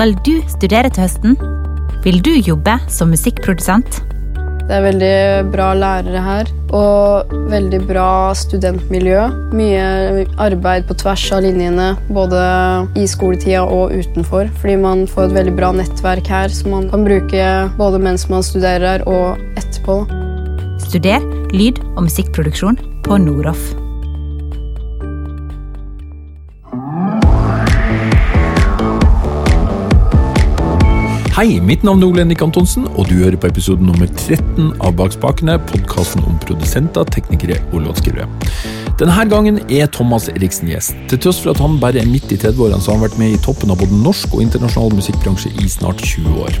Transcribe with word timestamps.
Skal 0.00 0.14
du 0.24 0.38
studere 0.48 0.88
til 0.88 1.02
høsten? 1.04 1.34
Vil 2.06 2.22
du 2.24 2.30
jobbe 2.40 2.72
som 2.88 3.10
musikkprodusent? 3.12 3.98
Det 4.64 4.72
er 4.72 4.84
veldig 4.86 5.50
bra 5.52 5.66
lærere 5.76 6.22
her, 6.24 6.52
og 6.72 7.34
veldig 7.52 7.82
bra 7.84 8.06
studentmiljø. 8.32 9.26
Mye 9.52 10.24
arbeid 10.40 10.86
på 10.88 10.96
tvers 11.02 11.26
av 11.36 11.44
linjene, 11.44 11.90
både 12.16 12.40
i 12.96 13.04
skoletida 13.12 13.66
og 13.66 13.92
utenfor. 13.92 14.48
Fordi 14.62 14.78
man 14.80 15.04
får 15.04 15.28
et 15.28 15.36
veldig 15.36 15.54
bra 15.60 15.74
nettverk 15.82 16.32
her 16.32 16.48
som 16.48 16.72
man 16.78 16.88
kan 16.88 17.04
bruke 17.04 17.52
både 17.76 18.00
mens 18.00 18.24
man 18.32 18.40
studerer 18.40 18.94
her 18.94 19.04
og 19.04 19.36
etterpå. 19.60 20.00
Studer 20.88 21.28
lyd- 21.52 21.84
og 21.98 22.06
musikkproduksjon 22.08 22.80
på 23.04 23.20
Noroff. 23.20 23.74
Hei, 31.40 31.54
mitt 31.64 31.80
navn 31.86 32.02
er 32.02 32.10
Ole 32.10 32.20
Henrik 32.20 32.42
Antonsen, 32.44 32.84
og 33.00 33.06
du 33.08 33.14
hører 33.22 33.38
på 33.40 33.48
episode 33.48 33.80
nummer 33.80 34.04
13 34.10 34.74
av 34.84 34.92
Bak 34.98 35.14
spakene, 35.14 35.54
podkasten 35.70 36.20
om 36.28 36.36
produsenter, 36.44 37.08
teknikere 37.16 37.56
og 37.70 37.86
låtskrivere. 37.86 38.28
Denne 39.00 39.22
gangen 39.30 39.56
er 39.72 39.86
Thomas 39.88 40.26
Eriksen 40.28 40.68
gjest. 40.68 40.92
Til 41.08 41.20
tross 41.24 41.38
for 41.40 41.54
at 41.54 41.60
han 41.62 41.78
bare 41.80 42.02
er 42.02 42.08
midt 42.08 42.34
i 42.34 42.36
30-årene, 42.36 42.82
så 42.84 42.90
har 42.90 42.98
han 42.98 43.06
vært 43.06 43.16
med 43.16 43.32
i 43.32 43.38
toppen 43.40 43.72
av 43.72 43.78
både 43.80 43.96
norsk 43.96 44.34
og 44.36 44.42
internasjonal 44.44 44.92
musikkbransje 44.98 45.54
i 45.56 45.68
snart 45.72 46.04
20 46.04 46.34
år. 46.42 46.58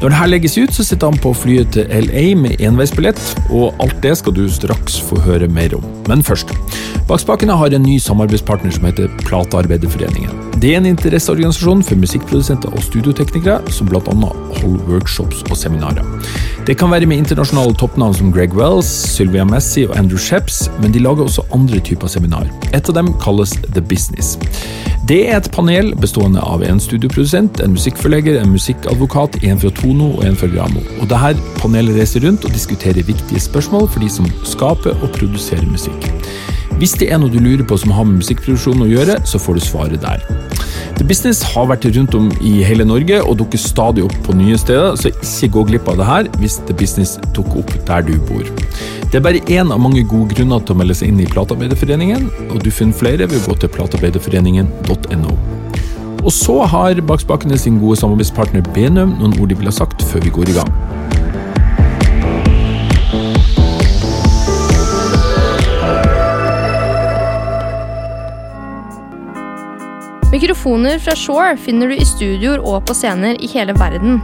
Når 0.00 0.10
dette 0.10 0.26
legges 0.32 0.58
ut, 0.58 0.74
så 0.74 0.82
sitter 0.82 1.12
han 1.12 1.22
på 1.22 1.30
flyet 1.38 1.70
til 1.76 1.86
LA 1.86 2.24
med 2.42 2.58
enveisbillett, 2.58 3.22
og 3.54 3.78
alt 3.84 4.02
det 4.02 4.16
skal 4.18 4.34
du 4.34 4.42
straks 4.50 4.98
få 5.06 5.20
høre 5.28 5.46
mer 5.46 5.78
om. 5.78 5.86
Men 6.10 6.26
først. 6.26 6.50
Bak 7.06 7.22
spakene 7.22 7.54
har 7.54 7.70
en 7.70 7.86
ny 7.86 8.00
samarbeidspartner 8.02 8.74
som 8.74 8.88
heter 8.88 9.06
Platearbeiderforeningen. 9.22 10.42
Det 10.58 10.72
er 10.72 10.80
en 10.80 10.90
interesseorganisasjon 10.90 11.86
for 11.86 12.02
musikkprodusenter 12.02 12.74
og 12.74 12.82
studioteknikere, 12.82 13.60
som 13.70 13.86
bl.a. 13.86 14.02
holder 14.58 14.90
workshops 14.90 15.46
og 15.46 15.54
seminarer. 15.60 16.02
Det 16.66 16.74
kan 16.74 16.90
være 16.90 17.06
med 17.06 17.20
internasjonale 17.20 17.76
toppnavn 17.78 18.14
som 18.18 18.32
Greg 18.34 18.54
Wells, 18.58 18.88
Sylvia 19.14 19.44
Messi 19.46 19.84
og 19.86 19.92
Andrew 20.00 20.18
Sheps, 20.18 20.64
men 20.82 20.90
de 20.90 20.98
lager 20.98 21.22
også 21.22 21.44
andre 21.54 21.78
typer 21.78 22.10
seminar. 22.10 22.48
Et 22.74 22.88
av 22.90 22.96
dem 22.96 23.12
kalles 23.22 23.52
The 23.68 23.78
Business. 23.78 24.32
Det 25.06 25.20
er 25.28 25.36
et 25.36 25.50
panel 25.54 25.92
bestående 26.02 26.42
av 26.42 26.64
en 26.66 26.82
studioprodusent, 26.82 27.60
en 27.62 27.76
musikkforlegger, 27.76 28.40
en 28.40 28.50
musikkadvokat, 28.50 29.38
en 29.46 29.62
fra 29.62 29.70
Tono 29.78 30.08
og 30.16 30.26
en 30.26 30.40
fra 30.40 30.50
Gramo. 30.50 30.82
Og 30.98 31.06
dette 31.12 31.54
panelet 31.60 32.00
reiser 32.00 32.26
rundt 32.26 32.48
og 32.48 32.58
diskuterer 32.58 33.06
viktige 33.06 33.46
spørsmål 33.46 33.86
for 33.86 34.02
de 34.02 34.10
som 34.10 34.26
skaper 34.42 34.98
og 34.98 35.14
produserer 35.14 35.70
musikk. 35.70 36.10
Hvis 36.80 36.98
det 36.98 37.12
er 37.12 37.22
noe 37.22 37.30
du 37.30 37.38
lurer 37.38 37.62
på 37.62 37.78
som 37.78 37.94
har 37.94 38.10
med 38.10 38.24
musikkproduksjon 38.24 38.82
å 38.82 38.90
gjøre, 38.90 39.20
så 39.22 39.38
får 39.38 39.54
du 39.54 39.68
svaret 39.68 40.02
der. 40.02 40.26
The 40.96 41.04
Business 41.04 41.42
har 41.44 41.66
vært 41.68 41.84
rundt 41.92 42.14
om 42.16 42.30
i 42.40 42.62
hele 42.64 42.84
Norge 42.88 43.18
og 43.20 43.36
dukker 43.36 43.60
stadig 43.60 44.06
opp 44.06 44.14
på 44.24 44.32
nye 44.38 44.56
steder, 44.56 44.94
så 44.96 45.10
ikke 45.12 45.50
gå 45.52 45.64
glipp 45.70 45.90
av 45.92 45.98
det 46.00 46.06
her 46.08 46.30
hvis 46.40 46.56
The 46.64 46.76
Business 46.76 47.18
dukker 47.36 47.60
opp 47.60 47.74
der 47.90 48.06
du 48.06 48.14
bor. 48.30 48.48
Det 49.12 49.20
er 49.20 49.24
bare 49.26 49.42
én 49.52 49.68
av 49.74 49.82
mange 49.82 50.06
gode 50.08 50.32
grunner 50.32 50.64
til 50.64 50.72
å 50.72 50.78
melde 50.80 50.96
seg 50.96 51.12
inn 51.12 51.20
i 51.20 51.28
Platearbeiderforeningen, 51.28 52.30
og 52.48 52.64
du 52.64 52.72
finner 52.72 52.96
flere 52.96 53.28
ved 53.28 53.42
å 53.42 53.44
gå 53.50 53.58
til 53.60 53.74
platearbeiderforeningen.no. 53.76 55.36
Og 56.24 56.32
så 56.34 56.56
har 56.72 57.04
Bakspakene 57.06 57.60
sin 57.60 57.76
gode 57.82 58.00
samarbeidspartner 58.00 58.64
Benum 58.72 59.18
noen 59.20 59.36
ord 59.36 59.52
de 59.52 59.60
vil 59.60 59.68
ha 59.68 59.76
sagt 59.76 60.02
før 60.08 60.24
vi 60.24 60.32
går 60.40 60.50
i 60.50 60.56
gang. 60.56 60.72
Mikrofoner 70.36 70.98
fra 70.98 71.14
Shore 71.16 71.56
finner 71.56 71.88
du 71.88 71.94
i 71.96 72.04
studioer 72.04 72.60
og 72.60 72.82
på 72.84 72.94
scener 72.98 73.38
i 73.40 73.48
hele 73.48 73.72
verden. 73.78 74.18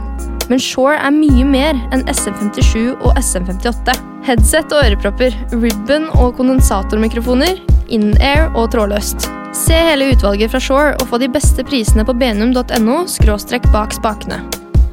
Men 0.45 0.59
Shore 0.61 0.99
er 1.01 1.15
mye 1.15 1.41
mer 1.47 1.79
enn 1.95 2.03
SM57 2.11 2.91
og 2.99 3.17
SM58. 3.17 3.95
Headset 4.27 4.75
og 4.75 4.83
ørepropper, 4.83 5.33
ribbon 5.55 6.05
og 6.21 6.35
kondensatormikrofoner, 6.37 7.57
in-air 7.89 8.51
og 8.51 8.69
trådløst. 8.75 9.25
Se 9.57 9.79
hele 9.89 10.11
utvalget 10.13 10.53
fra 10.53 10.61
Shore 10.61 10.93
og 10.99 11.09
få 11.09 11.17
de 11.23 11.31
beste 11.33 11.65
prisene 11.65 12.05
på 12.05 12.13
benum.no 12.21 13.01
skråstrekk 13.09 13.65
bak 13.73 13.97
spakene. 13.97 14.43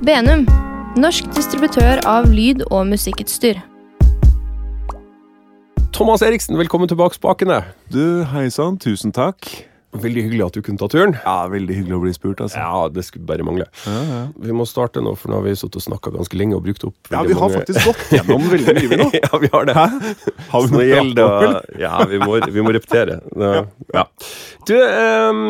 Benum, 0.00 0.48
norsk 0.96 1.28
distributør 1.36 2.00
av 2.08 2.32
lyd- 2.32 2.64
og 2.70 2.86
musikkutstyr. 2.94 3.60
Thomas 5.92 6.24
Eriksen, 6.24 6.56
velkommen 6.56 6.88
tilbake 6.88 7.20
spakene. 7.20 7.66
Du, 7.92 8.22
hei 8.32 8.48
sann, 8.48 8.80
tusen 8.80 9.12
takk. 9.12 9.68
Veldig 9.90 10.22
hyggelig 10.22 10.44
at 10.44 10.54
du 10.54 10.62
kunne 10.62 10.78
ta 10.78 10.86
turen. 10.86 11.16
Ja, 11.24 11.48
Veldig 11.50 11.74
hyggelig 11.80 11.96
å 11.96 12.02
bli 12.04 12.12
spurt, 12.14 12.40
altså. 12.44 12.60
Ja, 12.62 12.82
det 12.94 13.02
skulle 13.08 13.26
bare 13.26 13.42
mangle. 13.46 13.66
Ja, 13.82 13.94
ja. 14.06 14.20
Vi 14.38 14.54
må 14.54 14.66
starte 14.68 15.02
nå, 15.02 15.16
for 15.18 15.32
nå 15.32 15.40
har 15.40 15.46
vi 15.48 15.54
sittet 15.58 15.80
og 15.80 15.82
snakka 15.82 16.12
ganske 16.14 16.38
lenge 16.38 16.54
og 16.54 16.62
brukt 16.62 16.84
opp 16.86 17.10
Ja, 17.10 17.24
vi 17.26 17.34
har 17.34 17.42
mange- 17.42 17.58
faktisk 17.64 17.88
gått 17.88 18.12
gjennom 18.14 18.46
veldig 18.52 18.74
mye, 18.78 18.98
nå. 19.00 19.08
ja, 19.18 19.40
vi 19.42 19.50
har 19.50 19.66
det. 19.66 19.74
Hæ? 19.74 20.14
Har 20.52 20.62
vi 20.68 20.76
noe 20.76 20.86
gjelder 20.86 21.58
Ja, 21.82 22.04
vi 22.06 22.22
må, 22.22 22.38
vi 22.54 22.64
må 22.66 22.74
repetere. 22.76 23.18
Ja. 23.90 24.04
Du, 24.68 24.76
um, 24.78 25.42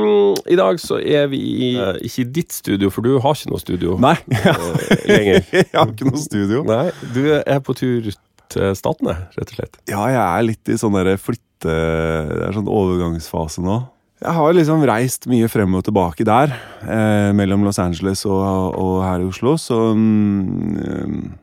i 0.49 0.57
dag 0.57 0.81
så 0.81 0.97
er 1.05 1.29
vi 1.29 1.43
i, 1.69 1.71
uh, 1.77 1.93
ikke 2.01 2.25
i 2.25 2.29
ditt 2.41 2.57
studio, 2.57 2.89
for 2.95 3.05
du 3.05 3.19
har 3.21 3.37
ikke 3.37 3.53
noe 3.53 3.61
studio 3.61 3.99
Nei, 4.09 4.17
eh, 4.41 5.07
lenger. 5.11 5.45
jeg 5.53 5.69
har 5.77 5.93
ikke 5.93 6.09
noe 6.09 6.25
studio. 6.25 6.65
Nei, 6.65 6.87
du 7.13 7.23
er 7.37 7.61
på 7.61 7.77
tur 7.77 8.09
til 8.51 8.75
Statene, 8.75 9.19
rett 9.37 9.53
og 9.53 9.57
slett. 9.61 9.81
Ja, 9.93 10.09
jeg 10.11 10.25
er 10.25 10.49
litt 10.49 10.73
i 10.73 10.81
sånn 10.81 10.97
flytte... 11.21 11.47
Det 11.61 12.47
er 12.49 12.55
sånn 12.57 12.71
overgangsfase 12.73 13.61
nå. 13.61 13.83
Jeg 14.21 14.37
har 14.37 14.53
liksom 14.53 14.83
reist 14.85 15.25
mye 15.33 15.49
frem 15.49 15.79
og 15.79 15.85
tilbake 15.87 16.27
der, 16.29 16.53
eh, 16.85 17.31
mellom 17.33 17.63
Los 17.65 17.79
Angeles 17.81 18.27
og, 18.29 18.43
og 18.77 18.99
her 19.01 19.23
i 19.23 19.29
Oslo, 19.31 19.57
så 19.57 19.95
mm, 19.97 21.39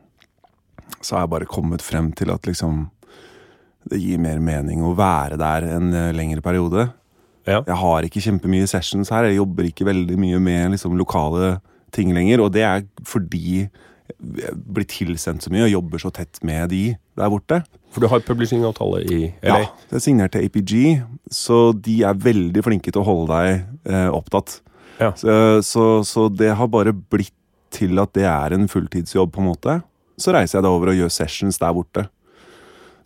Så 1.02 1.16
har 1.16 1.24
jeg 1.24 1.30
bare 1.30 1.50
kommet 1.50 1.82
frem 1.82 2.12
til 2.12 2.32
at 2.34 2.42
liksom 2.46 2.90
Det 3.90 4.00
gir 4.02 4.20
mer 4.20 4.40
mening 4.40 4.84
å 4.84 4.96
være 4.98 5.38
der 5.40 5.64
en 5.78 5.94
eh, 5.94 6.14
lengre 6.14 6.42
periode. 6.42 6.90
Ja. 7.48 7.62
Jeg 7.64 7.78
har 7.80 8.04
ikke 8.04 8.20
kjempemye 8.20 8.68
sessions 8.68 9.10
her. 9.10 9.24
Jeg 9.24 9.40
jobber 9.40 9.64
ikke 9.64 9.88
veldig 9.88 10.18
mye 10.20 10.40
med 10.44 10.74
liksom, 10.76 10.98
lokale 11.00 11.62
ting 11.96 12.12
lenger. 12.12 12.44
Og 12.44 12.52
det 12.52 12.66
er 12.68 12.84
fordi 13.08 13.62
jeg 13.64 14.58
blir 14.60 14.88
tilsendt 14.92 15.46
så 15.46 15.54
mye 15.54 15.70
og 15.70 15.72
jobber 15.72 16.04
så 16.04 16.12
tett 16.12 16.42
med 16.44 16.68
de 16.74 16.84
der 17.16 17.32
borte. 17.32 17.62
For 17.94 18.04
du 18.04 18.10
har 18.12 18.24
publishingavtale 18.26 19.02
i 19.08 19.20
LA. 19.42 19.48
Ja, 19.48 19.60
det 19.90 20.00
er 20.00 20.04
signert 20.04 20.34
til 20.36 20.46
APG, 20.46 20.74
så 21.34 21.72
de 21.74 22.02
er 22.06 22.20
veldig 22.22 22.64
flinke 22.66 22.92
til 22.92 23.02
å 23.02 23.08
holde 23.08 23.32
deg 23.32 23.94
eh, 23.94 24.10
opptatt. 24.14 24.60
Ja. 25.00 25.14
Så, 25.18 25.34
så, 25.66 25.86
så 26.06 26.28
det 26.34 26.52
har 26.60 26.70
bare 26.74 26.94
blitt 26.94 27.34
til 27.74 28.00
at 28.02 28.14
det 28.18 28.26
er 28.30 28.56
en 28.56 28.68
fulltidsjobb, 28.72 29.34
på 29.34 29.44
en 29.44 29.50
måte. 29.52 29.80
Så 30.18 30.34
reiser 30.34 30.60
jeg 30.60 30.66
da 30.66 30.74
over 30.74 30.92
og 30.94 31.00
gjør 31.00 31.14
sessions 31.14 31.60
der 31.62 31.74
borte. 31.78 32.08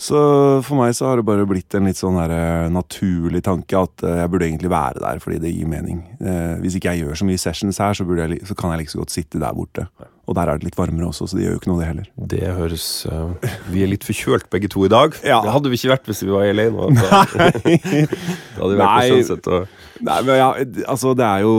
Så 0.01 0.17
for 0.65 0.79
meg 0.79 0.95
så 0.97 1.11
har 1.11 1.19
det 1.19 1.27
bare 1.27 1.45
blitt 1.45 1.75
en 1.77 1.85
litt 1.85 1.99
sånn 1.99 2.17
der, 2.17 2.31
eh, 2.33 2.69
naturlig 2.73 3.43
tanke 3.45 3.77
at 3.77 4.01
eh, 4.01 4.21
jeg 4.23 4.31
burde 4.33 4.47
egentlig 4.47 4.71
være 4.73 5.03
der 5.03 5.19
fordi 5.21 5.37
det 5.43 5.51
gir 5.53 5.69
mening. 5.69 5.99
Eh, 6.17 6.55
hvis 6.63 6.79
ikke 6.79 6.95
jeg 6.95 7.03
gjør 7.03 7.19
så 7.19 7.27
mye 7.27 7.41
sessions 7.41 7.77
her, 7.83 7.93
så, 7.93 8.07
burde 8.07 8.25
jeg, 8.25 8.39
så 8.49 8.57
kan 8.57 8.73
jeg 8.73 8.81
like 8.81 8.93
så 8.95 9.03
godt 9.03 9.13
sitte 9.13 9.41
der 9.41 9.53
borte. 9.53 9.85
Og 10.25 10.37
der 10.37 10.49
er 10.49 10.57
det 10.57 10.65
litt 10.65 10.79
varmere 10.79 11.09
også, 11.11 11.27
så 11.27 11.37
det 11.37 11.43
gjør 11.43 11.53
jo 11.53 11.59
ikke 11.59 11.69
noe, 11.69 11.81
det 11.81 11.89
heller. 11.91 12.07
Det 12.31 12.49
høres 12.55 12.85
uh, 13.09 13.51
Vi 13.73 13.81
er 13.83 13.89
litt 13.91 14.05
forkjølt 14.07 14.47
begge 14.53 14.69
to 14.71 14.85
i 14.87 14.91
dag. 14.91 15.17
Ja. 15.27 15.41
Det 15.43 15.53
hadde 15.53 15.69
vi 15.73 15.77
ikke 15.77 15.91
vært 15.91 16.09
hvis 16.09 16.23
vi 16.23 16.31
var 16.31 16.47
i 16.47 16.55
LA 16.55 16.67
nå. 16.73 16.87
Da, 17.01 17.21
da 17.27 18.63
hadde 18.63 18.71
vi 18.71 18.79
vært 18.79 18.87
Nei. 18.87 19.11
på 19.11 19.19
Sunset 19.19 19.51
og 19.51 20.01
Nei, 20.01 20.17
men 20.25 20.37
ja, 20.39 20.47
altså 20.89 21.11
det 21.17 21.27
er 21.27 21.43
jo 21.43 21.53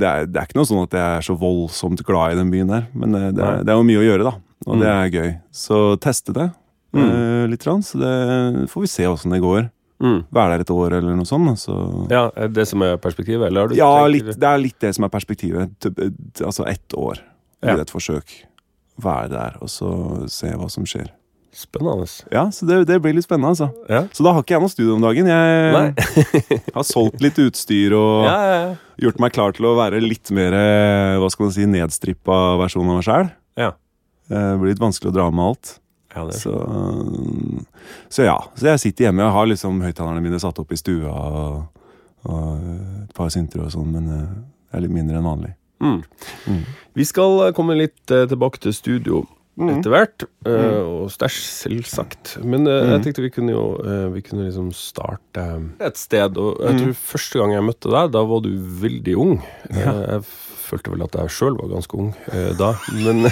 det 0.00 0.06
er, 0.08 0.28
det 0.30 0.38
er 0.40 0.48
ikke 0.48 0.60
noe 0.60 0.68
sånn 0.68 0.86
at 0.86 0.96
jeg 0.96 1.18
er 1.18 1.26
så 1.26 1.36
voldsomt 1.36 2.00
glad 2.08 2.32
i 2.32 2.40
den 2.40 2.52
byen 2.52 2.72
der. 2.72 2.88
Men 2.96 3.12
det, 3.16 3.22
det 3.36 3.44
er, 3.44 3.60
det 3.66 3.74
er 3.74 3.80
jo 3.80 3.88
mye 3.90 4.00
å 4.00 4.06
gjøre, 4.06 4.30
da. 4.30 4.34
Og 4.64 4.80
det 4.80 4.88
er 4.88 5.12
gøy. 5.12 5.30
Så 5.52 5.82
teste 6.00 6.32
det 6.36 6.48
eh, 6.94 7.46
litt. 7.50 7.62
Så 7.62 7.98
det 8.00 8.68
får 8.72 8.80
vi 8.84 8.90
se 8.90 9.06
åssen 9.08 9.32
det 9.32 9.40
går. 9.42 9.70
mm. 10.02 10.24
Være 10.34 10.56
der 10.56 10.60
et 10.66 10.70
år 10.74 10.92
eller 10.98 11.14
noe 11.16 11.24
sånt. 11.28 11.58
Så. 11.62 11.76
Ja, 12.10 12.30
er 12.36 12.48
det 12.48 12.66
som 12.68 12.82
er 12.82 12.96
perspektivet, 12.98 13.46
eller 13.48 13.72
Ja, 13.78 14.06
litt, 14.06 14.34
det 14.36 14.48
er 14.48 14.58
litt 14.58 14.78
det 14.80 14.94
som 14.94 15.04
er 15.04 15.08
perspektivet. 15.14 15.70
T- 15.80 16.44
Altså 16.44 16.66
ett 16.66 16.92
år. 16.94 17.18
Ja. 17.62 17.76
Gi 17.76 17.80
et 17.86 17.90
forsøk. 17.90 18.32
Være 19.02 19.28
der, 19.30 19.54
og 19.62 19.68
så 19.72 20.28
se 20.28 20.50
hva 20.52 20.68
som 20.70 20.84
skjer. 20.84 21.08
Spennende. 21.52 22.06
Ja, 22.32 22.46
så 22.50 22.64
det, 22.64 22.86
det 22.88 22.96
blir 23.04 23.12
litt 23.12 23.26
spennende, 23.26 23.50
altså. 23.52 23.66
Ja. 23.88 24.06
Så 24.12 24.24
da 24.24 24.32
har 24.32 24.40
ikke 24.42 24.54
jeg 24.54 24.62
noe 24.64 24.72
studio 24.72 24.94
om 24.96 25.02
dagen. 25.04 25.26
Jeg 25.28 26.62
har 26.76 26.86
solgt 26.88 27.20
litt 27.20 27.36
utstyr 27.44 27.92
og 27.96 28.24
Ja, 28.24 28.36
ja, 28.40 28.54
ja. 28.62 28.70
gjort 29.04 29.20
meg 29.20 29.34
klar 29.36 29.52
til 29.52 29.66
å 29.68 29.74
være 29.76 30.00
litt 30.00 30.30
mer 30.32 30.56
eh, 30.56 31.18
hva 31.20 31.28
skal 31.32 31.46
man 31.50 31.52
si, 31.52 31.66
nedstrippa 31.68 32.38
versjon 32.60 32.88
av 32.88 32.96
meg 33.00 33.04
sjæl. 33.04 33.28
Ja. 33.60 33.70
Det 34.32 34.42
blir 34.62 34.72
litt 34.72 34.80
vanskelig 34.80 35.12
å 35.12 35.16
dra 35.18 35.26
med 35.30 35.44
alt. 35.50 35.74
Ja 36.14 36.24
det 36.28 36.34
er 36.34 36.40
Så, 36.40 36.52
så 38.12 38.26
ja. 38.26 38.36
Så 38.54 38.66
jeg 38.72 38.80
sitter 38.82 39.08
hjemme 39.08 39.24
og 39.26 39.32
har 39.36 39.46
liksom 39.50 39.80
høyttalerne 39.84 40.22
mine 40.24 40.40
satt 40.42 40.58
opp 40.62 40.72
i 40.72 40.78
stua 40.80 41.12
og, 41.12 41.84
og 42.28 42.64
et 43.04 43.12
par 43.16 43.30
syntere 43.34 43.66
og 43.68 43.74
sånn, 43.74 43.92
men 43.92 44.08
eh, 44.12 44.32
det 44.72 44.78
er 44.78 44.84
litt 44.86 44.94
mindre 44.94 45.18
enn 45.20 45.26
vanlig. 45.28 45.52
Mm. 45.82 46.02
Mm. 46.46 46.64
Vi 46.94 47.04
skal 47.08 47.40
eh, 47.48 47.54
komme 47.56 47.74
litt 47.78 48.12
eh, 48.14 48.26
tilbake 48.30 48.62
til 48.62 48.76
studio 48.76 49.24
Mm. 49.52 49.68
etter 49.68 49.92
hvert, 49.92 50.22
eh, 50.48 50.78
og 50.80 51.10
stæsj, 51.12 51.34
selvsagt. 51.44 52.30
Men 52.40 52.64
eh, 52.66 52.72
jeg 52.88 52.96
Mm. 52.96 53.02
tenkte 53.04 53.20
vi 53.20 53.28
kunne 53.34 53.52
jo 53.52 53.64
eh, 53.84 54.06
Vi 54.14 54.22
kunne 54.24 54.46
liksom 54.46 54.70
starte 54.72 55.42
et 55.78 55.98
sted. 56.00 56.38
Og 56.40 56.56
jeg 56.64 56.72
Mm. 56.72 56.78
tror 56.80 56.94
første 56.96 57.38
gang 57.38 57.52
jeg 57.52 57.62
møtte 57.66 57.90
deg, 57.92 58.12
da 58.14 58.22
var 58.24 58.40
du 58.40 58.48
veldig 58.56 59.14
ung. 59.20 59.34
Eh, 59.68 59.76
Ja. 59.84 59.92
Jeg 59.92 60.22
følte 60.72 60.90
vel 60.94 61.04
at 61.06 61.14
jeg 61.20 61.30
sjøl 61.36 61.54
var 61.60 61.70
ganske 61.76 61.98
ung 62.00 62.10
eh, 62.32 62.50
da, 62.58 62.72
men, 62.98 63.26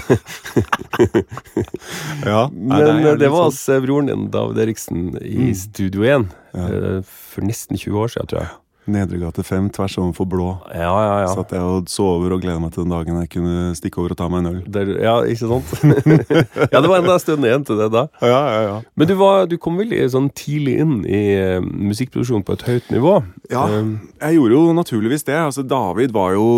Ja, 2.26 2.48
men 2.52 3.02
det, 3.04 3.16
det, 3.22 3.31
var 3.32 3.48
altså 3.48 3.76
eh, 3.78 3.82
broren 3.84 4.10
din, 4.10 4.26
David 4.32 4.62
Eriksen, 4.66 5.06
i 5.22 5.37
Mm. 5.50 5.54
Studio 5.56 6.02
1 6.04 6.28
Ja. 6.54 6.66
eh, 6.66 7.00
for 7.06 7.46
nesten 7.46 7.78
20 7.78 7.98
år 8.02 8.08
siden, 8.12 8.26
tror 8.31 8.40
jeg. 8.44 8.50
Nedregate 8.88 9.43
5 9.44 9.69
tvers 9.77 9.97
overfor 10.00 10.27
blå. 10.31 10.49
Ja, 10.73 10.88
ja, 10.88 11.17
ja. 11.25 11.32
Satt 11.35 11.53
jeg 11.53 11.61
og 11.61 11.91
sover 11.93 12.32
og 12.35 12.41
gleda 12.43 12.61
meg 12.62 12.73
til 12.75 12.87
den 12.87 12.94
dagen 12.94 13.19
jeg 13.21 13.31
kunne 13.35 13.75
stikke 13.77 14.00
over 14.00 14.15
og 14.15 14.21
ta 14.21 14.29
meg 14.32 14.41
en 14.41 14.50
øl. 14.50 14.61
Der, 14.73 14.93
ja, 15.05 15.17
ikke 15.29 15.50
sant? 15.50 15.75
ja, 16.73 16.81
det 16.81 16.88
var 16.88 16.97
enda 17.03 17.17
en 17.19 17.23
stund 17.23 17.47
igjen 17.47 17.67
til 17.69 17.79
det 17.81 17.91
da. 17.93 18.06
Ja, 18.25 18.41
ja, 18.41 18.62
ja. 18.65 18.79
Men 18.97 19.11
du, 19.11 19.15
var, 19.21 19.44
du 19.50 19.59
kom 19.61 19.77
veldig 19.81 20.00
sånn 20.15 20.31
tidlig 20.37 20.79
inn 20.85 20.97
i 21.05 21.23
uh, 21.37 21.61
musikkproduksjon 21.61 22.47
på 22.47 22.56
et 22.56 22.67
høyt 22.71 22.91
nivå. 22.94 23.19
Ja, 23.53 23.67
um, 23.69 23.99
jeg 24.17 24.38
gjorde 24.38 24.56
jo 24.56 24.65
naturligvis 24.81 25.29
det. 25.29 25.37
Altså, 25.38 25.67
David 25.67 26.17
var 26.17 26.35
jo 26.38 26.49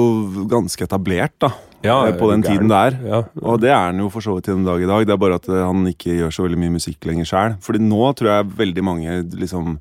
ganske 0.51 0.87
etablert 0.87 1.35
da, 1.43 1.53
ja, 1.83 1.99
eh, 2.07 2.15
på 2.19 2.31
den 2.31 2.47
gæren. 2.47 2.47
tiden 2.47 2.73
der. 2.73 2.99
Ja. 3.03 3.25
Og 3.43 3.61
det 3.63 3.75
er 3.75 3.91
han 3.91 3.99
jo 3.99 4.09
for 4.13 4.25
så 4.25 4.37
vidt 4.37 4.47
til 4.47 4.57
den 4.57 4.69
dag 4.69 4.83
i 4.83 4.89
dag. 4.89 5.07
Det 5.07 5.17
er 5.17 5.21
bare 5.21 5.41
at 5.43 5.51
eh, 5.51 5.67
han 5.67 5.85
ikke 5.91 6.17
gjør 6.21 6.39
så 6.39 6.47
veldig 6.47 6.63
mye 6.63 6.77
musikk 6.79 7.11
lenger 7.11 7.29
sjøl. 7.29 7.59
Fordi 7.63 7.83
nå 7.83 8.15
tror 8.19 8.33
jeg 8.37 8.57
veldig 8.63 8.87
mange 8.87 9.19
liksom 9.43 9.77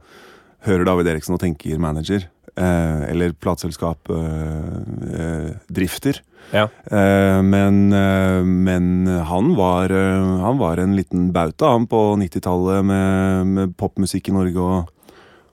hører 0.67 0.85
David 0.87 1.07
Eriksen 1.13 1.35
og 1.37 1.41
tenker 1.43 1.79
manager. 1.81 2.27
Eh, 2.57 3.03
eller 3.09 3.31
plateselskap 3.39 4.09
eh, 4.11 4.71
eh, 5.15 5.51
drifter. 5.71 6.19
Ja. 6.51 6.65
Eh, 6.91 7.39
men, 7.47 7.93
eh, 7.95 8.41
men 8.43 9.07
han 9.29 9.53
var, 9.55 9.89
eh, 9.95 10.41
han 10.43 10.57
var 10.59 10.81
en 10.83 10.95
liten 10.97 11.29
bauta 11.35 11.71
han 11.71 11.85
på 11.87 12.01
90-tallet 12.19 12.83
med, 12.85 13.47
med 13.55 13.77
popmusikk 13.79 14.27
i 14.29 14.35
Norge 14.35 14.59
og, 14.59 14.91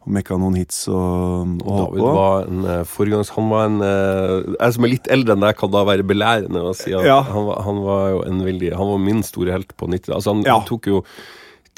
og 0.02 0.10
mekka 0.16 0.40
noen 0.42 0.58
hits 0.58 0.80
og, 0.90 1.54
og 1.62 1.78
David 1.84 2.02
på. 2.02 2.10
var 2.18 2.48
en 2.50 2.66
uh, 2.66 2.82
foregangs... 2.88 3.30
Han 3.36 3.48
var 3.52 3.66
en 3.68 3.78
eh, 3.84 4.34
Jeg 4.58 4.74
som 4.78 4.88
er 4.88 4.94
litt 4.96 5.10
eldre 5.14 5.36
enn 5.36 5.44
deg, 5.46 5.56
kan 5.60 5.70
da 5.76 5.84
være 5.86 6.06
belærende 6.08 6.66
å 6.66 6.74
si 6.76 6.96
at 6.98 7.06
Ja. 7.06 7.20
han, 7.30 7.46
var, 7.46 7.62
han 7.68 7.82
var 7.86 8.04
jo 8.16 8.22
en 8.26 8.42
veldig 8.48 8.72
Han 8.74 8.90
var 8.96 9.02
min 9.06 9.22
store 9.26 9.54
helt 9.54 9.76
på 9.78 9.86
90 9.92 10.16
Altså, 10.18 10.34
han, 10.34 10.42
Ja. 10.48 10.58
tok 10.66 10.88
jo 10.90 11.04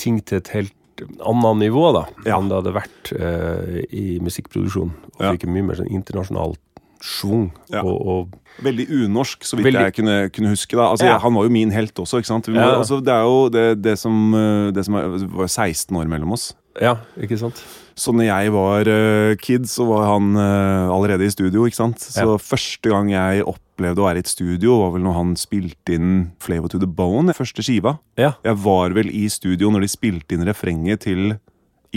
ting 0.00 0.22
til 0.24 0.38
et 0.40 0.48
helt 0.56 0.72
annet 1.20 1.62
nivå, 1.64 1.84
da, 1.96 2.06
Ja. 2.26 2.38
enn 2.38 2.50
det 2.50 2.58
hadde 2.60 2.74
vært 2.76 3.12
eh, 3.16 3.80
i 3.90 4.18
musikkproduksjon. 4.24 4.92
Og 5.18 5.24
fikk 5.32 5.46
ja. 5.46 5.54
mye 5.54 5.66
mer 5.68 5.80
sånn 5.80 5.90
internasjonal 5.90 6.56
schwung. 7.00 7.50
Ja. 7.72 7.82
Og, 7.82 7.96
og 8.06 8.36
Veldig 8.60 8.86
unorsk, 8.92 9.44
så 9.46 9.56
vidt 9.56 9.70
Veldig- 9.70 9.86
jeg 9.86 9.94
kunne, 9.96 10.16
kunne 10.34 10.50
huske. 10.52 10.76
da 10.76 10.90
altså, 10.90 11.18
Han 11.22 11.34
var 11.34 11.44
jo 11.44 11.50
min 11.50 11.70
helt 11.70 11.94
også. 11.94 12.20
ikke 12.20 12.26
sant? 12.28 12.48
Må, 12.48 12.60
altså, 12.60 13.00
det 13.00 13.14
er 13.14 13.22
jo 13.22 13.48
det, 13.48 13.82
det 13.82 13.98
som, 13.98 14.34
eh, 14.34 14.70
det 14.70 14.84
som 14.84 14.94
er, 14.94 15.06
var 15.28 15.48
16 15.48 15.96
år 15.96 16.08
mellom 16.08 16.32
oss. 16.32 16.52
Ja, 16.80 16.96
ikke 17.18 17.38
sant? 17.38 17.62
Så 17.98 18.12
når 18.14 18.28
jeg 18.28 18.52
var 18.54 18.88
uh, 18.88 19.34
kid, 19.36 19.66
så 19.68 19.84
var 19.88 20.06
han 20.14 20.36
uh, 20.38 20.88
allerede 20.94 21.26
i 21.26 21.32
studio. 21.32 21.66
ikke 21.66 21.76
sant? 21.76 22.00
Så 22.00 22.38
første 22.38 22.88
gang 22.88 23.10
jeg 23.10 23.42
opplevde 23.80 24.02
å 24.02 24.06
være 24.10 24.20
i 24.20 24.24
et 24.24 24.30
studio, 24.30 24.76
var 24.84 24.92
vel 24.94 25.04
når 25.06 25.14
han 25.16 25.30
spilte 25.40 25.94
inn 25.96 26.10
Flavor 26.42 26.68
to 26.72 26.80
the 26.82 26.88
Bone, 26.88 27.32
første 27.36 27.64
skiva. 27.64 27.96
Ja, 28.20 28.34
Jeg 28.44 28.58
var 28.60 28.92
vel 28.96 29.08
i 29.10 29.26
studio 29.32 29.70
når 29.72 29.86
de 29.86 29.88
spilte 29.88 30.36
inn 30.36 30.44
refrenget 30.46 31.06
til 31.08 31.38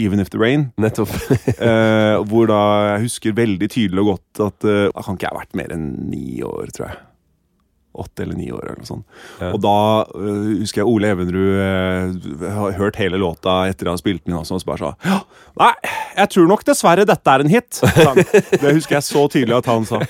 Even 0.00 0.18
If 0.18 0.30
The 0.32 0.40
Rain. 0.40 0.70
nettopp. 0.80 1.12
Eh, 1.54 2.16
hvor 2.28 2.48
da 2.50 2.60
jeg 2.96 3.04
husker 3.06 3.34
veldig 3.36 3.68
tydelig 3.70 4.00
og 4.02 4.08
godt 4.16 4.40
at 4.42 4.64
eh, 4.66 4.88
Da 4.90 5.02
kan 5.06 5.14
ikke 5.16 5.28
jeg 5.28 5.32
ha 5.36 5.38
vært 5.38 5.54
mer 5.58 5.74
enn 5.76 5.84
ni 6.10 6.40
år, 6.42 6.72
tror 6.74 6.88
jeg. 6.88 6.96
Åtte 7.94 8.24
eller 8.24 8.34
ni 8.34 8.48
år, 8.50 8.64
eller 8.66 8.80
noe 8.82 8.88
sånt. 8.88 9.04
Ja. 9.38 9.52
Og 9.54 9.60
da 9.62 9.74
eh, 10.18 10.48
husker 10.64 10.82
jeg 10.82 10.90
Ole 10.90 11.12
Evenrud 11.14 11.60
eh, 11.62 12.50
har 12.56 12.74
hørt 12.80 12.98
hele 12.98 13.20
låta 13.22 13.60
etter 13.70 13.86
at 13.86 13.94
han 13.94 14.02
spilte 14.02 14.26
den 14.26 14.34
inn 14.34 14.40
også, 14.40 14.58
og 14.58 14.64
så 14.64 14.70
bare 14.72 14.82
sa 14.82 15.12
ja, 15.12 15.20
Nei, 15.62 15.70
jeg 16.18 16.32
tror 16.34 16.50
nok 16.50 16.66
dessverre 16.66 17.06
dette 17.06 17.36
er 17.36 17.44
en 17.44 17.54
hit. 17.54 17.80
Det 18.64 18.74
husker 18.80 18.98
jeg 18.98 19.06
så 19.12 19.28
tydelig 19.30 19.60
at 19.60 19.70
han 19.70 19.86
sa. 19.86 20.02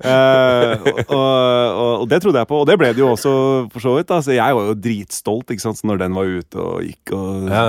Eh, 0.00 0.72
og, 1.10 1.14
og, 1.14 1.92
og 2.02 2.06
det 2.10 2.20
trodde 2.22 2.40
jeg 2.42 2.48
på, 2.50 2.60
og 2.62 2.66
det 2.68 2.76
ble 2.80 2.90
det 2.94 3.02
jo 3.02 3.10
også 3.12 3.32
for 3.72 3.82
så 3.84 3.94
vidt. 3.96 4.10
Altså, 4.14 4.32
jeg 4.36 4.56
var 4.56 4.68
jo 4.70 4.74
dritstolt 4.86 5.50
ikke 5.54 5.64
sant, 5.64 5.78
så 5.80 5.88
når 5.90 6.00
den 6.04 6.16
var 6.16 6.30
ute 6.30 6.60
og 6.62 6.84
gikk 6.86 7.12
og 7.16 7.50
Ja, 7.50 7.64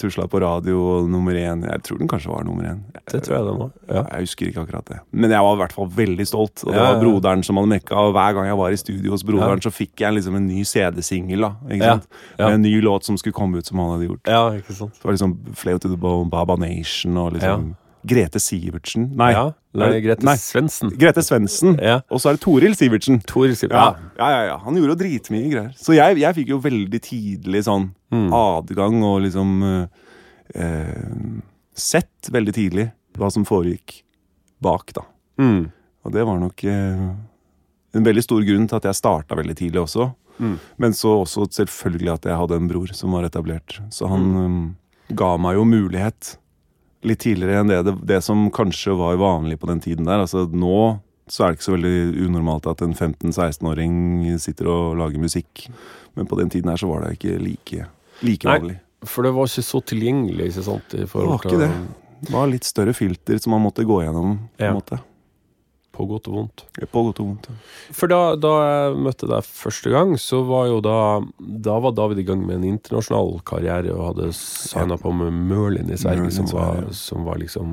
tusla 0.00 0.26
på 0.32 0.40
radio 0.42 0.80
og 0.96 1.10
nummer 1.12 1.36
én. 1.36 1.64
Jeg 1.68 1.82
tror 1.86 2.00
den 2.02 2.10
kanskje 2.10 2.32
var 2.32 2.44
nummer 2.48 2.68
én. 2.72 2.80
Det 3.12 3.22
tror 3.26 3.36
jeg 3.38 3.46
den 3.50 3.60
var. 3.62 3.70
Ja. 3.90 4.02
Jeg 4.16 4.26
husker 4.26 4.50
ikke 4.50 4.64
akkurat 4.66 4.90
det. 4.90 5.00
Men 5.12 5.30
jeg 5.36 5.46
var 5.46 5.56
i 5.58 5.60
hvert 5.62 5.76
fall 5.76 5.90
veldig 6.00 6.26
stolt. 6.28 6.64
Og 6.66 6.72
det 6.74 6.82
var 6.82 7.00
broderen 7.02 7.44
som 7.46 7.60
hadde 7.60 7.72
mekka. 7.76 7.96
Og 8.08 8.12
hver 8.16 8.36
gang 8.38 8.50
jeg 8.50 8.58
var 8.60 8.74
i 8.74 8.80
studio 8.80 9.14
hos 9.14 9.24
broderen, 9.26 9.62
så 9.64 9.72
fikk 9.74 10.04
jeg 10.06 10.18
liksom 10.18 10.38
en 10.40 10.46
ny 10.50 10.64
CD-singel. 10.66 11.46
Med 11.70 12.02
en 12.40 12.62
ny 12.62 12.74
låt 12.84 13.04
som 13.06 13.18
skulle 13.20 13.36
komme 13.36 13.58
ut 13.62 13.66
som 13.66 13.78
han 13.82 13.94
hadde 13.96 14.10
gjort. 14.10 14.26
ja, 14.26 14.44
ikke 14.58 14.74
sant? 14.76 14.94
Det 14.98 15.04
var 15.06 15.14
liksom 15.16 15.36
Flavor 15.54 15.78
to 15.84 15.88
the 15.92 15.96
Bone, 16.00 16.30
Baba 16.30 16.56
Nation 16.56 17.16
og 17.16 17.32
liksom 17.36 17.74
Grete 18.06 18.40
Sivertsen. 18.42 19.08
Nei, 19.18 19.32
Ja, 19.34 19.44
nei, 19.74 19.88
Grete 20.04 20.36
Svendsen. 20.38 20.92
Grete 20.98 21.22
Svendsen. 21.26 21.76
Ja. 21.82 22.00
Og 22.10 22.20
så 22.22 22.30
er 22.30 22.36
det 22.38 22.42
Toril 22.44 22.76
Sivertsen. 22.78 23.18
Toril 23.26 23.56
Sivertsen. 23.58 24.06
Ja, 24.16 24.20
ja, 24.20 24.28
ja, 24.36 24.42
ja. 24.52 24.56
Han 24.64 24.78
gjorde 24.78 24.94
jo 24.94 24.98
dritmye 25.02 25.50
greier. 25.52 25.72
Så 25.80 25.96
jeg, 25.96 26.20
jeg 26.22 26.38
fikk 26.38 26.52
jo 26.54 26.60
veldig 26.64 27.02
tidlig 27.04 27.64
sånn 27.68 27.90
Mm. 28.14 28.28
adgang 28.32 29.00
og 29.02 29.16
liksom 29.24 29.48
eh, 29.66 29.86
eh, 30.54 31.40
Sett 31.74 32.28
veldig 32.30 32.52
tidlig 32.54 32.84
hva 33.18 33.28
som 33.34 33.42
foregikk 33.44 33.98
bak, 34.62 34.92
da. 34.94 35.02
Mm. 35.42 35.66
Og 36.06 36.12
det 36.14 36.22
var 36.24 36.38
nok 36.40 36.62
eh, 36.64 37.02
en 37.96 38.06
veldig 38.06 38.22
stor 38.24 38.44
grunn 38.46 38.68
til 38.70 38.78
at 38.78 38.86
jeg 38.88 38.96
starta 39.00 39.36
veldig 39.36 39.56
tidlig 39.58 39.82
også. 39.82 40.06
Mm. 40.38 40.54
Men 40.78 40.94
så 40.96 41.16
også 41.24 41.48
selvfølgelig 41.58 42.12
at 42.14 42.28
jeg 42.30 42.38
hadde 42.38 42.56
en 42.60 42.68
bror 42.70 42.94
som 42.94 43.12
var 43.16 43.26
etablert. 43.26 43.80
Så 43.90 44.08
han 44.08 44.24
um, 44.36 44.56
ga 45.16 45.34
meg 45.40 45.56
jo 45.58 45.64
mulighet 45.68 46.36
litt 47.04 47.18
tidligere 47.20 47.60
enn 47.60 47.68
det, 47.68 47.82
det, 47.84 47.94
det 48.06 48.22
som 48.24 48.46
kanskje 48.50 48.96
var 48.96 49.16
vanlig 49.20 49.58
på 49.60 49.66
den 49.68 49.80
tiden 49.80 50.04
der. 50.08 50.22
Altså 50.24 50.46
nå 50.50 51.00
så 51.28 51.42
er 51.42 51.50
det 51.50 51.58
ikke 51.58 51.66
så 51.66 51.74
veldig 51.74 52.26
unormalt 52.28 52.66
at 52.70 52.82
en 52.86 52.94
15-16-åring 52.94 54.38
sitter 54.38 54.68
og 54.70 54.96
lager 55.00 55.18
musikk. 55.18 55.66
Men 56.14 56.26
på 56.30 56.38
den 56.38 56.50
tiden 56.52 56.70
her 56.70 56.78
så 56.78 56.86
var 56.88 57.02
det 57.04 57.16
ikke 57.18 57.38
like, 57.42 57.86
like 58.22 58.46
Nei. 58.46 58.58
vanlig. 58.60 58.76
For 59.06 59.26
det 59.26 59.32
var 59.34 59.50
ikke 59.50 59.64
så 59.66 59.80
tilgjengelig, 59.90 60.46
ikke 60.52 60.62
sant? 60.68 60.86
Det 60.94 61.08
var 61.12 61.34
ikke 61.40 61.58
det. 61.60 61.70
Det 62.26 62.32
var 62.32 62.46
litt 62.48 62.64
større 62.64 62.94
filter 62.96 63.38
som 63.42 63.52
man 63.56 63.64
måtte 63.66 63.84
gå 63.86 63.98
gjennom. 64.04 64.38
på 64.56 64.64
Ja. 64.64 64.70
en 64.70 64.78
måte. 64.78 65.00
På 65.96 66.04
godt 66.04 66.26
og 66.28 66.34
vondt. 66.36 66.62
På 66.92 67.02
godt 67.06 67.20
og 67.22 67.26
vondt. 67.30 67.46
ja. 67.48 67.54
For 67.96 68.10
da, 68.12 68.18
da 68.36 68.50
jeg 68.66 68.96
møtte 69.00 69.28
deg 69.30 69.46
første 69.48 69.88
gang, 69.94 70.10
så 70.20 70.42
var 70.44 70.66
jo 70.68 70.80
da 70.84 70.96
Da 71.40 71.78
var 71.80 71.94
David 71.96 72.18
i 72.20 72.26
gang 72.28 72.42
med 72.44 72.58
en 72.58 72.66
internasjonal 72.74 73.40
karriere 73.48 73.94
og 73.96 74.10
hadde 74.10 74.28
signa 74.36 74.98
på 75.00 75.12
med 75.16 75.32
Merlin 75.32 75.88
i 75.88 75.96
Sverige, 75.96 76.26
Merlin 76.26 76.36
som, 76.36 76.50
var, 76.52 76.82
som 76.92 77.24
var 77.24 77.40
liksom 77.40 77.72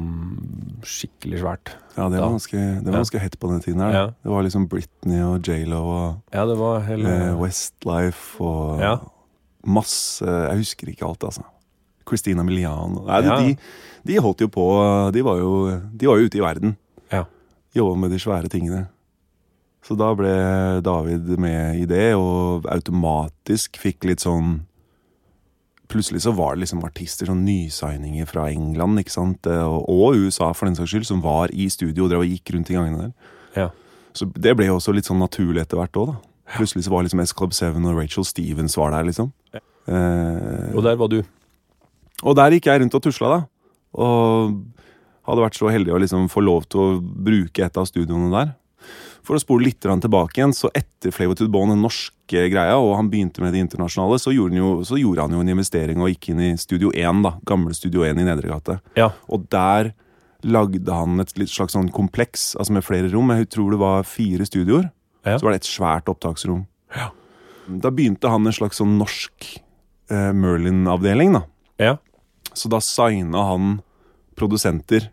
skikkelig 0.87 1.41
svært. 1.43 1.73
Ja, 1.97 2.07
det 2.09 2.19
var 2.23 2.31
ganske, 2.33 2.57
det 2.57 2.85
var 2.87 2.93
Ja. 2.95 3.01
ganske 3.03 3.19
hett 3.21 3.39
på 3.39 3.49
den 3.51 3.59
tiden 3.61 3.81
her. 3.83 3.91
Ja. 3.93 4.05
Det 4.23 4.31
var 4.31 4.43
liksom 4.47 4.67
Britney 4.71 5.19
og 5.21 5.43
J.Lo 5.47 5.81
og 5.83 6.21
Ja, 6.33 6.45
det 6.45 6.57
var 6.57 6.79
hele 6.87 7.09
eh, 7.09 7.35
Westlife 7.41 8.39
og 8.41 8.79
Ja. 8.81 8.95
masse 9.65 10.23
Jeg 10.25 10.57
husker 10.63 10.87
ikke 10.89 11.05
alt, 11.05 11.23
altså. 11.23 11.43
Christina 12.07 12.43
Milian 12.43 12.97
Nei, 13.05 13.21
Ja. 13.23 13.37
de, 13.39 13.57
de 14.05 14.17
holdt 14.19 14.41
jo 14.41 14.47
på 14.47 15.11
De 15.13 15.21
var 15.23 15.37
jo, 15.39 15.79
de 15.95 16.07
var 16.07 16.17
jo 16.19 16.25
ute 16.27 16.37
i 16.37 16.41
verden. 16.41 16.75
Ja. 17.11 17.25
Jobba 17.73 17.95
med 18.03 18.11
de 18.13 18.19
svære 18.21 18.49
tingene. 18.53 18.85
Så 19.83 19.97
da 19.99 20.11
ble 20.15 20.29
David 20.85 21.31
med 21.41 21.81
i 21.81 21.87
det, 21.89 22.13
og 22.15 22.67
automatisk 22.71 23.79
fikk 23.81 24.05
litt 24.11 24.23
sånn 24.23 24.61
Plutselig 25.91 26.23
så 26.23 26.31
var 26.33 26.55
det 26.55 26.63
liksom 26.63 26.79
artister, 26.87 27.27
sånn 27.29 27.43
nysigninger 27.45 28.25
fra 28.25 28.47
England 28.49 28.97
ikke 29.03 29.13
sant? 29.13 29.45
Eh, 29.45 29.61
og, 29.67 29.83
og 29.91 30.15
USA 30.17 30.47
for 30.55 30.65
den 30.65 30.77
saks 30.79 30.89
skyld, 30.89 31.05
som 31.05 31.19
var 31.21 31.51
i 31.53 31.67
studio 31.69 32.05
og 32.07 32.09
drev 32.09 32.23
og 32.23 32.31
gikk 32.31 32.53
rundt 32.55 32.71
i 32.71 32.77
gangene 32.79 33.01
der. 33.03 33.11
Ja. 33.59 33.67
Så 34.17 34.25
det 34.33 34.55
ble 34.57 34.69
jo 34.71 34.79
også 34.79 34.95
litt 34.95 35.05
sånn 35.05 35.21
naturlig 35.21 35.61
etter 35.61 35.77
hvert 35.77 35.99
òg, 35.99 36.13
da. 36.15 36.15
Plutselig 36.55 36.87
så 36.87 36.93
var 36.95 37.05
liksom 37.05 37.21
S 37.21 37.35
Club 37.37 37.53
7 37.53 37.67
og 37.83 37.99
Rachel 37.99 38.25
Stevens 38.25 38.77
var 38.79 38.95
der, 38.95 39.05
liksom. 39.11 39.29
Eh, 39.53 40.71
Og 40.73 40.81
der 40.87 40.97
var 40.97 41.11
du. 41.13 41.19
og 42.23 42.35
der 42.39 42.55
gikk 42.55 42.71
jeg 42.71 42.81
rundt 42.81 42.97
og 42.97 43.03
tusla, 43.03 43.29
da. 43.35 43.39
Og 43.93 44.57
hadde 45.27 45.45
vært 45.45 45.57
så 45.59 45.71
heldig 45.71 45.93
å 45.95 46.01
liksom 46.03 46.27
få 46.31 46.43
lov 46.43 46.67
til 46.71 46.81
å 46.81 46.99
bruke 46.99 47.65
et 47.65 47.79
av 47.79 47.87
studioene 47.89 48.31
der. 48.33 48.53
For 49.23 49.37
å 49.37 49.39
spole 49.39 49.69
litt 49.69 49.79
tilbake 49.79 50.35
igjen, 50.35 50.51
så 50.55 50.67
etter 50.75 51.13
Flavor 51.15 51.37
to 51.39 51.45
the 51.45 51.51
Bone, 51.51 51.71
den 51.71 51.83
norske 51.85 52.47
greia, 52.51 52.75
og 52.75 52.97
han 52.99 53.07
begynte 53.11 53.43
med 53.43 53.55
det 53.55 53.61
internasjonale, 53.63 54.17
så 54.19 54.33
gjorde 54.35 54.57
han 54.57 54.59
jo, 54.59 54.71
så 54.87 54.99
gjorde 54.99 55.23
han 55.23 55.35
jo 55.37 55.43
en 55.43 55.51
investering 55.53 56.03
og 56.03 56.11
gikk 56.11 56.33
inn 56.33 56.41
i 56.43 56.49
Studio 56.59 56.91
1, 56.91 57.23
da. 57.23 57.37
Gamle 57.47 57.75
Studio 57.77 58.03
1 58.03 58.19
i 58.19 58.27
Nedregate. 58.27 58.81
Ja. 58.99 59.13
Og 59.31 59.47
der 59.53 59.93
lagde 60.43 60.91
han 60.91 61.23
et 61.23 61.31
slags 61.47 61.77
sånn 61.77 61.87
kompleks, 61.95 62.51
altså 62.59 62.75
med 62.75 62.83
flere 62.83 63.07
rom. 63.13 63.31
Jeg 63.31 63.47
tror 63.55 63.71
det 63.71 63.79
var 63.79 64.07
fire 64.07 64.47
studioer. 64.49 64.89
Ja. 65.23 65.37
Så 65.37 65.47
var 65.47 65.55
det 65.55 65.61
et 65.61 65.71
svært 65.71 66.11
opptaksrom. 66.11 66.65
Da 67.63 67.93
begynte 67.95 68.27
han 68.27 68.43
en 68.43 68.55
slags 68.55 68.81
sånn 68.81 68.97
norsk 68.99 69.53
eh, 70.11 70.31
Merlin-avdeling, 70.35 71.37
da. 71.37 71.45
Ja. 71.79 71.95
Så 72.51 72.67
da 72.67 72.81
signa 72.83 73.47
han 73.47 73.77
produsenter 74.35 75.09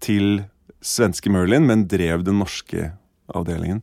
til 0.00 0.44
svenske 0.84 1.30
Merlin, 1.32 1.66
men 1.66 1.86
drev 1.88 2.22
den 2.26 2.38
norske 2.42 2.92
avdelingen. 3.34 3.82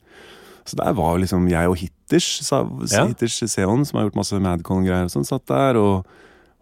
Så 0.66 0.78
der 0.80 0.94
var 0.96 1.18
liksom 1.20 1.50
jeg 1.52 1.68
og 1.68 1.76
Hitters, 1.82 2.28
sa, 2.46 2.62
Ja. 2.92 3.06
Hitters 3.10 3.36
Seon, 3.52 3.84
som 3.86 3.98
har 4.00 4.06
gjort 4.08 4.16
masse 4.22 4.40
Madcon-greier, 4.40 5.10
og 5.10 5.12
sånn, 5.12 5.26
satt 5.28 5.46
der. 5.52 5.76
Og 5.76 6.06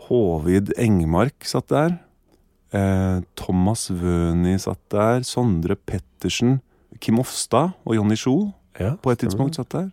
Håvid 0.07 0.71
Engmark 0.81 1.45
satt 1.45 1.67
der. 1.69 1.99
Eh, 2.73 3.21
Thomas 3.37 3.89
Wøni 3.91 4.55
satt 4.57 4.81
der. 4.89 5.21
Sondre 5.27 5.75
Pettersen. 5.75 6.61
Kim 6.99 7.19
Ofstad 7.19 7.73
og 7.85 7.95
Jonny 7.95 8.15
Sjo 8.15 8.53
Ja, 8.79 8.95
på 8.95 9.11
et 9.11 9.19
tidspunkt. 9.19 9.55
satt 9.55 9.69
der. 9.69 9.91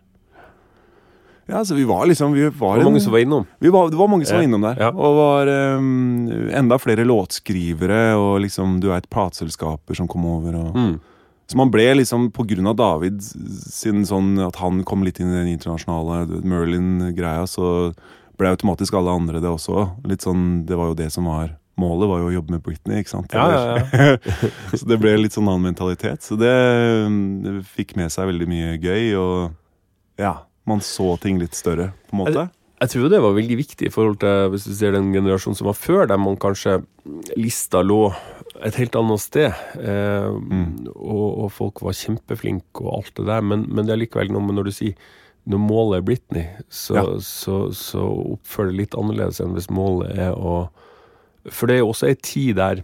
Ja, 1.49 1.63
så 1.65 1.75
vi 1.75 1.83
var 1.89 2.05
liksom 2.09 2.33
vi 2.35 2.43
var 2.49 2.77
Det 2.77 2.83
var 2.85 2.91
mange 2.91 3.01
som 3.01 3.11
var 3.15 3.19
innom. 3.25 3.45
vi 3.59 3.69
var, 3.73 3.89
det 3.89 3.97
var 3.97 4.07
mange 4.11 4.25
som 4.25 4.35
Ja, 4.37 4.39
var 4.41 4.47
innom 4.47 4.61
der. 4.67 4.79
ja. 4.79 4.89
Og 4.93 5.15
var 5.17 5.47
um, 5.79 6.27
enda 6.53 6.77
flere 6.79 7.05
låtskrivere 7.09 8.15
og 8.19 8.41
liksom, 8.45 8.79
du 8.83 8.89
vet, 8.91 9.09
plateselskaper 9.09 9.95
som 9.97 10.07
kom 10.07 10.25
over. 10.25 10.55
Og, 10.63 10.75
Mm. 10.75 10.99
Så 11.49 11.57
man 11.57 11.71
ble 11.73 11.87
liksom, 11.97 12.27
på 12.31 12.43
grunn 12.45 12.67
av 12.69 12.75
David 12.77 13.23
siden 13.25 14.03
sånn 14.05 14.35
at 14.45 14.59
han 14.61 14.83
kom 14.85 15.01
litt 15.01 15.17
inn 15.19 15.31
i 15.33 15.39
den 15.39 15.47
internasjonale 15.55 16.41
Merlin-greia, 16.45 17.47
så 17.49 17.89
ble 18.37 18.51
automatisk 18.53 18.93
alle 18.93 19.09
andre 19.17 19.41
det 19.41 19.49
også. 19.49 19.87
Litt 20.05 20.21
sånn, 20.21 20.65
Det 20.69 20.77
var 20.77 20.91
jo 20.91 20.99
det 20.99 21.09
som 21.11 21.25
var 21.25 21.55
Målet 21.79 22.09
var 22.11 22.19
jo 22.19 22.27
å 22.27 22.33
jobbe 22.33 22.51
med 22.51 22.61
Britney, 22.61 22.99
ikke 22.99 23.09
sant? 23.13 23.31
Ja, 23.33 23.45
ja, 23.49 23.75
ja. 23.79 24.17
så 24.77 24.83
det 24.85 24.97
ble 24.99 25.13
litt 25.17 25.31
sånn 25.31 25.47
annen 25.47 25.63
mentalitet. 25.71 26.21
Så 26.21 26.35
det, 26.35 26.51
det 27.45 27.53
fikk 27.71 27.95
med 27.95 28.11
seg 28.11 28.27
veldig 28.27 28.47
mye 28.51 28.73
gøy, 28.83 29.05
og 29.15 29.53
ja, 30.19 30.33
man 30.69 30.81
så 30.85 31.13
ting 31.21 31.39
litt 31.41 31.57
større, 31.57 31.91
på 32.09 32.15
en 32.15 32.23
måte. 32.23 32.47
Jeg 32.79 32.93
tror 32.93 33.09
det 33.11 33.19
var 33.19 33.33
veldig 33.35 33.57
viktig 33.59 33.89
i 33.89 33.91
forhold 33.91 34.21
til 34.21 34.51
hvis 34.53 34.63
du 34.69 34.71
ser 34.77 34.93
den 34.95 35.09
generasjonen 35.11 35.57
som 35.59 35.67
var 35.67 35.75
før, 35.75 36.05
der 36.07 36.19
man 36.21 36.37
kanskje 36.39 36.77
lista 37.35 37.81
lå 37.83 38.05
et 38.63 38.77
helt 38.79 38.95
annet 38.95 39.19
sted. 39.23 39.51
Eh, 39.83 40.29
og, 40.95 41.25
og 41.43 41.49
folk 41.51 41.81
var 41.83 41.97
kjempeflinke 41.99 42.85
og 42.85 43.01
alt 43.01 43.11
det 43.19 43.27
der, 43.27 43.43
men, 43.43 43.65
men 43.67 43.87
det 43.87 43.95
er 43.97 44.01
likevel 44.05 44.31
noe 44.31 44.45
med 44.47 44.59
når 44.59 44.69
du 44.69 44.77
sier 44.77 45.09
når 45.49 45.61
målet 45.63 45.97
er 45.97 46.05
Britney, 46.05 46.45
så, 46.69 46.95
Ja. 46.99 47.03
så, 47.25 47.55
så 47.75 48.03
oppfører 48.35 48.69
det 48.71 48.79
litt 48.83 48.97
annerledes 48.99 49.39
enn 49.41 49.55
hvis 49.55 49.69
målet 49.73 50.11
er 50.19 50.35
å 50.37 50.69
For 51.49 51.65
det 51.67 51.77
er 51.77 51.81
jo 51.81 51.91
også 51.93 52.09
ei 52.11 52.17
tid 52.19 52.59
der 52.59 52.83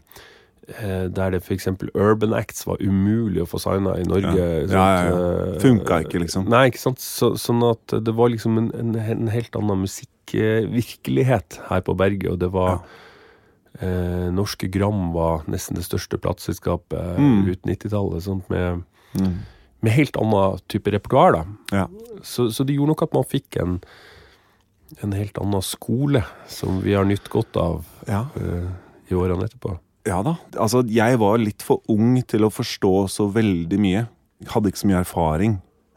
der 0.68 1.32
det 1.36 1.40
f.eks. 1.44 1.68
Urban 1.94 2.34
Acts 2.34 2.64
var 2.66 2.78
umulig 2.82 3.44
å 3.44 3.48
få 3.50 3.60
signa 3.62 3.94
i 4.02 4.04
Norge. 4.08 4.34
Ja. 4.34 4.46
Ja, 4.66 4.86
ja, 4.96 5.04
ja. 5.10 5.18
Eh, 5.54 5.60
Funka 5.62 6.00
ikke, 6.06 6.20
liksom. 6.24 6.48
Nei, 6.50 6.64
ikke 6.72 6.82
sant. 6.82 7.00
Så, 7.04 7.34
sånn 7.38 7.62
at 7.68 7.94
det 8.06 8.14
var 8.18 8.30
liksom 8.34 8.58
en, 8.58 8.72
en, 8.80 8.96
en 8.98 9.28
helt 9.34 9.56
annen 9.60 9.84
musikkvirkelighet 9.86 11.60
her 11.70 11.84
på 11.86 11.96
berget, 11.98 12.32
og 12.34 12.40
det 12.42 12.50
var 12.54 12.80
eh, 13.80 14.28
Norske 14.34 14.68
Gram 14.72 15.12
var 15.16 15.44
nesten 15.52 15.78
det 15.78 15.86
største 15.86 16.18
plateselskapet 16.22 17.18
Mm. 17.20 17.46
ut 17.52 17.62
90-tallet, 17.68 18.24
sånt 18.24 18.50
med, 18.50 18.84
Mm. 19.16 19.38
med 19.82 19.92
helt 19.94 20.18
annen 20.18 20.60
type 20.68 20.92
repertoar, 20.92 21.32
da. 21.38 21.46
Ja. 21.72 21.88
Så, 22.24 22.50
så 22.52 22.64
det 22.66 22.76
gjorde 22.76 22.94
nok 22.96 23.04
at 23.04 23.14
man 23.14 23.24
fikk 23.24 23.58
en 23.62 23.80
en 25.04 25.12
helt 25.18 25.38
annen 25.42 25.62
skole, 25.66 26.22
som 26.48 26.78
vi 26.84 26.94
har 26.94 27.04
nytt 27.06 27.28
godt 27.30 27.58
av 27.58 27.86
Ja. 28.08 28.28
uh, 28.38 28.70
i 29.10 29.14
årene 29.18 29.44
etterpå. 29.48 29.80
Ja 30.06 30.20
da. 30.26 30.36
Altså, 30.62 30.84
jeg 30.92 31.18
var 31.22 31.40
litt 31.42 31.64
for 31.66 31.82
ung 31.92 32.20
til 32.30 32.46
å 32.46 32.52
forstå 32.54 32.94
så 33.10 33.26
veldig 33.34 33.80
mye. 33.82 34.04
Jeg 34.44 34.52
hadde 34.54 34.70
ikke 34.72 34.84
så 34.84 34.90
mye 34.92 35.00
erfaring. 35.02 35.56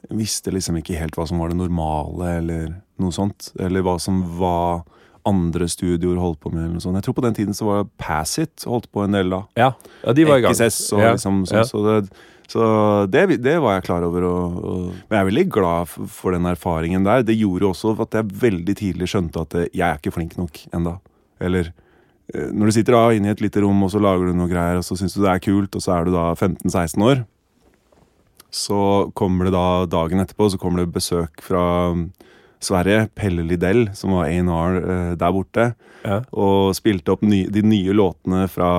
Jeg 0.09 0.21
visste 0.21 0.53
liksom 0.55 0.79
ikke 0.81 0.97
helt 0.97 1.19
hva 1.19 1.27
som 1.29 1.41
var 1.43 1.51
det 1.53 1.59
normale, 1.59 2.31
eller 2.39 2.71
noe 3.03 3.13
sånt. 3.13 3.51
Eller 3.61 3.85
hva 3.85 3.99
som 4.01 4.23
var 4.39 4.85
andre 5.29 5.67
studioer 5.69 6.17
holdt 6.23 6.39
på 6.41 6.49
med, 6.55 6.63
eller 6.63 6.79
noe 6.79 6.85
sånt. 6.85 6.97
Jeg 6.97 7.05
tror 7.09 7.17
på 7.19 7.25
den 7.27 7.37
tiden 7.37 7.57
så 7.57 7.67
var 7.69 7.89
Pass 8.01 8.39
It 8.41 8.65
holdt 8.65 8.87
på 8.95 9.03
en 9.05 9.13
del 9.19 9.29
da. 9.35 9.43
Ja, 9.61 9.73
ja 10.07 10.15
de 10.17 10.25
var 10.29 10.41
i 10.41 10.45
gang. 10.47 10.57
XS 10.57 10.79
og 10.97 11.03
Ja, 11.05 11.11
liksom 11.19 11.43
sånn. 11.51 11.59
ja. 11.59 11.67
Så, 11.69 11.83
det, 11.85 12.23
så 12.49 12.69
det, 13.13 13.27
det 13.45 13.59
var 13.61 13.77
jeg 13.77 13.85
klar 13.91 14.07
over. 14.07 14.25
Og, 14.31 14.57
og, 14.63 14.87
men 15.11 15.19
jeg 15.19 15.21
er 15.21 15.29
veldig 15.33 15.45
glad 15.59 15.93
for 15.93 16.33
den 16.33 16.49
erfaringen 16.49 17.05
der. 17.05 17.27
Det 17.29 17.37
gjorde 17.37 17.69
også 17.75 17.93
at 18.07 18.17
jeg 18.23 18.33
veldig 18.47 18.79
tidlig 18.81 19.11
skjønte 19.13 19.45
at 19.45 19.59
jeg 19.67 19.85
er 19.85 20.01
ikke 20.01 20.15
flink 20.17 20.39
nok 20.41 20.63
enda. 20.73 20.97
Eller 21.45 21.75
når 22.35 22.69
du 22.69 22.75
sitter 22.77 22.93
da 22.93 23.03
inne 23.17 23.31
i 23.31 23.33
et 23.33 23.41
lite 23.41 23.63
rom 23.65 23.83
og 23.87 23.91
så 23.95 24.01
lager 24.03 24.29
du 24.29 24.37
noe 24.37 24.51
greier, 24.51 24.81
og 24.81 24.85
så 24.85 24.99
syns 25.01 25.15
du 25.17 25.23
det 25.23 25.31
er 25.33 25.43
kult, 25.45 25.75
og 25.75 25.81
så 25.85 25.95
er 25.97 26.09
du 26.09 26.13
da 26.13 26.27
15-16 26.37 27.05
år. 27.09 27.23
Så 28.53 28.79
kommer 29.17 29.49
det 29.49 29.55
da 29.57 29.87
dagen 29.89 30.21
etterpå 30.23 30.49
så 30.53 30.61
kommer 30.61 30.83
det 30.85 30.93
besøk 30.95 31.43
fra 31.45 31.63
mm, 31.97 32.07
Sverige. 32.65 33.09
Pelle 33.17 33.45
Lidell, 33.45 33.89
som 33.97 34.15
var 34.17 34.29
A&R 34.29 34.79
eh, 34.81 35.13
der 35.21 35.35
borte 35.37 35.71
Ja. 36.05 36.21
og 36.33 36.77
spilte 36.79 37.11
opp 37.13 37.23
ny, 37.27 37.43
de 37.51 37.61
nye 37.67 37.93
låtene 37.93 38.45
fra 38.49 38.71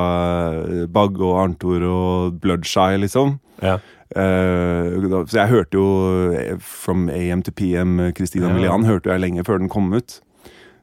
eh, 0.64 0.86
Bagge 0.90 1.22
og 1.26 1.38
Arntor 1.44 1.84
og 1.86 2.40
Bloodshy, 2.42 2.98
liksom. 3.02 3.38
Ja. 3.62 3.78
Uh, 4.10 5.26
så 5.30 5.38
jeg 5.38 5.52
hørte 5.52 5.78
jo 5.78 5.90
eh, 6.34 6.56
From 6.66 7.10
AM 7.14 7.44
to 7.46 7.52
PM, 7.54 8.00
eh, 8.02 8.14
Christina 8.18 8.48
Ja. 8.48 8.54
Milian, 8.56 8.88
hørte 8.88 9.12
jeg 9.12 9.22
lenge 9.22 9.44
før 9.46 9.60
den 9.62 9.70
kom 9.70 9.92
ut. 9.94 10.16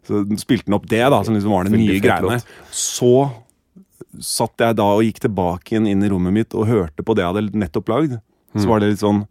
Så 0.07 0.23
spilte 0.39 0.69
den 0.71 0.77
opp 0.79 0.87
det, 0.91 1.03
da, 1.11 1.23
som 1.27 1.35
liksom 1.35 1.51
var 1.53 1.65
den 1.69 1.77
nye 1.81 1.99
greiene. 2.01 2.41
Så 2.71 3.11
satt 4.23 4.63
jeg 4.63 4.77
da 4.79 4.87
og 4.97 5.03
gikk 5.05 5.19
tilbake 5.27 5.75
igjen 5.75 5.89
inn 5.91 6.05
i 6.07 6.09
rommet 6.13 6.33
mitt 6.33 6.55
og 6.57 6.69
hørte 6.71 7.05
på 7.05 7.15
det 7.17 7.25
jeg 7.25 7.35
hadde 7.35 7.59
nettopp 7.61 7.91
lagd. 7.93 8.15
Så 8.57 8.65
Mm. 8.65 8.69
var 8.71 8.81
det 8.81 8.89
litt 8.95 9.03
sånn 9.03 9.27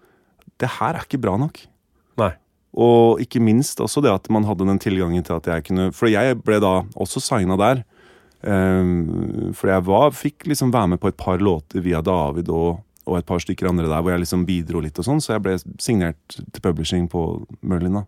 Det 0.60 0.70
her 0.78 0.94
er 0.96 1.02
ikke 1.04 1.20
bra 1.20 1.36
nok. 1.38 1.58
Nei. 2.18 2.30
Og 2.78 3.20
ikke 3.20 3.42
minst 3.42 3.80
også 3.80 4.02
det 4.04 4.12
at 4.14 4.30
man 4.30 4.44
hadde 4.46 4.66
den 4.68 4.80
tilgangen 4.80 5.24
til 5.26 5.36
at 5.36 5.44
jeg 5.50 5.64
kunne 5.66 5.92
For 5.92 6.08
jeg 6.08 6.38
ble 6.44 6.60
da 6.64 6.84
også 6.96 7.20
signa 7.20 7.58
der. 7.58 7.84
Um, 8.44 9.52
for 9.54 9.68
jeg 9.72 9.84
var, 9.88 10.12
fikk 10.12 10.46
liksom 10.46 10.72
være 10.72 10.90
med 10.94 11.00
på 11.02 11.08
et 11.10 11.18
par 11.18 11.40
låter 11.40 11.82
via 11.82 12.02
David 12.06 12.48
og, 12.54 12.84
og 13.08 13.18
et 13.18 13.26
par 13.26 13.40
stykker 13.42 13.68
andre 13.68 13.88
der 13.90 14.02
hvor 14.04 14.12
jeg 14.14 14.22
liksom 14.22 14.46
bidro 14.46 14.80
litt 14.84 15.00
og 15.02 15.06
sånn, 15.08 15.20
så 15.24 15.34
jeg 15.34 15.42
ble 15.42 15.56
signert 15.82 16.16
til 16.30 16.62
publishing 16.62 17.08
på 17.10 17.24
Merlin, 17.64 17.94
da. 17.94 18.04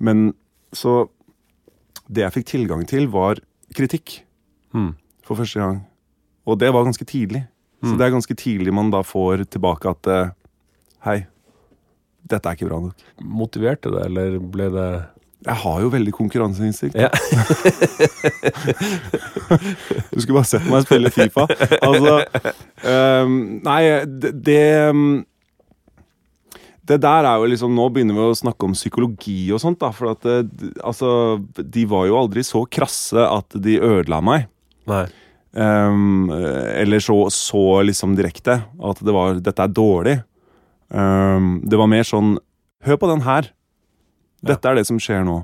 Men 0.00 0.32
så 0.74 1.08
Det 2.10 2.24
jeg 2.24 2.34
fikk 2.38 2.46
tilgang 2.50 2.82
til, 2.90 3.06
var 3.12 3.38
kritikk 3.76 4.20
Mm. 4.74 4.92
for 5.26 5.36
første 5.38 5.58
gang. 5.60 5.80
Og 6.46 6.58
det 6.58 6.72
var 6.74 6.84
ganske 6.86 7.04
tidlig. 7.06 7.44
Så 7.82 7.92
Mm. 7.94 7.98
det 7.98 8.06
er 8.06 8.10
ganske 8.16 8.34
tidlig 8.36 8.72
man 8.74 8.90
da 8.90 9.02
får 9.02 9.44
tilbake 9.50 9.90
at 9.90 10.06
eh, 10.06 10.30
Hei, 11.04 11.26
dette 12.28 12.46
er 12.46 12.52
ikke 12.58 12.68
bra 12.68 12.78
nok. 12.80 12.94
Motiverte 13.24 13.88
det, 13.90 14.04
eller 14.06 14.38
ble 14.38 14.66
det 14.74 15.04
Jeg 15.46 15.54
har 15.62 15.80
jo 15.80 15.88
veldig 15.88 16.12
konkurranseinstinkt. 16.12 16.96
Ja. 17.00 17.08
Du 20.10 20.20
skulle 20.20 20.36
bare 20.40 20.48
sett 20.48 20.66
meg 20.70 20.84
spille 20.84 21.10
Fifa. 21.14 21.46
Altså 21.80 22.16
um, 22.84 23.36
Nei, 23.68 23.80
det, 24.20 24.32
det 24.46 24.58
ehm, 24.90 25.04
Det 26.90 26.98
der 27.02 27.26
er 27.28 27.38
jo 27.38 27.48
liksom 27.50 27.74
Nå 27.76 27.84
begynner 27.94 28.16
vi 28.16 28.24
å 28.26 28.36
snakke 28.38 28.66
om 28.66 28.74
psykologi 28.74 29.44
og 29.54 29.62
sånt, 29.62 29.78
da. 29.82 29.92
For 29.94 30.12
at 30.12 30.26
det, 30.26 30.72
altså 30.82 31.38
De 31.54 31.84
var 31.90 32.08
jo 32.10 32.18
aldri 32.18 32.42
så 32.46 32.64
krasse 32.66 33.26
at 33.26 33.58
de 33.62 33.78
ødela 33.78 34.18
meg. 34.24 34.48
Nei. 34.90 35.04
Um, 35.50 36.30
eller 36.30 37.02
så, 37.02 37.24
så 37.34 37.80
liksom 37.82 38.14
direkte 38.18 38.60
at 38.62 39.00
det 39.02 39.14
var 39.14 39.38
'dette 39.38 39.64
er 39.66 39.72
dårlig'. 39.74 40.20
Um, 40.90 41.58
det 41.66 41.78
var 41.78 41.90
mer 41.90 42.06
sånn 42.06 42.36
'hør 42.86 42.98
på 43.02 43.10
den 43.10 43.24
her'. 43.26 43.50
Dette 44.46 44.68
er 44.68 44.78
det 44.78 44.86
som 44.86 44.98
skjer 44.98 45.24
nå. 45.26 45.40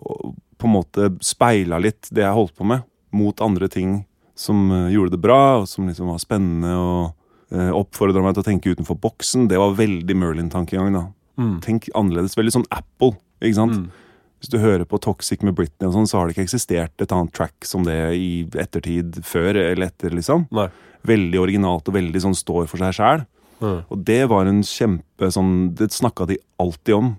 Og 0.00 0.34
på 0.56 0.68
en 0.68 0.76
måte 0.76 1.10
speila 1.24 1.78
litt 1.78 2.08
det 2.10 2.24
jeg 2.24 2.36
holdt 2.36 2.56
på 2.56 2.64
med, 2.64 2.84
mot 3.12 3.40
andre 3.44 3.68
ting 3.68 4.04
som 4.36 4.70
eh, 4.72 4.92
gjorde 4.92 5.16
det 5.16 5.22
bra, 5.22 5.60
og 5.62 5.68
som 5.68 5.88
liksom 5.88 6.10
var 6.12 6.20
spennende, 6.20 6.72
og 6.76 7.15
oppfordra 7.52 8.22
meg 8.24 8.34
til 8.34 8.42
å 8.42 8.46
tenke 8.48 8.72
utenfor 8.74 8.98
boksen. 8.98 9.46
Det 9.50 9.60
var 9.60 9.76
veldig 9.78 10.16
Merlin-tankegang, 10.18 10.90
da. 10.96 11.04
Mm. 11.38 11.60
Tenk 11.64 11.86
annerledes. 11.94 12.36
Veldig 12.38 12.56
sånn 12.56 12.68
Apple, 12.74 13.14
ikke 13.42 13.58
sant? 13.60 13.84
Mm. 13.84 14.06
Hvis 14.40 14.52
du 14.52 14.58
hører 14.60 14.84
på 14.88 14.98
Toxic 15.00 15.44
med 15.46 15.56
Britney, 15.56 15.88
og 15.88 15.94
sånn, 15.94 16.08
så 16.10 16.18
har 16.18 16.26
det 16.26 16.36
ikke 16.36 16.46
eksistert 16.48 17.02
et 17.02 17.12
annet 17.14 17.32
track 17.36 17.66
som 17.66 17.86
det 17.86 17.96
i 18.18 18.30
ettertid, 18.60 19.20
før 19.24 19.56
eller 19.56 19.88
etter, 19.88 20.12
liksom. 20.16 20.48
Nei. 20.54 20.68
Veldig 21.06 21.40
originalt 21.40 21.88
og 21.88 21.96
veldig 21.96 22.22
sånn 22.24 22.36
står 22.36 22.66
for 22.70 22.82
seg 22.82 22.98
sjæl. 22.98 23.24
Mm. 23.62 23.78
Og 23.88 24.02
det 24.04 24.20
var 24.28 24.48
en 24.50 24.58
kjempe 24.68 25.30
sånn 25.32 25.70
Det 25.72 25.86
snakka 25.94 26.26
de 26.28 26.36
alltid 26.60 26.92
om. 26.92 27.14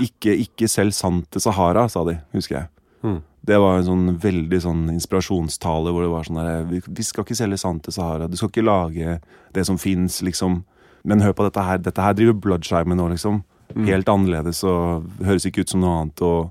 Ikke, 0.00 0.32
ikke 0.46 0.68
selv 0.70 0.94
sant 0.96 1.26
til 1.28 1.42
Sahara, 1.44 1.84
sa 1.92 2.06
de, 2.06 2.16
husker 2.32 2.62
jeg. 2.62 2.70
Mm. 3.04 3.18
Det 3.46 3.56
var 3.56 3.78
en 3.78 3.86
sånn 3.86 4.16
veldig 4.20 4.58
sånn 4.60 4.82
inspirasjonstale 4.92 5.92
hvor 5.94 6.04
det 6.04 6.10
var 6.12 6.26
sånn 6.28 6.40
der 6.42 6.66
Vi, 6.68 6.82
vi 6.84 7.04
skal 7.06 7.24
ikke 7.24 7.38
selge 7.38 7.60
sand 7.62 7.84
til 7.86 7.96
Sahara. 7.96 8.28
Du 8.28 8.36
skal 8.36 8.52
ikke 8.52 8.66
lage 8.66 9.16
det 9.56 9.64
som 9.66 9.78
fins, 9.80 10.20
liksom. 10.26 10.60
Men 11.08 11.24
hør 11.24 11.32
på 11.36 11.46
dette 11.46 11.64
her. 11.64 11.80
Dette 11.80 12.04
her 12.04 12.16
driver 12.16 12.36
Bloodshy 12.36 12.84
med 12.84 13.00
nå, 13.00 13.08
liksom. 13.14 13.40
Helt 13.86 14.08
annerledes 14.10 14.64
og 14.66 15.06
høres 15.24 15.46
ikke 15.46 15.64
ut 15.64 15.72
som 15.72 15.82
noe 15.84 15.96
annet. 16.02 16.22
Og, 16.26 16.50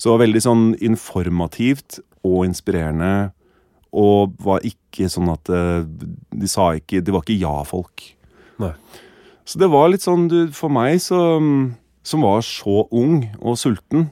så 0.00 0.16
veldig 0.20 0.40
sånn 0.44 0.64
informativt 0.80 2.00
og 2.26 2.44
inspirerende. 2.48 3.30
Og 3.96 4.36
var 4.42 4.64
ikke 4.66 5.08
sånn 5.10 5.32
at 5.32 5.48
eh, 5.50 5.82
De 5.82 6.46
sa 6.46 6.68
ikke 6.78 7.00
De 7.02 7.10
var 7.10 7.24
ikke 7.24 7.40
ja-folk. 7.40 8.04
Nei. 8.62 8.70
Så 9.42 9.58
det 9.58 9.66
var 9.72 9.88
litt 9.90 10.04
sånn 10.04 10.28
du, 10.30 10.38
For 10.54 10.70
meg, 10.70 11.00
så, 11.02 11.18
som 12.06 12.22
var 12.22 12.44
så 12.46 12.84
ung 12.86 13.24
og 13.40 13.58
sulten, 13.58 14.10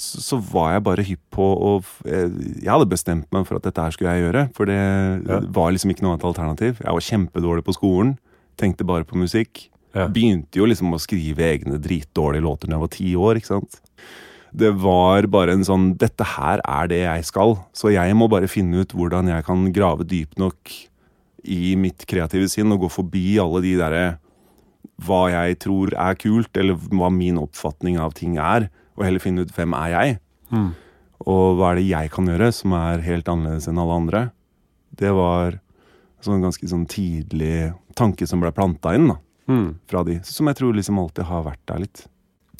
så, 0.00 0.38
var 0.40 0.72
jeg 0.74 0.84
bare 0.86 1.04
hypp 1.04 1.22
på 1.36 1.44
å 1.44 1.72
eh, 2.08 2.30
Jeg 2.62 2.70
hadde 2.72 2.88
bestemt 2.88 3.26
meg 3.34 3.44
for 3.48 3.58
at 3.58 3.66
dette 3.66 3.82
her 3.84 3.92
skulle 3.94 4.14
jeg 4.16 4.24
gjøre. 4.24 4.44
For 4.56 4.64
det 4.70 4.78
Ja. 5.28 5.40
var 5.52 5.72
liksom 5.74 5.92
ikke 5.92 6.02
noe 6.06 6.14
annet 6.16 6.24
alternativ. 6.30 6.80
Jeg 6.80 6.96
var 6.96 7.04
kjempedårlig 7.04 7.64
på 7.66 7.76
skolen. 7.76 8.14
Tenkte 8.56 8.86
bare 8.88 9.04
på 9.04 9.18
musikk. 9.20 9.68
Ja. 9.94 10.06
Begynte 10.08 10.56
jo 10.56 10.66
liksom 10.70 10.92
å 10.94 11.00
skrive 11.02 11.44
egne 11.52 11.78
dritdårlige 11.82 12.44
låter 12.46 12.68
da 12.70 12.76
jeg 12.78 12.84
var 12.86 12.94
ti 12.94 13.14
år. 13.14 13.36
ikke 13.40 13.52
sant? 13.52 13.80
Det 14.56 14.72
var 14.82 15.26
bare 15.30 15.52
en 15.52 15.62
sånn 15.66 15.96
Dette 15.98 16.24
her 16.24 16.60
er 16.66 16.88
det 16.88 17.02
jeg 17.04 17.24
skal. 17.28 17.58
Så 17.74 17.92
jeg 17.92 18.16
må 18.16 18.28
bare 18.30 18.48
finne 18.50 18.80
ut 18.82 18.92
hvordan 18.96 19.28
jeg 19.28 19.44
kan 19.44 19.68
grave 19.72 20.06
dypt 20.06 20.38
nok 20.38 20.56
i 21.44 21.74
mitt 21.76 22.04
kreative 22.06 22.48
sinn 22.48 22.72
og 22.72 22.80
gå 22.80 22.90
forbi 22.90 23.38
alle 23.40 23.62
de 23.64 23.76
derre 23.76 24.18
hva 25.00 25.30
jeg 25.32 25.58
tror 25.64 25.92
er 25.96 26.14
kult, 26.20 26.50
eller 26.60 26.74
hva 26.92 27.08
min 27.12 27.38
oppfatning 27.40 27.96
av 27.98 28.12
ting 28.14 28.36
er, 28.36 28.68
og 29.00 29.06
heller 29.08 29.22
finne 29.24 29.42
ut 29.46 29.52
hvem 29.56 29.72
er 29.80 29.90
jeg. 29.96 30.18
Mm. 30.52 30.68
Og 31.26 31.56
hva 31.58 31.72
er 31.72 31.80
det 31.80 31.88
jeg 31.88 32.10
kan 32.14 32.28
gjøre 32.30 32.52
som 32.54 32.72
er 32.76 33.02
helt 33.04 33.28
annerledes 33.32 33.66
enn 33.70 33.80
alle 33.80 33.96
andre? 33.96 34.22
Det 34.96 35.10
var 35.16 35.56
en 35.56 36.24
sånn 36.26 36.42
ganske 36.44 36.68
sånn 36.68 36.86
tidlig 36.90 37.72
tanke 37.96 38.28
som 38.28 38.40
ble 38.44 38.52
planta 38.52 38.94
inn 38.96 39.08
da, 39.08 39.18
Mm. 39.48 39.74
fra 39.88 40.04
de. 40.04 40.20
Som 40.22 40.46
jeg 40.46 40.56
tror 40.60 40.74
liksom 40.76 40.98
alltid 41.00 41.24
har 41.24 41.42
vært 41.44 41.64
der 41.66 41.78
litt. 41.80 42.06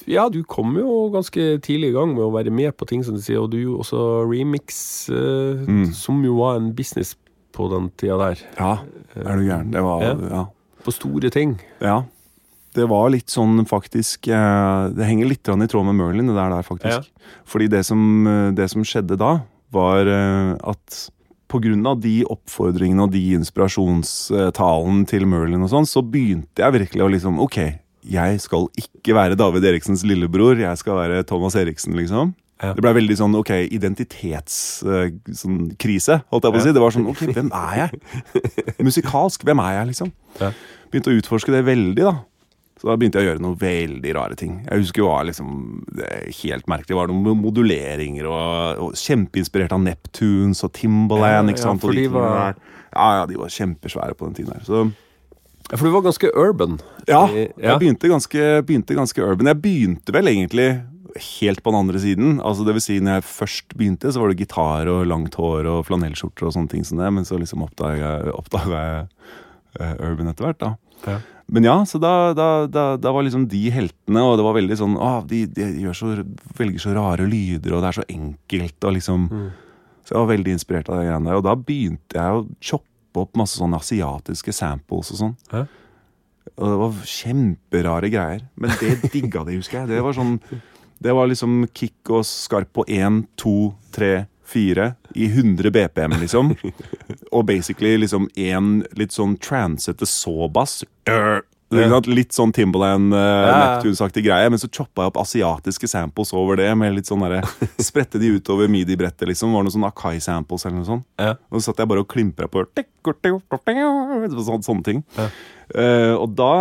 Ja, 0.09 0.28
du 0.32 0.42
kom 0.49 0.75
jo 0.80 1.11
ganske 1.12 1.61
tidlig 1.61 1.90
i 1.90 1.92
gang 1.92 2.14
med 2.14 2.25
å 2.25 2.32
være 2.32 2.50
med 2.50 2.73
på 2.76 2.87
ting 2.88 3.02
som 3.04 3.14
du 3.14 3.20
sier, 3.20 3.42
og 3.42 3.50
du 3.52 3.76
også 3.76 4.25
remix, 4.26 5.09
eh, 5.11 5.61
Mm. 5.66 5.92
som 5.92 6.23
jo 6.25 6.37
var 6.38 6.56
en 6.56 6.73
business 6.73 7.14
på 7.52 7.68
den 7.70 7.90
tida 7.97 8.16
der. 8.18 8.38
Ja, 8.59 8.78
er 9.14 9.37
du 9.37 9.44
gæren? 9.44 9.70
Det 9.70 9.82
var 9.82 10.00
Ja. 10.02 10.14
ja. 10.30 10.47
På 10.82 10.90
store 10.92 11.28
ting. 11.30 11.61
Ja. 11.82 12.04
Det 12.77 12.87
var 12.91 13.09
litt 13.11 13.33
sånn 13.33 13.65
faktisk 13.67 14.29
eh, 14.31 14.83
Det 14.95 15.07
henger 15.07 15.27
litt 15.27 15.49
i 15.50 15.71
tråd 15.71 15.89
med 15.89 15.97
Merlin, 15.99 16.31
det 16.31 16.37
der, 16.39 16.53
der 16.55 16.67
faktisk. 16.67 17.09
Fordi 17.49 17.67
det 17.73 17.83
som, 17.89 18.03
eh, 18.31 18.50
det 18.55 18.69
som 18.71 18.85
skjedde 18.87 19.19
da, 19.21 19.41
var 19.75 20.07
eh, 20.07 20.55
at 20.55 21.00
av 21.50 21.99
de 21.99 22.21
oppfordringene 22.31 23.03
og 23.03 23.11
de 23.11 23.25
inspirasjonstalen 23.35 25.00
til 25.11 25.25
Merlin 25.27 25.65
og 25.67 25.73
sånn, 25.73 25.89
så 25.89 25.99
begynte 25.99 26.62
jeg 26.62 26.77
virkelig 26.77 27.03
å 27.03 27.11
liksom 27.11 27.41
Ok, 27.43 27.59
jeg 28.07 28.39
skal 28.41 28.69
ikke 28.79 29.17
være 29.19 29.35
David 29.35 29.67
Eriksens 29.67 30.05
lillebror, 30.07 30.55
jeg 30.62 30.79
skal 30.79 30.95
være 31.00 31.25
Thomas 31.27 31.57
Eriksen, 31.59 31.99
liksom. 31.99 32.35
Ja. 32.61 32.75
Det 32.77 32.83
ble 32.85 32.93
veldig 32.93 33.17
sånn 33.17 33.35
ok, 33.39 33.55
identitetskrise, 33.73 35.17
sånn, 35.41 35.69
holdt 36.31 36.45
jeg 36.47 36.55
på 36.55 36.61
å 36.61 36.65
si. 36.65 36.75
Det 36.77 36.83
var 36.83 36.93
sånn 36.95 37.09
ok, 37.09 37.23
hvem 37.33 37.50
er 37.57 37.75
jeg? 37.81 37.91
Musikalsk, 38.87 39.47
hvem 39.49 39.62
er 39.65 39.79
jeg, 39.79 39.87
liksom? 39.95 40.12
Ja. 40.39 40.53
Begynte 40.93 41.11
å 41.12 41.17
utforske 41.17 41.55
det 41.55 41.62
veldig, 41.65 42.05
da. 42.05 42.15
Så 42.81 42.89
da 42.89 42.95
begynte 42.97 43.21
jeg 43.21 43.27
å 43.27 43.31
gjøre 43.35 43.43
noen 43.45 43.59
veldig 43.61 44.13
rare 44.17 44.37
ting. 44.41 44.55
Jeg 44.65 44.81
husker 44.81 45.03
det 45.03 45.09
var 45.11 45.27
liksom 45.29 45.49
helt 46.41 46.67
merkelig. 46.73 46.89
Det 46.89 46.97
var 46.97 47.11
noen 47.13 47.43
moduleringer 47.43 48.25
og, 48.31 48.81
og 48.87 48.95
kjempeinspirert 48.97 49.75
av 49.77 49.83
Neptunes 49.85 50.65
og 50.65 50.73
Timbaland. 50.79 51.51
Ja, 51.51 51.55
ikke 51.55 51.67
ja, 51.67 51.75
for 51.83 51.93
de 51.93 52.07
var- 52.15 52.55
Ja, 52.91 53.09
ja, 53.21 53.27
de 53.29 53.37
var 53.39 53.53
kjempesvære 53.53 54.17
på 54.17 54.27
den 54.31 54.35
tiden 54.41 54.55
her. 54.57 54.65
Så 54.65 54.87
Ja, 55.71 55.77
For 55.77 55.85
du 55.87 55.93
var 55.93 56.03
ganske 56.03 56.31
urban. 56.35 56.81
ja, 57.07 57.27
Ja. 57.29 57.47
jeg 57.61 57.79
begynte 57.79 58.09
ganske, 58.11 58.65
begynte 58.67 58.97
ganske 58.97 59.23
urban. 59.23 59.47
Jeg 59.47 59.61
begynte 59.63 60.11
vel 60.13 60.27
egentlig 60.27 60.83
helt 61.39 61.63
på 61.63 61.71
den 61.71 61.79
andre 61.87 61.99
siden. 62.01 62.41
Altså 62.41 62.65
det 62.65 62.75
vil 62.75 62.81
si, 62.81 62.99
når 62.99 63.21
jeg 63.21 63.25
først 63.29 63.77
begynte, 63.77 64.11
så 64.11 64.19
var 64.21 64.29
det 64.33 64.39
gitar 64.41 64.89
og 64.89 65.07
langt 65.07 65.35
hår 65.37 65.67
og 65.67 65.85
flanellskjorter 65.87 66.47
og 66.49 66.55
sånne 66.55 66.71
ting 66.71 66.83
som 66.85 66.99
det, 66.99 67.13
men 67.13 67.25
så 67.25 67.39
liksom 67.39 67.63
oppdaga 67.63 67.99
jeg, 68.25 68.33
oppdaget 68.35 68.73
jeg 68.73 69.09
eh, 69.81 69.95
urban 70.11 70.29
etter 70.33 70.45
hvert, 70.49 70.59
da. 70.59 70.75
Ja. 71.07 71.19
Men 71.50 71.66
ja, 71.66 71.76
så 71.88 71.99
da, 71.99 72.30
da, 72.37 72.66
da, 72.71 72.85
da 73.00 73.11
var 73.11 73.25
liksom 73.26 73.49
de 73.50 73.64
heltene, 73.75 74.23
og 74.23 74.37
det 74.38 74.45
var 74.47 74.54
veldig 74.54 74.76
sånn 74.78 74.92
ah, 75.02 75.19
de, 75.26 75.42
de 75.50 75.95
så, 75.99 76.12
velger 76.59 76.85
så 76.85 76.95
rare 76.95 77.26
lyder, 77.26 77.75
og 77.75 77.83
det 77.83 77.88
er 77.90 77.99
så 77.99 78.07
enkelt, 78.07 78.78
og 78.87 78.97
liksom 78.99 79.26
Mm. 79.30 79.50
Så 80.11 80.16
jeg 80.16 80.25
var 80.25 80.30
veldig 80.33 80.54
inspirert 80.57 80.88
av 80.90 80.97
de 80.99 81.04
greiene 81.07 81.28
der. 81.28 81.37
Og 81.38 81.45
da 81.47 81.52
begynte 81.54 82.16
jeg 82.19 82.35
å 82.35 82.47
choppe 82.59 83.23
opp 83.23 83.37
masse 83.38 83.61
sånne 83.61 83.78
asiatiske 83.78 84.50
samples 84.57 85.12
og 85.14 85.21
sånn. 85.21 85.37
Hæ? 85.52 85.61
Og 86.57 86.64
det 86.66 86.78
var 86.80 86.97
kjemperare 87.12 88.11
greier. 88.11 88.42
Men 88.59 88.75
det 88.80 88.97
digga 89.14 89.45
de, 89.47 89.61
husker 89.61 89.85
jeg. 89.85 89.92
Det 89.92 90.00
var 90.02 90.16
sånn 90.16 90.40
Det 91.00 91.14
var 91.14 91.30
liksom 91.30 91.62
kick 91.73 92.11
og 92.11 92.26
skarp 92.26 92.73
på 92.75 92.85
én, 92.90 93.23
to, 93.38 93.71
tre, 93.95 94.26
fire 94.50 94.92
i 95.14 95.28
100 95.30 95.71
BPM, 95.75 96.16
liksom. 96.21 96.52
Og 97.30 97.47
basically 97.49 97.97
liksom 98.02 98.28
én 98.35 98.80
litt 98.99 99.14
sånn 99.14 99.37
transete 99.42 100.09
såbass. 100.09 100.80
Øh? 101.11 101.40
Litt 101.71 102.35
sånn 102.35 102.50
Timbaland, 102.50 103.14
uh. 103.14 103.47
Neptunes-aktig 103.47 104.25
greie. 104.26 104.50
Men 104.50 104.59
så 104.59 104.66
choppa 104.66 105.04
jeg 105.04 105.12
opp 105.12 105.21
asiatiske 105.23 105.87
samples 105.90 106.33
over 106.35 106.59
det. 106.59 106.69
Med 106.78 106.97
litt 106.97 107.11
sånn 107.11 107.22
der, 107.22 107.46
Spredte 107.90 108.18
de 108.18 108.33
utover 108.35 108.70
midi-brettet, 108.70 109.29
liksom. 109.31 109.55
Var 109.55 109.62
det 109.62 109.70
noen 109.70 109.77
sånne 109.77 109.92
Akai-samples 109.92 110.66
eller 110.66 110.81
noe 110.81 110.88
sånt. 110.88 111.07
Ja. 111.20 111.37
Og 111.51 111.61
så 111.61 111.70
satt 111.70 111.83
jeg 111.83 111.92
bare 111.92 112.03
og 112.03 112.11
klimpra 112.11 112.51
på 112.51 112.66
sånne, 112.66 114.62
sånne 114.66 114.87
ting. 114.87 115.05
Ja. 115.18 115.31
Uh, 115.70 116.14
og 116.18 116.33
da, 116.35 116.53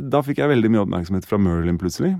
da 0.00 0.22
fikk 0.24 0.40
jeg 0.40 0.48
veldig 0.54 0.70
mye 0.72 0.86
oppmerksomhet 0.86 1.28
fra 1.28 1.36
Merlin 1.40 1.80
plutselig. 1.80 2.14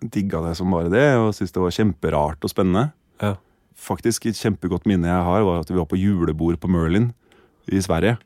Digga 0.00 0.40
det 0.46 0.54
som 0.56 0.72
bare 0.72 0.88
det, 0.92 1.08
og 1.20 1.34
syntes 1.36 1.52
det 1.52 1.66
var 1.66 1.76
kjemperart 1.76 2.46
og 2.46 2.52
spennende. 2.52 2.88
Ja. 3.20 3.36
Faktisk 3.76 4.26
Et 4.26 4.38
kjempegodt 4.38 4.86
minne 4.88 5.08
jeg 5.10 5.26
har, 5.28 5.44
var 5.46 5.60
at 5.60 5.70
vi 5.70 5.78
var 5.78 5.88
på 5.90 5.98
julebord 6.00 6.58
på 6.60 6.70
Merlin 6.72 7.10
i 7.68 7.82
Sverige. 7.82 8.16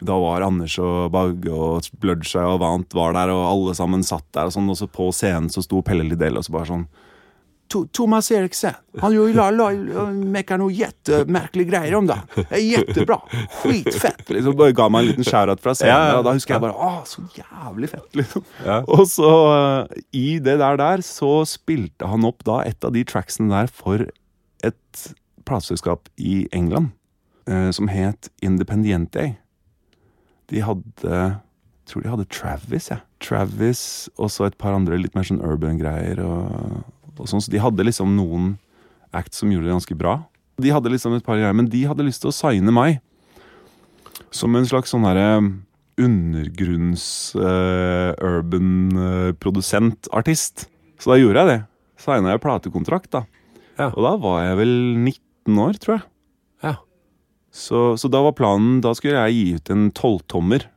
Da 0.00 0.16
var 0.16 0.42
Anders 0.42 0.78
og 0.80 1.12
Bagge 1.12 1.52
og 1.52 1.86
Bloodshy 2.00 2.40
og 2.40 2.62
Vant 2.62 2.96
var 2.96 3.14
der, 3.16 3.32
og 3.34 3.44
alle 3.50 3.76
sammen 3.76 4.02
satt 4.06 4.26
der. 4.32 4.48
Og 4.48 4.56
sånn, 4.56 4.70
og 4.72 4.78
så 4.80 4.88
på 4.88 5.10
scenen 5.14 5.50
så 5.52 5.62
sto 5.64 5.82
Pelle 5.84 6.06
Lidell 6.08 6.40
og 6.40 6.46
så 6.46 6.56
bare 6.56 6.70
sånn 6.72 6.88
Thomas 7.70 8.26
Eriksen, 8.34 8.74
han 8.98 9.12
gjør 9.14 9.34
la, 9.36 9.44
la, 9.54 9.68
mekker 10.10 10.58
noe 10.58 10.74
jettemerkelige 10.74 11.70
greier 11.70 11.94
om 12.00 12.08
det. 12.08 12.16
Det 12.34 12.46
er 12.58 12.64
jettebra. 12.64 13.20
Skitfett. 13.60 14.24
Liksom 14.34 14.56
bare 14.58 14.74
ga 14.74 14.88
meg 14.90 15.04
en 15.04 15.10
liten 15.12 15.26
shout-out 15.26 15.62
fra 15.62 15.76
scenen. 15.78 15.92
Ja, 15.92 16.08
ja, 16.10 16.16
Og 16.18 16.26
da 16.26 16.34
husker 16.34 16.56
jeg 16.56 16.64
bare 16.64 16.74
Å, 16.74 17.04
så 17.06 17.22
jævlig 17.36 17.92
fett, 17.92 18.08
liksom. 18.18 18.46
Ja. 18.66 18.80
Og 18.90 19.04
så, 19.10 19.30
eh, 19.54 20.00
i 20.18 20.26
det 20.42 20.56
der 20.62 20.80
der, 20.80 21.04
så 21.06 21.44
spilte 21.46 22.10
han 22.10 22.26
opp 22.26 22.42
da 22.48 22.58
et 22.66 22.82
av 22.86 22.96
de 22.96 23.06
tracksene 23.06 23.52
der 23.54 23.70
for 23.70 24.08
et 24.66 25.04
plateselskap 25.48 26.10
i 26.20 26.46
England 26.56 26.92
eh, 27.48 27.70
som 27.74 27.90
het 27.90 28.30
Independiente. 28.44 29.34
De 30.50 30.64
hadde 30.64 31.20
jeg 31.90 31.94
tror 31.94 32.04
de 32.04 32.10
hadde 32.12 32.30
Travis, 32.30 32.86
ja. 32.92 33.00
Travis 33.18 33.80
og 34.14 34.28
så 34.30 34.44
et 34.46 34.58
par 34.60 34.76
andre 34.76 34.94
litt 35.00 35.16
mer 35.18 35.26
sånn 35.26 35.40
urban-greier. 35.42 36.20
Og, 36.22 36.84
og 37.16 37.26
sånn, 37.26 37.42
Så 37.42 37.50
de 37.50 37.58
hadde 37.58 37.82
liksom 37.82 38.12
noen 38.14 38.52
acts 39.10 39.42
som 39.42 39.50
gjorde 39.50 39.66
det 39.66 39.74
ganske 39.74 39.96
bra. 39.98 40.20
De 40.60 40.70
hadde 40.70 40.92
liksom 40.92 41.16
et 41.16 41.24
par 41.26 41.40
greier, 41.40 41.56
Men 41.56 41.66
de 41.72 41.82
hadde 41.88 42.06
lyst 42.06 42.22
til 42.22 42.30
å 42.30 42.36
signe 42.36 42.70
meg 42.70 43.00
som 44.30 44.54
en 44.54 44.68
slags 44.68 44.92
sånn 44.94 45.08
herre 45.08 45.40
undergrunns 46.00 47.34
eh, 47.34 48.12
urban 48.22 48.70
uh, 48.94 49.32
produsentartist. 49.42 50.68
Så 51.00 51.12
da 51.12 51.18
gjorde 51.18 51.42
jeg 51.42 51.50
det. 51.50 51.58
Signa 52.00 52.36
jeg 52.36 52.42
platekontrakt, 52.44 53.10
da. 53.12 53.24
Ja. 53.80 53.88
Og 53.94 54.04
da 54.04 54.14
var 54.20 54.42
jeg 54.44 54.58
vel 54.60 54.74
19 54.98 55.62
år, 55.64 55.80
tror 55.80 55.96
jeg. 55.96 56.04
Ja. 56.66 56.74
Så, 57.50 57.84
så 57.98 58.10
da 58.12 58.20
var 58.22 58.36
planen 58.38 58.76
Da 58.84 58.92
skulle 58.94 59.24
jeg 59.24 59.34
gi 59.34 59.56
ut 59.56 59.72
en 59.74 59.88
tolvtommer 59.96 60.68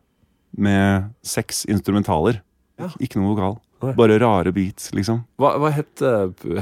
med 0.53 1.11
seks 1.25 1.63
instrumentaler. 1.69 2.41
Ja. 2.81 2.89
Ikke 3.01 3.19
noe 3.19 3.33
vokal. 3.33 3.59
Bare 3.97 4.15
rare 4.21 4.51
beats, 4.55 4.93
liksom. 4.95 5.17
Hva, 5.41 5.49
hva 5.59 5.69
het, 5.73 5.99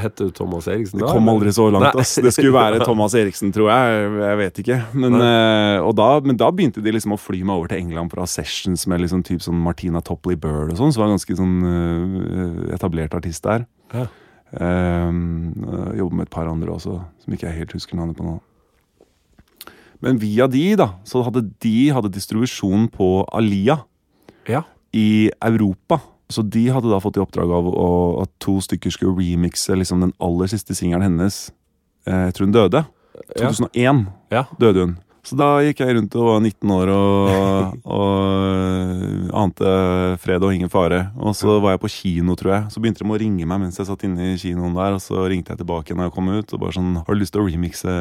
het 0.01 0.15
du 0.17 0.31
Thomas 0.33 0.65
Eriksen 0.71 1.01
Det 1.01 1.09
kom 1.11 1.27
aldri 1.29 1.51
så 1.53 1.67
langt. 1.73 1.93
Ass. 2.01 2.15
Det 2.23 2.31
skulle 2.33 2.55
være 2.55 2.79
Thomas 2.81 3.13
Eriksen, 3.17 3.51
tror 3.53 3.69
jeg. 3.69 4.07
Jeg 4.23 4.39
vet 4.39 4.61
ikke. 4.63 4.79
Men, 4.97 5.19
eh, 5.21 5.77
og 5.85 5.93
da, 5.99 6.07
men 6.25 6.39
da 6.39 6.49
begynte 6.55 6.81
de 6.81 6.95
liksom 6.95 7.13
å 7.13 7.19
fly 7.21 7.43
meg 7.43 7.59
over 7.59 7.71
til 7.71 7.83
England 7.83 8.13
for 8.13 8.21
å 8.21 8.25
ha 8.25 8.31
sessions 8.31 8.87
med 8.89 9.03
liksom 9.03 9.21
typ 9.27 9.43
sånn 9.45 9.59
Martina 9.61 10.01
Topley 10.05 10.39
Bird 10.39 10.73
og 10.73 10.81
sånn, 10.81 10.95
som 10.95 11.03
var 11.03 11.11
en 11.11 11.19
ganske 11.19 11.37
sånn 11.37 11.55
eh, 11.69 12.75
etablert 12.79 13.13
artist 13.17 13.45
der. 13.45 13.67
Ja. 13.93 14.07
Um, 14.59 15.53
jobber 15.95 16.15
med 16.17 16.25
et 16.27 16.33
par 16.33 16.47
andre 16.51 16.73
også, 16.73 16.97
som 17.23 17.33
ikke 17.33 17.47
jeg 17.47 17.61
helt 17.61 17.71
husker 17.77 17.95
navnet 17.95 18.17
på 18.17 18.25
nå. 18.25 18.33
Men 20.01 20.17
via 20.19 20.47
de, 20.49 20.63
da, 20.75 20.89
så 21.07 21.21
hadde 21.23 21.43
de 21.61 21.75
hadde 21.93 22.09
distribusjon 22.11 22.87
på 22.91 23.07
Alia 23.37 23.77
Ja. 24.49 24.63
i 24.93 25.29
Europa. 25.45 25.99
Så 26.31 26.41
de 26.49 26.65
hadde 26.71 26.89
da 26.89 26.97
fått 26.99 27.17
i 27.19 27.21
oppdrag 27.23 27.51
av 27.53 27.67
å, 27.69 27.87
at 28.23 28.31
to 28.39 28.57
stykker 28.63 28.91
skulle 28.91 29.13
remixe 29.19 29.75
liksom 29.77 30.01
den 30.01 30.13
aller 30.19 30.47
siste 30.51 30.73
singelen 30.75 31.03
hennes. 31.05 31.51
Eh, 32.07 32.25
Jeg 32.31 32.33
tror 32.33 32.45
hun 32.47 32.53
døde. 32.55 32.85
Ja. 33.37 33.47
2001 33.51 34.07
Ja. 34.31 34.43
døde 34.59 34.79
hun. 34.85 34.97
Så 35.25 35.37
da 35.37 35.49
gikk 35.61 35.83
jeg 35.83 35.95
rundt 35.97 36.15
og 36.17 36.27
var 36.27 36.39
19 36.41 36.71
år 36.73 36.91
og, 36.95 37.75
og 37.97 39.35
ante 39.43 39.73
fred 40.23 40.45
og 40.45 40.55
ingen 40.55 40.71
fare. 40.71 41.03
Og 41.19 41.35
så 41.37 41.59
var 41.61 41.75
jeg 41.75 41.83
på 41.83 41.91
kino, 41.93 42.37
tror 42.39 42.55
jeg. 42.55 42.63
Så 42.73 42.81
begynte 42.81 43.05
de 43.05 43.11
å 43.11 43.19
ringe 43.21 43.47
meg 43.47 43.61
mens 43.61 43.77
jeg 43.79 43.89
satt 43.89 44.07
inne 44.07 44.31
i 44.31 44.39
kinoen 44.41 44.77
der. 44.77 44.97
Og 44.97 45.03
så 45.03 45.27
ringte 45.29 45.53
jeg 45.53 45.61
tilbake 45.61 45.97
når 45.97 46.09
jeg 46.09 46.15
kom 46.17 46.31
ut 46.31 46.55
og 46.55 46.63
bare 46.65 46.77
sånn 46.77 46.95
Har 47.03 47.13
du 47.13 47.21
lyst 47.21 47.35
til 47.35 47.43
å 47.43 47.49
remixe 47.49 47.93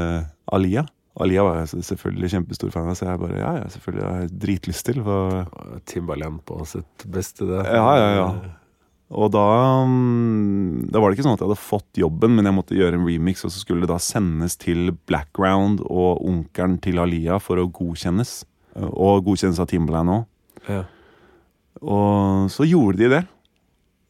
Alia? 0.57 0.87
Alia 1.21 1.43
var 1.45 1.59
jeg 1.61 1.85
selvfølgelig 1.85 2.31
kjempestor 2.33 2.71
fan 2.73 2.89
av, 2.89 2.97
så 2.97 3.09
jeg 3.09 3.21
bare 3.21 3.41
ja, 3.41 3.51
ja, 3.59 3.67
selvfølgelig 3.75 4.05
har 4.07 4.21
jeg 4.23 4.31
dritlyst 4.45 4.87
til. 4.87 5.03
For 5.05 5.83
Timbaland 5.91 6.41
på 6.49 6.63
sitt 6.71 7.05
beste, 7.11 7.49
det. 7.51 7.65
Ja, 7.67 7.91
ja, 7.99 8.09
ja. 8.17 8.31
Og 9.11 9.33
da, 9.35 9.47
mm, 9.91 10.91
da 10.95 11.01
var 11.03 11.11
det 11.11 11.19
ikke 11.19 11.27
sånn 11.27 11.35
at 11.35 11.43
jeg 11.43 11.51
hadde 11.51 11.65
fått 11.65 11.99
jobben, 11.99 12.37
men 12.37 12.47
jeg 12.47 12.55
måtte 12.55 12.79
gjøre 12.79 12.95
en 13.01 13.09
remix, 13.09 13.43
og 13.43 13.51
så 13.51 13.63
skulle 13.65 13.83
det 13.83 13.91
da 13.91 13.99
sendes 14.03 14.55
til 14.61 14.93
Blackground 15.11 15.83
og 15.89 16.23
onkelen 16.23 16.79
til 16.85 17.03
Alia 17.03 17.41
for 17.43 17.59
å 17.59 17.67
godkjennes. 17.67 18.45
Og 18.79 19.25
godkjennes 19.27 19.59
av 19.59 19.67
Timberland 19.73 20.15
òg. 20.15 20.25
Ja. 20.71 20.85
Og 21.81 22.51
så 22.55 22.69
gjorde 22.69 23.01
de 23.01 23.11
det. 23.17 23.25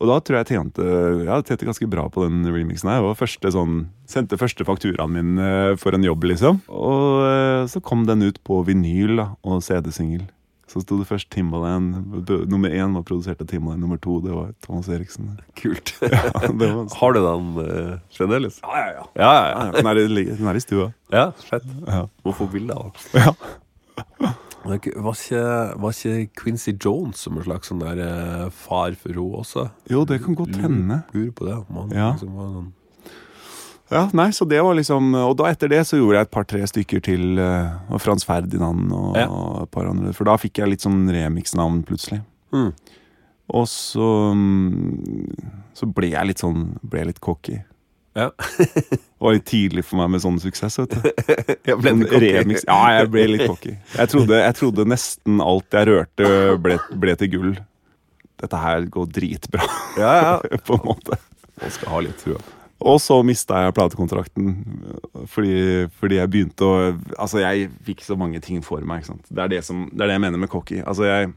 Og 0.01 0.09
da 0.09 0.17
tror 0.25 0.39
jeg 0.39 0.47
jeg 0.47 0.57
tjente, 0.57 0.85
jeg 1.27 1.45
tjente 1.45 1.67
ganske 1.69 1.89
bra 1.93 2.07
på 2.13 2.25
den 2.25 2.45
remixen 2.49 2.89
her. 2.89 3.05
Og 3.05 3.19
første 3.21 3.53
sånn, 3.53 3.83
sendte 4.09 4.39
første 4.41 4.65
fakturaen 4.65 5.13
min 5.13 5.41
eh, 5.45 5.73
for 5.81 5.97
en 5.97 6.07
jobb, 6.07 6.25
liksom. 6.31 6.63
Og 6.73 7.25
eh, 7.27 7.65
så 7.69 7.83
kom 7.85 8.07
den 8.09 8.25
ut 8.25 8.41
på 8.49 8.63
vinyl 8.69 9.21
da, 9.21 9.27
og 9.45 9.61
CD-singel. 9.65 10.25
Så 10.71 10.79
sto 10.85 11.01
det 11.01 11.09
først 11.09 11.27
Timbaland. 11.35 11.97
Nummer 12.47 12.71
én 12.71 12.93
var 12.95 13.03
produsert 13.03 13.41
av 13.43 13.49
Timbaland, 13.51 13.81
nummer 13.83 13.99
to 13.99 14.21
det 14.23 14.31
var 14.31 14.53
Thomas 14.63 14.87
Eriksen. 14.89 15.33
Kult. 15.59 15.97
Ja, 16.07 16.47
det 16.47 16.69
var 16.71 16.87
Har 17.01 17.17
du 17.17 17.21
den 17.25 17.49
uh, 17.59 17.97
fremdeles? 18.15 18.61
Ja, 18.63 18.77
ja, 18.79 18.93
ja. 19.01 19.03
Ja, 19.19 19.33
ja, 19.35 19.49
ja. 19.51 19.73
Den 19.81 19.91
er, 19.91 20.03
i- 20.07 20.29
den 20.31 20.47
er 20.47 20.55
i 20.55 20.63
stua. 20.63 20.93
ja 21.11 21.25
fett. 21.43 21.67
Ja. 21.89 22.05
Må 22.25 22.33
få 22.39 22.47
bilde 22.53 22.77
av 22.79 22.93
den. 22.95 23.27
Ja. 23.27 23.35
Var 24.61 24.75
ikke, 24.77 24.91
var, 25.01 25.93
ikke, 25.97 26.27
Quincy 26.37 26.75
Jones 26.85 27.17
som 27.25 27.39
en 27.41 27.45
slags 27.47 27.71
sånn 27.71 27.81
der 27.81 27.97
uh, 28.05 28.51
far 28.53 28.93
for 29.01 29.09
henne 29.17 29.39
også? 29.41 29.63
Jo, 29.89 30.03
det 30.05 30.19
kan 30.21 30.37
godt 30.37 30.59
hende. 30.61 30.99
Lurer 31.17 31.31
på 31.33 31.47
det. 31.49 31.55
om 31.65 31.79
han 31.81 31.95
Ja. 31.97 32.11
liksom 32.13 32.35
var 32.37 32.51
sånn 32.59 32.69
Ja, 33.91 34.05
nei, 34.15 34.29
så 34.31 34.47
det 34.47 34.61
var 34.63 34.77
liksom 34.79 35.09
Og 35.19 35.33
da 35.41 35.49
etter 35.51 35.69
det 35.73 35.81
så 35.89 35.99
gjorde 35.99 36.21
jeg 36.21 36.27
et 36.29 36.31
par-tre 36.31 36.61
stykker 36.71 37.01
til. 37.03 37.39
eh, 37.43 37.73
Og 37.91 38.01
Frans 38.01 38.25
Ferdinand 38.25 38.93
og, 38.95 39.17
Ja. 39.19 39.27
og 39.29 39.63
et 39.65 39.71
par 39.75 39.89
andre. 39.91 40.13
For 40.15 40.25
da 40.29 40.37
fikk 40.39 40.59
jeg 40.63 40.69
litt 40.71 40.85
sånn 40.85 41.09
remix-navn 41.11 41.83
plutselig. 41.89 42.21
Mm. 42.55 42.73
Og 43.51 43.67
så 43.67 44.11
mm, 44.35 45.35
Så 45.75 45.87
ble 45.91 46.13
jeg 46.13 46.27
litt 46.31 46.39
sånn 46.43 46.77
Ble 46.87 47.01
jeg 47.03 47.07
litt 47.13 47.21
cocky. 47.21 47.59
Ja. 48.15 48.29
Det 48.59 48.99
var 49.23 49.33
litt 49.37 49.45
tidlig 49.47 49.85
for 49.87 50.01
meg 50.01 50.11
med 50.11 50.23
sånn 50.23 50.39
suksess, 50.43 50.79
vet 50.83 50.95
du. 50.95 51.11
Jeg 51.69 51.77
ble 51.79 51.93
Sånn 51.95 52.07
remix. 52.25 52.65
Ja, 52.67 52.79
jeg 52.99 53.11
ble 53.13 53.27
litt 53.31 53.45
cocky. 53.47 53.75
Jeg 53.95 54.11
trodde, 54.11 54.39
jeg 54.43 54.55
trodde 54.59 54.87
nesten 54.91 55.39
alt 55.45 55.77
jeg 55.79 55.87
rørte, 55.87 56.31
ble, 56.59 56.79
ble 56.99 57.15
til 57.21 57.31
gull. 57.31 57.53
Dette 58.43 58.57
her 58.65 58.87
går 58.91 59.07
dritbra, 59.15 59.63
Ja, 60.01 60.11
ja. 60.25 60.33
på 60.67 60.75
en 60.81 60.87
måte. 60.89 61.19
Man 61.61 61.71
skal 61.77 61.93
ha 61.95 62.01
litt 62.09 62.19
trua. 62.25 62.41
Og 62.81 62.97
så 63.03 63.19
mista 63.27 63.65
jeg 63.65 63.75
platekontrakten 63.77 64.55
fordi, 65.29 65.87
fordi 66.01 66.17
jeg 66.17 66.31
begynte 66.33 66.65
å 66.65 66.77
Altså, 67.19 67.43
jeg 67.43 67.69
fikk 67.85 68.05
så 68.07 68.17
mange 68.17 68.41
ting 68.45 68.63
for 68.65 68.81
meg. 68.81 69.03
ikke 69.03 69.13
sant? 69.13 69.29
Det 69.29 69.45
er 69.45 69.53
det, 69.53 69.63
som, 69.67 69.85
det, 69.93 70.01
er 70.01 70.13
det 70.13 70.17
jeg 70.17 70.25
mener 70.25 70.41
med 70.41 70.53
cocky. 70.53 70.81
Altså, 70.81 71.05
jeg 71.09 71.33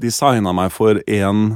designa 0.00 0.52
meg 0.56 0.72
for 0.74 1.00
en 1.00 1.46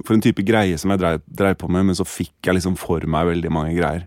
For 0.00 0.16
en 0.16 0.22
type 0.24 0.42
greie 0.46 0.78
som 0.80 0.94
jeg 0.94 1.02
dreiv, 1.02 1.56
på 1.60 1.68
med, 1.68 1.90
men 1.90 1.98
så 1.98 2.06
fikk 2.08 2.32
jeg 2.46 2.56
liksom 2.56 2.78
for 2.80 3.04
meg 3.04 3.26
veldig 3.28 3.50
mange 3.52 3.74
greier. 3.76 4.06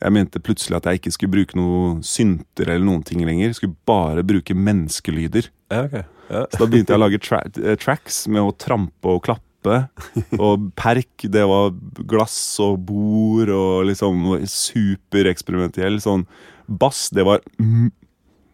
Jeg 0.00 0.12
mente 0.16 0.40
plutselig 0.40 0.78
at 0.78 0.86
jeg 0.88 1.02
ikke 1.02 1.12
skulle 1.12 1.34
bruke 1.34 1.58
noe 1.58 1.98
synter 2.04 2.70
eller 2.70 2.84
noen 2.84 3.02
ting 3.04 3.20
lenger. 3.24 3.52
Skulle 3.52 3.76
bare 3.84 4.24
bruke 4.24 4.56
menneskelyder. 4.56 5.50
Ja, 5.72 5.82
okay. 5.84 6.06
Ja. 6.30 6.46
Så 6.48 6.62
da 6.62 6.68
begynte 6.72 6.94
jeg 6.94 7.00
å 7.00 7.02
lage 7.02 7.20
tra 7.20 7.42
eh, 7.44 7.76
tracks 7.80 8.22
med 8.32 8.40
å 8.40 8.54
trampe 8.56 9.12
og 9.12 9.20
klappe. 9.28 9.44
Og 10.38 10.70
perk, 10.78 11.26
det 11.32 11.44
var 11.48 11.72
glass 12.10 12.36
og 12.62 12.78
bord 12.88 13.52
og 13.54 13.86
liksom 13.88 14.26
supereksperimentell. 14.50 16.00
Sånn 16.04 16.26
bass, 16.66 17.08
det 17.14 17.24
var 17.26 17.42
mm, 17.58 17.88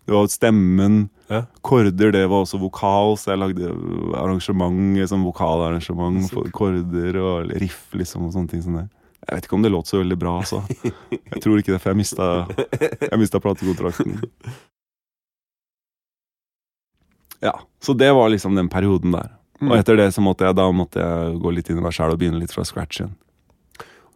Det 0.07 0.15
var 0.17 0.31
stemmen. 0.33 1.03
Ja. 1.31 1.45
Korder, 1.63 2.11
det 2.15 2.25
var 2.27 2.43
også 2.43 2.59
vokal, 2.59 3.15
så 3.21 3.35
jeg 3.35 3.43
lagde 3.43 3.75
arrangement, 4.19 4.99
sånn 5.07 5.23
vokalarrangement 5.23 6.25
for 6.33 6.49
korder 6.55 7.21
og 7.23 7.53
riff 7.63 7.85
liksom 7.95 8.27
og 8.27 8.35
sånne 8.35 8.51
ting 8.51 8.65
som 8.65 8.81
det. 8.81 8.89
Jeg 9.29 9.37
vet 9.37 9.47
ikke 9.47 9.59
om 9.59 9.63
det 9.63 9.71
låt 9.71 9.87
så 9.87 10.01
veldig 10.01 10.17
bra, 10.19 10.39
altså. 10.41 10.63
Jeg 11.13 11.43
tror 11.45 11.61
ikke 11.61 11.77
det, 11.77 11.79
for 11.83 11.93
jeg 11.93 12.01
mista, 12.01 12.27
jeg 13.05 13.21
mista 13.21 13.43
platekontrakten. 13.43 14.19
Ja, 17.41 17.55
så 17.81 17.95
det 17.97 18.13
var 18.13 18.29
liksom 18.29 18.53
den 18.55 18.69
perioden 18.69 19.15
der. 19.17 19.31
Og 19.61 19.75
etter 19.77 19.99
det 19.99 20.09
så 20.15 20.23
måtte 20.25 20.47
jeg, 20.49 20.57
da 20.57 20.67
måtte 20.73 21.03
jeg 21.03 21.37
gå 21.43 21.53
litt 21.53 21.69
inn 21.69 21.81
i 21.81 21.85
meg 21.85 21.95
sjæl 21.97 22.15
og 22.15 22.21
begynne 22.21 22.41
litt 22.41 22.55
fra 22.55 22.65
scratch 22.65 23.03
igjen. 23.03 23.15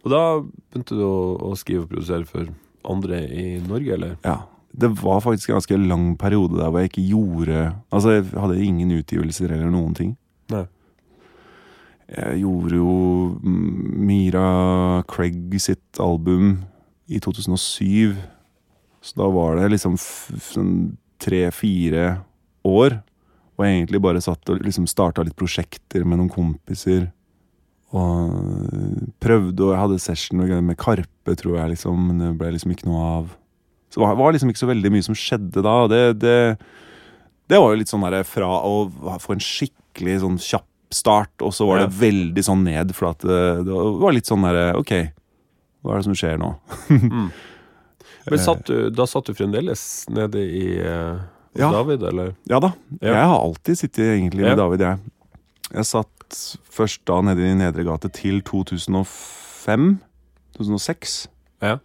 Og 0.05 0.13
da 0.13 0.23
begynte 0.41 0.97
du 0.97 1.05
å, 1.07 1.17
å 1.51 1.55
skrive 1.57 1.85
og 1.85 1.93
produsere 1.93 2.29
for 2.29 2.49
andre 2.89 3.23
i 3.29 3.47
Norge, 3.65 3.97
eller? 3.97 4.19
Ja. 4.25 4.43
Det 4.75 4.91
var 4.99 5.21
faktisk 5.23 5.53
en 5.53 5.61
ganske 5.61 5.77
lang 5.79 6.07
periode 6.19 6.59
der 6.59 6.71
hvor 6.73 6.83
jeg 6.83 6.91
ikke 6.91 7.05
gjorde 7.07 7.59
Altså, 7.95 8.17
jeg 8.17 8.25
hadde 8.35 8.57
ingen 8.59 8.91
utgivelser 8.97 9.53
eller 9.55 9.71
noen 9.71 9.95
ting. 9.95 10.17
Nei. 10.51 10.65
Jeg 12.11 12.41
gjorde 12.43 12.81
jo 12.81 12.95
Mira 13.45 14.49
Craig 15.09 15.55
sitt 15.63 16.01
album 16.03 16.65
i 17.07 17.21
2007. 17.23 18.19
Så 19.05 19.17
da 19.21 19.31
var 19.31 19.61
det 19.61 19.71
liksom 19.73 19.97
sånn 20.01 20.75
tre-fire 21.23 22.25
år. 22.67 22.99
Og 23.55 23.64
egentlig 23.69 24.01
bare 24.03 24.23
satt 24.25 24.51
og 24.51 24.62
liksom 24.67 24.87
starta 24.90 25.23
litt 25.23 25.37
prosjekter 25.38 26.03
med 26.05 26.19
noen 26.19 26.33
kompiser. 26.33 27.09
Og 27.95 28.33
prøvde, 29.23 29.62
og 29.62 29.71
jeg 29.75 29.81
hadde 29.85 29.99
session 30.03 30.40
med, 30.43 30.77
Karpe, 30.81 31.37
tror 31.38 31.61
jeg, 31.61 31.75
liksom, 31.77 32.09
men 32.09 32.19
det 32.19 32.33
ble 32.40 32.51
liksom 32.57 32.73
ikke 32.75 32.88
noe 32.90 33.03
av. 33.21 33.29
Så 33.95 34.01
det 34.03 34.17
var- 34.19 34.33
liksom 34.35 34.51
ikke 34.51 34.64
så 34.64 34.71
veldig 34.73 34.90
mye 34.90 35.05
som 35.07 35.14
skjedde 35.14 35.62
da. 35.62 35.87
Det, 35.87 36.19
det, 36.19 36.59
det 37.49 37.61
var 37.62 37.71
jo 37.71 37.79
litt 37.79 37.93
sånn 37.93 38.03
derre 38.03 38.25
fra 38.27 38.49
å 38.67 38.88
få 39.23 39.37
en 39.37 39.45
skikkelig 39.45 40.21
sånn 40.25 40.38
kjapp 40.43 40.67
start, 40.95 41.43
og 41.43 41.51
så 41.55 41.67
var 41.67 41.79
det 41.85 41.95
veldig 41.99 42.43
sånn 42.47 42.62
ned, 42.64 42.93
for 42.95 43.11
at 43.11 43.19
det, 43.27 43.64
det 43.67 43.73
var 43.75 44.12
litt 44.14 44.27
sånn 44.31 44.43
derre 44.47 44.77
Ok, 44.79 44.93
hva 45.83 45.95
er 45.95 45.97
det 46.03 46.05
som 46.07 46.14
skjer 46.14 46.38
nå? 46.38 46.51
Men 48.31 48.38
satt 48.40 48.64
du, 48.69 48.90
da 48.95 49.05
satt 49.07 49.27
du 49.27 49.35
fremdeles 49.35 50.07
nede 50.09 50.38
i 50.38 50.79
eh, 50.81 51.19
hos 51.19 51.34
Ja. 51.59 51.71
David, 51.71 52.03
eller? 52.03 52.33
Ja 52.51 52.59
da. 52.61 52.73
Ja. 53.01 53.12
Jeg 53.14 53.27
har 53.31 53.38
alltid 53.38 53.79
sittet 53.79 54.09
egentlig 54.17 54.43
med. 54.43 54.57
David, 54.59 54.81
jeg. 54.81 54.99
Jeg 55.75 55.87
satt 55.87 56.38
først 56.75 57.03
da 57.07 57.21
nede 57.23 57.45
i 57.47 57.55
Nedre 57.59 57.85
gate 57.87 58.11
til 58.14 58.40
2005. 58.43 59.99
2006. 60.59 61.14
Ja. 61.62 61.77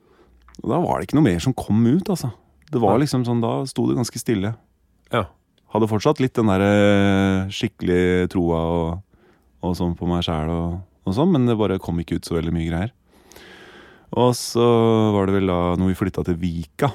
Og 0.64 0.70
da 0.74 0.80
var 0.84 1.00
det 1.00 1.08
ikke 1.10 1.20
noe 1.20 1.28
mer 1.30 1.40
som 1.44 1.54
kom 1.58 1.82
ut, 1.88 2.10
altså. 2.12 2.32
Det 2.70 2.82
var 2.82 3.00
liksom 3.02 3.24
sånn, 3.26 3.40
Da 3.42 3.64
sto 3.70 3.88
det 3.90 3.96
ganske 3.98 4.20
stille. 4.22 4.52
Ja. 5.14 5.24
Hadde 5.74 5.88
fortsatt 5.90 6.20
litt 6.22 6.34
den 6.38 6.50
der 6.50 6.62
eh, 6.66 7.50
skikkelig 7.54 8.30
troa 8.34 8.60
og, 8.74 9.02
og 9.66 9.76
sånn 9.78 9.96
på 9.98 10.10
meg 10.10 10.24
sjæl 10.26 10.50
og, 10.54 10.80
og 11.06 11.16
sånn, 11.18 11.32
men 11.34 11.46
det 11.50 11.58
bare 11.58 11.80
kom 11.82 11.98
ikke 12.02 12.18
ut 12.20 12.26
så 12.30 12.38
veldig 12.38 12.54
mye 12.56 12.70
greier. 12.70 12.94
Og 14.18 14.34
så 14.38 14.66
var 15.14 15.30
det 15.30 15.36
vel 15.38 15.50
da 15.52 15.60
når 15.78 15.92
vi 15.92 15.98
flytta 16.00 16.24
til 16.26 16.38
Vika, 16.42 16.90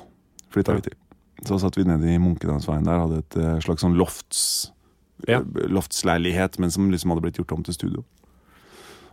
flytta 0.55 0.75
Ja. 0.75 0.81
vi 0.81 0.89
til. 0.89 0.99
Så 1.45 1.59
satt 1.61 1.77
vi 1.79 1.85
nede 1.85 2.09
i 2.15 2.19
Munkedalsveien 2.23 2.87
der, 2.87 3.03
hadde 3.05 3.19
et 3.23 3.37
eh, 3.41 3.59
slags 3.65 3.85
sånn 3.85 3.97
lofts 3.99 4.71
Ja. 5.29 5.41
eh, 5.41 5.69
loftsleilighet, 5.69 6.59
men 6.59 6.71
som 6.71 6.91
liksom 6.91 7.11
hadde 7.13 7.23
blitt 7.27 7.39
gjort 7.41 7.53
om 7.53 7.63
til 7.67 7.75
studio. 7.77 8.05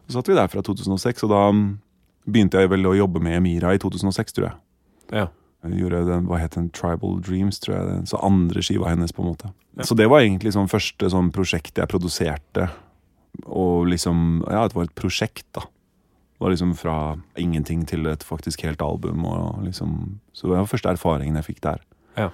Så 0.08 0.18
satt 0.20 0.28
vi 0.32 0.36
der 0.36 0.48
fra 0.52 0.62
2006, 0.64 1.24
og 1.28 1.30
da 1.32 1.42
mm, 1.52 1.66
begynte 2.28 2.60
jeg 2.64 2.72
vel 2.72 2.88
å 2.90 2.96
jobbe 2.98 3.22
med 3.24 3.38
Emira 3.40 3.74
i 3.76 3.80
2006, 3.80 4.34
tror 4.38 4.48
jeg. 4.50 4.58
Ja. 5.12 5.28
Jeg 5.64 5.78
gjorde 5.84 6.06
den, 6.08 6.26
hva 6.26 6.40
het 6.42 6.56
den, 6.58 6.72
Tribal 6.74 7.20
Dreams, 7.22 7.60
tror 7.62 7.76
jeg. 7.78 7.86
Den, 7.92 8.08
så 8.10 8.18
andre 8.26 8.64
skiva 8.66 8.90
hennes, 8.90 9.12
på 9.14 9.22
en 9.22 9.30
måte. 9.30 9.52
Ja. 9.78 9.86
Så 9.86 9.94
det 9.96 10.08
var 10.10 10.24
egentlig 10.24 10.56
sånn 10.56 10.72
første 10.72 11.12
sånn 11.14 11.30
prosjekt 11.36 11.78
jeg 11.78 11.88
produserte. 11.92 12.70
Og 13.46 13.86
liksom 13.92 14.42
Ja, 14.50 14.66
det 14.68 14.76
var 14.76 14.88
et 14.90 14.96
prosjekt, 14.98 15.46
da. 15.54 15.62
Det 15.62 16.42
var 16.48 16.50
liksom 16.56 16.74
fra 16.76 16.96
ingenting 17.38 17.86
til 17.86 18.08
et 18.10 18.24
faktisk 18.26 18.64
helt 18.66 18.82
album. 18.82 19.24
Og 19.30 19.62
liksom, 19.68 20.20
så 20.34 20.50
det 20.50 20.58
var 20.58 20.66
første 20.72 20.90
erfaringen 20.90 21.38
jeg 21.38 21.46
fikk 21.52 21.62
der. 21.62 21.84
Ja. 22.18 22.30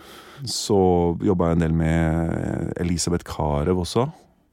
Så 0.46 0.78
jobba 1.26 1.52
jeg 1.52 1.58
en 1.58 1.66
del 1.66 1.76
med 1.78 2.74
Elisabeth 2.82 3.26
Carew 3.28 3.82
også, 3.82 4.08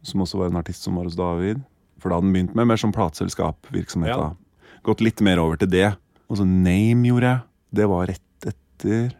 som 0.04 0.24
også 0.24 0.40
var 0.40 0.52
en 0.52 0.60
artist 0.60 0.86
som 0.86 0.96
var 0.98 1.08
hos 1.08 1.18
David. 1.18 1.62
For 2.00 2.10
da 2.10 2.18
hadde 2.18 2.28
den 2.28 2.36
begynt 2.36 2.56
med 2.56 2.68
mer 2.68 2.80
sånn 2.80 2.94
plateselskapvirksomhet. 2.94 4.12
Ja. 4.12 4.30
da. 4.30 4.80
Gått 4.84 5.04
litt 5.04 5.22
mer 5.24 5.40
over 5.40 5.60
til 5.60 5.70
det. 5.72 5.90
Og 6.28 6.40
så 6.40 6.46
Name 6.48 7.08
gjorde 7.08 7.30
jeg. 7.30 7.44
Det 7.80 7.88
var 7.90 8.08
rett 8.10 8.48
etter. 8.50 9.12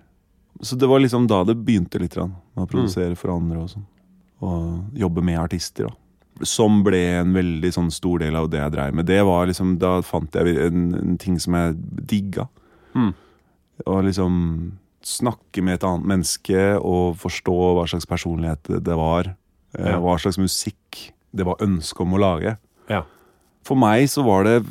Så 0.60 0.76
det 0.76 0.88
var 0.90 1.02
liksom 1.02 1.26
da 1.30 1.42
det 1.48 1.56
begynte 1.64 2.00
litt 2.00 2.16
med 2.20 2.64
å 2.64 2.68
produsere 2.70 3.16
for 3.18 3.32
andre 3.34 3.64
og 3.64 3.72
sånn. 3.72 3.86
Og 4.44 4.98
jobbe 5.00 5.24
med 5.24 5.40
artister, 5.40 5.88
da. 5.88 5.96
Som 6.44 6.80
ble 6.82 6.98
en 7.20 7.30
veldig 7.36 7.70
sånn 7.76 7.92
stor 7.94 8.18
del 8.24 8.34
av 8.34 8.48
det 8.50 8.58
jeg 8.58 8.72
dreiv 8.74 8.96
med. 8.98 9.06
Det 9.06 9.20
var 9.22 9.46
liksom, 9.46 9.76
Da 9.78 10.00
fant 10.02 10.34
jeg 10.34 10.56
en, 10.66 10.88
en 10.98 11.18
ting 11.20 11.36
som 11.40 11.54
jeg 11.54 11.76
digga. 12.10 12.48
Mm. 12.98 13.12
Og 13.86 14.00
liksom 14.08 14.40
snakke 15.06 15.62
med 15.62 15.74
et 15.78 15.84
annet 15.84 16.06
menneske 16.06 16.62
og 16.80 17.16
forstå 17.20 17.54
hva 17.76 17.86
slags 17.90 18.06
personlighet 18.08 18.62
det 18.84 18.96
var. 18.96 19.34
eh, 19.78 19.90
Ja. 19.90 19.98
Hva 20.00 20.18
slags 20.18 20.38
musikk 20.38 21.12
det 21.34 21.44
var 21.44 21.56
ønske 21.60 22.00
om 22.00 22.14
å 22.14 22.20
lage. 22.20 22.56
Ja. 22.88 23.02
For 23.64 23.74
meg 23.76 24.08
så 24.08 24.22
var 24.24 24.44
det 24.44 24.64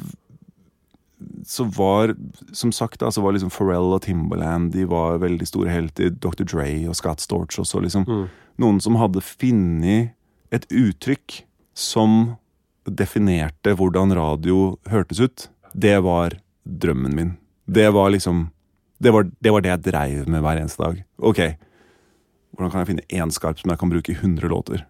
Så 1.45 1.63
var 1.75 2.15
Som 2.53 2.71
sagt, 2.71 2.99
da, 2.99 3.09
så 3.11 3.21
var 3.21 3.31
liksom 3.33 3.49
Pharrell 3.51 3.93
og 3.95 4.01
Timberland 4.03 4.71
De 4.73 4.85
var 4.85 5.17
veldig 5.19 5.47
store 5.47 5.69
helter. 5.71 6.09
Dr. 6.09 6.43
Dre 6.43 6.87
og 6.87 6.95
Scott 6.95 7.19
Storch 7.19 7.59
også. 7.59 7.81
liksom 7.81 8.05
Mm. 8.07 8.29
Noen 8.59 8.79
som 8.81 8.95
hadde 8.95 9.21
funnet 9.21 10.11
et 10.51 10.65
uttrykk 10.69 11.43
som 11.73 12.37
definerte 12.85 13.73
hvordan 13.75 14.13
radio 14.15 14.77
hørtes 14.87 15.19
ut. 15.19 15.47
Det 15.73 16.01
var 16.03 16.35
drømmen 16.67 17.15
min. 17.15 17.37
Det 17.67 17.91
var 17.93 18.11
liksom 18.11 18.51
Det 19.03 19.11
var 19.13 19.27
det, 19.27 19.51
var 19.51 19.63
det 19.65 19.71
jeg 19.73 19.83
dreiv 19.89 20.27
med 20.31 20.43
hver 20.45 20.61
eneste 20.61 20.83
dag. 20.83 20.99
Ok, 21.19 21.39
hvordan 22.53 22.71
kan 22.71 22.83
jeg 22.83 22.89
finne 22.93 23.05
én 23.19 23.31
skarp 23.33 23.59
som 23.59 23.71
jeg 23.73 23.79
kan 23.81 23.89
bruke 23.91 24.13
i 24.13 24.17
100 24.17 24.47
låter? 24.51 24.83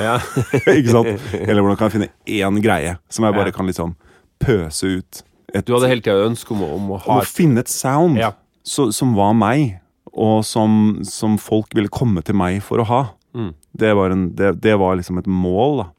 Ja. 0.00 0.16
ikke 0.76 0.90
sant? 0.94 1.10
Eller 1.36 1.60
hvordan 1.62 1.76
kan 1.78 1.90
jeg 1.90 1.96
finne 1.98 2.10
én 2.26 2.60
greie 2.64 2.96
som 3.12 3.26
jeg 3.28 3.36
bare 3.36 3.52
Ja. 3.52 3.56
kan 3.58 3.68
liksom 3.70 3.94
pøse 4.42 4.88
ut? 4.98 5.22
Et, 5.52 5.64
Du 5.66 5.74
hadde 5.74 5.90
hele 5.90 6.00
tida 6.02 6.24
ønske 6.26 6.54
om, 6.54 6.62
om 6.64 6.90
å 6.94 6.98
om 6.98 7.04
ha 7.06 7.20
å 7.20 7.26
finne 7.28 7.60
et 7.64 7.68
sound 7.72 8.16
Ja. 8.20 8.32
så, 8.64 8.88
som 8.94 9.14
var 9.18 9.34
meg, 9.34 9.80
og 10.10 10.40
som, 10.46 11.00
som 11.06 11.36
folk 11.38 11.74
ville 11.76 11.90
komme 11.92 12.22
til 12.26 12.34
meg 12.38 12.62
for 12.66 12.82
å 12.82 12.86
ha. 12.88 13.00
Mm. 13.36 13.52
Det, 13.78 13.90
var 13.94 14.10
en, 14.14 14.24
det, 14.34 14.54
det 14.62 14.74
var 14.80 14.96
liksom 14.98 15.18
et 15.20 15.26
mål, 15.30 15.84
da. 15.84 15.90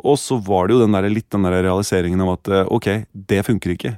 Og 0.00 0.16
så 0.20 0.38
var 0.40 0.68
det 0.68 0.76
jo 0.76 0.82
den 0.84 0.94
der, 0.94 1.08
litt 1.12 1.26
den 1.32 1.42
der 1.44 1.58
realiseringen 1.64 2.20
av 2.24 2.36
at 2.38 2.48
eh, 2.54 2.68
ok, 2.72 2.86
det 3.12 3.40
funker 3.48 3.74
ikke. 3.74 3.96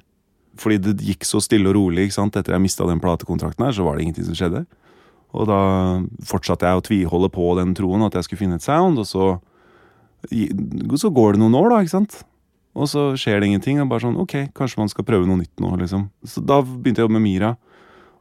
Fordi 0.62 0.78
det 0.78 0.96
gikk 1.02 1.26
så 1.26 1.40
stille 1.42 1.70
og 1.70 1.76
rolig. 1.76 2.06
ikke 2.06 2.18
sant? 2.20 2.38
Etter 2.38 2.54
jeg 2.54 2.62
mista 2.62 2.86
den 2.88 3.02
platekontrakten, 3.02 3.66
her, 3.66 3.74
så 3.74 3.86
var 3.86 3.96
det 3.96 4.06
ingenting 4.06 4.28
som 4.30 4.38
skjedde. 4.38 4.64
Og 5.32 5.48
da 5.48 5.60
fortsatte 6.28 6.68
jeg 6.68 6.78
å 6.78 6.84
tviholde 6.84 7.30
på 7.32 7.46
den 7.58 7.72
troen 7.76 8.04
at 8.06 8.14
jeg 8.18 8.28
skulle 8.28 8.42
finne 8.44 8.58
et 8.60 8.66
sound, 8.66 9.00
og 9.00 9.08
så, 9.08 9.30
så 11.00 11.10
går 11.10 11.34
det 11.34 11.42
noen 11.42 11.56
år, 11.58 11.72
da. 11.72 11.80
ikke 11.82 11.96
sant? 11.96 12.20
Og 12.72 12.88
så 12.88 13.10
skjer 13.20 13.40
det 13.40 13.50
ingenting. 13.50 13.80
Og 13.82 13.90
bare 13.90 14.04
sånn, 14.04 14.18
ok, 14.20 14.36
kanskje 14.56 14.80
man 14.80 14.92
skal 14.92 15.06
prøve 15.08 15.28
noe 15.28 15.40
nytt 15.40 15.62
nå, 15.62 15.74
liksom. 15.80 16.08
Så 16.24 16.44
da 16.44 16.60
begynte 16.64 17.02
jeg 17.02 17.06
å 17.06 17.08
jobbe 17.08 17.18
med 17.18 17.26
Mira. 17.26 17.54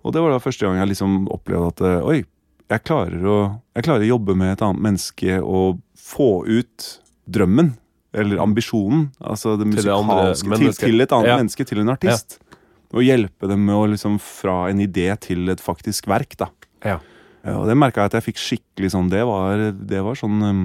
Og 0.01 0.15
det 0.15 0.23
var 0.23 0.33
da 0.33 0.41
første 0.41 0.65
gang 0.65 0.79
jeg 0.79 0.93
liksom 0.95 1.25
opplevde 1.31 1.71
at 1.71 1.83
eh, 1.85 2.09
oi, 2.09 2.21
jeg 2.71 2.83
klarer 2.87 3.27
å, 3.27 3.37
jeg 3.75 3.85
klarer 3.85 4.05
å 4.05 4.13
jobbe 4.13 4.35
med 4.39 4.53
et 4.53 4.63
annet 4.65 4.83
menneske 4.87 5.37
og 5.43 5.81
få 5.99 6.31
ut 6.47 6.87
drømmen. 7.31 7.75
Eller 8.13 8.41
ambisjonen. 8.43 9.05
Altså 9.23 9.55
det 9.59 9.69
Til 9.71 9.85
det 9.87 9.93
andre. 9.95 10.33
Til, 10.35 10.73
til 10.75 11.03
et 11.03 11.13
annet 11.15 11.31
Ja. 11.31 11.37
menneske, 11.39 11.65
til 11.67 11.79
en 11.79 11.93
artist. 11.93 12.39
Og 12.91 13.05
hjelpe 13.07 13.47
dem 13.47 13.63
med 13.65 13.75
å 13.75 13.87
liksom 13.87 14.17
fra 14.19 14.69
en 14.69 14.81
idé 14.83 15.07
til 15.23 15.47
et 15.49 15.61
faktisk 15.63 16.09
verk, 16.11 16.35
da. 16.37 16.49
Ja. 16.83 16.99
Ja, 17.41 17.55
og 17.57 17.65
det 17.69 17.77
merka 17.79 18.03
jeg 18.03 18.11
at 18.11 18.17
jeg 18.19 18.25
fikk 18.27 18.37
skikkelig 18.37 18.91
sånn 18.93 19.07
Det 19.09 19.23
var, 19.25 19.71
det 19.73 20.01
var 20.05 20.13
sånn 20.13 20.43
um, 20.45 20.59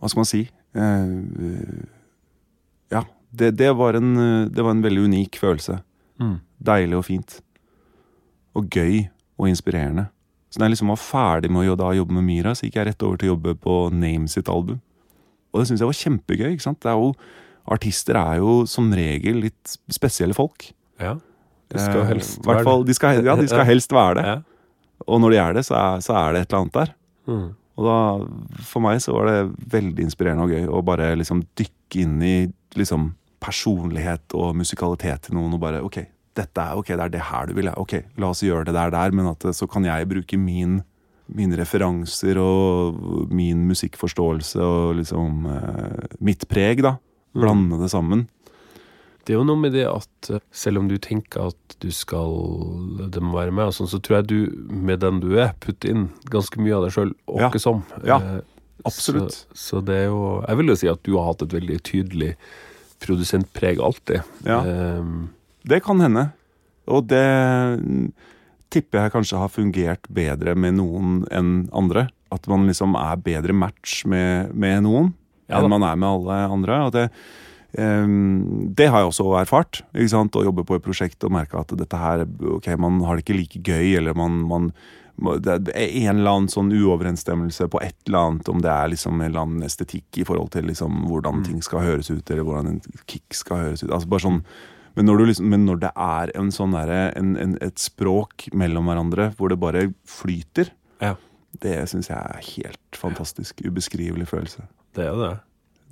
Hva 0.00 0.08
skal 0.10 0.18
man 0.18 0.26
si? 0.26 0.40
Uh, 0.74 1.84
ja. 2.90 3.04
Det, 3.30 3.52
det, 3.60 3.68
var 3.78 3.94
en, 3.94 4.16
eh, 4.18 4.48
det 4.48 4.64
var 4.64 4.72
en 4.72 4.82
veldig 4.82 5.04
unik 5.04 5.36
følelse. 5.36 5.82
Mm. 6.18 6.38
Deilig 6.64 6.96
og 6.96 7.04
fint. 7.04 7.34
Og 8.56 8.70
gøy 8.72 9.10
og 9.36 9.50
inspirerende. 9.50 10.06
Så 10.48 10.58
da 10.58 10.64
jeg 10.64 10.78
liksom 10.78 10.92
var 10.94 11.00
ferdig 11.02 11.50
med 11.52 11.68
å 11.68 11.76
da 11.76 11.90
jobbe 11.92 12.16
med 12.16 12.24
Mira, 12.24 12.54
så 12.56 12.64
gikk 12.64 12.78
jeg 12.80 12.88
rett 12.88 13.04
over 13.04 13.20
til 13.20 13.28
å 13.28 13.34
jobbe 13.34 13.54
på 13.60 13.74
Name 13.92 14.32
sitt 14.32 14.48
album. 14.48 14.80
Og 15.58 15.64
det 15.64 15.72
syns 15.72 15.82
jeg 15.82 15.90
var 15.90 15.98
kjempegøy. 15.98 16.50
ikke 16.54 16.66
sant? 16.68 16.80
Det 16.84 16.92
er 16.92 17.00
jo, 17.00 17.10
artister 17.68 18.18
er 18.20 18.38
jo 18.40 18.60
som 18.70 18.92
regel 18.94 19.42
litt 19.48 19.78
spesielle 19.92 20.36
folk. 20.38 20.70
ja. 21.02 21.18
De 21.68 21.76
skal 21.76 22.00
Eh, 22.00 22.06
helst 22.14 22.38
hvert 22.40 22.64
fall, 22.64 22.84
de 22.88 22.94
skal, 22.96 23.18
Ja, 23.20 23.34
de 23.36 23.44
skal 23.44 23.66
helst 23.68 23.92
være 23.92 24.14
det. 24.16 24.24
Ja. 24.24 24.36
Og 25.06 25.20
når 25.20 25.34
de 25.34 25.36
er 25.36 25.52
det, 25.58 25.64
så 25.68 25.74
er, 25.76 26.00
så 26.00 26.14
er 26.16 26.32
det 26.32 26.40
et 26.40 26.52
eller 26.52 26.62
annet 26.62 26.78
der. 26.78 26.94
Mm. 27.28 27.48
Og 27.78 27.86
da, 27.86 27.98
for 28.66 28.80
meg 28.80 29.02
så 29.04 29.12
var 29.12 29.28
det 29.28 29.50
veldig 29.70 30.06
inspirerende 30.08 30.46
og 30.46 30.54
gøy 30.54 30.64
å 30.66 30.82
bare 30.82 31.12
liksom 31.20 31.44
dykke 31.60 32.00
inn 32.02 32.22
i 32.24 32.36
liksom 32.78 33.12
personlighet 33.38 34.34
og 34.34 34.56
musikalitet 34.58 35.28
til 35.28 35.36
noen 35.38 35.54
og 35.54 35.60
bare 35.62 35.84
ok, 35.86 36.00
dette 36.38 36.64
er 36.64 36.80
ok, 36.80 36.90
det 36.90 37.04
er 37.04 37.12
det 37.14 37.26
her 37.28 37.46
du 37.46 37.54
vil, 37.54 37.70
ja. 37.70 37.76
ok, 37.78 37.94
la 38.18 38.32
oss 38.32 38.42
gjøre 38.42 38.66
det 38.68 38.74
der 38.74 38.90
der, 38.94 39.14
men 39.14 39.30
at 39.30 39.46
eh, 39.46 39.54
så 39.54 39.68
kan 39.70 39.86
jeg 39.86 40.08
bruke 40.10 40.40
min 40.40 40.80
mine 41.36 41.58
referanser 41.60 42.38
og 42.40 43.28
min 43.34 43.66
musikkforståelse 43.68 44.60
og 44.64 44.96
liksom 45.02 45.46
eh, 45.52 46.16
mitt 46.24 46.46
preg, 46.48 46.80
da. 46.86 46.96
Blande 47.36 47.76
det 47.82 47.90
sammen. 47.92 48.26
Det 49.28 49.34
er 49.34 49.42
jo 49.42 49.44
noe 49.44 49.60
med 49.60 49.74
det 49.76 49.84
at 49.90 50.30
eh, 50.32 50.40
selv 50.56 50.80
om 50.80 50.86
du 50.88 50.96
tenker 51.04 51.50
at 51.50 51.74
du 51.84 51.90
skal 51.92 52.32
det 53.12 53.20
må 53.22 53.34
være 53.36 53.52
med, 53.52 53.68
og 53.68 53.74
sånn, 53.76 53.90
så 53.92 54.00
tror 54.00 54.22
jeg 54.22 54.28
du, 54.30 54.38
med 54.72 55.02
den 55.04 55.20
du 55.20 55.34
er, 55.36 55.52
putter 55.60 55.92
inn 55.92 56.06
ganske 56.32 56.58
mye 56.64 56.78
av 56.78 56.86
deg 56.86 56.94
sjøl 56.96 57.12
Ja. 57.12 57.48
åkke 57.50 57.60
som. 57.62 57.84
Ja, 58.08 58.16
Eh, 58.18 58.40
absolutt. 58.88 59.34
Så, 59.52 59.58
så 59.66 59.80
det 59.84 59.94
er 60.00 60.08
jo 60.08 60.18
Jeg 60.46 60.56
vil 60.60 60.68
jo 60.72 60.76
si 60.80 60.88
at 60.88 61.00
du 61.04 61.16
har 61.18 61.28
hatt 61.32 61.42
et 61.44 61.52
veldig 61.58 61.78
tydelig 61.84 62.32
produsentpreg 63.02 63.80
alltid. 63.84 64.22
Ja. 64.46 64.62
Um, 64.98 65.28
Det 65.68 65.82
kan 65.84 66.00
hende. 66.00 66.30
Og 66.88 67.04
det 67.10 67.20
mm, 67.84 68.12
tipper 68.72 69.04
jeg 69.06 69.14
kanskje 69.16 69.40
har 69.40 69.52
fungert 69.52 70.08
bedre 70.12 70.54
med 70.58 70.78
noen 70.78 71.22
enn 71.34 71.52
andre. 71.76 72.08
At 72.34 72.48
man 72.50 72.66
liksom 72.68 72.96
er 73.00 73.20
bedre 73.24 73.56
match 73.56 74.02
med, 74.04 74.52
med 74.52 74.84
noen 74.84 75.14
Ja 75.48 75.62
enn 75.62 75.72
man 75.72 75.86
er 75.86 75.96
med 75.96 76.08
alle 76.08 76.40
andre. 76.52 76.80
Og 76.86 76.96
det, 76.96 77.10
Um, 77.76 78.72
det 78.72 78.86
har 78.88 79.02
jeg 79.02 79.10
også 79.10 79.26
erfart. 79.36 79.82
ikke 79.92 80.08
sant? 80.08 80.36
Å 80.40 80.44
jobbe 80.46 80.64
på 80.64 80.78
et 80.78 80.84
prosjekt 80.86 81.24
og 81.28 81.34
merke 81.36 81.60
at 81.60 81.74
dette 81.76 81.98
her 82.00 82.22
Ok, 82.54 82.70
man 82.80 83.02
har 83.04 83.18
det 83.18 83.26
ikke 83.26 83.36
like 83.36 83.60
gøy, 83.60 83.92
eller 83.98 84.16
man, 84.16 84.40
man 84.48 84.70
det 85.18 85.74
er 85.74 85.90
en 86.06 86.20
eller 86.20 86.30
annen 86.30 86.50
sånn 86.50 86.70
uoverensstemmelse 86.70 87.66
på 87.72 87.80
et 87.82 87.96
eller 88.06 88.18
annet, 88.22 88.48
om 88.48 88.60
det 88.62 88.70
er 88.70 88.92
liksom 88.92 89.18
en 89.18 89.26
eller 89.26 89.42
annen 89.42 89.66
estetikk 89.66 90.20
i 90.22 90.26
forhold 90.26 90.52
til 90.54 90.68
liksom 90.70 91.08
hvordan 91.10 91.42
ting 91.46 91.58
skal 91.64 91.82
høres 91.82 92.10
ut, 92.12 92.22
eller 92.30 92.46
hvordan 92.46 92.70
en 92.70 93.00
kick 93.10 93.34
skal 93.34 93.64
høres 93.64 93.82
ut. 93.82 93.90
altså 93.90 94.08
bare 94.08 94.24
sånn 94.24 94.38
men 94.98 95.06
når, 95.08 95.18
du 95.22 95.24
liksom, 95.30 95.48
men 95.54 95.64
når 95.68 95.78
det 95.86 95.92
er 95.94 96.32
en 96.40 96.50
sånn 96.54 96.74
der, 96.76 96.90
en, 97.16 97.32
en, 97.40 97.54
et 97.64 97.78
språk 97.80 98.48
mellom 98.52 98.90
hverandre 98.90 99.30
hvor 99.38 99.52
det 99.52 99.60
bare 99.62 99.86
flyter, 100.10 100.72
Ja. 101.00 101.14
det 101.62 101.76
syns 101.90 102.10
jeg 102.10 102.18
er 102.18 102.42
helt 102.52 102.98
fantastisk. 102.98 103.62
Ubeskrivelig 103.64 104.26
følelse. 104.28 104.66
det 104.98 105.06
er 105.06 105.16
det. 105.22 105.32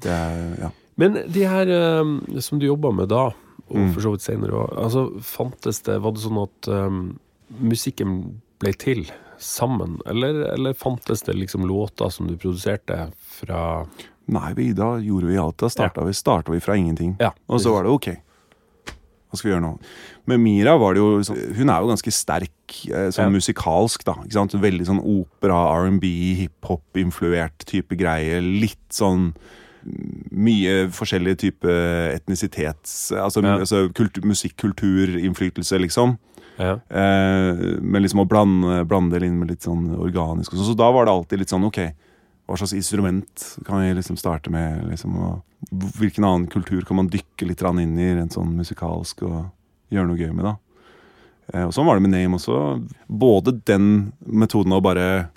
Det 0.03 0.11
er, 0.13 0.43
ja. 0.67 0.71
Men 1.01 1.15
de 1.33 1.45
her 1.49 1.71
um, 2.03 2.19
som 2.43 2.59
du 2.61 2.67
jobba 2.67 2.91
med 2.93 3.09
da, 3.15 3.29
og 3.67 3.77
Mm. 3.77 3.93
for 3.95 4.01
så 4.05 4.11
vidt 4.15 4.23
senere 4.23 4.53
òg, 4.55 4.75
altså, 4.79 5.01
fantes 5.23 5.81
det 5.83 5.97
Var 6.03 6.13
det 6.15 6.21
sånn 6.23 6.39
at 6.43 6.69
um, 6.71 7.19
musikken 7.59 8.41
ble 8.63 8.73
til 8.79 9.07
sammen, 9.39 9.99
eller, 10.07 10.53
eller 10.55 10.73
fantes 10.79 11.23
det 11.27 11.35
liksom 11.37 11.67
låter 11.69 12.09
som 12.15 12.29
du 12.29 12.37
produserte 12.37 13.11
fra 13.41 13.87
Nei, 14.27 14.53
vi, 14.59 14.73
da 14.75 14.97
gjorde 14.99 15.27
vi 15.31 15.37
alt. 15.39 15.57
Da 15.63 15.69
starta 15.71 16.03
vi, 16.03 16.11
vi 16.57 16.61
fra 16.61 16.75
ingenting. 16.77 17.13
Ja. 17.21 17.29
Og 17.47 17.61
så 17.63 17.71
var 17.71 17.85
det 17.87 17.93
ok. 17.95 18.09
Hva 19.37 19.43
skal 19.43 19.51
vi 19.51 19.55
gjøre 19.55 19.67
nå? 19.67 19.75
Med 20.33 20.41
Mira 20.43 20.75
var 20.81 20.97
det 20.97 21.03
jo 21.05 21.21
Hun 21.61 21.69
er 21.71 21.85
jo 21.85 21.93
ganske 21.93 22.13
sterk 22.17 22.81
eh, 22.89 23.11
sånn 23.15 23.29
Ja. 23.29 23.35
musikalsk, 23.37 24.03
da. 24.09 24.17
Ikke 24.25 24.33
sant? 24.41 24.57
Veldig 24.59 24.89
sånn 24.89 25.05
opera, 25.05 25.61
R&B, 25.85 26.09
hiphop-influert 26.41 27.67
type 27.69 27.95
greie. 28.01 28.41
Litt 28.43 28.89
sånn 28.91 29.35
mye 30.35 30.89
forskjellige 30.91 31.39
type 31.45 31.71
etnisitets... 32.17 33.13
Altså, 33.15 33.39
Ja. 33.45 33.59
altså 33.63 33.85
kultur, 33.95 34.25
musikkulturinnflytelse, 34.27 35.79
liksom. 35.79 36.17
Ja. 36.59 36.79
Eh, 36.91 37.79
men 37.85 38.03
liksom 38.03 38.23
å 38.25 38.29
blande, 38.29 38.81
blande 38.89 39.21
det 39.21 39.29
inn 39.29 39.39
med 39.39 39.51
litt 39.53 39.63
sånn 39.67 39.91
organisk. 39.95 40.53
og 40.53 40.59
sånn. 40.59 40.71
Så 40.73 40.77
da 40.77 40.91
var 40.91 41.05
det 41.07 41.13
alltid 41.13 41.39
litt 41.39 41.53
sånn 41.53 41.67
ok, 41.69 41.93
hva 42.47 42.57
slags 42.59 42.77
instrument 42.79 43.47
kan 43.67 43.81
vi 43.83 43.95
liksom 43.97 44.19
starte 44.21 44.53
med? 44.55 44.85
Liksom, 44.91 45.17
og 45.19 45.73
hvilken 45.99 46.27
annen 46.27 46.47
kultur 46.51 46.85
kan 46.87 47.01
man 47.01 47.11
dykke 47.11 47.49
litt 47.49 47.65
inn 47.67 47.99
i 47.99 48.13
rent 48.15 48.37
sånn 48.37 48.55
musikalsk 48.55 49.25
og 49.27 49.41
gjøre 49.91 50.07
noe 50.07 50.21
gøy 50.21 50.31
med? 50.31 50.47
da? 50.47 50.55
Eh, 51.55 51.67
og 51.67 51.75
sånn 51.75 51.87
var 51.87 51.99
det 51.99 52.07
med 52.07 52.15
Name 52.15 52.39
også. 52.39 52.61
Både 53.07 53.57
den 53.67 54.13
metoden 54.27 54.75
å 54.75 54.83
bare 54.83 55.29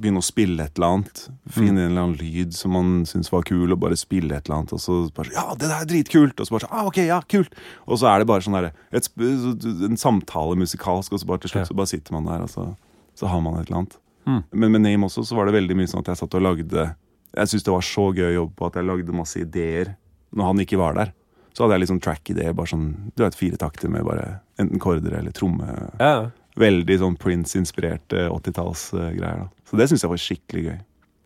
begynne 0.00 0.20
å 0.20 0.26
spille 0.26 0.64
et 0.64 0.78
eller 0.78 0.96
annet. 0.96 1.20
Finne 1.54 1.84
en 1.84 1.92
eller 1.92 2.06
annen 2.06 2.18
lyd 2.18 2.54
som 2.56 2.72
man 2.74 2.94
syns 3.08 3.30
var 3.32 3.44
kul, 3.46 3.68
og 3.70 3.80
bare 3.82 3.98
spille 3.98 4.34
et 4.34 4.48
eller 4.48 4.62
annet. 4.62 4.74
Og 4.74 4.82
så 4.82 4.96
bare 5.14 5.30
sånn, 5.30 5.36
Ja, 5.36 5.54
det 5.54 5.68
der 5.70 5.84
er 5.84 5.90
dritkult! 5.90 6.40
Og 6.40 6.48
så 6.48 6.56
bare 6.56 6.66
sånn, 6.66 6.74
ah, 6.74 6.88
ok, 6.90 7.02
ja, 7.06 7.20
kult! 7.30 7.54
Og 7.86 8.00
så 8.00 8.10
er 8.10 8.22
det 8.22 8.30
bare 8.30 8.44
sånn 8.44 8.58
der, 8.58 8.72
et, 8.90 9.10
en 9.20 10.00
samtale 10.00 10.58
musikalsk, 10.58 11.14
og 11.14 11.22
så 11.22 11.30
bare 11.30 11.44
til 11.44 11.54
slutt 11.54 11.70
så 11.70 11.78
bare 11.78 11.92
sitter 11.92 12.16
man 12.16 12.26
der, 12.28 12.48
og 12.48 12.50
så, 12.50 12.66
så 13.18 13.30
har 13.30 13.44
man 13.44 13.60
et 13.60 13.68
eller 13.68 13.84
annet. 13.84 14.00
Mm. 14.24 14.42
Men 14.50 14.72
med 14.76 14.84
Name 14.86 15.08
også 15.08 15.24
så 15.28 15.36
var 15.36 15.48
det 15.48 15.56
veldig 15.58 15.76
mye 15.78 15.90
sånn 15.90 16.04
at 16.04 16.12
jeg 16.12 16.22
satt 16.22 16.34
og 16.38 16.44
lagde 16.46 16.84
Jeg 17.34 17.50
syntes 17.50 17.66
det 17.66 17.74
var 17.74 17.84
så 17.84 18.06
gøy 18.14 18.28
å 18.30 18.38
jobbe 18.38 18.56
på 18.56 18.68
at 18.70 18.78
jeg 18.78 18.88
lagde 18.88 19.16
masse 19.16 19.40
ideer 19.42 19.92
når 20.34 20.48
han 20.50 20.62
ikke 20.64 20.78
var 20.80 20.96
der. 20.98 21.12
Så 21.54 21.64
hadde 21.64 21.76
jeg 21.76 21.84
liksom 21.84 22.00
track-ideer, 22.02 22.54
bare 22.56 22.70
sånn 22.72 22.88
du 23.14 23.22
vet, 23.22 23.36
fire 23.38 23.58
takter 23.60 23.90
med 23.92 24.06
bare 24.06 24.40
enten 24.58 24.80
kordere 24.82 25.20
eller 25.20 25.34
tromme. 25.34 25.66
Ja. 26.00 26.30
Veldig 26.58 26.96
sånn 27.02 27.18
Prince-inspirerte 27.18 28.26
80-tallsgreier. 28.30 29.48
Så 29.66 29.78
det 29.78 29.88
syns 29.90 30.06
jeg 30.06 30.12
var 30.12 30.22
skikkelig 30.22 30.64
gøy. 30.68 30.80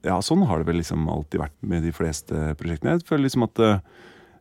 Ja, 0.08 0.18
sånn 0.24 0.44
har 0.48 0.60
det 0.60 0.68
vel 0.68 0.78
liksom 0.80 1.08
alltid 1.12 1.42
vært 1.42 1.56
med 1.60 1.84
de 1.84 1.92
fleste 1.96 2.52
prosjektene. 2.60 2.96
Jeg 2.96 3.08
føler 3.08 3.26
liksom 3.26 3.44
at 3.48 3.56
det 3.58 3.72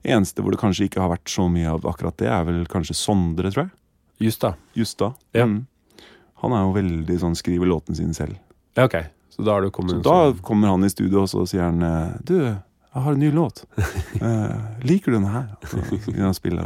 eneste 0.07 0.43
hvor 0.43 0.55
det 0.55 0.61
kanskje 0.61 0.87
ikke 0.87 1.01
har 1.03 1.11
vært 1.11 1.31
så 1.31 1.47
mye 1.51 1.71
av 1.71 1.87
akkurat 1.89 2.19
det, 2.21 2.29
er 2.31 2.45
vel 2.47 2.61
kanskje 2.71 2.95
Sondre, 2.95 3.51
tror 3.51 3.65
jeg. 3.65 3.73
Just 4.27 4.43
da. 4.43 4.53
Just 4.77 4.99
da. 5.01 5.11
Ja. 5.37 5.47
Mm. 5.47 5.65
Han 6.43 6.53
er 6.53 6.65
jo 6.65 6.75
veldig 6.75 7.17
sånn 7.21 7.37
skriver 7.37 7.69
låten 7.69 7.97
sin 7.97 8.13
selv. 8.17 8.37
Ja, 8.77 8.85
ok. 8.85 8.97
Så 9.33 9.43
da 9.45 9.57
Så 9.69 9.99
da 10.01 10.33
kommer 10.41 10.71
han 10.71 10.85
i 10.85 10.89
studio, 10.89 11.25
og 11.25 11.29
så 11.29 11.43
sier 11.49 11.67
han 11.67 11.81
eh, 11.85 12.15
Du, 12.25 12.37
jeg 12.97 13.03
har 13.03 13.13
en 13.13 13.19
ny 13.21 13.29
låt. 13.31 13.65
uh, 14.21 14.55
liker 14.89 15.11
du 15.13 15.19
den 15.19 15.29
her? 15.29 15.51
Så 15.69 15.81
begynner 15.91 16.29
han 16.29 16.33
å 16.33 16.37
spille, 16.37 16.63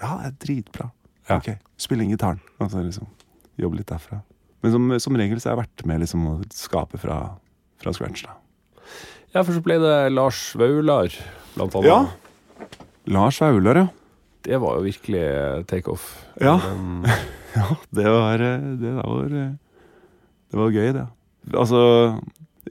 Ja, 0.00 0.12
det 0.22 0.30
er 0.30 0.36
dritbra. 0.46 0.90
Ja. 1.28 1.36
Ok, 1.40 1.50
spill 1.80 2.00
inn 2.04 2.14
gitaren. 2.14 2.40
Og 2.60 2.70
så 2.72 2.80
liksom 2.84 3.08
jobbe 3.60 3.80
litt 3.80 3.90
derfra. 3.90 4.22
Men 4.64 4.72
som, 4.72 4.88
som 5.02 5.18
regel 5.18 5.40
så 5.40 5.50
har 5.50 5.56
jeg 5.56 5.64
vært 5.64 5.84
med 5.90 6.00
liksom 6.04 6.24
å 6.30 6.34
skape 6.54 7.00
fra, 7.00 7.18
fra 7.82 7.92
scratch, 7.96 8.24
da. 8.24 8.36
Ja, 9.34 9.42
for 9.42 9.52
så 9.52 9.60
ble 9.64 9.76
det 9.82 9.96
Lars 10.14 10.40
Vaular, 10.56 11.12
blant 11.56 11.76
annet. 11.76 11.90
Ja. 11.90 12.68
Lars 13.12 13.40
Vaular, 13.42 13.82
ja. 13.82 13.88
Det 14.46 14.60
var 14.62 14.78
jo 14.78 14.86
virkelig 14.86 15.26
takeoff. 15.68 16.12
Ja. 16.40 16.58
Ja, 17.56 17.70
det 17.88 18.04
var 18.04 18.42
eh, 18.44 18.64
Det 18.76 18.90
var, 18.98 19.30
eh, 19.32 19.52
det 20.52 20.58
var 20.60 20.74
gøy, 20.74 20.90
det. 20.92 21.04
Altså, 21.54 21.80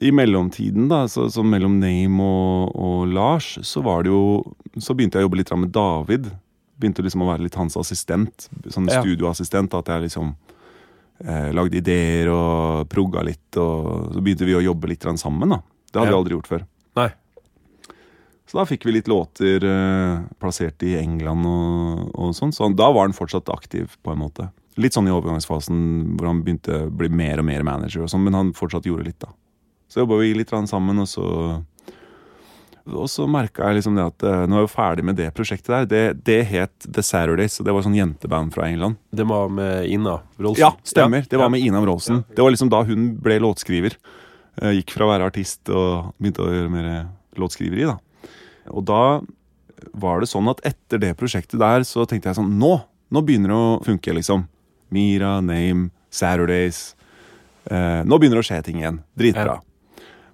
i 0.04 0.10
mellomtiden, 0.12 0.88
da, 0.90 1.06
så, 1.08 1.28
så 1.32 1.44
mellom 1.46 1.78
Name 1.80 2.20
og, 2.22 2.74
og 2.76 3.06
Lars, 3.08 3.54
så 3.64 3.80
var 3.84 4.02
det 4.04 4.10
jo 4.12 4.42
Så 4.76 4.92
begynte 4.94 5.16
jeg 5.16 5.24
å 5.24 5.28
jobbe 5.30 5.38
litt 5.40 5.52
med 5.56 5.70
David. 5.72 6.26
Begynte 6.76 7.00
liksom 7.02 7.22
å 7.24 7.30
være 7.30 7.46
litt 7.46 7.54
hans 7.56 7.76
assistent. 7.80 8.48
Sånn 8.68 8.90
Ja. 8.92 9.00
studioassistent. 9.00 9.72
At 9.72 9.86
jeg 9.88 10.02
liksom 10.10 10.34
eh, 11.24 11.48
lagde 11.56 11.78
ideer 11.80 12.28
og 12.28 12.88
progga 12.92 13.22
litt. 13.24 13.56
Og 13.56 14.12
så 14.12 14.20
begynte 14.20 14.44
vi 14.44 14.52
å 14.58 14.60
jobbe 14.66 14.90
litt 14.92 15.00
sammen. 15.16 15.48
da. 15.48 15.62
Det 15.90 16.00
hadde 16.02 16.10
Ja. 16.10 16.12
vi 16.12 16.20
aldri 16.20 16.36
gjort 16.36 16.50
før. 16.52 16.66
Nei. 16.96 17.08
Så 18.46 18.58
da 18.60 18.64
fikk 18.68 18.84
vi 18.84 18.92
litt 18.92 19.08
låter 19.08 19.64
eh, 19.64 20.20
plassert 20.38 20.82
i 20.86 20.94
England 21.00 21.46
og, 21.46 22.12
og 22.14 22.34
sånn. 22.36 22.52
Så 22.52 22.68
da 22.76 22.92
var 22.92 23.08
han 23.08 23.16
fortsatt 23.16 23.48
aktiv, 23.48 23.96
på 24.04 24.12
en 24.12 24.20
måte. 24.20 24.50
Litt 24.76 24.96
sånn 24.96 25.08
i 25.08 25.14
overgangsfasen 25.14 25.78
hvor 26.18 26.28
han 26.28 26.42
begynte 26.44 26.82
å 26.84 26.90
bli 26.92 27.08
mer 27.08 27.40
og 27.40 27.48
mer 27.48 27.64
manager, 27.64 28.04
og 28.04 28.12
sånn, 28.12 28.26
men 28.26 28.36
han 28.36 28.52
fortsatt 28.56 28.88
gjorde 28.88 29.06
litt, 29.08 29.20
da. 29.22 29.32
Så 29.88 30.02
jobba 30.02 30.18
vi 30.20 30.34
litt 30.36 30.52
sammen, 30.52 30.98
og 31.00 31.08
så 31.08 31.26
og 32.86 33.08
så 33.10 33.24
merka 33.26 33.66
jeg 33.66 33.80
liksom 33.80 33.96
det 33.98 34.04
at 34.06 34.24
eh, 34.26 34.44
nå 34.46 34.54
er 34.54 34.60
jeg 34.60 34.68
jo 34.68 34.70
ferdig 34.70 35.04
med 35.08 35.16
det 35.18 35.26
prosjektet 35.34 35.72
der. 35.72 35.86
Det, 35.90 36.02
det 36.28 36.36
het 36.52 36.86
The 36.86 37.02
Saturdays, 37.02 37.58
og 37.58 37.66
det 37.66 37.74
var 37.74 37.82
sånn 37.82 37.96
jenteband 37.98 38.54
fra 38.54 38.68
England. 38.70 39.00
Det 39.10 39.26
var 39.26 39.50
med 39.50 39.88
Ina 39.90 40.20
Rolsen. 40.38 40.62
Ja, 40.62 40.70
stemmer. 40.86 41.26
Det 41.26 41.40
var 41.40 41.50
med 41.50 41.64
Ina 41.66 41.82
Rolsen 41.82 42.22
Det 42.30 42.44
var 42.44 42.54
liksom 42.54 42.70
da 42.70 42.84
hun 42.86 43.08
ble 43.22 43.40
låtskriver. 43.42 43.96
Eh, 44.62 44.76
Gikk 44.78 44.94
fra 44.94 45.08
å 45.08 45.10
være 45.10 45.26
artist 45.32 45.66
og 45.72 46.12
begynte 46.20 46.46
å 46.46 46.52
gjøre 46.52 46.70
mer 46.72 46.90
låtskriveri, 47.40 47.88
da. 47.90 47.98
Og 48.70 48.86
da 48.86 49.02
var 49.98 50.22
det 50.22 50.30
sånn 50.30 50.46
at 50.50 50.62
etter 50.66 51.02
det 51.02 51.16
prosjektet 51.18 51.58
der, 51.60 51.82
så 51.86 52.06
tenkte 52.08 52.30
jeg 52.30 52.38
sånn 52.38 52.54
Nå! 52.60 52.76
Nå 53.14 53.22
begynner 53.22 53.52
det 53.52 53.58
å 53.58 53.74
funke, 53.86 54.14
liksom. 54.16 54.46
Mira, 54.94 55.38
Name, 55.44 55.90
Saturdays. 56.10 56.94
Eh, 57.70 58.02
nå 58.06 58.18
begynner 58.18 58.40
det 58.40 58.44
å 58.44 58.48
skje 58.50 58.60
ting 58.66 58.82
igjen. 58.82 59.00
Dritbra. 59.18 59.58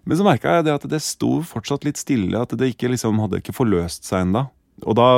Men 0.04 0.18
så 0.18 0.26
merka 0.26 0.56
jeg 0.56 0.66
det 0.66 0.74
at 0.74 0.88
det 0.90 1.00
sto 1.04 1.36
fortsatt 1.46 1.86
litt 1.86 2.00
stille, 2.00 2.34
at 2.38 2.52
det 2.58 2.72
ikke 2.72 2.90
liksom 2.90 3.20
hadde 3.22 3.38
ikke 3.42 3.54
forløst 3.54 4.08
seg 4.08 4.26
ennå. 4.26 4.48
Og 4.82 4.96
da 4.98 5.08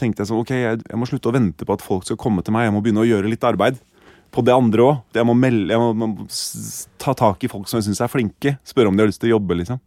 tenkte 0.00 0.24
jeg 0.24 0.30
sånn, 0.30 0.42
ok, 0.42 0.52
jeg, 0.56 0.82
jeg 0.88 0.98
må 0.98 1.06
slutte 1.06 1.30
å 1.30 1.34
vente 1.36 1.66
på 1.66 1.76
at 1.76 1.84
folk 1.84 2.06
skal 2.06 2.18
komme 2.20 2.42
til 2.42 2.56
meg. 2.56 2.66
Jeg 2.66 2.74
må 2.74 2.82
begynne 2.82 3.04
å 3.04 3.08
gjøre 3.08 3.30
litt 3.30 3.46
arbeid 3.46 3.78
på 4.34 4.42
det 4.42 4.54
andre 4.54 4.88
òg. 4.88 5.02
Jeg 5.14 5.28
må 5.28 5.36
melde, 5.38 5.70
jeg 5.70 5.80
må, 5.80 5.92
må 5.94 6.28
ta 6.98 7.14
tak 7.14 7.46
i 7.46 7.50
folk 7.52 7.68
som 7.70 7.78
jeg 7.78 7.88
syns 7.88 8.02
er 8.02 8.10
flinke. 8.10 8.56
Spørre 8.66 8.90
om 8.90 8.98
de 8.98 9.04
har 9.04 9.12
lyst 9.12 9.22
til 9.22 9.30
å 9.30 9.36
jobbe, 9.36 9.60
liksom. 9.60 9.78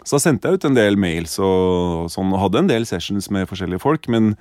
Så 0.00 0.16
da 0.16 0.22
sendte 0.22 0.48
jeg 0.48 0.56
ut 0.56 0.64
en 0.64 0.78
del 0.78 0.96
mails 0.96 1.36
og, 1.44 2.08
sånn, 2.12 2.32
og 2.32 2.40
hadde 2.46 2.62
en 2.62 2.70
del 2.70 2.86
sessions 2.88 3.28
med 3.34 3.48
forskjellige 3.50 3.82
folk. 3.82 4.08
Men 4.12 4.32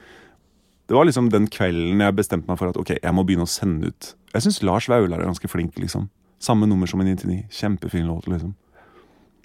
det 0.90 0.96
var 0.98 1.06
liksom 1.06 1.28
den 1.30 1.46
kvelden 1.54 2.02
jeg 2.02 2.16
bestemte 2.18 2.50
meg 2.50 2.58
for 2.58 2.72
at 2.72 2.78
ok, 2.82 2.96
jeg 2.98 3.14
må 3.14 3.22
begynne 3.22 3.46
å 3.46 3.52
sende 3.52 3.92
ut. 3.92 4.14
Jeg 4.34 4.42
syns 4.42 4.64
Lars 4.66 4.88
Vaular 4.90 5.22
er 5.22 5.30
ganske 5.30 5.50
flink, 5.52 5.76
liksom. 5.78 6.08
Samme 6.42 6.66
nummer 6.66 6.90
som 6.90 7.04
i 7.04 7.06
99. 7.06 7.44
Kjempefin 7.54 8.08
låt, 8.10 8.26
liksom. 8.32 8.56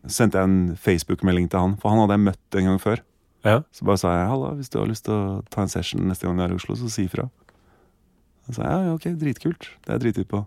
Så 0.07 0.15
sendte 0.23 0.41
jeg 0.41 0.49
en 0.49 0.79
Facebook-melding 0.81 1.51
til 1.53 1.61
han, 1.61 1.75
for 1.83 1.93
han 1.93 2.01
hadde 2.01 2.17
jeg 2.17 2.25
møtt 2.31 2.59
en 2.61 2.71
gang 2.71 2.81
før. 2.81 3.03
Ja. 3.45 3.59
Så 3.77 3.85
bare 3.85 4.01
sa 4.01 4.15
jeg 4.17 4.31
halla, 4.31 4.55
hvis 4.57 4.73
du 4.73 4.79
har 4.81 4.89
lyst 4.89 5.05
til 5.05 5.17
å 5.17 5.43
ta 5.53 5.67
en 5.67 5.73
session 5.73 6.07
neste 6.09 6.25
gang 6.25 6.41
du 6.41 6.47
er 6.47 6.55
i 6.55 6.57
Oslo, 6.57 6.79
så 6.81 6.89
si 6.93 7.05
ifra. 7.11 7.27
Han 8.49 8.57
sa 8.57 8.65
ja, 8.65 8.95
ok, 8.95 9.11
dritkult. 9.21 9.69
Det 9.85 9.93
er 9.93 9.99
jeg 9.99 10.05
drithypp 10.07 10.31
på. 10.33 10.43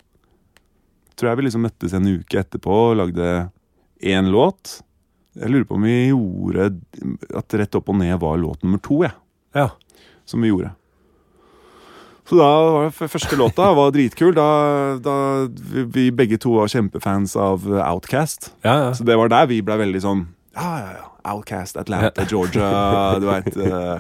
Tror 1.17 1.31
jeg 1.31 1.39
vi 1.39 1.45
liksom 1.45 1.65
møttes 1.65 1.93
en 1.97 2.09
uke 2.09 2.41
etterpå 2.41 2.79
og 2.87 2.97
lagde 3.03 3.29
én 4.01 4.33
låt. 4.33 4.79
Jeg 5.37 5.53
lurer 5.53 5.69
på 5.69 5.77
om 5.77 5.85
vi 5.85 5.95
gjorde 6.09 6.71
at 7.37 7.57
Rett 7.61 7.77
opp 7.77 7.93
og 7.93 8.01
ned 8.01 8.17
var 8.21 8.41
låt 8.41 8.65
nummer 8.65 8.81
to, 8.81 9.03
jeg. 9.05 9.13
Ja. 9.53 9.69
Som 10.25 10.41
vi 10.41 10.49
gjorde. 10.49 10.73
Så 12.27 12.35
da 12.35 12.47
var 12.75 12.89
det 12.89 13.07
første 13.11 13.37
låta 13.39 13.69
var 13.77 13.93
dritkul. 13.95 14.33
Da, 14.35 14.47
da 14.99 15.15
vi, 15.95 16.09
begge 16.11 16.39
to 16.43 16.57
var 16.57 16.71
kjempefans 16.71 17.37
av 17.39 17.63
Outcast. 17.71 18.51
Ja, 18.67 18.75
ja. 18.87 18.89
Så 18.97 19.07
det 19.07 19.15
var 19.15 19.31
der 19.31 19.47
vi 19.47 19.61
ble 19.63 19.79
veldig 19.79 20.03
sånn 20.03 20.25
Ja, 20.57 20.71
ja, 20.81 20.89
ja. 20.99 21.05
Outcast, 21.27 21.75
Atlanta, 21.79 22.23
Georgia, 22.27 23.19
du 23.19 23.27
veit. 23.27 23.51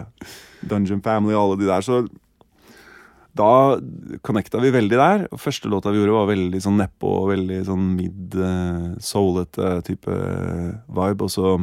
Dungeon 0.69 1.01
Family 1.03 1.35
og 1.35 1.41
alle 1.41 1.59
de 1.59 1.67
der. 1.69 1.83
Så 1.83 2.05
da 3.37 3.77
connecta 4.25 4.61
vi 4.63 4.71
veldig 4.73 4.99
der. 4.99 5.25
Og 5.31 5.41
første 5.41 5.69
låta 5.71 5.91
vi 5.93 6.01
gjorde, 6.01 6.15
var 6.15 6.29
veldig 6.31 6.61
sånn 6.63 6.79
nedpå, 6.81 7.11
veldig 7.31 7.59
sånn 7.67 7.89
mid-soulete 7.97 9.73
type 9.87 10.19
vibe. 10.87 11.27
Og 11.27 11.33
så, 11.33 11.53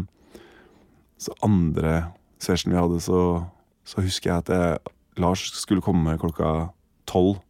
så 1.21 1.37
andre 1.45 1.97
session 2.43 2.75
vi 2.75 2.81
hadde, 2.81 3.01
så, 3.05 3.21
så 3.89 4.05
husker 4.05 4.31
jeg 4.31 4.45
at 4.45 4.53
jeg, 4.55 4.95
Lars 5.23 5.49
skulle 5.59 5.85
komme 5.85 6.17
klokka 6.21 6.71
tolv. 7.11 7.41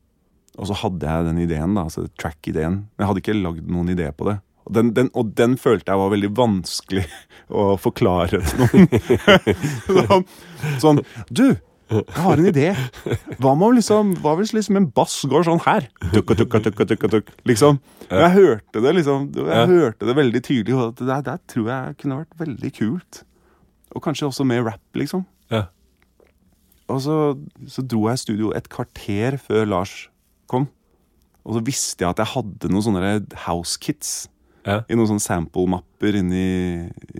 Og 0.54 0.68
så 0.70 0.76
hadde 0.84 1.10
jeg 1.10 1.26
den 1.26 1.40
ideen, 1.42 1.74
da, 1.74 1.86
altså 1.88 2.06
track-ideen. 2.20 2.84
Men 2.94 3.02
jeg 3.02 3.10
hadde 3.10 3.22
ikke 3.24 3.38
lagd 3.40 3.70
noen 3.70 3.90
idé 3.94 4.06
på 4.14 4.28
det. 4.28 4.38
Og 4.64 4.72
den, 4.76 4.92
den, 4.96 5.10
og 5.18 5.34
den 5.36 5.58
følte 5.60 5.92
jeg 5.92 6.00
var 6.00 6.12
veldig 6.14 6.30
vanskelig 6.38 7.04
å 7.60 7.74
forklare 7.80 8.40
til 8.40 8.62
noen. 8.64 8.88
sånn, 10.08 10.26
sånn 10.80 11.02
Du, 11.28 11.48
jeg 11.90 12.22
har 12.24 12.40
en 12.40 12.48
idé. 12.48 12.70
Hva 13.42 13.52
liksom, 13.76 14.14
hva 14.24 14.32
hvis 14.38 14.54
liksom 14.56 14.78
en 14.80 14.88
bass 14.96 15.18
går 15.28 15.44
sånn 15.50 15.60
her? 15.66 15.90
Tukka, 16.14 16.36
tukka, 16.38 16.62
tukka, 16.64 16.86
tukka, 16.88 17.10
tukka, 17.12 17.36
liksom. 17.50 17.82
Jeg 18.08 18.32
hørte 18.34 18.80
det 18.84 18.94
liksom 18.98 19.28
Jeg 19.36 19.68
hørte 19.70 20.08
det 20.08 20.16
veldig 20.16 20.42
tydelig. 20.44 20.78
Og 20.78 20.96
det 20.98 21.10
der, 21.10 21.22
der 21.26 21.42
tror 21.50 21.70
jeg 21.70 21.98
kunne 22.00 22.22
vært 22.22 22.40
veldig 22.40 22.72
kult. 22.78 23.22
Og 23.94 24.02
kanskje 24.02 24.30
også 24.30 24.46
med 24.48 24.64
rap, 24.66 24.82
liksom. 24.96 25.26
Og 26.92 27.00
så, 27.00 27.14
så 27.70 27.82
dro 27.88 28.02
jeg 28.10 28.18
i 28.18 28.22
studio 28.24 28.50
et 28.56 28.66
kvarter 28.72 29.38
før 29.40 29.64
Lars 29.70 29.94
kom. 30.50 30.66
Og 31.44 31.56
så 31.56 31.62
visste 31.64 32.04
jeg 32.04 32.10
at 32.12 32.20
jeg 32.20 32.32
hadde 32.34 32.70
noen 32.72 32.84
sånne 32.84 33.12
house 33.46 33.78
kits 33.80 34.14
Ja. 34.64 34.78
i 34.88 34.96
noen 34.96 35.08
sånne 35.10 35.20
sample-mapper 35.24 36.16
inni, 36.20 36.44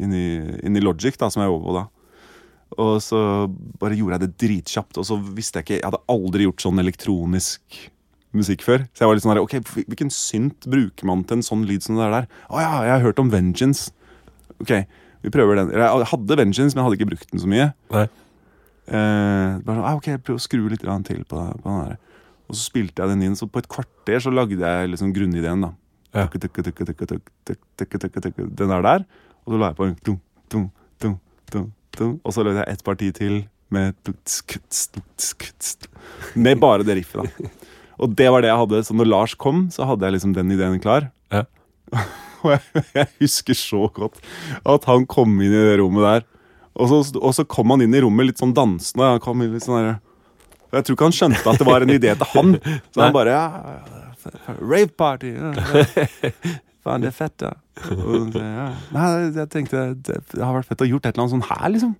inni, 0.01 0.23
inni 0.65 0.81
Logic, 0.85 1.17
da, 1.21 1.29
som 1.33 1.43
jeg 1.45 1.51
jobber 1.53 1.67
på 1.69 1.75
da. 1.77 1.85
Og 2.81 2.95
så 3.05 3.19
bare 3.79 3.95
gjorde 3.99 4.17
jeg 4.17 4.23
det 4.25 4.39
dritkjapt, 4.41 4.97
og 4.99 5.05
så 5.07 5.19
visste 5.37 5.61
jeg 5.61 5.67
ikke 5.67 5.77
Jeg 5.79 5.85
hadde 5.87 6.01
aldri 6.11 6.47
gjort 6.49 6.65
sånn 6.65 6.81
elektronisk 6.83 7.77
musikk 8.35 8.65
før. 8.67 8.83
Så 8.97 9.05
jeg 9.05 9.09
var 9.11 9.15
litt 9.15 9.25
sånn 9.27 9.35
der, 9.37 9.45
ok, 9.45 9.61
hvilken 9.87 10.11
synt 10.11 10.67
bruker 10.67 11.07
man 11.07 11.23
til 11.29 11.39
en 11.39 11.45
sånn 11.47 11.63
lyd 11.69 11.85
som 11.87 12.01
det 12.01 12.09
der? 12.11 12.27
Å 12.51 12.59
ja, 12.65 12.73
jeg 12.89 12.95
har 12.97 13.05
hørt 13.05 13.21
om 13.23 13.31
Vengeance. 13.31 13.93
Ok, 14.59 14.73
vi 15.23 15.31
prøver 15.37 15.61
den. 15.61 15.71
Jeg 15.77 16.09
hadde 16.11 16.37
Vengeance, 16.41 16.75
men 16.75 16.81
jeg 16.83 16.89
hadde 16.89 16.99
ikke 16.99 17.11
brukt 17.13 17.31
den 17.31 17.45
så 17.45 17.51
mye. 17.53 17.69
Nei. 17.95 18.09
Eh, 18.85 19.61
bare 19.65 19.79
sånn, 19.79 19.87
ah, 19.89 19.97
ok, 19.97 20.11
Prøv 20.25 20.37
å 20.37 20.43
skru 20.43 20.67
litt 20.69 20.85
til 20.85 21.23
på, 21.25 21.39
på, 21.63 21.65
den 21.65 21.81
der. 21.89 21.97
Og 22.49 22.57
så 22.57 22.67
spilte 22.67 23.03
jeg 23.03 23.15
den 23.15 23.25
inn. 23.29 23.37
Så 23.39 23.49
på 23.49 23.63
et 23.63 23.71
kvarter 23.71 24.21
så 24.21 24.33
lagde 24.33 24.61
jeg 24.61 24.93
liksom 24.93 25.15
grunnideen. 25.17 25.65
da 25.65 25.73
ja. 26.15 26.29
Den 28.61 28.71
er 28.77 28.85
der. 28.85 29.07
Og 29.45 29.55
så 29.55 29.59
la 29.61 29.71
jeg 29.73 29.79
på 29.79 29.89
en 29.89 29.97
tung, 30.05 30.21
tung, 30.53 30.69
tung, 31.01 31.17
tung, 31.51 31.73
tung. 31.97 32.15
Og 32.23 32.37
så 32.37 32.45
lagde 32.47 32.63
jeg 32.63 32.77
et 32.77 32.85
parti 32.85 33.11
til 33.17 33.41
med 33.75 33.97
Med 36.37 36.61
bare 36.61 36.85
det 36.87 37.01
riffet, 37.01 37.25
da. 37.25 37.49
Og 38.05 38.11
det 38.19 38.27
var 38.31 38.43
det 38.43 38.51
jeg 38.51 38.59
hadde. 38.59 38.85
Så 38.85 38.95
når 38.95 39.07
Lars 39.07 39.35
kom, 39.39 39.69
så 39.71 39.87
hadde 39.87 40.05
jeg 40.07 40.17
liksom 40.17 40.35
den 40.35 40.51
ideen 40.51 40.81
klar. 40.83 41.09
Ja. 41.33 41.45
Og 42.45 42.53
jeg, 42.53 42.85
jeg 42.95 43.09
husker 43.23 43.57
så 43.57 43.87
godt 43.95 44.19
at 44.69 44.85
han 44.91 45.07
kom 45.09 45.39
inn 45.41 45.55
i 45.55 45.63
det 45.71 45.79
rommet 45.81 46.05
der 46.05 46.27
og 46.75 46.91
så, 46.91 46.99
og 47.21 47.35
så 47.37 47.45
kom 47.47 47.71
han 47.75 47.85
inn 47.85 47.95
i 47.95 48.03
rommet 48.03 48.33
litt 48.33 48.41
sånn 48.43 48.55
dansende. 48.57 49.13
Han 49.15 49.23
kom 49.23 49.45
litt 49.45 49.63
sånn 49.65 49.79
der, 49.79 49.97
Jeg 50.75 50.87
tror 50.87 50.97
ikke 50.97 51.09
han 51.09 51.15
skjønte 51.15 51.53
at 51.53 51.61
det 51.61 51.69
var 51.69 51.87
en 51.87 51.95
idé 51.95 52.15
til 52.19 52.31
han. 52.35 52.57
Så 52.91 52.99
Nei. 52.99 53.05
han 53.05 53.15
bare 53.15 53.35
ja, 53.37 53.45
Rave 54.59 54.91
party! 54.97 55.35
Ja, 55.37 55.53
ja. 55.55 56.55
Faen, 56.85 57.01
det 57.01 57.09
er 57.09 57.17
fett, 57.17 57.41
ja. 57.41 57.55
Og 57.95 58.35
ja. 58.37 58.69
Nei, 58.93 59.05
jeg 59.33 59.49
tenkte 59.53 59.87
det, 60.05 60.19
det 60.35 60.41
har 60.43 60.53
vært 60.57 60.69
fett 60.69 60.83
å 60.85 60.89
gjort 60.89 61.07
et 61.07 61.15
eller 61.15 61.25
annet 61.25 61.35
sånn 61.39 61.47
her, 61.49 61.67
liksom. 61.73 61.95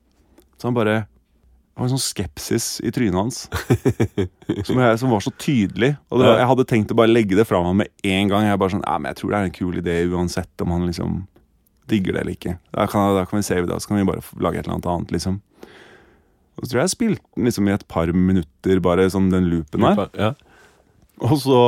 Så 0.61 0.69
han 0.69 0.77
bare 0.77 0.97
Det 1.05 1.81
var 1.81 1.89
en 1.89 1.95
sånn 1.97 2.05
skepsis 2.05 2.67
i 2.87 2.93
trynet 2.95 3.17
hans 3.19 3.39
som, 4.67 4.77
jeg, 4.79 4.99
som 5.01 5.11
var 5.11 5.25
så 5.25 5.33
tydelig. 5.41 5.95
Og 6.13 6.21
var, 6.21 6.37
jeg 6.39 6.51
hadde 6.53 6.67
tenkt 6.71 6.93
å 6.95 6.99
bare 6.99 7.11
legge 7.11 7.39
det 7.39 7.47
fra 7.49 7.63
meg 7.65 7.81
med 7.81 8.11
en 8.13 8.31
gang. 8.31 8.47
Jeg 8.47 8.61
bare 8.63 8.75
sånn, 8.77 8.85
ja, 8.85 8.99
men 9.01 9.11
jeg 9.11 9.19
tror 9.21 9.33
det 9.33 9.39
er 9.41 9.49
en 9.49 9.57
kul 9.57 9.81
idé 9.81 9.97
uansett 10.13 10.65
om 10.67 10.75
han 10.77 10.85
liksom 10.87 11.17
digger 11.91 12.17
det 12.17 12.23
eller 12.23 12.37
ikke. 12.37 12.57
Da 12.75 12.87
kan, 12.91 13.15
da 13.17 13.25
kan 13.29 13.39
vi 13.39 13.47
save 13.47 13.67
det, 13.69 13.81
så 13.83 13.91
kan 13.91 14.01
vi 14.01 14.07
bare 14.09 14.23
lage 14.41 14.59
et 14.59 14.67
eller 14.67 14.79
annet 14.79 14.91
annet, 14.93 15.13
liksom. 15.13 15.41
Og 16.55 16.65
så 16.65 16.71
tror 16.71 16.79
jeg 16.79 16.85
jeg 16.85 16.95
spilte 16.95 17.23
den 17.35 17.49
liksom 17.49 17.69
i 17.69 17.75
et 17.75 17.87
par 17.91 18.13
minutter, 18.13 18.81
bare 18.81 19.09
sånn 19.11 19.31
den 19.33 19.49
loopen 19.51 19.83
der. 19.85 20.09
Ja. 20.19 20.33
Og 21.25 21.37
så, 21.43 21.61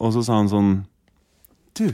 og 0.00 0.12
så 0.12 0.22
sa 0.24 0.40
han 0.40 0.50
sånn 0.52 0.72
Du, 1.76 1.88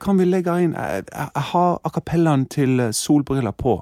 kan 0.00 0.16
vi 0.20 0.24
legge 0.28 0.54
inn 0.64 0.72
Jeg, 0.72 1.04
jeg, 1.10 1.28
jeg 1.34 1.44
har 1.50 1.78
akapellaen 1.84 2.46
til 2.48 2.80
eh, 2.80 2.94
Solbriller 2.96 3.52
på. 3.52 3.78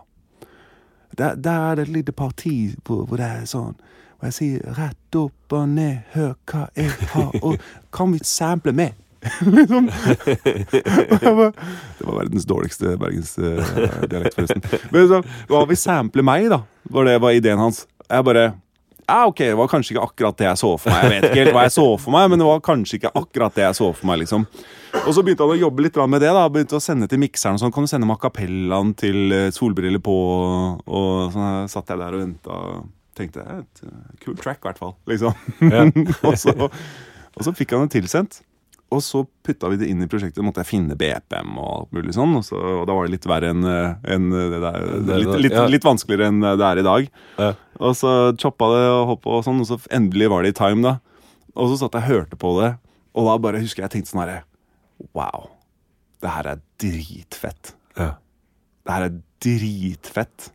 Der, 1.18 1.34
der 1.34 1.70
er 1.70 1.78
det 1.78 1.86
et 1.86 1.94
lite 1.98 2.12
parti 2.12 2.74
hvor, 2.86 3.04
hvor 3.06 3.20
det 3.20 3.28
er 3.28 3.46
sånn 3.46 3.76
Hvor 4.16 4.30
jeg 4.30 4.38
sier 4.38 4.74
rett 4.78 5.18
opp 5.18 5.54
og 5.54 5.68
ned, 5.76 6.02
hør 6.14 6.34
hva 6.50 6.66
jeg 6.78 6.94
har, 7.14 7.34
og 7.42 7.58
kan 7.96 8.14
vi 8.14 8.22
sample 8.26 8.72
med? 8.72 8.98
liksom. 9.58 9.86
Bare, 11.22 11.52
det 11.98 12.06
var 12.06 12.18
verdens 12.18 12.48
dårligste 12.48 12.96
bergensdialekt, 13.00 14.34
forresten. 14.38 14.66
Men 14.90 15.08
så, 15.10 15.22
hva 15.50 15.62
vi 15.70 15.78
sampler 15.78 16.26
meg, 16.26 16.50
da? 16.52 16.62
Var 16.92 17.08
det 17.08 17.16
var 17.22 17.38
ideen 17.38 17.62
hans. 17.62 17.84
Jeg 18.08 18.26
bare 18.26 18.52
ja, 19.12 19.26
ok, 19.26 19.38
det 19.38 19.54
var 19.58 19.68
kanskje 19.68 19.92
ikke 19.92 20.04
akkurat 20.06 20.36
det 20.38 20.46
jeg 20.46 20.58
så 20.60 20.68
for 20.78 20.92
meg. 20.94 21.02
Jeg 21.02 21.10
vet 21.12 21.24
ikke 21.26 21.40
helt 21.42 21.56
hva 21.56 21.64
jeg 21.66 21.74
så 21.74 21.84
for 22.00 22.14
meg, 22.14 22.28
men 22.30 22.40
det 22.40 22.46
var 22.46 22.62
kanskje 22.64 22.96
ikke 23.00 23.10
akkurat 23.18 23.56
det 23.58 23.64
jeg 23.66 23.76
så 23.76 23.88
for 23.98 24.08
meg. 24.08 24.20
liksom. 24.22 24.46
Og 25.02 25.10
så 25.12 25.24
begynte 25.26 25.44
han 25.44 25.52
å 25.56 25.58
jobbe 25.58 25.84
litt 25.84 25.98
med 26.06 26.22
det. 26.22 26.30
da, 26.32 26.44
begynte 26.48 26.78
å 26.78 26.82
sende 26.82 27.08
til 27.10 27.20
mikseren. 27.20 27.58
sånn, 27.60 27.72
Kan 27.74 27.84
du 27.84 27.90
sende 27.90 28.08
macapellaen 28.08 28.94
til 28.96 29.34
eh, 29.34 29.50
solbriller 29.52 30.00
på? 30.00 30.16
Og 30.86 31.34
så 31.34 31.50
satt 31.74 31.92
jeg 31.92 31.98
der 32.00 32.14
og 32.16 32.22
venta 32.22 32.60
tenkte 33.18 33.44
"Ja, 33.44 33.58
et 33.60 33.82
kult 33.82 34.24
kul 34.24 34.36
track, 34.40 34.62
i 34.62 34.68
hvert 34.68 34.78
fall. 34.80 34.94
liksom. 35.06 35.34
Ja. 35.60 35.84
og, 36.28 36.38
så, 36.38 36.54
og 36.70 37.44
så 37.44 37.52
fikk 37.52 37.74
han 37.74 37.88
det 37.88 37.98
tilsendt. 37.98 38.40
Og 38.92 39.00
så 39.00 39.22
putta 39.46 39.70
vi 39.72 39.78
det 39.80 39.88
inn 39.88 40.02
i 40.04 40.08
prosjektet. 40.10 40.42
måtte 40.44 40.60
jeg 40.60 40.68
finne 40.68 40.96
BPM 41.00 41.54
og 41.56 41.68
alt 41.78 41.92
mulig 41.96 42.12
sånn. 42.16 42.34
Og, 42.36 42.44
så, 42.44 42.58
og 42.60 42.82
da 42.90 42.92
var 42.98 43.06
det 43.08 43.14
litt 43.14 43.28
verre 43.30 43.50
enn 43.54 43.64
en, 43.64 44.26
det 44.34 44.60
der. 44.60 44.78
Det- 45.08 45.18
Litt, 45.22 45.32
litt, 45.46 45.56
litt 45.76 45.86
vanskeligere 45.88 46.28
enn 46.28 46.40
det 46.44 46.66
er 46.68 46.82
i 46.82 46.84
dag. 46.86 47.08
Ja. 47.38 47.50
Og 47.80 47.96
så 47.96 48.12
choppa 48.36 48.68
det 48.74 48.84
og 48.92 49.06
hoppa 49.14 49.38
og 49.38 49.44
sånn, 49.48 49.60
og 49.64 49.70
så 49.70 49.80
endelig 49.90 50.28
var 50.30 50.44
det 50.44 50.52
i 50.54 50.58
time, 50.60 50.82
da. 50.84 50.94
Og 51.56 51.72
så 51.72 51.80
satt 51.82 51.96
jeg 51.98 52.04
og 52.04 52.10
hørte 52.12 52.36
på 52.40 52.52
det, 52.60 52.72
og 53.16 53.26
da 53.28 53.38
bare 53.44 53.60
husker 53.64 53.82
jeg 53.86 53.94
tenkte 53.96 54.12
sånn 54.12 54.22
herre 54.26 54.42
Wow. 55.16 55.48
Det 56.22 56.30
her 56.30 56.46
er 56.52 56.60
dritfett. 56.78 57.72
Ja. 57.98 58.12
Det 58.86 58.92
her 58.94 59.06
er 59.08 59.16
dritfett. 59.42 60.50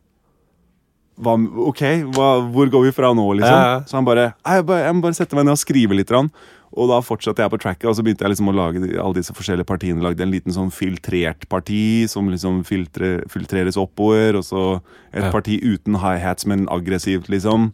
Hva, 1.18 1.34
ok, 1.68 1.80
hva, 2.14 2.28
hvor 2.54 2.70
går 2.70 2.84
vi 2.86 2.92
fra 2.94 3.10
nå, 3.16 3.24
liksom? 3.40 3.50
Ja, 3.58 3.70
ja. 3.74 3.78
Så 3.90 3.96
han 3.98 4.06
bare 4.06 4.28
jeg, 4.30 4.64
bare 4.68 4.84
jeg 4.86 4.94
må 4.94 5.02
bare 5.02 5.16
sette 5.18 5.34
meg 5.34 5.48
ned 5.48 5.56
og 5.56 5.60
skrive 5.64 5.96
litt. 5.98 6.08
grann». 6.12 6.30
Og 6.76 6.88
da 6.90 6.98
fortsatte 7.00 7.40
jeg 7.40 7.50
på 7.50 7.58
tracket, 7.62 7.86
og 7.88 7.94
så 7.96 8.02
begynte 8.04 8.26
jeg 8.26 8.34
liksom 8.34 8.50
å 8.50 8.54
lage 8.54 8.82
alle 9.00 9.14
disse 9.16 9.32
forskjellige 9.32 9.66
partiene. 9.66 10.02
Lagde 10.04 10.20
en 10.22 10.30
liten 10.30 10.52
sånn 10.52 10.68
filtrert 10.74 11.46
parti 11.48 12.04
som 12.08 12.28
liksom 12.28 12.60
filtre, 12.68 13.22
filtreres 13.32 13.78
oppover. 13.80 14.36
Og 14.36 14.44
så 14.44 14.80
et 15.12 15.24
Ja. 15.24 15.30
parti 15.32 15.58
uten 15.62 15.94
high-hats, 15.96 16.44
men 16.46 16.66
aggressivt, 16.68 17.28
liksom. 17.28 17.72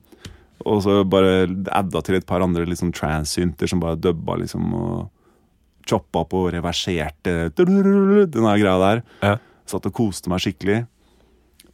Og 0.64 0.82
så 0.82 1.04
bare 1.08 1.48
adda 1.72 2.00
til 2.02 2.14
et 2.14 2.26
par 2.26 2.40
andre 2.40 2.64
liksom 2.64 2.92
transynter 2.92 3.68
som 3.68 3.80
bare 3.80 3.96
dubba 3.96 4.38
liksom 4.38 4.72
og 4.72 5.10
choppa 5.86 6.24
på 6.24 6.46
og 6.46 6.52
reverserte 6.54 7.52
den 7.54 8.32
greia 8.32 8.78
der. 8.78 9.02
Ja. 9.22 9.36
Satt 9.66 9.84
og 9.86 9.92
koste 9.92 10.28
meg 10.30 10.38
skikkelig. 10.40 10.86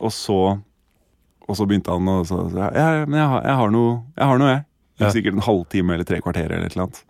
Og 0.00 0.10
så 0.10 0.60
Og 1.48 1.56
så 1.56 1.66
begynte 1.66 1.90
han 1.90 2.06
å 2.06 2.24
si 2.24 2.32
så, 2.32 2.72
ja, 2.74 3.04
men 3.06 3.18
jeg 3.18 3.26
har, 3.28 3.42
jeg 3.42 3.56
har 3.56 3.70
noe, 3.70 4.02
jeg. 4.16 4.24
har 4.24 4.38
noe, 4.38 4.48
jeg. 4.54 4.64
Ja. 5.00 5.08
Sikkert 5.10 5.32
en 5.34 5.40
halvtime 5.42 5.94
eller 5.94 6.04
tre 6.04 6.20
kvarter 6.20 6.44
eller 6.46 6.66
et 6.66 6.76
eller 6.76 6.84
annet. 6.86 7.00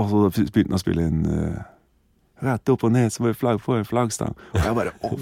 Og 0.00 0.08
så 0.08 0.24
begynte 0.32 0.70
han 0.70 0.78
å 0.78 0.82
spille 0.82 1.06
inn 1.10 1.22
uh, 1.28 1.62
Rett 2.42 2.72
opp 2.72 2.82
og 2.88 2.90
ned 2.90 3.12
som 3.14 3.28
et 3.28 3.38
flagg 3.38 3.60
på 3.62 3.76
en 3.76 3.86
flaggstang. 3.86 4.32
Og 4.50 4.64
jeg 4.64 4.74
bare 4.74 4.92
oh, 5.06 5.12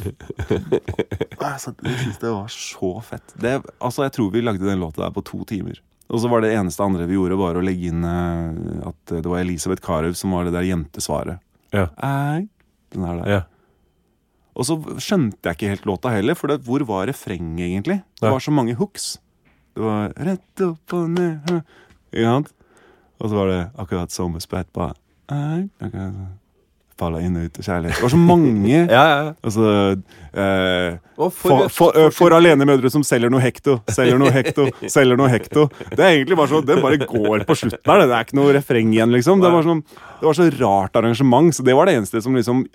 altså, 1.50 1.74
Jeg 1.84 1.98
synes 2.00 2.20
det 2.22 2.30
var 2.32 2.54
så 2.54 2.92
fett. 3.04 3.34
Det, 3.36 3.58
altså, 3.76 4.06
Jeg 4.06 4.14
tror 4.16 4.30
vi 4.32 4.40
lagde 4.40 4.64
den 4.64 4.80
låta 4.80 5.02
der 5.04 5.12
på 5.12 5.24
to 5.28 5.42
timer. 5.48 5.82
Og 6.08 6.22
så 6.22 6.30
var 6.32 6.40
det 6.42 6.54
eneste 6.56 6.82
andre 6.82 7.04
vi 7.06 7.18
gjorde, 7.18 7.36
var 7.38 7.58
å 7.60 7.64
legge 7.64 7.90
inn 7.92 8.06
uh, 8.06 8.88
at 8.88 9.12
det 9.12 9.28
var 9.28 9.44
Elisabeth 9.44 9.84
Carew 9.84 10.16
som 10.16 10.32
var 10.34 10.48
det 10.48 10.56
der 10.56 10.66
jentesvaret. 10.70 11.44
Ja. 11.76 11.90
Ei, 12.02 12.48
den 12.94 13.04
her 13.06 13.20
der. 13.20 13.34
Ja. 13.36 13.42
Og 14.56 14.66
så 14.66 14.78
skjønte 15.00 15.46
jeg 15.46 15.58
ikke 15.58 15.74
helt 15.74 15.86
låta 15.88 16.14
heller, 16.14 16.36
for 16.38 16.50
det, 16.50 16.62
hvor 16.66 16.82
var 16.88 17.06
refrenget 17.08 17.68
egentlig? 17.68 18.00
Det 18.20 18.32
var 18.32 18.42
så 18.42 18.52
mange 18.54 18.74
hooks. 18.80 19.12
Det 19.76 19.84
var 19.84 20.16
rett 20.18 20.64
opp 20.66 20.96
og 20.96 21.12
ned. 21.14 21.52
Ikke 22.10 22.26
sant? 22.26 22.50
Og 23.20 23.28
så 23.30 23.36
var 23.36 23.50
det 23.52 23.60
akkurat 23.78 24.12
som 24.14 24.36
spett 24.40 24.68
Ei, 25.30 25.68
Faller 27.00 27.24
inn 27.24 27.36
og 27.40 27.46
ut 27.48 27.58
av 27.60 27.64
kjærlighet. 27.64 27.96
Det 27.96 28.04
var 28.04 28.12
så 28.12 28.18
mange. 28.20 28.80
Ja, 28.96 29.04
ja. 29.08 29.20
Altså 29.46 29.68
eh, 30.36 30.98
for, 31.16 31.30
for, 31.32 31.68
for, 31.72 31.96
for 32.12 32.34
alene 32.36 32.66
mødre 32.68 32.90
som 32.92 33.04
selger 33.06 33.32
noe 33.32 33.40
hekto, 33.40 33.78
selger 33.88 34.20
noe 34.20 34.32
hekto, 34.34 34.66
selger 34.96 35.16
noe 35.16 35.30
hekto. 35.32 35.64
Det 35.88 36.02
er 36.04 36.18
egentlig 36.18 36.36
bare 36.36 36.52
sånn, 36.52 36.66
det 36.68 36.76
bare 36.82 37.00
går 37.00 37.46
på 37.48 37.56
slutten 37.56 37.92
her. 37.92 38.04
Det 38.04 38.18
er 38.18 38.28
ikke 38.28 38.38
noe 38.40 38.52
refreng 38.58 38.92
igjen, 38.92 39.14
liksom. 39.16 39.40
Det 39.40 39.52
var, 39.54 39.64
sånn, 39.64 39.80
det 40.20 40.28
var 40.28 40.38
så 40.42 40.50
rart 40.58 41.00
arrangement, 41.00 41.56
så 41.56 41.64
det 41.64 41.76
var 41.78 41.88
det 41.88 41.96
eneste 42.00 42.20
som 42.26 42.36
liksom 42.36 42.66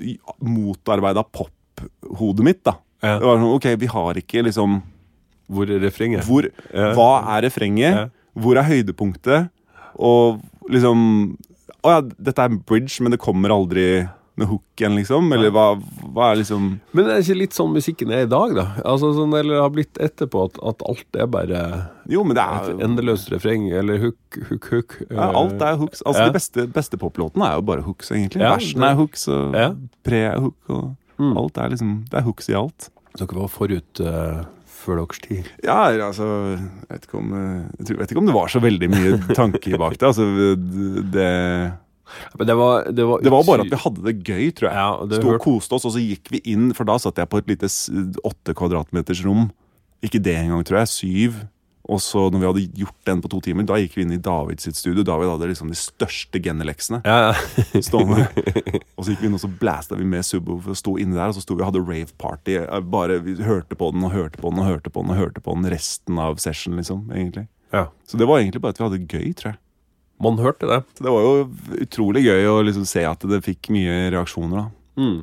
motarbeida 0.42 1.26
pop-hodet 1.30 2.50
mitt. 2.50 2.64
da. 2.66 2.80
Ja. 3.06 3.20
Det 3.22 3.30
var 3.30 3.42
sånn, 3.44 3.54
ok, 3.60 3.72
vi 3.86 3.92
har 3.94 4.22
ikke 4.24 4.46
liksom 4.48 4.80
Hvor 5.54 5.70
er 5.70 5.84
refrenget? 5.84 6.26
hvor, 6.26 6.48
Ja. 6.74 6.94
Hva 6.98 7.12
er 7.36 7.46
refrenget? 7.46 7.94
Ja. 7.94 8.08
Hvor 8.42 8.58
er 8.58 8.66
høydepunktet? 8.68 9.52
Og 10.00 10.42
liksom 10.72 11.38
Å 11.86 11.92
ja, 11.92 12.02
dette 12.02 12.42
er 12.42 12.50
en 12.50 12.62
bridge, 12.66 13.02
men 13.06 13.12
det 13.14 13.20
kommer 13.22 13.50
aldri 13.54 14.08
med 14.36 14.48
hook 14.50 14.64
igjen, 14.82 14.96
liksom? 14.98 15.30
Eller 15.32 15.52
hva, 15.54 15.78
hva 16.12 16.32
er 16.34 16.40
liksom 16.42 16.64
Men 16.98 17.06
det 17.06 17.14
er 17.14 17.22
ikke 17.24 17.38
litt 17.40 17.54
sånn 17.56 17.72
musikken 17.72 18.10
er 18.12 18.26
i 18.26 18.28
dag, 18.32 18.56
da? 18.58 18.66
Altså 18.84 19.14
sånn, 19.16 19.32
Eller 19.38 19.62
har 19.62 19.70
blitt 19.72 19.96
etterpå 20.02 20.42
at, 20.50 20.58
at 20.66 20.82
alt 20.90 21.20
er 21.22 21.30
bare 21.32 21.62
Jo, 22.12 22.24
men 22.28 22.36
det 22.36 22.44
et 22.44 22.68
er 22.74 22.84
endeløst 22.90 23.30
refreng, 23.32 23.70
eller 23.72 24.02
hook, 24.02 24.40
hook, 24.50 24.68
hook. 24.74 24.98
ja, 25.12 25.30
Alt 25.30 25.62
er 25.62 25.78
hooks. 25.80 26.02
Altså 26.06 26.26
Ja. 26.26 26.28
De 26.28 26.36
beste, 26.40 26.66
beste 26.68 26.98
poplåtene 27.00 27.48
er 27.48 27.56
jo 27.62 27.62
bare 27.70 27.86
hooks, 27.86 28.12
egentlig. 28.12 28.42
Ja, 28.44 28.56
Versen 28.58 28.84
er 28.90 28.96
hooks, 29.00 29.28
og 29.32 29.54
Ja. 29.56 29.70
pre 30.04 30.24
er 30.34 30.40
hook, 30.42 30.58
og 30.70 30.96
Mm. 31.18 31.38
alt 31.38 31.58
er 31.58 31.70
liksom 31.72 32.04
Det 32.10 32.18
er 32.20 32.24
hooks 32.28 32.50
i 32.50 32.54
alt. 32.60 32.90
Dere 33.16 33.40
var 33.40 33.48
forut 33.48 34.02
eh, 34.04 34.44
før 34.86 35.02
deres 35.02 35.22
tid. 35.24 35.48
Ja, 35.66 35.80
altså 36.08 36.28
Jeg 36.56 36.92
vet 36.92 37.08
ikke 37.08 37.18
om, 37.20 37.34
eh, 37.40 37.88
jeg 37.90 37.98
vet 38.00 38.14
ikke 38.14 38.22
om 38.22 38.30
det 38.30 38.36
var 38.38 38.54
så 38.54 38.62
veldig 38.64 38.90
mye 38.94 39.18
tanke 39.40 39.80
bak 39.82 39.98
det. 39.98 40.12
Altså, 40.12 40.28
det 40.56 41.30
Men 42.38 42.48
det 42.48 42.56
var 42.60 42.86
Det 42.92 43.08
var, 43.10 43.22
Det 43.26 43.34
var 43.34 43.44
bare 43.48 43.66
at 43.66 43.74
vi 43.74 43.82
hadde 43.82 44.06
det 44.06 44.16
gøy, 44.24 44.46
tror 44.56 44.70
jeg. 44.70 44.78
Ja, 44.78 45.20
Sto 45.20 45.34
og 45.34 45.42
koste 45.44 45.78
oss, 45.78 45.88
og 45.90 45.96
så 45.98 46.04
gikk 46.04 46.32
vi 46.32 46.42
inn, 46.54 46.70
for 46.78 46.88
da 46.88 47.00
satt 47.02 47.18
jeg 47.18 47.30
på 47.32 47.42
et 47.42 47.50
lite 47.50 47.70
åtte 48.24 48.54
kvadratmeters 48.56 49.26
rom. 49.26 49.50
Ikke 50.06 50.22
det 50.22 50.38
engang, 50.38 50.62
tror 50.68 50.84
jeg. 50.84 50.92
Syv. 50.94 51.42
Og 51.86 52.00
så 52.02 52.24
når 52.34 52.42
vi 52.42 52.48
hadde 52.50 52.80
gjort 52.82 52.98
den 53.06 53.20
på 53.22 53.30
to 53.30 53.40
timer, 53.46 53.66
da 53.70 53.76
gikk 53.78 53.94
vi 53.98 54.06
inn 54.06 54.14
i 54.16 54.22
David 54.22 54.64
sitt 54.64 54.78
studio. 54.80 55.04
David 55.06 55.30
hadde 55.30 55.50
liksom 55.52 55.70
de 55.70 55.78
største 55.78 56.40
Geneleksene 56.42 57.02
Ja, 57.06 57.30
ja. 57.30 57.82
stående. 57.90 58.26
og 58.98 59.06
så 59.06 59.12
gikk 59.14 59.22
vi 59.22 59.30
inn 59.30 59.38
og 59.38 59.44
så 59.44 59.50
blæsta 59.62 60.00
vi 60.00 60.08
med 60.10 60.26
Subwoofer 60.26 60.74
og 60.74 60.80
sto 60.80 60.96
inne 61.02 61.14
der, 61.20 61.30
og 61.30 61.38
så 61.38 61.44
sto 61.46 61.54
vi 61.58 61.62
og 61.62 61.70
hadde 61.70 61.84
rave 61.86 62.10
party. 62.22 62.58
Eh, 62.64 62.80
Bare 62.96 63.20
Vi 63.22 63.38
hørte 63.46 63.78
på 63.78 63.92
den 63.94 64.04
og 64.08 64.16
hørte 64.16 64.42
på 64.42 64.50
den 64.50 64.64
og 64.64 64.70
hørte 64.72 64.90
på 64.90 65.06
den 65.06 65.14
og 65.14 65.22
hørte 65.22 65.44
på 65.46 65.54
den 65.60 65.70
resten 65.76 66.18
av 66.26 66.42
session, 66.42 66.76
liksom. 66.82 67.06
egentlig. 67.14 67.46
ja. 67.76 67.86
Så 68.10 68.18
det 68.18 68.26
var 68.30 68.42
egentlig 68.42 68.62
bare 68.66 68.74
at 68.74 68.82
vi 68.82 68.88
hadde 68.88 69.00
det 69.04 69.14
gøy, 69.20 69.30
tror 69.38 69.52
jeg. 69.54 69.60
Man 70.26 70.38
hørte 70.40 70.68
det. 70.70 70.82
Så 70.98 71.04
det 71.04 71.12
var 71.12 71.26
jo 71.26 71.48
utrolig 71.86 72.22
gøy 72.26 72.46
å 72.50 72.60
liksom 72.64 72.86
se 72.88 73.02
at 73.06 73.26
det 73.30 73.44
fikk 73.46 73.70
mye 73.76 74.06
reaksjoner, 74.16 74.64
da. 74.64 75.02
Mm. 75.02 75.18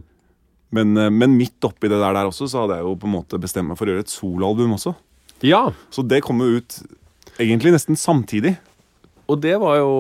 Men, 0.73 0.97
eh, 0.97 1.11
men 1.11 1.35
midt 1.39 1.65
oppi 1.67 1.89
det 1.91 1.99
der, 1.99 2.15
der 2.15 2.29
også, 2.31 2.47
så 2.49 2.63
hadde 2.65 2.79
jeg 2.79 2.87
jo 2.87 2.95
på 3.01 3.09
en 3.09 3.15
måte 3.19 3.41
bestemt 3.41 3.69
meg 3.73 3.79
for 3.81 3.89
å 3.89 3.95
gjøre 3.97 4.05
et 4.07 4.13
soloalbum 4.13 4.77
også. 4.79 4.95
Ja, 5.43 5.73
Så 5.91 6.03
det 6.07 6.23
kom 6.23 6.39
jo 6.41 6.59
ut 6.61 6.77
egentlig 7.43 7.73
nesten 7.75 7.97
samtidig. 7.99 8.57
og 9.29 9.41
det 9.43 9.57
var 9.61 9.77
jo 9.81 9.91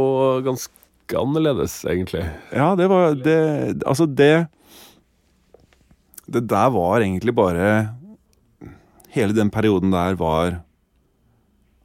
ganske 0.47 0.70
annerledes, 1.18 1.80
egentlig. 1.84 2.22
Ja, 2.55 2.74
det 2.78 2.86
var 2.88 3.14
det 3.14 3.82
Altså, 3.84 4.07
det 4.07 4.49
Det 6.30 6.47
der 6.49 6.70
var 6.70 7.01
egentlig 7.03 7.34
bare 7.34 7.95
Hele 9.12 9.34
den 9.36 9.51
perioden 9.51 9.90
der 9.93 10.14
var 10.16 10.62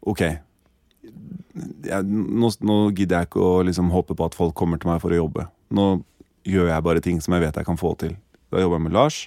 OK. 0.01 0.21
Jeg, 0.21 2.03
nå, 2.07 2.51
nå 2.61 2.75
gidder 2.95 3.17
jeg 3.23 3.27
ikke 3.27 3.41
å 3.43 3.63
liksom 3.67 3.89
håpe 3.91 4.15
på 4.15 4.25
at 4.29 4.35
folk 4.37 4.53
kommer 4.55 4.79
til 4.79 4.87
meg 4.91 5.01
for 5.03 5.11
å 5.11 5.17
jobbe. 5.19 5.47
Nå 5.73 6.03
gjør 6.47 6.69
jeg 6.69 6.83
bare 6.85 7.01
ting 7.03 7.19
som 7.19 7.33
jeg 7.35 7.43
vet 7.43 7.57
jeg 7.59 7.67
kan 7.67 7.75
få 7.79 7.91
til. 7.99 8.13
Da 8.53 8.61
jobber 8.61 8.77
jeg 8.79 8.85
med 8.85 8.95
Lars. 8.95 9.17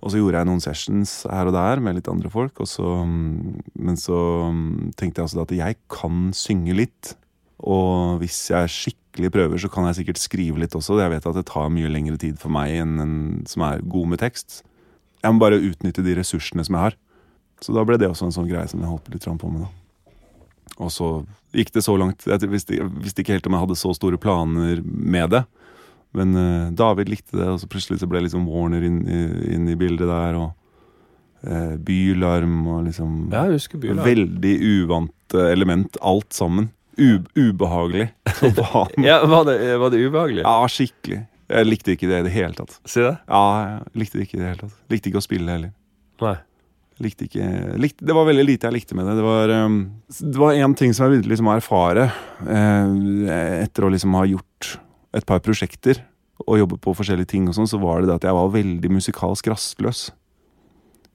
Og 0.00 0.12
så 0.12 0.20
gjorde 0.20 0.40
jeg 0.40 0.48
noen 0.48 0.62
sessions 0.64 1.10
her 1.28 1.50
og 1.50 1.54
der 1.56 1.82
med 1.84 1.98
litt 1.98 2.08
andre 2.08 2.30
folk. 2.32 2.62
Så, 2.68 2.84
mm, 3.04 3.60
men 3.84 3.98
så 4.00 4.20
mm, 4.48 4.94
tenkte 4.96 5.20
jeg 5.20 5.28
også 5.28 5.44
at 5.44 5.56
jeg 5.58 5.76
kan 5.92 6.30
synge 6.36 6.76
litt. 6.78 7.14
Og 7.60 8.22
hvis 8.22 8.38
jeg 8.48 8.72
skikkelig 8.72 9.32
prøver, 9.34 9.60
så 9.60 9.68
kan 9.72 9.88
jeg 9.90 10.00
sikkert 10.00 10.22
skrive 10.22 10.62
litt 10.62 10.76
også. 10.76 10.96
Jeg 11.02 11.12
vet 11.12 11.28
at 11.28 11.36
det 11.36 11.46
tar 11.50 11.68
mye 11.72 11.92
lengre 11.92 12.16
tid 12.20 12.40
for 12.40 12.52
meg 12.54 12.78
enn 12.80 12.96
en 13.04 13.18
som 13.50 13.66
er 13.66 13.84
god 13.84 14.14
med 14.14 14.22
tekst. 14.22 14.62
Jeg 15.20 15.36
må 15.36 15.42
bare 15.42 15.60
utnytte 15.60 16.04
de 16.06 16.16
ressursene 16.16 16.64
som 16.64 16.78
jeg 16.78 16.88
har. 16.88 16.96
Så 17.60 17.76
da 17.76 17.84
ble 17.84 18.00
det 18.00 18.08
også 18.08 18.30
en 18.30 18.36
sånn 18.38 18.48
greie 18.48 18.68
som 18.70 18.80
jeg 18.80 18.88
holdt 18.88 19.12
litt 19.12 19.28
på 19.28 19.52
med. 19.52 19.66
da. 19.66 19.74
Og 20.80 20.88
så 20.94 21.10
gikk 21.52 21.74
det 21.74 21.84
så 21.84 21.96
langt. 22.00 22.24
Jeg 22.24 22.48
visste, 22.48 22.78
jeg 22.78 22.88
visste 23.04 23.20
ikke 23.20 23.36
helt 23.36 23.48
om 23.50 23.56
jeg 23.56 23.66
hadde 23.66 23.76
så 23.76 23.92
store 23.96 24.20
planer 24.20 24.80
med 24.84 25.34
det. 25.34 25.42
Men 26.16 26.34
uh, 26.34 26.70
David 26.74 27.10
likte 27.12 27.38
det, 27.38 27.46
og 27.46 27.60
så 27.62 27.68
plutselig 27.70 28.00
så 28.02 28.08
ble 28.10 28.24
liksom 28.24 28.48
Warner 28.50 28.82
inn, 28.86 29.04
inn 29.06 29.68
i 29.70 29.76
bildet 29.78 30.10
der. 30.10 30.38
Og 30.40 30.50
uh, 31.46 31.76
bylarm 31.76 32.60
og 32.66 32.84
liksom 32.88 33.16
Ja, 33.32 33.46
jeg 33.48 33.60
husker 33.60 33.82
bylarm. 33.82 34.04
Veldig 34.06 34.54
uvant 34.74 35.36
eh, 35.38 35.50
element, 35.54 35.96
alt 36.02 36.32
sammen. 36.36 36.70
U 37.00 37.22
ubehagelig. 37.38 38.10
Ja, 39.00 39.20
var 39.26 39.46
det, 39.48 39.56
var 39.78 39.90
det 39.92 40.02
ubehagelig? 40.04 40.42
ja, 40.44 40.68
skikkelig. 40.68 41.24
Jeg 41.50 41.66
likte 41.66 41.94
ikke 41.96 42.06
det 42.06 42.20
i 42.20 42.26
det 42.28 42.32
hele 42.34 42.54
tatt. 42.54 42.76
Si 42.86 43.02
det? 43.02 43.16
Ja, 43.26 43.42
jeg 43.64 44.02
likte 44.04 44.18
det 44.18 44.26
ikke 44.28 44.36
i 44.36 44.40
det 44.40 44.48
hele 44.52 44.60
tatt. 44.60 44.76
Likte 44.92 45.10
ikke 45.10 45.18
å 45.18 45.24
spille 45.24 45.50
heller. 45.50 45.72
Nei. 46.22 46.36
Likte 47.00 47.24
ikke, 47.24 47.46
likte, 47.80 48.04
det 48.04 48.12
var 48.14 48.26
veldig 48.28 48.44
lite 48.44 48.68
jeg 48.68 48.76
likte 48.76 48.96
med 48.98 49.08
det. 49.08 49.14
Det 49.16 49.24
var, 49.24 49.52
um, 49.64 49.78
det 50.20 50.42
var 50.42 50.58
en 50.60 50.74
ting 50.76 50.92
som 50.92 51.06
jeg 51.06 51.14
begynte 51.14 51.32
liksom 51.32 51.48
å 51.48 51.54
erfare 51.56 52.04
eh, 52.44 53.62
etter 53.64 53.86
å 53.86 53.90
liksom 53.94 54.18
ha 54.18 54.26
gjort 54.28 54.74
et 55.16 55.26
par 55.26 55.42
prosjekter 55.44 56.02
og 56.46 56.58
jobbe 56.60 56.78
på 56.80 56.94
forskjellige 56.96 57.32
ting, 57.34 57.48
og 57.50 57.56
sånn, 57.56 57.68
så 57.68 57.80
var 57.82 58.00
det 58.00 58.10
det 58.10 58.16
at 58.20 58.28
jeg 58.30 58.36
var 58.36 58.52
veldig 58.54 58.90
musikalsk 58.94 59.50
rastløs. 59.52 60.08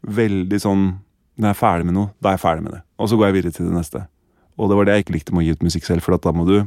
Veldig 0.06 0.60
sånn 0.62 0.86
Når 1.36 1.50
jeg 1.50 1.56
er 1.56 1.58
ferdig 1.60 1.86
med 1.90 1.96
noe, 1.98 2.10
da 2.24 2.30
er 2.30 2.38
jeg 2.38 2.46
ferdig 2.46 2.64
med 2.64 2.74
det. 2.78 2.82
Og 3.02 3.10
så 3.12 3.18
går 3.20 3.28
jeg 3.28 3.36
videre 3.36 3.56
til 3.58 3.66
det 3.68 3.74
neste. 3.76 4.06
Og 4.56 4.70
det 4.72 4.76
var 4.80 4.88
det 4.88 4.94
jeg 4.94 5.04
ikke 5.04 5.16
likte 5.18 5.34
med 5.36 5.42
å 5.42 5.44
gi 5.44 5.56
ut 5.58 5.66
musikk 5.68 5.88
selv, 5.90 6.06
for 6.06 6.16
at 6.16 6.24
da 6.24 6.32
må 6.32 6.46
du 6.48 6.58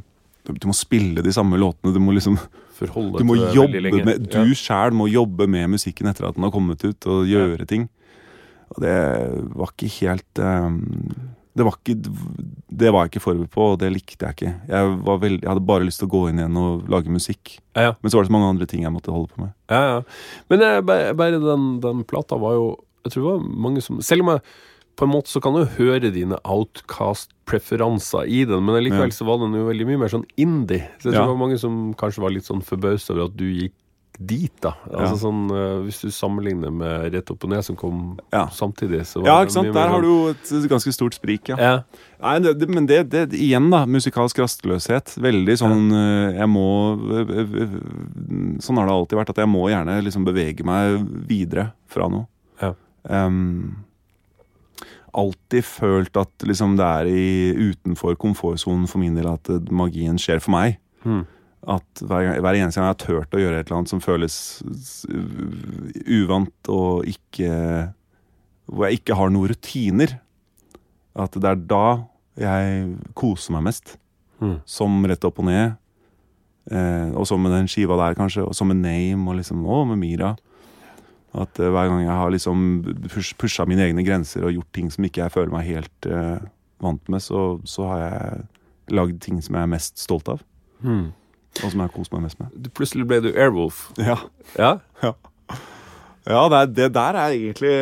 du 0.49 0.69
må 0.69 0.75
spille 0.77 1.21
de 1.25 1.33
samme 1.35 1.59
låtene. 1.61 1.93
Du 1.93 2.01
må 2.01 2.15
liksom 2.17 2.39
Forholde 2.79 3.21
du 3.21 3.27
må 3.27 3.35
jobbe 3.53 3.91
med 3.91 4.29
Du 4.31 4.55
sjæl 4.57 4.95
må 4.97 5.09
jobbe 5.11 5.49
med 5.51 5.73
musikken 5.75 6.09
etter 6.09 6.29
at 6.29 6.37
den 6.37 6.47
har 6.47 6.53
kommet 6.55 6.85
ut, 6.85 7.09
og 7.11 7.29
gjøre 7.29 7.67
ting. 7.69 7.89
Og 8.73 8.85
det 8.85 8.95
var 9.57 9.73
ikke 9.73 9.91
helt 9.99 10.41
ehm, 10.45 10.79
Det 11.59 11.67
var 11.67 11.77
ikke 11.79 11.97
det 12.79 12.93
var 12.95 13.07
jeg 13.07 13.15
ikke 13.15 13.25
forberedt 13.25 13.53
på, 13.55 13.65
og 13.73 13.79
det 13.81 13.91
likte 13.91 14.29
jeg 14.29 14.37
ikke. 14.37 14.53
Jeg, 14.71 14.91
var 15.07 15.21
veldig, 15.23 15.41
jeg 15.43 15.51
hadde 15.51 15.67
bare 15.67 15.87
lyst 15.89 16.03
til 16.03 16.09
å 16.09 16.13
gå 16.13 16.21
inn 16.31 16.39
igjen 16.43 16.59
og 16.61 16.91
lage 16.93 17.11
musikk. 17.13 17.57
Ja, 17.75 17.89
ja. 17.89 17.93
Men 17.99 18.13
så 18.13 18.19
var 18.19 18.27
det 18.27 18.31
så 18.31 18.37
mange 18.37 18.51
andre 18.53 18.69
ting 18.71 18.85
jeg 18.85 18.95
måtte 18.95 19.15
holde 19.15 19.33
på 19.33 19.43
med. 19.43 19.55
Ja, 19.73 19.81
ja. 19.89 20.01
Men 20.53 20.65
jeg, 20.65 20.85
bare, 20.87 21.15
bare 21.19 21.41
den, 21.43 21.69
den 21.85 22.05
plata 22.09 22.39
var 22.41 22.59
jo 22.59 22.67
Jeg 23.07 23.15
tror 23.15 23.23
det 23.25 23.31
var 23.31 23.61
mange 23.67 23.83
som 23.85 24.01
Selv 24.05 24.25
om 24.25 24.33
jeg 24.35 24.43
på 24.99 25.07
en 25.07 25.13
måte 25.13 25.31
så 25.31 25.39
kan 25.39 25.55
du 25.55 25.63
høre 25.77 26.11
dine 26.11 26.35
outcast-preferanser 26.43 28.27
i 28.27 28.41
den, 28.51 28.65
men 28.67 28.81
likevel 28.83 29.13
så 29.15 29.29
var 29.29 29.39
den 29.39 29.55
jo 29.55 29.69
veldig 29.69 29.87
mye 29.87 30.01
mer 30.01 30.11
sånn 30.11 30.25
indie. 30.35 30.89
Så 30.99 31.07
jeg 31.07 31.15
tror 31.15 31.29
det 31.29 31.35
var 31.37 31.39
mange 31.45 31.59
som 31.63 31.77
kanskje 32.01 32.25
var 32.25 32.35
litt 32.35 32.49
sånn 32.49 32.65
forbausa 32.67 33.15
over 33.15 33.29
at 33.29 33.37
du 33.39 33.47
gikk 33.47 33.77
dit, 34.19 34.53
da. 34.61 34.73
Altså 34.91 35.15
Ja. 35.15 35.21
sånn 35.23 35.51
eh, 35.55 35.85
Hvis 35.87 36.01
du 36.03 36.09
sammenligner 36.11 36.73
med 36.75 37.13
Rett 37.15 37.31
opp 37.31 37.45
og 37.45 37.51
ned, 37.51 37.63
som 37.65 37.77
kom 37.77 38.19
Ja. 38.33 38.47
samtidig, 38.49 39.03
så 39.07 39.23
var 39.23 39.27
Ja, 39.27 39.45
ikke 39.45 39.53
sant? 39.53 39.73
Der 39.73 39.89
har 39.89 40.01
sånn- 40.01 40.03
du 40.03 40.09
jo 40.09 40.29
et 40.31 40.69
ganske 40.71 40.93
stort 40.93 41.15
sprik, 41.15 41.49
ja. 41.49 41.57
ja. 41.57 41.83
Nei, 42.21 42.39
det, 42.41 42.59
det, 42.59 42.69
men 42.69 42.87
det, 42.87 43.09
det 43.11 43.31
igjen, 43.33 43.71
da. 43.71 43.85
Musikalsk 43.87 44.37
rastløshet. 44.43 45.15
Veldig 45.23 45.57
sånn 45.59 45.93
øh, 45.93 46.35
Jeg 46.35 46.49
må 46.49 46.99
øh, 46.99 48.59
Sånn 48.61 48.77
har 48.77 48.87
det 48.87 48.97
alltid 48.97 49.19
vært, 49.19 49.31
at 49.31 49.37
jeg 49.37 49.49
må 49.49 49.69
gjerne 49.71 50.03
liksom 50.03 50.25
bevege 50.27 50.65
meg 50.67 51.07
videre 51.29 51.73
fra 51.87 52.09
noe. 52.09 52.27
Ja. 52.61 52.75
Um, 53.09 53.85
alltid 55.15 55.65
følt 55.65 56.17
at 56.21 56.45
liksom 56.47 56.77
det 56.77 56.85
er 56.85 57.07
i, 57.07 57.55
utenfor 57.73 58.17
komfortsonen 58.21 58.87
for 58.91 58.99
min 58.99 59.15
del 59.17 59.27
at 59.31 59.49
magien 59.71 60.19
skjer 60.21 60.41
for 60.43 60.53
meg. 60.55 60.77
Hmm. 61.05 61.25
At 61.67 62.03
hver, 62.05 62.39
hver 62.39 62.57
eneste 62.57 62.79
gang 62.79 62.87
jeg 62.87 62.95
har 62.95 63.01
turt 63.03 63.35
å 63.35 63.41
gjøre 63.43 63.59
et 63.59 63.67
eller 63.67 63.81
annet 63.81 63.91
som 63.91 64.03
føles 64.03 64.37
uvant 66.07 66.71
og 66.71 67.09
ikke 67.11 67.51
Hvor 68.69 68.87
jeg 68.87 69.01
ikke 69.01 69.17
har 69.17 69.33
noen 69.33 69.49
rutiner, 69.51 70.19
at 71.19 71.35
det 71.35 71.49
er 71.51 71.63
da 71.71 71.85
jeg 72.39 72.91
koser 73.17 73.55
meg 73.57 73.65
mest. 73.71 73.97
Mm. 74.39 74.59
Som 74.69 75.01
Rett 75.09 75.25
opp 75.27 75.41
og 75.41 75.49
ned. 75.49 75.79
Eh, 76.69 77.09
og 77.17 77.25
så 77.27 77.39
med 77.41 77.55
den 77.57 77.71
skiva 77.71 77.97
der, 77.99 78.17
kanskje. 78.19 78.45
Og 78.45 78.55
så 78.55 78.67
med 78.69 78.83
Name 78.83 79.33
og 79.33 79.39
liksom 79.41 79.65
Å, 79.65 79.81
med 79.89 79.99
Mira. 80.03 80.35
At 81.37 81.59
eh, 81.61 81.71
hver 81.73 81.89
gang 81.91 82.05
jeg 82.05 82.19
har 82.21 82.33
liksom 82.33 82.67
push, 83.09 83.33
pusha 83.41 83.67
mine 83.69 83.85
egne 83.89 84.05
grenser 84.07 84.47
og 84.47 84.55
gjort 84.55 84.73
ting 84.77 84.93
som 84.93 85.09
ikke 85.09 85.25
jeg 85.25 85.35
føler 85.35 85.55
meg 85.55 85.69
helt 85.69 86.09
eh, 86.09 86.45
vant 86.85 87.11
med, 87.11 87.25
så, 87.25 87.59
så 87.69 87.89
har 87.91 88.05
jeg 88.05 88.45
lagd 88.97 89.19
ting 89.25 89.41
som 89.45 89.59
jeg 89.59 89.67
er 89.67 89.73
mest 89.75 89.99
stolt 90.01 90.31
av. 90.33 90.45
Hmm. 90.85 91.09
Og 91.65 91.71
som 91.73 91.81
jeg 91.81 91.87
har 91.89 91.95
kost 91.95 92.13
meg 92.15 92.23
mest 92.27 92.39
med. 92.41 92.49
Du- 92.55 92.71
Plutselig 92.71 93.07
ble 93.11 93.21
du 93.25 93.31
Airwolf. 93.35 93.89
Ja, 93.99 94.17
Ja? 94.59 94.79
ja 96.29 96.43
det, 96.53 96.59
er- 96.63 96.73
det 96.77 96.89
der 96.95 97.17
er 97.17 97.31
egentlig 97.37 97.73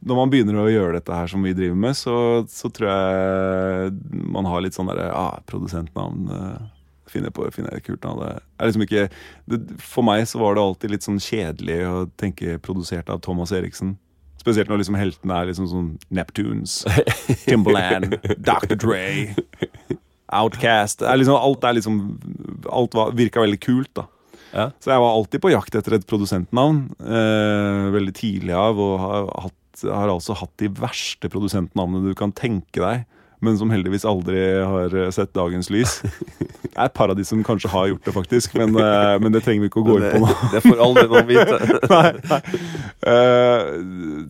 når 0.00 0.16
man 0.16 0.30
begynner 0.32 0.56
å 0.62 0.70
gjøre 0.72 0.94
dette 0.96 1.12
her 1.12 1.26
som 1.28 1.42
vi 1.44 1.52
driver 1.52 1.76
med, 1.76 1.92
så, 1.98 2.14
så 2.48 2.70
tror 2.72 2.88
jeg 2.88 3.90
man 4.32 4.46
har 4.48 4.62
litt 4.64 4.72
sånn 4.76 4.88
derre 4.88 5.10
ah, 5.12 5.40
Produsentnavn 5.50 6.30
eh, 6.32 6.60
Finner 7.10 7.32
på 7.34 7.42
finner 7.50 7.74
et 7.74 7.82
kult 7.82 8.04
navn. 8.06 8.20
Det 8.22 8.36
er 8.62 8.68
liksom 8.70 8.84
ikke 8.86 9.00
det, 9.50 9.58
For 9.82 10.06
meg 10.06 10.22
så 10.30 10.38
var 10.38 10.54
det 10.54 10.62
alltid 10.62 10.92
litt 10.92 11.02
sånn 11.02 11.18
kjedelig 11.18 11.78
å 11.88 12.04
tenke 12.20 12.54
produsert 12.62 13.10
av 13.10 13.18
Thomas 13.24 13.50
Eriksen. 13.56 13.96
Spesielt 14.40 14.70
når 14.72 14.80
liksom 14.80 14.96
heltene 14.96 15.36
er 15.36 15.50
liksom 15.50 15.66
sånn 15.68 15.90
Neptunes, 16.16 16.80
Timberland, 17.44 18.16
Dr. 18.40 18.76
Dre, 18.80 19.02
Outcast. 20.30 21.04
Er 21.04 21.20
liksom, 21.20 21.36
alt 21.36 21.66
er 21.66 21.76
liksom 21.76 22.00
Alt 22.70 22.96
var, 22.96 23.12
virka 23.18 23.42
veldig 23.42 23.60
kult, 23.60 23.92
da. 23.98 24.06
Ja. 24.50 24.66
Så 24.82 24.90
jeg 24.90 25.02
var 25.02 25.14
alltid 25.14 25.42
på 25.44 25.52
jakt 25.52 25.76
etter 25.78 25.98
et 25.98 26.06
produsentnavn. 26.10 26.82
Eh, 27.02 27.88
veldig 27.94 28.14
tidlig 28.16 28.54
av, 28.56 28.80
og 28.82 28.94
har, 29.02 29.28
hatt, 29.46 29.84
har 29.86 30.12
altså 30.12 30.36
hatt 30.40 30.54
de 30.62 30.70
verste 30.80 31.30
produsentnavnene 31.30 32.10
du 32.10 32.18
kan 32.18 32.34
tenke 32.34 32.82
deg. 32.82 33.04
Men 33.40 33.56
som 33.58 33.70
heldigvis 33.72 34.04
aldri 34.08 34.40
har 34.58 34.94
eh, 34.96 35.10
sett 35.14 35.32
dagens 35.36 35.70
lys. 35.72 36.00
Det 36.00 36.74
er 36.76 36.86
et 36.86 36.96
par 36.96 37.12
av 37.12 37.16
de 37.18 37.24
som 37.26 37.40
kanskje 37.44 37.70
har 37.72 37.88
gjort 37.90 38.04
det, 38.06 38.12
faktisk. 38.14 38.54
Men, 38.60 38.76
eh, 38.76 39.14
men 39.22 39.34
det 39.34 39.42
trenger 39.46 39.64
vi 39.64 39.70
ikke 39.70 39.82
å 39.82 39.86
gå 39.88 39.96
inn 39.98 40.06
på 40.12 40.20
nå. 40.22 40.34
Det, 40.52 40.62
får 40.66 40.82
aldri 40.84 41.06
noen 41.10 41.28
vite. 41.30 41.58
nei, 41.94 42.12
nei. 42.30 42.40
Eh, 43.10 43.72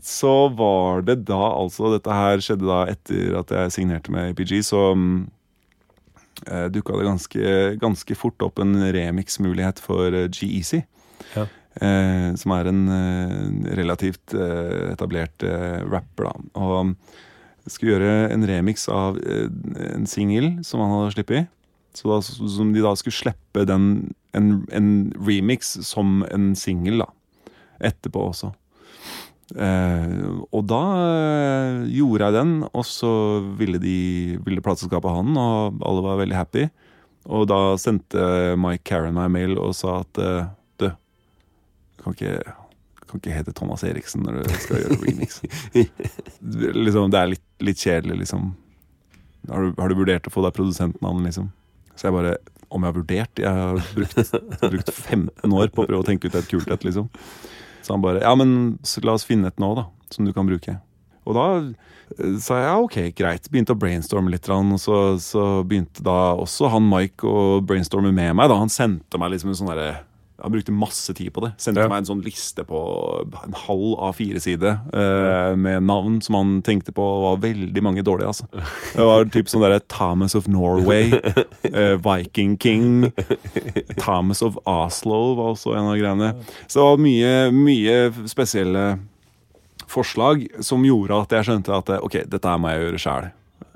så 0.06 0.34
var 0.56 1.04
det 1.06 1.20
da 1.28 1.42
altså 1.50 1.90
Dette 1.96 2.14
her 2.14 2.42
skjedde 2.44 2.70
da 2.70 2.80
etter 2.92 3.36
at 3.42 3.54
jeg 3.54 3.76
signerte 3.76 4.14
med 4.14 4.32
APG, 4.32 4.60
så 4.66 4.90
um, 4.94 5.22
dukka 6.72 6.96
det 6.96 7.08
ganske, 7.08 7.54
ganske 7.82 8.16
fort 8.16 8.46
opp 8.46 8.62
en 8.62 8.78
remix-mulighet 8.94 9.82
for 9.82 10.14
GEC. 10.30 10.84
Ja. 11.34 11.50
Eh, 11.78 12.34
som 12.34 12.52
er 12.56 12.66
en 12.66 12.80
eh, 12.90 13.74
relativt 13.78 14.34
eh, 14.34 14.90
etablert 14.90 15.44
eh, 15.46 15.78
rapper, 15.86 16.26
da. 16.26 16.32
Og 16.58 16.94
skulle 17.72 17.96
gjøre 17.96 18.30
en 18.34 18.46
remix 18.48 18.88
av 18.92 19.18
eh, 19.22 19.48
en 19.90 20.08
singel 20.10 20.52
som 20.66 20.82
han 20.84 20.94
hadde 20.96 21.14
sluppet. 21.18 21.56
Som 21.96 22.70
de 22.74 22.82
da 22.84 22.92
skulle 22.94 23.16
slippe 23.16 23.64
den, 23.66 24.12
en, 24.36 24.50
en 24.70 24.90
remix 25.18 25.72
som 25.88 26.20
en 26.30 26.52
singel, 26.58 27.02
da 27.02 27.10
etterpå 27.80 28.28
også. 28.30 28.52
Eh, 29.50 30.12
og 30.54 30.62
da 30.70 30.82
eh, 31.00 31.80
gjorde 31.96 32.28
jeg 32.28 32.36
den, 32.36 32.52
og 32.70 32.86
så 32.86 33.12
ville, 33.58 33.80
de, 33.82 34.38
ville 34.46 34.62
plateselskapet 34.64 35.10
ha 35.10 35.24
den, 35.24 35.40
og 35.40 35.82
alle 35.86 36.06
var 36.06 36.20
veldig 36.20 36.38
happy. 36.38 36.68
Og 37.30 37.48
da 37.50 37.60
sendte 37.80 38.56
Mike 38.60 38.86
Karen 38.88 39.16
meg 39.16 39.32
mail 39.34 39.58
og 39.60 39.74
sa 39.76 40.00
at 40.04 40.20
eh, 40.22 40.50
du, 40.80 40.88
kan 42.00 42.16
ikke, 42.16 42.36
kan 43.10 43.20
ikke 43.20 43.34
hete 43.34 43.54
Thomas 43.56 43.84
Eriksen 43.86 44.24
når 44.24 44.40
du 44.40 44.56
skal 44.62 44.84
gjøre 44.84 44.98
remix. 45.02 45.40
liksom, 46.86 47.10
det 47.12 47.20
er 47.20 47.32
litt, 47.34 47.46
litt 47.62 47.82
kjedelig, 47.82 48.22
liksom. 48.24 48.52
Har 49.50 49.66
du, 49.66 49.74
har 49.80 49.90
du 49.90 49.98
vurdert 49.98 50.28
å 50.28 50.32
få 50.32 50.44
deg 50.44 50.56
produsentnavn, 50.56 51.22
liksom? 51.26 51.50
Så 51.96 52.08
jeg 52.08 52.16
bare 52.16 52.34
Om 52.70 52.84
jeg 52.84 52.92
har 52.92 52.96
vurdert? 52.96 53.40
Jeg 53.42 53.50
har 53.50 53.80
brukt, 53.96 54.34
brukt 54.62 54.92
15 54.92 55.56
år 55.56 55.72
på 55.74 55.82
å 55.82 55.88
prøve 55.88 56.04
å 56.04 56.06
tenke 56.06 56.30
ut 56.30 56.36
et 56.38 56.50
kult 56.50 56.70
et, 56.70 56.84
liksom. 56.86 57.08
Så 57.82 57.96
han 57.96 58.04
bare 58.04 58.22
Ja, 58.22 58.34
men 58.38 58.78
la 59.02 59.16
oss 59.16 59.26
finne 59.26 59.50
et 59.50 59.58
nå, 59.60 59.72
da. 59.78 59.88
Som 60.14 60.28
du 60.28 60.32
kan 60.36 60.48
bruke. 60.48 60.76
Og 61.28 61.36
da 61.36 61.46
eh, 61.58 62.36
sa 62.42 62.60
jeg 62.60 62.68
ja, 62.68 62.76
ok, 62.78 62.98
greit. 63.18 63.48
Begynte 63.50 63.74
å 63.74 63.80
brainstorme 63.80 64.32
litt. 64.32 64.48
Og 64.50 64.78
så, 64.82 65.00
så 65.22 65.48
begynte 65.66 66.04
da 66.06 66.36
også 66.38 66.70
han 66.72 66.86
Mike 66.90 67.26
å 67.26 67.60
brainstorme 67.64 68.12
med 68.14 68.36
meg. 68.38 68.50
da 68.50 68.60
Han 68.60 68.72
sendte 68.72 69.20
meg 69.20 69.34
liksom 69.34 69.52
en 69.52 69.60
sånn 69.60 69.72
derre 69.72 69.90
Han 70.42 70.52
brukte 70.52 70.72
masse 70.72 71.14
tid 71.14 71.32
på 71.34 71.42
det. 71.44 71.52
Sendte 71.60 71.82
Ja. 71.84 71.88
meg 71.88 71.98
en 72.02 72.08
sånn 72.08 72.22
liste 72.24 72.64
på 72.64 72.78
en 73.44 73.52
halv 73.66 73.96
A4-side 74.10 74.70
eh, 74.92 75.56
med 75.56 75.82
navn 75.84 76.20
som 76.22 76.34
han 76.38 76.62
tenkte 76.62 76.92
på 76.96 77.04
var 77.22 77.36
veldig 77.42 77.82
mange 77.82 78.02
dårlige. 78.02 78.26
altså 78.28 78.46
Det 78.96 79.06
var 79.06 79.24
typ 79.32 79.48
sånn 79.52 79.62
derre 79.64 79.80
Thomas 79.88 80.34
of 80.34 80.48
Norway, 80.48 81.12
eh, 81.64 81.96
Viking 82.00 82.56
King, 82.60 83.12
Thomas 83.98 84.42
of 84.42 84.56
Oslo 84.66 85.34
var 85.36 85.52
også 85.54 85.74
en 85.76 85.90
av 85.92 85.96
greiene. 86.00 86.32
Så 86.66 86.80
det 86.80 86.86
var 86.88 87.02
mye, 87.04 87.34
mye 87.52 88.28
spesielle 88.30 88.98
forslag 89.90 90.46
som 90.62 90.84
gjorde 90.86 91.16
at 91.24 91.32
jeg 91.34 91.48
skjønte 91.48 91.74
at 91.74 91.88
ok, 92.00 92.20
dette 92.30 92.46
her 92.48 92.58
må 92.62 92.70
jeg 92.70 92.84
gjøre 92.86 93.00
sjæl. 93.02 93.30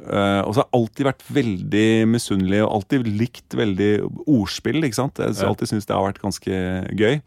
Og 0.05 0.51
så 0.53 0.61
har 0.61 0.65
jeg 0.65 0.79
alltid 0.79 1.07
vært 1.07 1.27
veldig 1.37 1.89
misunnelig 2.11 2.63
og 2.65 2.73
alltid 2.79 3.07
likt 3.09 3.55
veldig 3.57 3.91
ordspill. 4.27 4.83
ikke 4.85 4.99
sant? 4.99 5.21
Jeg 5.23 5.39
har 5.39 5.53
alltid 5.53 5.71
syntes 5.71 5.87
det 5.89 5.97
har 5.97 6.09
vært 6.09 6.23
ganske 6.23 6.63
gøy. 6.99 7.21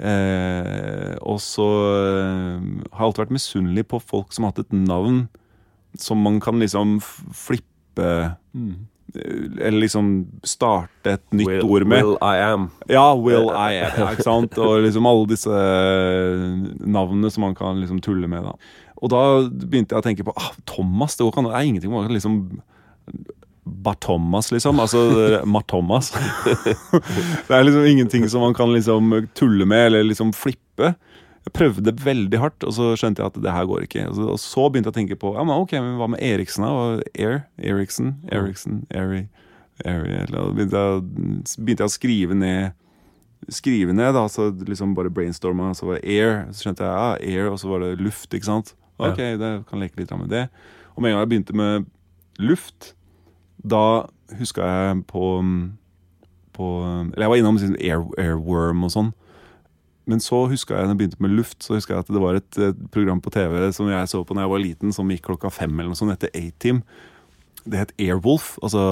Uh, 0.00 1.12
og 1.28 1.36
så 1.44 1.66
eh, 2.00 2.60
har 2.88 3.02
jeg 3.02 3.06
alltid 3.10 3.22
vært 3.26 3.34
misunnelig 3.36 3.82
på 3.90 3.98
folk 4.00 4.30
som 4.32 4.46
har 4.46 4.54
hatt 4.54 4.62
et 4.62 4.72
navn 4.72 5.26
som 6.00 6.22
man 6.24 6.38
kan 6.40 6.56
liksom 6.62 7.02
flippe 7.02 8.06
mm. 8.54 8.86
Eller 9.10 9.80
liksom 9.82 10.30
starte 10.46 11.16
et 11.16 11.34
nytt 11.34 11.48
Will, 11.48 11.64
ord 11.66 11.84
med. 11.90 12.04
will 12.06 12.18
I 12.22 12.44
am. 12.46 12.68
Ja, 12.86 13.08
Will 13.18 13.48
I 13.50 13.80
am, 13.82 14.12
ikke 14.12 14.22
sant? 14.22 14.54
Og 14.62 14.84
liksom 14.84 15.08
alle 15.10 15.26
disse 15.32 15.62
navnene 16.78 17.32
som 17.34 17.42
man 17.48 17.56
kan 17.58 17.80
liksom 17.82 17.98
tulle 18.06 18.30
med. 18.30 18.46
da. 18.46 18.54
Og 19.00 19.12
da 19.12 19.20
begynte 19.48 19.96
jeg 19.96 20.02
å 20.02 20.04
tenke 20.04 20.26
på 20.26 20.34
ah, 20.36 20.52
Thomas. 20.68 21.16
Det 21.16 21.28
kan, 21.34 21.48
er 21.48 21.66
ingenting 21.66 21.92
man 21.92 22.06
kan 22.06 22.16
liksom 22.16 22.42
Barthomas, 23.64 24.50
liksom. 24.52 24.80
Altså 24.80 25.00
Marthomas. 25.56 26.12
det 27.48 27.54
er 27.54 27.64
liksom 27.64 27.86
ingenting 27.86 28.28
som 28.28 28.44
man 28.44 28.56
kan 28.56 28.72
liksom 28.72 29.14
tulle 29.34 29.68
med 29.68 29.86
eller 29.90 30.04
liksom 30.08 30.34
flippe. 30.36 30.94
Jeg 31.40 31.54
prøvde 31.56 31.94
veldig 32.04 32.40
hardt, 32.40 32.64
og 32.68 32.74
så 32.76 32.90
skjønte 33.00 33.22
jeg 33.22 33.32
at 33.32 33.38
det 33.40 33.52
her 33.54 33.68
går 33.68 33.86
ikke. 33.86 34.08
Og 34.12 34.36
så, 34.40 34.66
begynte 34.68 34.90
jeg 34.90 34.96
å 34.96 34.98
tenke 34.98 35.20
på 35.20 35.32
ja, 35.38 35.44
men 35.46 35.56
ok, 35.56 35.78
men 35.80 35.96
hva 36.00 36.10
med 36.12 36.20
Eriksen, 36.24 36.66
da? 36.66 37.12
Air? 37.16 37.44
Eriksen? 37.56 38.18
Eriksen? 38.28 38.82
Airy? 38.92 39.24
Airy 39.88 40.18
begynte, 40.52 40.82
begynte 41.56 41.86
jeg 41.86 41.88
å 41.88 41.94
skrive 41.94 42.36
ned 42.36 42.76
Skrive 43.48 43.94
ned, 43.96 44.12
da, 44.12 44.26
så 44.28 44.50
liksom 44.68 44.92
bare 44.92 45.08
brainstorma, 45.08 45.70
så 45.74 45.86
var 45.88 45.96
det 45.96 46.12
air. 46.12 46.42
Så 46.52 46.66
skjønte 46.66 46.84
jeg 46.84 46.92
ja, 46.92 47.38
air, 47.40 47.46
og 47.48 47.56
så 47.58 47.70
var 47.70 47.80
det 47.80 47.94
luft, 47.96 48.28
ikke 48.36 48.46
sant. 48.46 48.74
Ok, 49.00 49.20
det 49.40 49.50
kan 49.68 49.82
leke 49.82 50.00
litt 50.00 50.12
med 50.18 50.30
det. 50.32 50.46
Og 50.94 51.02
med 51.02 51.10
en 51.10 51.16
gang 51.16 51.24
jeg 51.24 51.32
begynte 51.32 51.56
med 51.56 51.88
luft, 52.40 52.92
da 53.60 54.06
huska 54.38 54.64
jeg 54.64 55.00
på, 55.10 55.24
på 56.56 56.68
Eller 57.12 57.24
jeg 57.24 57.32
var 57.32 57.40
innom 57.40 57.58
liksom 57.58 57.80
air, 57.80 58.04
airworm 58.20 58.86
og 58.86 58.94
sånn. 58.94 59.10
men 60.10 60.18
så 60.18 60.40
huska 60.50 60.74
jeg 60.74 60.88
når 60.88 60.94
jeg 60.94 60.98
begynte 60.98 61.22
med 61.22 61.36
luft, 61.38 61.60
så 61.62 61.76
huska 61.76 61.94
jeg 61.94 62.02
at 62.02 62.08
det 62.10 62.22
var 62.22 62.34
et, 62.34 62.56
et 62.58 62.78
program 62.90 63.20
på 63.22 63.30
TV 63.30 63.68
som 63.72 63.86
jeg 63.86 64.08
så 64.10 64.24
på 64.24 64.34
da 64.34 64.42
jeg 64.42 64.50
var 64.50 64.62
liten, 64.62 64.92
som 64.92 65.10
gikk 65.12 65.28
klokka 65.28 65.52
fem 65.54 65.70
eller 65.76 65.92
noe 65.92 65.98
sånt, 65.98 66.16
etter 66.16 66.32
A-Team. 66.34 66.80
Det 67.62 67.78
het 67.78 67.92
Airwolf, 68.00 68.56
altså 68.64 68.82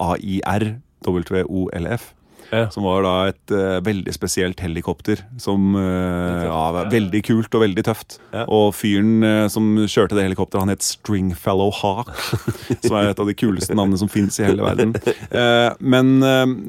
A-I-R-W-O-L-F. 0.00 2.08
Ja. 2.54 2.70
Som 2.70 2.84
var 2.86 3.02
da 3.02 3.12
et 3.32 3.52
uh, 3.52 3.80
veldig 3.84 4.12
spesielt 4.14 4.60
helikopter. 4.62 5.20
Som 5.42 5.74
uh, 5.74 6.44
ja, 6.44 6.70
var 6.76 6.90
veldig 6.92 7.22
kult 7.26 7.54
og 7.56 7.60
veldig 7.64 7.84
tøft. 7.86 8.18
Ja. 8.34 8.44
Og 8.52 8.74
fyren 8.78 9.24
uh, 9.24 9.48
som 9.52 9.64
kjørte 9.90 10.14
det 10.18 10.24
helikopteret, 10.28 10.62
han 10.62 10.72
het 10.74 10.86
Stringfellow 10.86 11.70
Hawk. 11.80 12.12
som 12.86 12.96
er 13.00 13.10
et 13.10 13.20
av 13.20 13.26
de 13.28 13.34
kuleste 13.38 13.74
navnene 13.76 13.98
som 14.00 14.10
fins 14.12 14.38
i 14.38 14.46
hele 14.46 14.62
verden. 14.64 14.94
Men 15.94 16.06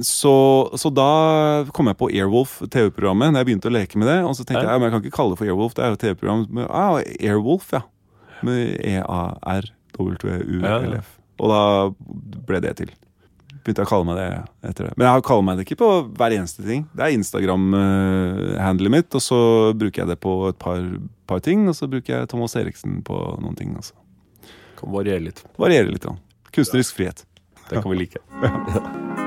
så, 0.05 0.35
så 0.79 0.89
da 0.93 1.11
kom 1.75 1.87
jeg 1.89 1.97
på 1.99 2.09
Airwolf, 2.11 2.51
TV-programmet, 2.71 3.33
da 3.33 3.39
jeg 3.41 3.47
begynte 3.51 3.69
å 3.69 3.75
leke 3.75 3.97
med 4.01 4.07
det. 4.09 4.19
Og 4.25 4.33
så 4.37 4.43
tenkte 4.43 4.65
jeg 4.65 4.79
men 4.79 4.87
jeg 4.87 4.93
kan 4.95 5.01
ikke 5.03 5.17
kalle 5.17 5.31
det 5.33 5.39
for 5.41 5.49
Airwolf, 5.49 5.73
det 5.77 5.83
er 5.85 5.89
jo 5.93 6.01
TV-program. 6.01 6.41
Ah, 6.65 6.95
Airwolf, 7.19 7.67
ja. 7.75 7.81
Med 8.45 8.61
E-A-R-W-U-L-F. 8.95 9.67
Og 11.35 11.47
da 11.51 11.61
ble 12.47 12.59
det 12.63 12.73
til 12.81 12.89
begynte 13.65 13.81
jeg 13.81 13.89
å 13.89 13.91
kalle 13.91 14.07
meg 14.07 14.19
det 14.19 14.27
etter 14.69 14.87
det. 14.87 14.93
Men 14.95 15.09
jeg 15.09 15.25
kaller 15.25 15.45
meg 15.47 15.57
det 15.57 15.65
ikke 15.65 15.79
på 15.81 15.89
hver 16.19 16.35
eneste 16.37 16.65
ting. 16.65 16.85
Det 16.93 17.05
er 17.05 17.17
Instagram-handlet 17.17 18.93
mitt, 18.93 19.09
og 19.17 19.25
så 19.25 19.39
bruker 19.77 20.03
jeg 20.03 20.11
det 20.13 20.19
på 20.21 20.35
et 20.51 20.59
par, 20.61 20.85
par 21.25 21.41
ting. 21.45 21.65
Og 21.71 21.77
så 21.77 21.89
bruker 21.89 22.19
jeg 22.19 22.31
Thomas 22.31 22.55
Eriksen 22.59 23.01
på 23.05 23.17
noen 23.41 23.57
ting. 23.57 23.73
Altså. 23.73 23.97
Kan 24.77 24.93
variere 24.93 25.25
litt. 25.31 25.41
Varierer 25.57 25.89
litt. 25.89 26.05
da. 26.05 26.15
Kunstnerisk 26.55 27.01
frihet. 27.01 27.25
Det 27.71 27.81
kan 27.81 27.89
vi 27.91 28.05
like. 28.05 28.21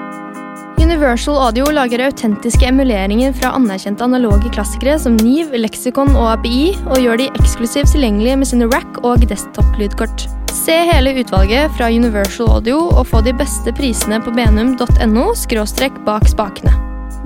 Universal 0.78 1.34
Audio 1.43 1.66
lager 1.74 2.05
autentiske 2.07 2.68
emuleringer 2.70 3.34
fra 3.34 3.51
anerkjente 3.59 4.07
analoge 4.07 4.53
klassikere 4.55 4.95
som 5.03 5.18
Niv, 5.18 5.51
Lexicon 5.59 6.14
og 6.14 6.30
API, 6.36 6.76
og 6.86 7.03
gjør 7.03 7.24
de 7.24 7.30
eksklusivt 7.43 7.91
tilgjengelige 7.97 8.39
med 8.39 8.55
sine 8.55 8.70
rack- 8.70 9.03
og 9.03 9.26
desktop-lydkort. 9.26 10.28
Se 10.53 10.72
hele 10.72 11.12
utvalget 11.20 11.72
fra 11.76 11.88
Universal 11.88 12.49
Audio 12.53 12.78
og 12.88 13.07
få 13.09 13.20
de 13.24 13.32
beste 13.36 13.72
prisene 13.76 14.18
på 14.24 14.32
benum.no 14.36 15.24
skråstrekk 15.36 15.96
bak 16.07 16.28
spakene. 16.28 16.72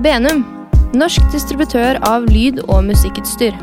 Benum, 0.03 0.43
norsk 0.95 1.25
distributør 1.33 1.99
av 2.07 2.27
lyd- 2.31 2.61
og 2.67 2.83
musikkutstyr. 2.87 3.57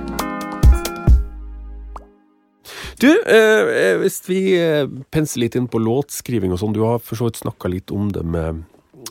Du, 3.01 3.09
eh, 3.09 3.97
hvis 4.03 4.21
vi 4.29 4.41
eh, 4.61 4.85
penser 5.13 5.41
litt 5.45 5.57
inn 5.57 5.69
på 5.73 5.81
låtskriving 5.81 6.53
og 6.53 6.61
sånn, 6.61 6.77
du 6.77 6.83
har 6.85 7.01
for 7.01 7.17
så 7.17 7.31
vidt 7.31 7.41
snakka 7.41 7.73
litt 7.73 7.93
om 7.97 8.11
det 8.13 8.25
med, 8.25 8.63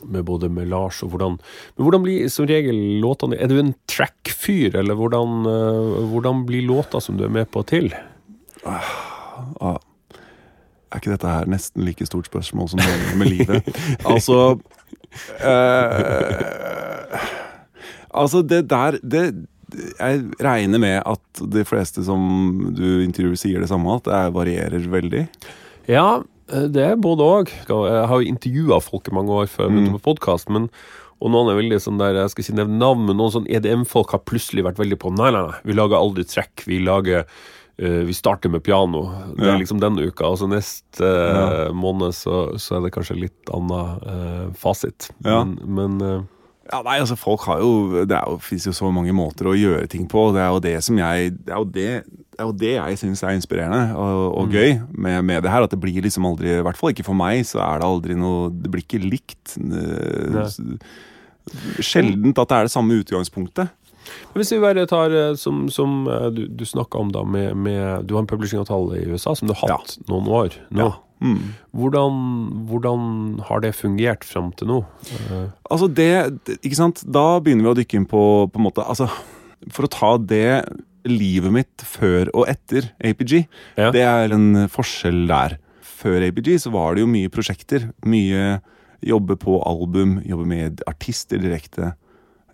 med 0.04 0.26
både 0.28 0.50
med 0.50 0.70
Lars 0.70 1.02
og 1.02 1.10
hvordan 1.10 1.40
Men 1.40 1.86
hvordan 1.86 2.04
blir 2.06 2.30
som 2.30 2.46
regel 2.46 2.78
låtene 3.02 3.38
Er 3.38 3.50
du 3.50 3.58
en 3.58 3.74
track-fyr, 3.90 4.78
eller 4.78 4.94
hvordan, 4.94 5.40
eh, 5.50 6.02
hvordan 6.12 6.46
blir 6.46 6.68
låta 6.70 7.02
som 7.02 7.18
du 7.18 7.26
er 7.26 7.34
med 7.34 7.50
på, 7.50 7.66
til? 7.66 7.90
Ah, 8.62 8.94
Ah, 9.60 9.78
er 10.90 11.00
ikke 11.00 11.12
dette 11.14 11.30
her 11.30 11.50
nesten 11.50 11.84
like 11.86 12.06
stort 12.08 12.28
spørsmål 12.30 12.72
som 12.72 12.82
meningen 12.82 13.20
med 13.20 13.30
livet? 13.30 13.70
altså 14.12 14.58
eh, 15.44 17.28
Altså, 18.10 18.42
det 18.42 18.64
der 18.70 18.98
det, 19.06 19.46
Jeg 19.70 20.24
regner 20.42 20.82
med 20.82 20.96
at 21.06 21.42
de 21.52 21.62
fleste 21.64 22.02
som 22.04 22.72
du 22.74 23.04
intervjuer, 23.04 23.38
sier 23.38 23.62
det 23.62 23.70
samme, 23.70 24.00
at 24.00 24.08
det 24.08 24.34
varierer 24.34 24.88
veldig. 24.90 25.28
Ja, 25.86 26.22
eh, 26.50 26.66
det 26.66 26.82
er 26.82 26.98
både 26.98 27.22
òg. 27.22 27.52
Jeg 27.68 28.08
har 28.10 28.16
jo 28.18 28.32
intervjua 28.32 28.80
folk 28.82 29.06
i 29.06 29.14
mange 29.14 29.30
år 29.30 29.46
før 29.46 29.68
jeg 29.68 29.76
begynte 29.76 29.94
med 29.94 30.04
podkast, 30.08 30.50
men 30.50 30.66
og 31.20 31.28
noen 31.34 31.50
er 31.52 31.58
veldig 31.58 31.78
sånn 31.84 31.98
der, 32.00 32.16
jeg 32.16 32.32
skal 32.32 32.44
ikke 32.46 32.58
nevne 32.62 32.80
navn, 32.80 33.02
men 33.04 33.18
noen 33.20 33.32
sånn 33.34 33.48
EDM-folk 33.52 34.14
har 34.14 34.22
plutselig 34.24 34.64
vært 34.64 34.78
veldig 34.80 34.96
på 35.02 35.10
Nei, 35.12 35.28
nei, 35.34 35.42
nei, 35.50 35.58
vi 35.68 35.76
lager 35.76 36.00
aldri 36.00 36.24
trekk. 36.24 36.64
Vi 36.64 36.78
lager 36.80 37.26
eh, 37.80 38.02
Vi 38.06 38.14
starter 38.16 38.52
med 38.52 38.62
piano. 38.62 39.06
Det 39.36 39.48
er 39.48 39.58
liksom 39.60 39.80
denne 39.82 40.04
uka. 40.06 40.28
Og 40.28 40.40
så 40.40 40.48
neste 40.50 41.06
uh, 41.06 41.70
måned 41.76 42.14
så, 42.16 42.42
så 42.60 42.78
er 42.78 42.86
det 42.86 42.92
kanskje 42.94 43.18
litt 43.18 43.54
annen 43.54 43.96
uh, 44.04 44.44
fasit. 44.58 45.10
Ja. 45.24 45.42
Men, 45.42 45.56
men 45.64 46.06
eh, 46.06 46.20
Ja, 46.70 46.82
nei, 46.86 47.00
altså 47.02 47.16
folk 47.18 47.42
har 47.48 47.58
jo 47.64 48.04
Det 48.06 48.14
jo, 48.14 48.36
finnes 48.44 48.68
jo 48.68 48.72
så 48.76 48.92
mange 48.94 49.14
måter 49.16 49.48
å 49.50 49.56
gjøre 49.58 49.88
ting 49.90 50.06
på. 50.10 50.28
Det 50.36 50.42
er 50.44 50.50
jo 50.54 50.64
det 50.68 50.76
som 50.86 51.00
jeg 51.00 51.32
Det 51.38 51.54
er 51.54 51.58
jo 51.58 51.66
det, 51.66 51.88
det, 52.06 52.38
er 52.38 52.46
jo 52.46 52.56
det 52.62 52.74
jeg 52.76 53.00
syns 53.02 53.24
er 53.24 53.36
inspirerende 53.36 53.96
og, 53.98 54.24
og 54.42 54.54
gøy 54.54 54.78
med, 54.92 55.24
med 55.26 55.42
det 55.44 55.52
her. 55.52 55.66
At 55.66 55.74
det 55.74 55.80
blir 55.82 56.04
liksom 56.04 56.28
aldri 56.30 56.54
I 56.58 56.64
hvert 56.66 56.78
fall 56.78 56.94
ikke 56.94 57.08
for 57.08 57.18
meg, 57.18 57.42
så 57.48 57.62
er 57.66 57.82
det 57.82 57.90
aldri 57.90 58.18
noe 58.18 58.50
Det 58.54 58.72
blir 58.72 58.86
ikke 58.86 59.02
likt. 59.02 59.56
Eh, 59.58 60.76
Sjeldent 61.82 62.38
at 62.38 62.50
det 62.50 62.56
er 62.56 62.68
det 62.68 62.72
samme 62.72 63.00
utgangspunktet. 63.00 63.72
Hvis 64.34 64.50
vi 64.54 64.60
bare 64.62 64.86
tar 64.90 65.10
eh, 65.12 65.34
som, 65.38 65.68
som 65.72 66.06
eh, 66.08 66.28
du, 66.34 66.46
du 66.48 66.64
snakka 66.66 66.98
om 66.98 67.10
da 67.14 67.22
med, 67.26 67.54
med 67.56 68.06
Du 68.08 68.14
har 68.16 68.22
en 68.24 68.30
publishingavtale 68.30 69.00
i 69.02 69.06
USA 69.12 69.34
som 69.38 69.48
du 69.50 69.54
har 69.54 69.76
hatt 69.78 69.96
noen 70.08 70.28
år 70.28 70.56
nå. 70.70 70.86
Ja. 70.88 70.90
Mm. 71.20 71.50
Hvordan, 71.76 72.14
hvordan 72.70 73.02
har 73.44 73.60
det 73.60 73.74
fungert 73.76 74.24
fram 74.24 74.52
til 74.56 74.70
nå? 74.70 74.78
Eh, 75.12 75.48
Altså 75.70 75.88
det, 75.92 76.08
det- 76.48 76.56
ikke 76.64 76.78
sant? 76.78 77.02
Da 77.04 77.26
begynner 77.44 77.66
vi 77.68 77.72
å 77.74 77.78
dykke 77.82 77.98
inn 78.00 78.06
på, 78.08 78.22
på 78.48 78.56
en 78.62 78.64
måte 78.70 78.86
Altså, 78.88 79.10
for 79.68 79.84
å 79.84 79.92
ta 79.92 80.14
det 80.16 80.64
livet 81.08 81.52
mitt 81.52 81.84
før 81.84 82.28
og 82.36 82.48
etter 82.48 82.90
APG, 83.04 83.46
Ja. 83.76 83.90
det 83.92 84.02
er 84.04 84.32
en 84.36 84.66
forskjell 84.68 85.26
der. 85.28 85.58
Før 85.84 86.24
APG 86.26 86.54
så 86.64 86.72
var 86.72 86.94
det 86.96 87.04
jo 87.04 87.08
mye 87.12 87.28
prosjekter. 87.32 87.86
Mye 88.04 88.60
jobbe 89.04 89.36
på 89.40 89.58
album, 89.64 90.18
jobbe 90.28 90.44
med 90.48 90.82
artister 90.88 91.40
direkte. 91.40 91.94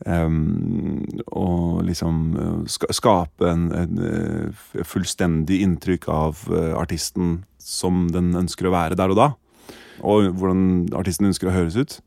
Em, 0.05 1.07
og 1.32 1.82
liksom 1.86 2.20
eh, 2.36 2.68
ska, 2.70 2.90
skape 2.94 3.49
en, 3.49 3.66
en 3.72 4.03
eh, 4.05 4.82
fullstendig 4.84 5.62
inntrykk 5.64 6.09
av 6.12 6.44
eh, 6.53 6.72
artisten 6.76 7.40
som 7.62 8.07
den 8.12 8.34
ønsker 8.36 8.68
å 8.68 8.74
være 8.74 8.99
der 8.99 9.14
og 9.14 9.20
da. 9.20 9.28
Og 10.05 10.28
hvordan 10.36 10.88
artisten 10.97 11.30
ønsker 11.30 11.49
å 11.51 11.57
høres 11.57 11.78
ut. 11.78 11.99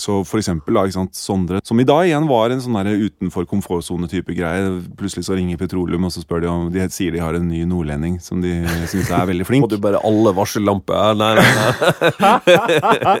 Så 0.00 0.20
for 0.28 0.40
eksempel 0.40 0.74
da, 0.78 0.84
ikke 0.88 0.96
sant, 1.00 1.14
Sondre, 1.18 1.60
som 1.66 1.80
i 1.80 1.86
dag 1.88 2.06
igjen 2.08 2.28
var 2.30 2.50
en 2.54 2.60
sånn 2.64 2.76
der 2.78 2.92
utenfor 3.06 3.44
komfortsone-type 3.50 4.34
greie. 4.36 4.70
Plutselig 4.98 5.26
så 5.28 5.36
ringer 5.36 5.60
Petroleum, 5.60 6.06
og 6.08 6.12
så 6.14 6.22
spør 6.24 6.44
de 6.44 6.48
om 6.50 6.68
De 6.72 6.86
sier 6.92 7.12
de 7.14 7.20
har 7.22 7.36
en 7.36 7.48
ny 7.48 7.62
nordlending 7.68 8.18
som 8.22 8.40
de 8.42 8.54
syns 8.90 9.10
er 9.12 9.26
veldig 9.28 9.46
flink. 9.48 9.64
Og 9.66 9.70
du 9.72 9.78
bare 9.82 10.00
alle 10.04 10.32
varsellamper 10.34 10.94
ja, 10.96 11.12
Nei, 11.16 11.34
nei, 11.38 11.44
nei. 11.52 13.16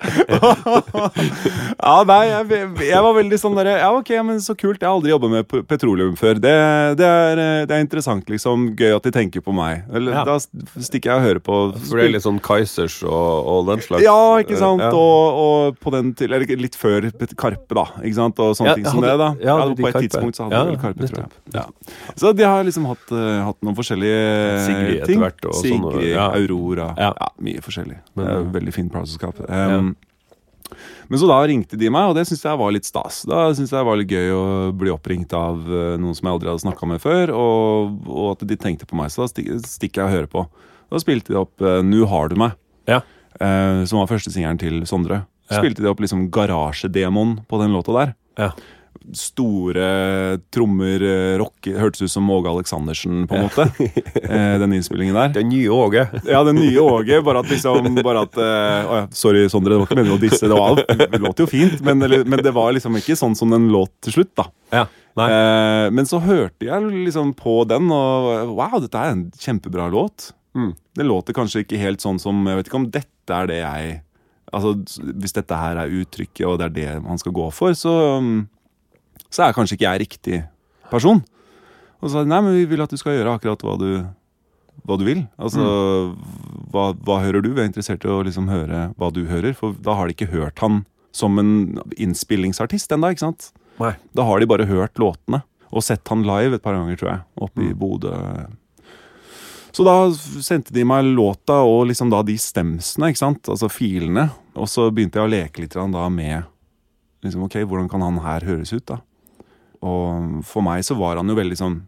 ja, 1.82 1.94
nei, 2.08 2.20
jeg, 2.28 2.60
jeg 2.88 3.04
var 3.06 3.16
veldig 3.16 3.38
sånn 3.40 3.56
derre 3.58 3.76
Ja, 3.80 3.90
ok, 3.96 4.10
men 4.26 4.40
så 4.42 4.54
kult. 4.58 4.80
Jeg 4.82 4.88
har 4.88 4.96
aldri 4.96 5.12
jobba 5.12 5.30
med 5.32 5.54
petroleum 5.70 6.16
før. 6.18 6.40
Det, 6.42 6.52
det, 6.98 7.08
er, 7.08 7.42
eh, 7.42 7.62
det 7.68 7.76
er 7.76 7.84
interessant, 7.84 8.28
liksom. 8.32 8.70
Gøy 8.78 8.96
at 8.96 9.06
de 9.06 9.12
tenker 9.14 9.44
på 9.44 9.54
meg. 9.56 9.84
Eller, 9.92 10.12
Ja. 10.12 10.24
Da 10.28 10.36
stikker 10.40 11.08
jeg 11.12 11.16
og 11.16 11.24
hører 11.26 11.40
på. 11.44 11.58
For 11.88 11.98
det 11.98 12.04
er 12.04 12.12
litt 12.16 12.24
sånn 12.26 12.40
Kaizers 12.42 12.98
og, 13.06 13.48
og 13.52 13.70
den 13.70 13.80
slags 13.84 14.04
Ja, 14.04 14.18
ikke 14.42 14.58
sant? 14.60 14.82
Ja. 14.84 14.90
Og, 14.92 15.40
og 15.42 15.78
på 15.82 15.92
den 15.94 16.12
til, 16.18 16.32
eller 16.32 16.44
litt 16.62 16.76
før 16.78 17.08
Karpe, 17.36 17.74
da. 17.76 17.84
Ikke 18.02 18.14
sant? 18.18 18.38
Og 18.42 18.54
sånne 18.58 18.72
Ja, 18.72 18.74
ting 18.78 18.86
som 18.86 19.02
hadde- 19.02 19.12
det. 19.12 19.18
da 19.18 19.28
ja, 19.44 19.56
Ja, 19.58 19.66
På 19.74 19.88
et 19.88 19.94
Karpe? 19.94 20.02
tidspunkt 20.06 20.36
så 20.38 20.44
hadde 20.46 20.56
Ja, 20.58 20.64
vel 20.70 20.76
Karpe, 20.82 21.08
tror 21.10 21.20
jeg. 21.22 21.30
Ja. 21.54 21.64
Så 22.16 22.32
de 22.36 22.44
har 22.44 22.64
liksom 22.64 22.86
hatt, 22.86 23.12
uh, 23.12 23.44
hatt 23.44 23.60
noen 23.62 23.74
forskjellige 23.76 24.22
Sigrid 24.66 25.02
etter 25.02 25.18
hvert 25.20 25.44
og 25.50 25.54
Sigrid, 25.54 26.08
ja. 26.14 26.30
Aurora. 26.32 26.94
Ja. 26.96 27.12
Mye 27.40 27.60
forskjellig. 27.60 27.98
Men, 28.14 28.24
det 28.24 28.32
er 28.32 28.38
ja. 28.44 28.50
veldig 28.60 28.72
fin 28.74 28.88
plateselskap. 28.90 29.42
Um, 29.50 29.94
Men 31.10 31.18
så 31.20 31.26
da 31.28 31.36
ringte 31.44 31.76
de 31.76 31.90
meg, 31.92 32.08
og 32.08 32.14
det 32.16 32.24
syntes 32.26 32.46
jeg 32.48 32.56
var 32.56 32.72
litt 32.72 32.86
stas. 32.88 33.22
Da 33.28 33.50
syntes 33.52 33.74
jeg 33.74 33.84
var 33.84 33.96
litt 34.00 34.08
gøy 34.08 34.30
å 34.32 34.72
bli 34.72 34.88
oppringt 34.88 35.34
av 35.36 35.58
eh, 35.68 35.98
noen 36.00 36.14
som 36.16 36.24
jeg 36.24 36.32
aldri 36.32 36.48
hadde 36.48 36.62
snakka 36.64 36.88
med 36.88 37.02
før, 37.02 37.32
og, 37.36 38.08
og 38.08 38.30
at 38.32 38.46
de 38.48 38.56
tenkte 38.56 38.86
på 38.88 38.96
meg. 38.96 39.10
Så 39.12 39.26
da 39.26 39.28
stik- 39.28 39.50
stikker 39.68 40.00
jeg 40.00 40.06
og 40.08 40.14
hører 40.16 40.30
på. 40.32 40.46
Da 40.90 40.96
spilte 41.02 41.34
de 41.34 41.36
opp 41.42 41.60
uh, 41.60 41.82
'Nu 41.82 42.06
har 42.08 42.28
du 42.28 42.36
meg', 42.36 42.54
Ja. 42.88 43.02
uh, 43.40 43.84
som 43.84 43.98
var 44.00 44.06
første 44.08 44.32
singelen 44.32 44.58
til 44.58 44.80
Sondre. 44.88 45.26
Spilte 45.50 45.82
de 45.82 45.90
opp 45.90 46.00
liksom 46.02 46.28
garasjedemoen 46.32 47.40
på 47.48 47.58
den 47.62 47.74
låta 47.74 47.96
der. 47.96 48.14
Ja. 48.38 48.52
Store 49.18 50.38
trommer, 50.54 51.02
eh, 51.02 51.32
rock 51.40 51.66
Hørtes 51.66 52.04
ut 52.04 52.12
som 52.12 52.28
Åge 52.30 52.48
Aleksandersen, 52.52 53.24
på 53.28 53.34
en 53.34 53.48
måte. 53.48 53.66
eh, 54.22 54.54
den 54.62 54.76
innspillingen 54.76 55.16
der. 55.18 55.32
Den 55.34 55.50
nye 55.50 55.68
Åge. 55.74 56.06
Ja, 56.28 56.44
den 56.46 56.60
nye 56.60 56.78
Åge. 56.80 57.18
Bare 57.26 57.42
at 57.42 57.50
liksom 57.50 57.98
bare 58.06 58.24
at, 58.28 58.38
å 58.38 59.02
Sorry, 59.10 59.48
Sondre, 59.50 59.74
det 59.74 59.82
var 59.82 59.90
ikke 59.90 59.98
meningen 59.98 60.20
å 60.20 60.22
disse. 60.22 60.46
Det, 60.46 60.56
var, 60.56 60.84
det 61.02 61.22
låt 61.22 61.42
jo 61.42 61.48
fint, 61.50 61.80
men, 61.82 62.06
men 62.06 62.44
det 62.44 62.54
var 62.54 62.72
liksom 62.76 62.96
ikke 63.00 63.18
sånn 63.18 63.34
som 63.38 63.50
den 63.52 63.70
låt 63.74 63.92
til 64.06 64.20
slutt, 64.20 64.34
da. 64.38 64.48
Ja. 64.72 64.86
Eh, 65.20 65.90
men 65.92 66.08
så 66.08 66.22
hørte 66.24 66.66
jeg 66.68 66.92
liksom 67.08 67.34
på 67.36 67.62
den, 67.68 67.90
og 67.92 68.54
wow, 68.56 68.78
dette 68.80 69.00
er 69.00 69.12
en 69.12 69.26
kjempebra 69.36 69.90
låt. 69.92 70.30
Mm. 70.56 70.72
Det 70.96 71.04
låter 71.04 71.36
kanskje 71.36 71.64
ikke 71.64 71.80
helt 71.80 72.02
sånn 72.04 72.18
som 72.20 72.42
Jeg 72.44 72.58
vet 72.58 72.66
ikke 72.68 72.76
om 72.76 72.90
dette 72.92 73.32
er 73.32 73.46
det 73.48 73.60
jeg 73.62 73.92
Altså, 74.52 74.74
Hvis 75.16 75.32
dette 75.32 75.56
her 75.56 75.78
er 75.80 75.92
uttrykket, 76.02 76.46
og 76.46 76.58
det 76.60 76.66
er 76.66 76.74
det 76.76 77.02
man 77.04 77.18
skal 77.20 77.32
gå 77.32 77.46
for, 77.56 77.72
så, 77.78 77.92
um, 78.18 78.48
så 79.32 79.46
er 79.46 79.54
kanskje 79.56 79.78
ikke 79.78 79.88
jeg 79.88 80.02
riktig 80.04 80.42
person. 80.90 81.22
Og 82.02 82.08
så 82.10 82.18
sa 82.18 82.24
de 82.26 82.32
nei, 82.32 82.40
men 82.44 82.56
vi 82.58 82.66
vil 82.68 82.82
at 82.84 82.90
du 82.92 82.98
skal 83.00 83.14
gjøre 83.16 83.36
akkurat 83.38 83.62
hva 83.64 83.76
du, 83.80 83.88
hva 84.84 84.98
du 85.00 85.04
vil. 85.06 85.22
Altså, 85.40 85.62
hva, 86.72 86.90
hva 86.98 87.20
hører 87.22 87.44
du? 87.44 87.52
Vi 87.54 87.62
er 87.62 87.68
interessert 87.70 88.04
i 88.04 88.10
å 88.12 88.22
liksom 88.26 88.50
høre 88.52 88.88
hva 88.98 89.12
du 89.14 89.22
hører, 89.30 89.54
for 89.56 89.76
da 89.80 89.94
har 89.96 90.08
de 90.10 90.16
ikke 90.16 90.32
hørt 90.34 90.58
han 90.64 90.82
som 91.16 91.38
en 91.40 91.78
innspillingsartist 92.00 92.92
ennå, 92.96 93.12
ikke 93.12 93.24
sant? 93.26 93.50
Nei. 93.80 93.94
Da 94.16 94.24
har 94.28 94.40
de 94.40 94.48
bare 94.48 94.66
hørt 94.68 94.98
låtene. 95.00 95.42
Og 95.72 95.84
sett 95.84 96.04
han 96.12 96.24
live 96.28 96.58
et 96.58 96.64
par 96.64 96.76
ganger, 96.76 96.98
tror 97.00 97.10
jeg. 97.10 97.22
Oppe 97.46 97.62
i 97.64 97.70
Mm. 97.72 97.78
Bodø. 97.80 98.12
Så 99.72 99.84
da 99.86 99.96
sendte 100.44 100.74
de 100.76 100.84
meg 100.84 101.06
låta 101.16 101.62
og 101.64 101.86
liksom 101.88 102.10
da 102.12 102.20
de 102.26 102.34
stemsene, 102.40 103.08
ikke 103.08 103.22
sant? 103.22 103.48
altså 103.48 103.70
filene. 103.72 104.28
Og 104.52 104.68
så 104.68 104.90
begynte 104.92 105.20
jeg 105.20 105.28
å 105.28 105.32
leke 105.32 105.64
litt 105.64 105.76
da 105.76 106.08
med 106.12 106.44
liksom, 107.24 107.46
ok, 107.46 107.62
hvordan 107.64 107.88
kan 107.88 108.04
han 108.04 108.20
her 108.24 108.44
høres 108.44 108.74
ut, 108.74 108.84
da? 108.90 109.00
Og 109.82 110.44
for 110.46 110.64
meg 110.66 110.84
så 110.86 110.94
var 110.98 111.18
han 111.18 111.30
jo 111.30 111.34
veldig 111.34 111.56
sånn 111.58 111.80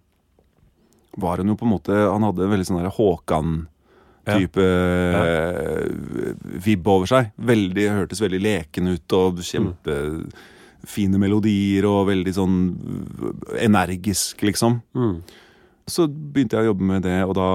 Var 1.23 1.39
han 1.39 1.53
jo 1.53 1.55
på 1.55 1.63
en 1.63 1.71
måte 1.71 1.95
Han 1.95 2.25
hadde 2.27 2.43
en 2.43 2.51
veldig 2.51 2.67
sånn 2.67 2.89
Håkan-type 2.97 4.65
eh, 4.65 5.85
vibb 6.65 6.91
over 6.91 7.07
seg. 7.07 7.31
Veldig, 7.37 7.85
Hørtes 8.01 8.25
veldig 8.25 8.41
leken 8.43 8.91
ut 8.97 9.15
og 9.15 9.39
kjempefine 9.47 11.21
melodier 11.23 11.87
og 11.87 12.09
veldig 12.11 12.35
sånn 12.35 12.59
energisk, 13.63 14.43
liksom. 14.43 14.81
Mm. 14.99 15.17
Så 15.91 16.07
begynte 16.09 16.57
jeg 16.57 16.67
å 16.67 16.73
jobbe 16.73 16.87
med 16.89 17.05
det, 17.05 17.19
og 17.29 17.35
da 17.37 17.49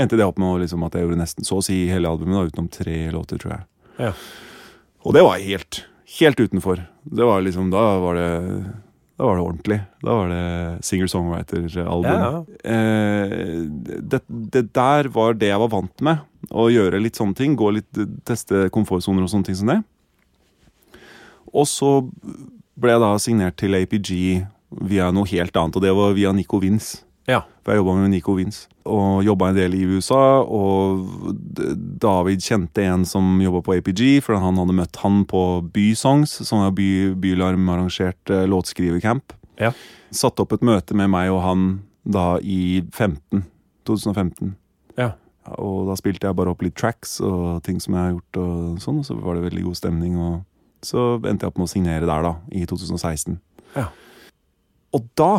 endte 0.00 0.18
det 0.18 0.26
opp 0.26 0.40
med 0.42 0.64
liksom 0.64 0.82
at 0.86 0.96
jeg 0.96 1.06
gjorde 1.06 1.20
nesten 1.20 1.46
så 1.46 1.60
å 1.60 1.64
si 1.64 1.84
hele 1.90 2.10
albumet, 2.10 2.34
da, 2.34 2.48
utenom 2.50 2.70
tre 2.72 2.96
låter, 3.14 3.38
tror 3.38 3.54
jeg. 3.54 3.66
Ja. 4.08 4.14
Og 5.04 5.14
det 5.14 5.22
var 5.22 5.42
helt, 5.44 5.84
helt 6.18 6.40
utenfor. 6.40 6.82
Det 7.04 7.28
var 7.28 7.44
liksom, 7.44 7.70
Da 7.70 7.84
var 8.02 8.18
det 8.18 8.30
da 9.14 9.28
var 9.28 9.36
det 9.38 9.42
ordentlig. 9.44 9.76
Da 10.02 10.14
var 10.18 10.30
det 10.32 10.84
singer-songwriter-album. 10.88 12.10
Ja, 12.10 12.44
Eh, 12.64 13.62
det, 14.02 14.20
det 14.26 14.72
der 14.74 15.08
var 15.14 15.36
det 15.38 15.52
jeg 15.52 15.60
var 15.62 15.70
vant 15.70 16.00
med. 16.02 16.24
Å 16.50 16.66
gjøre 16.72 16.98
litt 16.98 17.14
sånne 17.20 17.36
ting. 17.38 17.54
Gå 17.54 17.70
litt, 17.76 18.00
Teste 18.26 18.66
komfortsoner 18.74 19.22
og 19.22 19.30
sånne 19.30 19.46
ting 19.46 19.58
som 19.60 19.70
det. 19.70 19.78
Og 21.54 21.68
så 21.70 21.92
ble 22.74 22.90
jeg 22.90 23.04
da 23.04 23.12
signert 23.22 23.56
til 23.60 23.78
APG 23.78 24.10
via 24.80 25.10
noe 25.14 25.28
helt 25.30 25.56
annet, 25.56 25.76
og 25.76 25.82
det 25.84 25.92
var 25.94 26.14
via 26.16 26.32
Nico 26.32 26.58
Vince. 26.62 27.02
Ja. 27.26 27.40
For 27.64 27.72
jeg 27.72 27.80
jobba 27.80 27.94
med 28.02 28.10
Nico 28.12 28.34
Vince. 28.36 28.66
Og 28.84 29.22
jobba 29.24 29.48
en 29.48 29.56
del 29.56 29.74
i 29.78 29.84
USA. 29.88 30.42
Og 30.44 31.06
David 32.02 32.42
kjente 32.44 32.84
en 32.84 33.06
som 33.08 33.38
jobba 33.40 33.62
på 33.64 33.78
APG, 33.78 34.02
for 34.26 34.36
han 34.36 34.60
hadde 34.60 34.76
møtt 34.76 35.00
han 35.00 35.22
på 35.28 35.40
Bysongs, 35.72 36.36
som 36.44 36.60
var 36.60 36.74
by, 36.76 37.14
Bylarm 37.20 37.70
arrangert 37.72 38.30
eh, 38.30 38.44
låtskrivercamp. 38.50 39.32
Ja. 39.60 39.72
Satte 40.14 40.44
opp 40.44 40.52
et 40.56 40.66
møte 40.66 40.96
med 40.98 41.08
meg 41.14 41.32
og 41.32 41.40
han 41.46 41.66
da 42.04 42.34
i 42.44 42.82
15. 42.92 43.46
2015. 43.88 44.54
Ja. 45.00 45.14
Ja, 45.44 45.56
Og 45.60 45.88
da 45.88 45.96
spilte 46.00 46.28
jeg 46.28 46.36
bare 46.38 46.52
opp 46.54 46.62
litt 46.64 46.76
tracks 46.76 47.18
og 47.24 47.62
ting 47.66 47.80
som 47.82 47.96
jeg 47.96 48.00
har 48.00 48.12
gjort, 48.14 48.38
og 48.40 48.78
sånn, 48.84 49.00
og 49.02 49.08
så 49.08 49.16
var 49.20 49.36
det 49.36 49.44
veldig 49.48 49.64
god 49.66 49.76
stemning. 49.80 50.14
Og 50.16 50.84
så 50.84 51.14
endte 51.24 51.44
jeg 51.44 51.52
opp 51.52 51.60
med 51.60 51.68
å 51.68 51.72
signere 51.72 52.08
der, 52.08 52.24
da, 52.24 52.34
i 52.52 52.64
2016. 52.68 53.36
Ja. 53.76 53.88
Og 54.94 55.06
da 55.18 55.34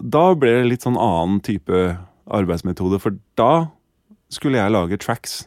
da 0.00 0.32
ble 0.38 0.52
det 0.58 0.68
litt 0.68 0.84
sånn 0.86 0.98
annen 0.98 1.40
type 1.44 1.86
arbeidsmetode, 2.24 2.98
for 3.02 3.16
da 3.38 3.68
skulle 4.32 4.58
jeg 4.58 4.74
lage 4.74 4.98
tracks. 5.02 5.44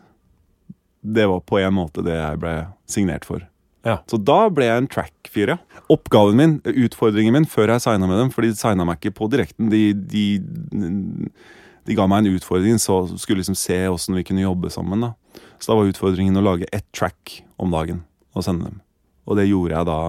Det 1.02 1.28
var 1.30 1.44
på 1.48 1.60
en 1.62 1.76
måte 1.76 2.04
det 2.06 2.16
jeg 2.16 2.42
ble 2.42 2.56
signert 2.90 3.28
for. 3.28 3.44
Ja. 3.88 4.00
Så 4.10 4.20
da 4.20 4.48
ble 4.52 4.68
jeg 4.68 4.84
en 4.84 4.90
track-fyr, 4.92 5.54
ja. 5.56 5.58
Oppgaven 5.94 6.40
min, 6.40 6.56
utfordringen 6.68 7.36
min 7.36 7.48
før 7.48 7.74
jeg 7.76 7.86
signa 7.86 8.10
med 8.10 8.20
dem, 8.20 8.32
for 8.34 8.44
de 8.44 8.52
signa 8.58 8.88
meg 8.88 9.00
ikke 9.00 9.16
på 9.22 9.30
direkten, 9.32 9.70
de, 9.72 9.84
de, 9.96 10.26
de 11.88 11.98
ga 11.98 12.08
meg 12.10 12.26
en 12.26 12.40
utfordring, 12.40 12.82
så 12.84 13.06
skulle 13.16 13.42
liksom 13.42 13.58
se 13.60 13.80
åssen 13.88 14.18
vi 14.18 14.26
kunne 14.28 14.44
jobbe 14.44 14.72
sammen. 14.74 15.06
da. 15.08 15.14
Så 15.60 15.72
da 15.72 15.80
var 15.80 15.92
utfordringen 15.92 16.40
å 16.40 16.46
lage 16.46 16.68
ett 16.76 16.88
track 16.96 17.42
om 17.62 17.72
dagen 17.74 18.04
og 18.36 18.46
sende 18.46 18.70
dem. 18.70 18.82
Og 19.28 19.40
det 19.40 19.50
gjorde 19.50 19.76
jeg 19.76 19.88
da 19.90 20.02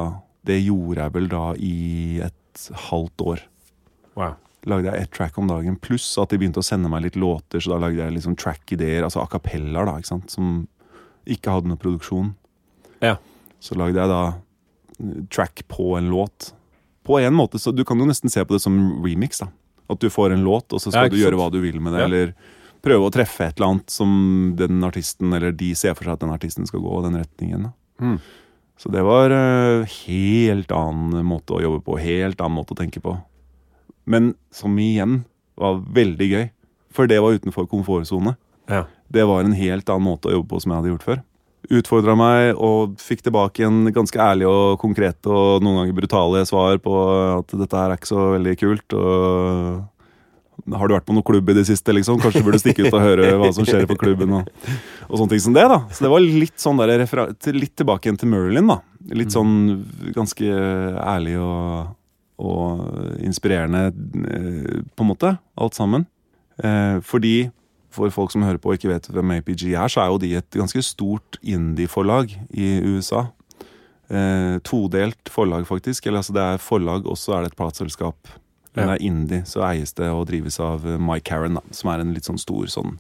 Det 0.47 0.61
gjorde 0.63 1.03
jeg 1.03 1.13
vel 1.13 1.25
da 1.29 1.41
i 1.59 1.73
et 2.25 2.35
halvt 2.89 3.25
år 3.25 3.45
Wow. 4.19 4.35
lagde 4.67 4.91
jeg 4.91 5.03
ett 5.03 5.13
track 5.15 5.39
om 5.39 5.47
dagen, 5.49 5.77
pluss 5.79 6.09
at 6.19 6.33
de 6.33 6.39
begynte 6.41 6.59
å 6.59 6.67
sende 6.67 6.91
meg 6.91 7.05
litt 7.05 7.17
låter, 7.17 7.63
så 7.63 7.71
da 7.71 7.79
lagde 7.85 8.03
jeg 8.03 8.17
liksom 8.17 8.35
track-ideer, 8.37 9.05
altså 9.07 9.23
a 9.23 9.29
da, 9.31 9.95
ikke 9.97 10.11
sant, 10.11 10.31
som 10.35 10.67
ikke 11.29 11.53
hadde 11.55 11.71
noe 11.71 11.79
produksjon. 11.79 12.35
Ja. 13.01 13.17
Så 13.61 13.77
lagde 13.79 14.01
jeg 14.01 14.11
da 14.11 14.23
track 15.31 15.63
på 15.69 15.97
en 15.99 16.11
låt. 16.11 16.53
På 17.07 17.21
en 17.21 17.35
måte, 17.35 17.59
så 17.59 17.73
Du 17.75 17.85
kan 17.85 17.99
jo 17.99 18.07
nesten 18.07 18.31
se 18.31 18.45
på 18.45 18.55
det 18.55 18.61
som 18.63 19.03
remix. 19.05 19.39
da. 19.39 19.49
At 19.89 20.01
du 20.01 20.11
får 20.11 20.33
en 20.33 20.45
låt, 20.45 20.73
og 20.73 20.81
så 20.81 20.91
skal 20.91 21.09
ja, 21.09 21.09
du 21.09 21.17
gjøre 21.17 21.39
hva 21.39 21.51
du 21.53 21.61
vil 21.61 21.81
med 21.81 21.95
det. 21.95 22.01
Ja. 22.01 22.07
Eller 22.07 22.35
prøve 22.83 23.09
å 23.09 23.13
treffe 23.13 23.47
et 23.47 23.57
eller 23.59 23.73
annet 23.73 23.91
som 23.91 24.55
den 24.57 24.83
artisten, 24.85 25.33
eller 25.33 25.53
de 25.53 25.75
ser 25.75 25.95
for 25.95 26.05
seg 26.05 26.13
at 26.19 26.21
den 26.21 26.35
artisten 26.35 26.67
skal 26.67 26.81
gå, 26.81 27.03
den 27.07 27.17
retningen. 27.23 27.63
da. 27.71 27.73
Mm. 28.05 28.19
Så 28.79 28.93
det 28.95 29.03
var 29.03 29.33
eh, 29.35 29.97
helt 30.07 30.71
annen 30.75 31.27
måte 31.27 31.57
å 31.57 31.63
jobbe 31.63 31.83
på, 31.87 31.97
helt 31.99 32.39
annen 32.41 32.59
måte 32.61 32.77
å 32.77 32.79
tenke 32.79 33.03
på. 33.03 33.17
Men 34.09 34.33
som 34.55 34.77
igjen 34.79 35.25
var 35.59 35.81
veldig 35.83 36.29
gøy, 36.31 36.45
for 36.95 37.11
det 37.11 37.19
var 37.21 37.35
utenfor 37.35 37.67
komfortsone. 37.71 38.37
Ja. 38.71 38.85
Det 39.11 39.25
var 39.27 39.43
en 39.43 39.57
helt 39.59 39.91
annen 39.91 40.07
måte 40.07 40.31
å 40.31 40.37
jobbe 40.37 40.53
på 40.53 40.63
som 40.63 40.73
jeg 40.73 40.81
hadde 40.81 40.93
gjort 40.95 41.09
før. 41.09 41.21
Utfordra 41.75 42.15
meg 42.17 42.61
og 42.63 42.95
fikk 43.03 43.27
tilbake 43.27 43.67
en 43.67 43.91
ganske 43.93 44.21
ærlig 44.23 44.47
og 44.49 44.79
konkret 44.81 45.27
og 45.27 45.65
noen 45.65 45.83
ganger 45.83 45.99
brutale 45.99 46.45
svar 46.49 46.79
på 46.81 46.95
at 47.35 47.51
dette 47.59 47.81
her 47.83 47.91
er 47.91 47.99
ikke 47.99 48.13
så 48.13 48.29
veldig 48.37 48.55
kult. 48.63 48.95
og 48.95 49.98
Har 50.67 50.89
du 50.89 50.95
vært 50.97 51.07
på 51.09 51.15
noen 51.17 51.27
klubb 51.27 51.51
i 51.53 51.57
det 51.57 51.65
siste, 51.69 51.95
liksom? 51.95 52.19
Kanskje 52.23 52.43
du 52.43 52.49
burde 52.49 52.61
stikke 52.61 52.87
ut 52.87 52.95
og 52.95 53.05
høre 53.05 53.29
hva 53.41 53.51
som 53.55 53.67
skjer 53.67 53.87
på 53.89 53.99
klubben. 54.01 54.33
Og, 54.41 54.49
og 55.09 55.21
sånne 55.21 55.33
ting 55.35 55.45
som 55.45 55.55
det, 55.57 55.67
da. 55.71 55.79
Så 55.95 56.05
det 56.05 56.11
var 56.13 56.25
litt 56.25 56.59
sånn 56.61 56.81
der 56.81 57.05
litt 57.55 57.77
tilbake 57.79 58.09
igjen 58.09 58.19
til 58.21 58.33
Merlin, 58.33 58.73
da. 58.73 58.81
Litt 59.17 59.33
sånn 59.35 59.55
ganske 60.17 60.51
ærlig 61.05 61.39
og, 61.41 61.95
og 62.43 63.23
inspirerende, 63.25 63.89
eh, 63.91 64.83
på 64.95 65.07
en 65.07 65.13
måte, 65.13 65.37
alt 65.59 65.79
sammen. 65.79 66.09
Eh, 66.59 66.99
fordi 67.07 67.37
for 67.95 68.13
folk 68.13 68.35
som 68.35 68.45
hører 68.45 68.61
på 68.61 68.73
og 68.73 68.79
ikke 68.79 68.91
vet 68.91 69.09
hvem 69.13 69.39
APG 69.39 69.71
er, 69.73 69.89
så 69.91 70.03
er 70.03 70.13
jo 70.13 70.21
de 70.23 70.35
et 70.39 70.59
ganske 70.61 70.83
stort 70.85 71.39
indie-forlag 71.41 72.35
i 72.53 72.75
USA. 72.85 73.29
Eh, 74.09 74.59
todelt 74.65 75.33
forlag, 75.33 75.67
faktisk. 75.69 76.07
Eller 76.07 76.23
altså 76.23 76.37
det 76.37 76.45
er 76.45 76.63
forlag, 76.63 77.07
og 77.09 77.19
så 77.21 77.37
er 77.37 77.45
det 77.45 77.53
et 77.53 77.59
plateselskap. 77.59 78.37
Men 78.75 78.91
det 78.93 78.97
er 78.97 79.07
indie, 79.09 79.45
så 79.49 79.65
eies 79.67 79.95
det 79.99 80.11
og 80.13 80.27
drives 80.31 80.59
av 80.63 80.87
eh, 80.87 81.01
Mike 81.01 81.27
Karen, 81.31 81.59
som 81.75 81.91
er 81.93 82.03
en 82.03 82.15
litt 82.15 82.29
sånn 82.29 82.41
stor 82.41 82.69
sånn 82.71 82.99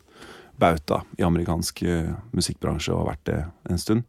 bauta 0.58 1.02
i 1.18 1.26
amerikansk 1.26 1.84
eh, 1.86 2.10
musikkbransje 2.34 2.92
og 2.94 3.04
har 3.04 3.10
vært 3.12 3.26
det 3.28 3.38
en 3.70 3.82
stund. 3.82 4.08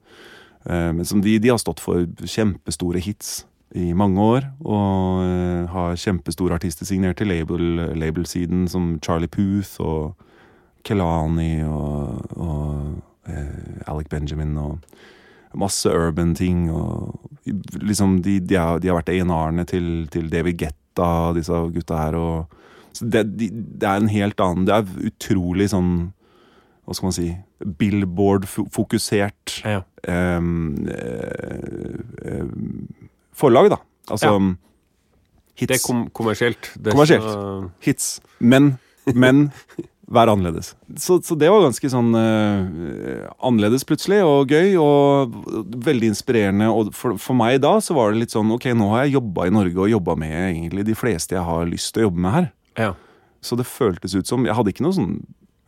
Eh, 0.66 0.90
men 0.96 1.06
som 1.06 1.22
de, 1.26 1.38
de 1.42 1.52
har 1.52 1.62
stått 1.62 1.84
for 1.84 2.08
kjempestore 2.26 3.04
hits 3.04 3.44
i 3.78 3.92
mange 3.94 4.18
år, 4.18 4.48
og 4.66 5.68
har 5.70 6.00
kjempestore 6.02 6.56
artister 6.58 6.88
signert 6.90 7.20
til 7.20 7.30
label, 7.30 7.84
labelsiden, 8.02 8.64
som 8.66 8.96
Charlie 9.06 9.30
Puth 9.30 9.76
og 9.86 10.16
Kelani 10.84 11.62
og, 11.68 12.26
og 12.40 13.30
eh, 13.30 13.88
Alec 13.88 14.10
Benjamin 14.10 14.58
og 14.58 14.80
masse 15.60 15.90
urban 15.90 16.36
ting. 16.36 16.70
Og 16.72 17.20
liksom 17.82 18.22
de, 18.26 18.40
de, 18.40 18.58
har, 18.58 18.80
de 18.80 18.92
har 18.92 19.00
vært 19.00 19.14
A&R-ene 19.14 19.66
til, 19.70 20.08
til 20.14 20.30
David 20.32 20.60
Guetta, 21.00 21.34
disse 21.34 21.54
gutta 21.74 21.96
her. 21.98 22.16
Og, 22.16 22.48
det, 23.02 23.38
de, 23.40 23.50
det 23.80 23.84
er 23.88 23.96
en 24.02 24.10
helt 24.12 24.40
annen 24.44 24.66
Det 24.68 24.74
er 24.76 24.84
utrolig 25.08 25.70
sånn 25.72 25.92
Hva 26.84 26.94
skal 26.98 27.06
man 27.08 27.14
si 27.16 27.28
Billboard-fokusert 27.80 29.54
Ja. 29.64 29.70
ja. 29.78 29.82
eh, 30.10 30.36
em, 30.40 30.48
forlag, 33.36 33.70
da. 33.70 33.78
Altså 34.10 34.26
Ja. 34.34 34.40
hits. 35.56 35.68
Det 35.68 35.76
er 35.78 35.84
kom 35.88 36.10
kommersielt. 36.10 36.72
Det 36.76 36.88
er 36.88 36.92
Kommersielt. 36.92 37.70
hits. 37.86 38.22
Men, 38.40 38.78
men 39.14 39.52
vær 40.10 40.32
annerledes. 40.32 40.72
Så, 40.98 41.20
så 41.26 41.36
det 41.38 41.50
var 41.52 41.64
ganske 41.64 41.90
sånn 41.92 42.10
uh, 42.18 43.28
annerledes 43.46 43.86
plutselig, 43.88 44.22
og 44.26 44.52
gøy, 44.52 44.74
og 44.82 45.36
veldig 45.86 46.12
inspirerende. 46.14 46.70
Og 46.74 46.92
for, 46.98 47.18
for 47.22 47.38
meg 47.38 47.60
da 47.64 47.76
så 47.84 47.96
var 47.98 48.14
det 48.14 48.24
litt 48.24 48.34
sånn 48.34 48.50
Ok, 48.56 48.70
nå 48.78 48.90
har 48.94 49.06
jeg 49.06 49.18
jobba 49.20 49.48
i 49.48 49.54
Norge 49.54 49.84
og 49.86 49.92
jobba 49.92 50.16
med 50.20 50.36
egentlig 50.50 50.88
de 50.88 50.98
fleste 50.98 51.38
jeg 51.38 51.46
har 51.46 51.70
lyst 51.70 51.94
til 51.94 52.04
å 52.04 52.10
jobbe 52.10 52.24
med 52.26 52.36
her. 52.36 52.48
Ja. 52.80 52.94
Så 53.46 53.58
det 53.60 53.70
føltes 53.70 54.16
ut 54.18 54.28
som 54.28 54.44
Jeg 54.44 54.56
hadde 54.58 54.74
ikke 54.74 54.84
noe 54.84 54.96
sånn 54.98 55.14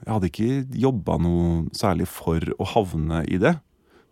Jeg 0.03 0.09
hadde 0.11 0.27
ikke 0.27 0.79
jobba 0.83 1.15
noe 1.23 1.45
særlig 1.77 2.09
for 2.11 2.43
å 2.57 2.67
havne 2.73 3.21
i 3.31 3.39
det. 3.41 3.55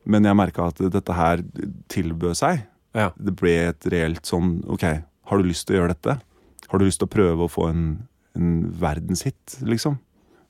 Men 0.09 0.25
jeg 0.25 0.37
merka 0.37 0.69
at 0.71 0.79
dette 0.93 1.15
her 1.15 1.43
tilbød 1.91 2.37
seg. 2.39 2.63
Ja. 2.97 3.09
Det 3.17 3.33
ble 3.37 3.55
et 3.69 3.89
reelt 3.91 4.29
sånn 4.29 4.59
Ok, 4.69 4.85
har 5.01 5.41
du 5.41 5.49
lyst 5.49 5.67
til 5.67 5.77
å 5.77 5.81
gjøre 5.81 5.95
dette? 5.97 6.19
Har 6.69 6.79
du 6.79 6.85
lyst 6.85 7.01
til 7.01 7.09
å 7.09 7.15
prøve 7.15 7.47
å 7.47 7.51
få 7.51 7.71
en, 7.71 7.83
en 8.37 8.53
verdenshit, 8.77 9.57
liksom? 9.65 9.97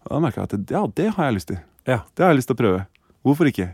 Og 0.10 0.16
da 0.18 0.22
merka 0.24 0.41
jeg 0.41 0.49
at 0.57 0.72
ja, 0.74 0.82
det 0.97 1.10
har 1.16 1.30
jeg 1.30 1.38
lyst 1.38 1.51
til. 1.51 1.60
Ja. 1.86 1.99
Det 2.18 2.26
har 2.26 2.34
jeg 2.34 2.39
lyst 2.41 2.49
til 2.49 2.57
å 2.57 2.62
prøve. 2.64 2.80
Hvorfor 3.26 3.49
ikke? 3.51 3.68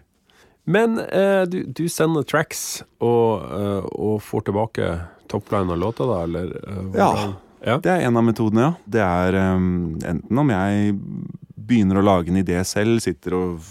Men 0.66 0.98
eh, 1.00 1.44
du, 1.48 1.60
du 1.70 1.86
sender 1.92 2.26
tracks 2.28 2.82
og, 3.00 3.46
eh, 3.56 3.86
og 3.96 4.18
får 4.26 4.48
tilbake 4.50 4.90
topline 5.32 5.72
av 5.72 5.80
låta, 5.80 6.08
da, 6.10 6.22
eller? 6.26 6.52
eh, 6.60 6.84
Ja. 6.98 7.10
ja. 7.64 7.78
Det 7.82 7.92
er 7.94 8.06
en 8.08 8.18
av 8.20 8.26
metodene, 8.26 8.68
ja. 8.68 8.74
Det 8.98 9.04
er 9.06 9.38
um, 9.56 9.68
enten 10.04 10.42
om 10.42 10.52
jeg 10.54 10.96
begynner 11.66 12.02
å 12.02 12.06
lage 12.06 12.34
en 12.34 12.42
idé 12.42 12.60
selv, 12.68 13.00
sitter 13.02 13.38
og 13.38 13.70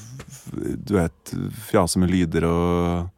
du 0.54 0.94
vet, 0.96 1.34
fjaser 1.68 2.00
med 2.02 2.12
lyder 2.14 2.46
og, 2.46 3.10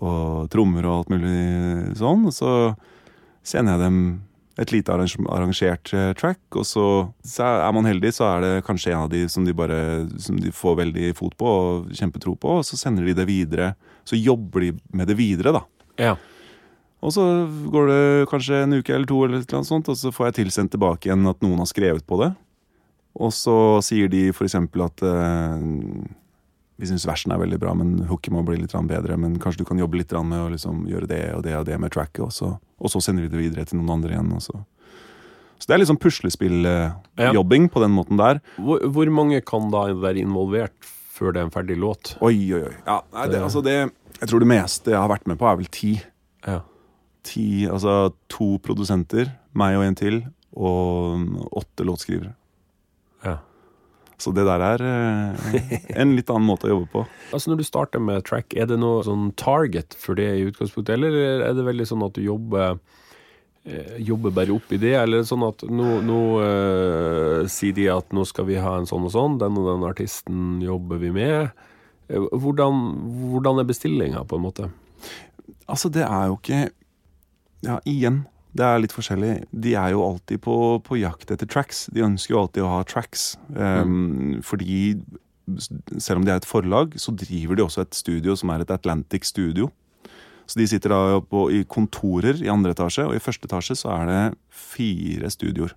og 0.00 0.48
trommer 0.52 0.88
og 0.88 0.98
alt 1.02 1.12
mulig 1.12 1.96
sånn, 2.00 2.26
og 2.28 2.34
så 2.36 2.52
sender 3.46 3.76
jeg 3.76 3.84
dem 3.86 4.00
et 4.58 4.72
lite 4.74 4.90
arrangert 4.90 5.92
eh, 5.94 6.10
track, 6.18 6.40
og 6.58 6.66
så, 6.66 6.86
er 7.44 7.74
man 7.74 7.86
heldig, 7.86 8.10
så 8.16 8.26
er 8.26 8.42
det 8.42 8.64
kanskje 8.66 8.92
en 8.92 9.04
av 9.04 9.12
de 9.12 9.22
som 9.30 9.44
de 9.46 9.54
bare 9.56 10.08
som 10.18 10.38
de 10.40 10.50
får 10.54 10.80
veldig 10.80 11.12
fot 11.18 11.36
på 11.38 11.52
og 11.52 11.92
kjempetro 11.94 12.34
på, 12.40 12.58
og 12.58 12.66
så 12.66 12.78
sender 12.80 13.06
de 13.06 13.14
det 13.20 13.28
videre. 13.28 13.72
Så 14.08 14.18
jobber 14.18 14.66
de 14.66 14.72
med 14.90 15.10
det 15.10 15.18
videre, 15.18 15.54
da. 15.54 15.62
Ja. 15.98 16.16
Og 16.98 17.14
så 17.14 17.22
går 17.70 17.90
det 17.92 18.02
kanskje 18.32 18.64
en 18.64 18.80
uke 18.80 18.94
eller 18.94 19.06
to, 19.06 19.22
eller 19.24 19.46
noe 19.46 19.66
sånt, 19.68 19.90
og 19.92 19.98
så 20.00 20.10
får 20.14 20.30
jeg 20.30 20.40
tilsendt 20.40 20.74
tilbake 20.74 21.06
igjen 21.06 21.30
at 21.30 21.42
noen 21.44 21.62
har 21.62 21.70
skrevet 21.70 22.06
på 22.06 22.18
det. 22.24 22.32
Og 23.18 23.30
så 23.34 23.78
sier 23.86 24.10
de 24.10 24.28
eksempel 24.34 24.84
at 24.88 25.02
eh, 25.06 25.62
vi 26.78 26.86
syns 26.86 27.06
versen 27.08 27.32
er 27.34 27.40
veldig 27.42 27.58
bra, 27.58 27.72
men 27.74 28.04
hooket 28.06 28.30
må 28.30 28.44
bli 28.46 28.60
litt 28.60 28.74
bedre. 28.86 29.16
Men 29.18 29.34
kanskje 29.42 29.64
du 29.64 29.68
kan 29.68 29.80
jobbe 29.80 29.98
litt 29.98 30.12
med 30.14 30.44
å 30.44 30.50
liksom 30.52 30.84
gjøre 30.86 31.10
det 31.10 31.22
og 31.34 31.42
det 31.42 31.56
og 31.58 31.64
det 31.66 31.78
med 31.82 31.90
tracket, 31.90 32.22
og 32.28 32.32
så, 32.32 32.52
og 32.78 32.92
så 32.92 33.02
sender 33.02 33.26
vi 33.26 33.32
det 33.32 33.40
videre 33.40 33.64
til 33.66 33.80
noen 33.80 33.96
andre 33.96 34.14
igjen. 34.14 34.30
Og 34.36 34.44
så. 34.44 34.60
så 35.58 35.66
det 35.66 35.74
er 35.74 35.82
litt 35.82 35.90
sånn 35.90 35.98
puslespilljobbing 36.04 37.66
på 37.74 37.82
den 37.82 37.96
måten 37.96 38.20
der. 38.20 38.38
Hvor, 38.62 38.86
hvor 38.94 39.10
mange 39.10 39.42
kan 39.42 39.72
da 39.74 39.88
være 39.90 40.22
involvert 40.22 40.94
før 41.18 41.34
det 41.34 41.42
er 41.42 41.48
en 41.48 41.54
ferdig 41.54 41.80
låt? 41.82 42.14
Oi, 42.22 42.36
oi, 42.54 42.62
oi. 42.70 42.74
Ja, 42.86 43.00
nei, 43.16 43.26
det, 43.32 43.42
altså 43.42 43.64
det, 43.66 43.78
jeg 44.20 44.30
tror 44.30 44.46
det 44.46 44.52
meste 44.54 44.94
jeg 44.94 45.02
har 45.02 45.10
vært 45.10 45.26
med 45.26 45.42
på, 45.42 45.50
er 45.50 45.58
vel 45.58 45.72
ti. 45.74 45.96
Ja. 46.46 46.60
ti 47.26 47.66
altså 47.66 48.12
to 48.30 48.54
produsenter, 48.62 49.34
meg 49.58 49.80
og 49.80 49.88
en 49.88 49.98
til, 49.98 50.22
og 50.54 51.50
åtte 51.58 51.86
låtskrivere. 51.90 52.36
Så 54.18 54.32
det 54.34 54.44
der 54.48 54.62
er 54.66 54.82
eh, 54.82 55.74
en 56.02 56.16
litt 56.18 56.30
annen 56.32 56.48
måte 56.48 56.66
å 56.66 56.72
jobbe 56.72 56.88
på. 56.90 57.04
Altså 57.30 57.52
Når 57.52 57.60
du 57.60 57.66
starter 57.68 58.02
med 58.02 58.24
track, 58.26 58.54
er 58.58 58.66
det 58.70 58.80
noe 58.82 59.04
sånn 59.06 59.30
target 59.38 59.94
for 59.98 60.18
det 60.18 60.26
i 60.34 60.46
utgangspunktet, 60.48 60.96
eller 60.96 61.44
er 61.46 61.54
det 61.54 61.66
veldig 61.66 61.86
sånn 61.86 62.02
at 62.06 62.18
du 62.18 62.24
jobber 62.24 62.80
eh, 63.68 63.94
Jobber 64.02 64.34
bare 64.34 64.54
opp 64.54 64.72
i 64.74 64.80
det, 64.82 64.96
eller 64.98 65.22
er 65.22 65.28
sånn 65.28 65.46
at 65.46 65.62
nå, 65.68 65.98
nå 66.06 66.18
uh, 66.40 67.46
sier 67.50 67.74
de 67.76 67.88
at 67.92 68.14
nå 68.16 68.22
skal 68.26 68.46
vi 68.48 68.58
ha 68.62 68.78
en 68.78 68.88
sånn 68.88 69.06
og 69.06 69.12
sånn, 69.14 69.38
den 69.42 69.58
og 69.60 69.66
den 69.68 69.86
artisten 69.86 70.62
jobber 70.64 71.02
vi 71.02 71.12
med. 71.14 71.66
Hvordan, 72.08 72.80
hvordan 73.34 73.60
er 73.60 73.68
bestillinga, 73.68 74.24
på 74.24 74.38
en 74.38 74.46
måte? 74.46 74.70
Altså, 75.68 75.90
det 75.92 76.06
er 76.06 76.30
jo 76.30 76.38
ikke 76.40 76.62
Ja, 77.66 77.80
igjen. 77.84 78.22
Det 78.56 78.64
er 78.64 78.80
litt 78.80 78.94
forskjellig. 78.94 79.32
De 79.52 79.74
er 79.76 79.92
jo 79.92 80.04
alltid 80.06 80.40
på, 80.44 80.56
på 80.84 80.98
jakt 81.00 81.30
etter 81.34 81.48
tracks. 81.48 81.86
De 81.94 82.04
ønsker 82.06 82.34
jo 82.34 82.42
alltid 82.42 82.64
å 82.64 82.70
ha 82.72 82.84
tracks. 82.88 83.34
Um, 83.54 84.38
Fordi 84.46 84.96
selv 86.00 86.20
om 86.20 86.26
de 86.26 86.32
er 86.32 86.40
et 86.40 86.48
forlag, 86.48 86.96
så 87.00 87.12
driver 87.16 87.58
de 87.58 87.64
også 87.64 87.84
et 87.84 87.98
studio 87.98 88.36
som 88.38 88.52
er 88.52 88.64
et 88.64 88.72
Atlantic 88.74 89.28
Studio. 89.28 89.70
Så 90.48 90.60
de 90.60 90.68
sitter 90.68 90.92
da 90.92 91.20
på, 91.20 91.48
i 91.52 91.64
kontorer 91.68 92.40
i 92.40 92.50
andre 92.52 92.72
etasje, 92.72 93.04
og 93.04 93.16
i 93.16 93.22
første 93.22 93.48
etasje 93.48 93.76
så 93.76 93.92
er 93.98 94.08
det 94.08 94.22
fire 94.48 95.28
studioer. 95.32 95.74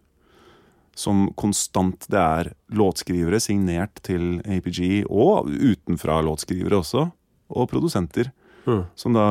Som 0.95 1.29
konstant 1.39 2.07
Det 2.11 2.19
er 2.19 2.51
låtskrivere 2.75 3.39
signert 3.39 3.99
til 4.03 4.39
APG, 4.43 5.07
og 5.07 5.51
utenfra 5.51 6.19
låtskrivere 6.23 6.79
også. 6.79 7.09
Og 7.51 7.67
produsenter. 7.71 8.31
Mm. 8.67 8.83
Som 8.95 9.13
da 9.17 9.25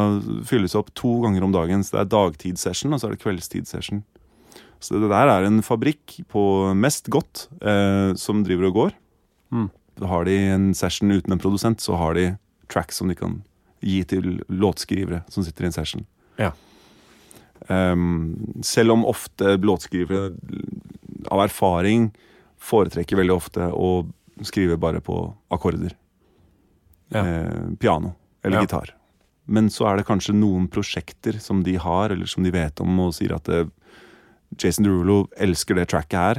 fylles 0.48 0.74
opp 0.74 0.92
to 0.98 1.20
ganger 1.22 1.44
om 1.46 1.52
dagen. 1.54 1.84
Så 1.86 1.96
det 1.96 2.00
er 2.04 2.10
dagtidssession, 2.16 2.92
og 2.92 3.00
så 3.00 3.08
er 3.08 3.14
det 3.14 3.22
kveldstidssession. 3.22 4.02
Så 4.80 4.96
det 4.96 5.10
der 5.12 5.28
er 5.28 5.44
en 5.44 5.60
fabrikk 5.62 6.20
på 6.32 6.42
mest 6.74 7.10
godt 7.12 7.48
eh, 7.60 8.14
som 8.16 8.42
driver 8.46 8.70
og 8.70 8.74
går. 8.78 8.96
Mm. 9.52 9.68
Har 10.08 10.24
de 10.24 10.36
en 10.54 10.70
session 10.74 11.12
uten 11.12 11.32
en 11.36 11.42
produsent, 11.42 11.80
så 11.84 11.98
har 12.00 12.14
de 12.16 12.30
tracks 12.72 12.96
som 13.02 13.08
de 13.10 13.14
kan 13.18 13.42
gi 13.84 14.02
til 14.08 14.40
låtskrivere 14.48 15.22
som 15.28 15.44
sitter 15.44 15.64
i 15.66 15.70
en 15.70 15.76
session. 15.76 16.06
Ja. 16.40 16.52
Um, 17.68 18.62
selv 18.64 18.94
om 18.96 19.04
ofte 19.04 19.58
låtskrivere 19.60 20.30
av 21.30 21.42
erfaring 21.44 22.08
foretrekker 22.60 23.20
veldig 23.20 23.34
ofte 23.36 23.68
å 23.72 23.90
skrive 24.48 24.78
bare 24.80 25.02
på 25.04 25.18
akkorder. 25.52 25.92
Ja. 27.12 27.20
Eh, 27.26 27.68
piano 27.80 28.14
eller 28.42 28.56
Ja. 28.56 28.62
gitar. 28.64 28.94
Men 29.46 29.70
så 29.72 29.86
er 29.90 29.96
det 29.98 30.06
kanskje 30.08 30.34
noen 30.36 30.68
prosjekter 30.70 31.38
som 31.42 31.62
de 31.66 31.74
har, 31.80 32.10
eller 32.12 32.26
som 32.30 32.42
de 32.44 32.50
vet 32.54 32.80
om, 32.82 32.98
og 33.06 33.14
sier 33.16 33.32
at 33.36 33.48
eh, 33.50 33.66
Jason 34.60 34.84
Derulo 34.86 35.16
elsker 35.40 35.74
det 35.78 35.88
tracket 35.90 36.18
her. 36.18 36.36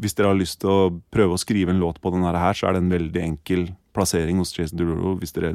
Hvis 0.00 0.14
dere 0.18 0.28
har 0.32 0.38
lyst 0.38 0.60
til 0.62 0.70
å 0.72 0.90
prøve 1.12 1.32
å 1.36 1.40
skrive 1.40 1.70
en 1.72 1.80
låt 1.82 2.00
på 2.02 2.10
denne 2.14 2.32
her, 2.32 2.54
så 2.56 2.62
er 2.68 2.72
det 2.76 2.82
en 2.84 2.92
veldig 2.92 3.22
enkel 3.22 3.66
plassering 3.96 4.36
hos 4.40 4.54
Jason 4.56 4.78
Derulo 4.80 5.10
hvis 5.20 5.34
dere 5.36 5.50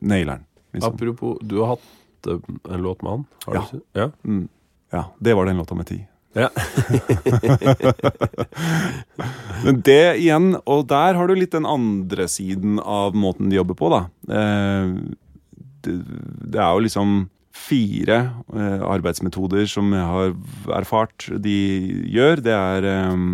nailer 0.00 0.36
den. 0.38 0.44
Liksom. 0.76 0.92
Apropos, 0.94 1.32
du 1.42 1.56
har 1.62 1.68
hatt 1.76 2.26
eh, 2.30 2.40
en 2.74 2.82
låt 2.84 3.00
med 3.02 3.10
han? 3.16 3.24
Har 3.46 3.54
Ja. 3.54 3.62
Du, 3.70 3.80
ja. 4.00 4.08
Mm. 4.24 4.44
Ja, 4.94 5.02
det 5.18 5.34
var 5.34 5.44
den 5.46 5.56
låta 5.58 5.74
med 5.74 5.86
ti. 5.86 6.00
Ja. 6.36 6.48
Men 9.64 9.80
det 9.80 10.16
igjen, 10.20 10.56
og 10.68 10.84
der 10.90 11.14
har 11.16 11.28
du 11.28 11.34
litt 11.34 11.52
den 11.56 11.66
andre 11.66 12.26
siden 12.28 12.76
av 12.78 13.14
måten 13.16 13.48
de 13.50 13.56
jobber 13.56 13.74
på, 13.78 13.88
da. 13.92 14.02
Eh, 14.28 14.86
det, 15.86 15.96
det 16.52 16.60
er 16.60 16.74
jo 16.76 16.84
liksom 16.84 17.16
fire 17.56 18.18
eh, 18.52 18.82
arbeidsmetoder 18.84 19.68
som 19.70 19.92
jeg 19.96 20.06
har 20.12 20.34
erfart 20.76 21.28
de 21.42 21.56
gjør. 22.12 22.42
Det 22.44 22.52
er, 22.52 22.88
eh, 22.90 23.26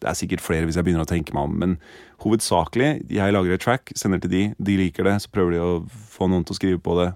det 0.00 0.08
er 0.10 0.18
sikkert 0.18 0.44
flere 0.44 0.68
hvis 0.68 0.78
jeg 0.78 0.86
begynner 0.86 1.04
å 1.04 1.10
tenke 1.10 1.34
meg 1.36 1.50
om, 1.50 1.56
men 1.60 1.78
hovedsakelig, 2.24 3.04
jeg 3.14 3.34
lager 3.34 3.54
et 3.54 3.62
track, 3.62 3.92
sender 3.98 4.22
til 4.24 4.32
de, 4.32 4.42
de 4.58 4.76
liker 4.80 5.06
det, 5.06 5.18
så 5.22 5.30
prøver 5.34 5.54
de 5.54 5.60
å 5.62 5.72
få 6.10 6.30
noen 6.30 6.46
til 6.46 6.56
å 6.56 6.58
skrive 6.58 6.80
på 6.82 6.96
det. 6.98 7.12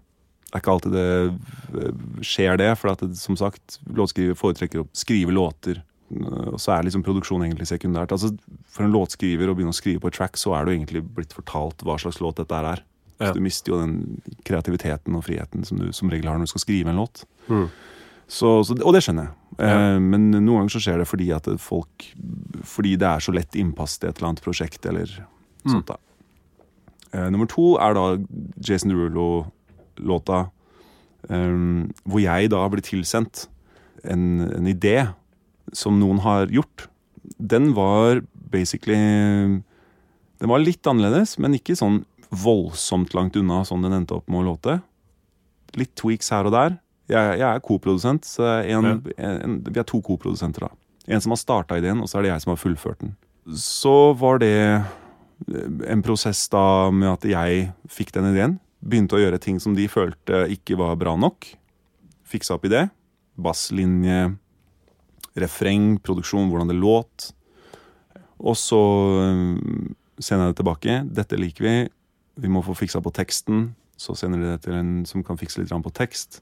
Det 0.53 0.59
er 0.59 0.62
ikke 0.62 0.74
alltid 0.74 0.95
det 0.99 1.07
eh, 1.80 2.05
skjer 2.28 2.61
det, 2.61 2.68
for 2.78 2.93
at 2.93 3.07
det, 3.07 3.16
som 3.18 3.39
sagt, 3.41 3.80
låtskriver 3.89 4.37
foretrekker 4.39 4.83
å 4.85 4.89
skrive 4.93 5.33
låter. 5.33 5.80
eh, 6.12 6.49
Og 6.53 6.61
så 6.61 6.76
er 6.76 6.85
liksom 6.85 7.05
produksjon 7.07 7.47
egentlig 7.47 7.70
sekundært. 7.70 8.12
Altså, 8.12 8.35
For 8.68 8.85
en 8.85 8.93
låtskriver 8.93 9.49
å 9.49 9.57
begynne 9.57 9.72
å 9.72 9.80
skrive 9.80 10.05
på 10.05 10.12
et 10.12 10.18
track, 10.20 10.37
så 10.37 10.53
er 10.59 10.68
du 10.68 10.74
egentlig 10.74 11.01
blitt 11.16 11.33
fortalt 11.33 11.80
hva 11.83 11.97
slags 11.97 12.20
låt 12.20 12.37
dette 12.43 12.61
er. 12.61 12.85
Ja. 13.22 13.32
Du 13.36 13.40
mister 13.44 13.72
jo 13.72 13.80
den 13.80 14.20
kreativiteten 14.44 15.14
og 15.18 15.24
friheten 15.26 15.64
som 15.68 15.78
du 15.78 15.90
som 15.94 16.10
regel 16.10 16.28
har 16.30 16.38
når 16.40 16.48
du 16.50 16.52
skal 16.54 16.64
skrive 16.66 16.90
en 16.92 16.98
låt. 17.02 17.24
Mm. 17.48 17.68
Så, 18.32 18.50
så, 18.64 18.76
og 18.80 18.94
det 18.96 19.02
skjønner 19.04 19.28
jeg. 19.28 19.34
Ja. 19.58 19.72
Eh, 19.94 19.98
men 20.00 20.30
noen 20.32 20.62
ganger 20.62 20.72
så 20.74 20.80
skjer 20.82 21.02
det 21.02 21.08
fordi 21.10 21.26
at 21.36 21.46
folk 21.60 22.06
Fordi 22.64 22.94
det 22.96 23.04
er 23.08 23.20
så 23.20 23.34
lett 23.36 23.54
innpass 23.60 23.98
til 24.00 24.08
et 24.08 24.16
eller 24.18 24.30
annet 24.32 24.44
prosjekt 24.44 24.86
eller 24.88 25.10
Mm. 25.62 25.70
sånt. 25.76 25.86
da. 25.86 25.96
Eh, 27.12 27.28
nummer 27.30 27.46
to 27.46 27.76
er 27.78 27.94
da 27.94 28.16
Jason 28.66 28.90
Derulo-låta 28.90 30.50
eh, 31.30 31.86
hvor 32.02 32.18
jeg 32.24 32.50
da 32.50 32.64
blir 32.72 32.82
tilsendt 32.82 33.44
en, 34.02 34.40
en 34.48 34.66
idé 34.66 34.96
som 35.72 36.00
noen 36.00 36.18
har 36.24 36.48
gjort. 36.50 36.88
Den 37.38 37.72
var 37.76 38.22
basically 38.50 38.96
Den 38.96 40.50
var 40.50 40.58
litt 40.58 40.82
annerledes, 40.90 41.36
men 41.38 41.54
ikke 41.54 41.76
sånn 41.78 42.00
voldsomt 42.33 43.12
langt 43.16 43.37
unna 43.37 43.61
sånn 43.68 43.85
den 43.85 43.99
endte 44.01 44.16
opp 44.16 44.30
med 44.33 44.43
å 44.43 44.53
låte. 44.53 44.78
Litt 45.78 45.93
tweaks 46.01 46.33
her 46.33 46.49
og 46.49 46.57
der. 46.57 46.78
Jeg, 47.12 47.39
jeg 47.41 47.49
er 47.49 47.62
koprodusent, 47.64 48.28
en, 48.41 49.59
vi 49.66 49.80
er 49.80 49.87
to 49.89 50.01
koprodusenter. 50.05 50.68
da. 50.68 50.83
En 51.12 51.20
som 51.20 51.35
har 51.35 51.41
starta 51.41 51.78
ideen, 51.80 52.01
og 52.01 52.09
så 52.09 52.18
er 52.18 52.26
det 52.26 52.33
jeg 52.33 52.45
som 52.45 52.53
har 52.55 52.61
fullført 52.61 53.03
den. 53.03 53.14
Så 53.59 54.12
var 54.18 54.39
det 54.41 54.53
eh, 54.55 54.93
en 55.91 56.05
prosess 56.05 56.45
da 56.53 56.91
med 56.95 57.11
at 57.11 57.26
jeg 57.26 57.66
fikk 57.91 58.14
den 58.16 58.30
ideen. 58.30 58.59
Begynte 58.83 59.18
å 59.18 59.22
gjøre 59.22 59.41
ting 59.43 59.59
som 59.62 59.74
de 59.76 59.89
følte 59.91 60.45
ikke 60.55 60.78
var 60.78 60.97
bra 61.01 61.16
nok. 61.18 61.51
Fiksa 62.28 62.57
opp 62.57 62.68
i 62.68 62.72
det. 62.72 62.87
Basslinje, 63.43 64.37
refreng, 65.39 65.97
produksjon, 66.05 66.49
hvordan 66.53 66.70
det 66.70 66.78
låt. 66.78 67.33
Og 68.43 68.57
så 68.59 68.80
øh, 69.26 69.59
sender 70.22 70.49
jeg 70.49 70.55
det 70.55 70.61
tilbake. 70.62 71.03
Dette 71.18 71.41
liker 71.41 71.66
vi. 71.66 71.76
Vi 72.41 72.49
må 72.49 72.62
få 72.64 72.74
fiksa 72.78 73.03
på 73.05 73.12
teksten. 73.14 73.74
Så 74.01 74.14
sender 74.18 74.41
de 74.41 74.55
det 74.55 74.62
til 74.64 74.74
en 74.74 75.05
som 75.07 75.22
kan 75.26 75.39
fikse 75.39 75.61
litt 75.62 75.70
på 75.70 75.93
tekst. 75.95 76.41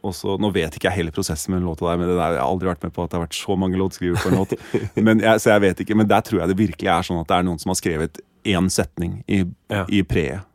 Og 0.00 0.14
så, 0.16 0.38
Nå 0.40 0.48
vet 0.54 0.74
ikke 0.76 0.88
jeg 0.88 0.96
hele 1.02 1.12
prosessen 1.14 1.52
med 1.52 1.60
den 1.60 1.68
låta 1.68 1.84
der, 1.84 1.98
men 2.00 2.08
det 2.08 2.16
der, 2.16 2.36
jeg 2.38 2.40
har 2.40 2.48
aldri 2.48 2.70
vært 2.70 2.86
med 2.86 2.94
på 2.96 3.04
at 3.04 3.10
det 3.12 3.18
har 3.18 3.26
vært 3.26 3.36
så 3.38 3.56
mange 3.60 3.76
låtskrivere 3.80 4.22
på 4.22 4.30
en 4.32 4.38
låt. 4.40 4.54
Men 5.06 5.20
jeg, 5.20 5.42
så 5.44 5.52
jeg 5.52 5.62
vet 5.66 5.82
ikke, 5.84 5.96
men 5.98 6.08
der 6.08 6.24
tror 6.24 6.40
jeg 6.40 6.48
det 6.48 6.56
virkelig 6.58 6.88
er 6.88 7.04
sånn 7.06 7.20
at 7.20 7.28
det 7.28 7.36
er 7.36 7.46
noen 7.46 7.60
som 7.60 7.70
har 7.74 7.78
skrevet 7.78 8.22
én 8.48 8.70
setning 8.72 9.18
i, 9.28 9.42
Ja. 9.70 9.84
i 9.92 10.00
preet. 10.02 10.48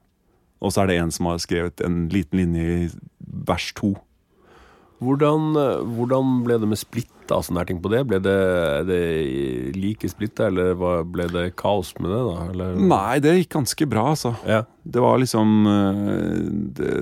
Og 0.58 0.74
så 0.74 0.82
er 0.82 0.90
det 0.90 0.98
en 1.04 1.14
som 1.14 1.30
har 1.30 1.38
skrevet 1.38 1.84
en 1.86 2.08
liten 2.10 2.40
linje 2.42 2.64
i 2.66 2.90
vers 3.48 3.70
to. 3.78 3.94
Hvordan, 5.04 5.52
eh, 5.62 5.84
hvordan 5.98 6.40
ble 6.46 6.58
det 6.62 6.70
med 6.72 6.80
splitta 6.80 7.38
og 7.38 7.46
sånne 7.46 7.62
her 7.62 7.70
ting 7.70 7.82
på 7.84 7.92
det? 7.94 8.02
Ble 8.10 8.18
det, 8.24 8.38
det 8.90 9.02
like 9.78 10.10
splitta, 10.10 10.48
eller 10.50 10.74
ble 11.06 11.28
det 11.30 11.52
kaos 11.60 11.94
med 12.00 12.10
det? 12.10 12.22
da? 12.26 12.38
Eller? 12.54 12.80
Nei, 12.82 13.20
det 13.22 13.36
gikk 13.38 13.52
ganske 13.60 13.90
bra, 13.90 14.08
altså. 14.16 14.34
Ja. 14.48 14.64
Det 14.82 15.04
var 15.04 15.20
liksom 15.22 15.68
øh, 15.70 16.48
det, 16.80 16.94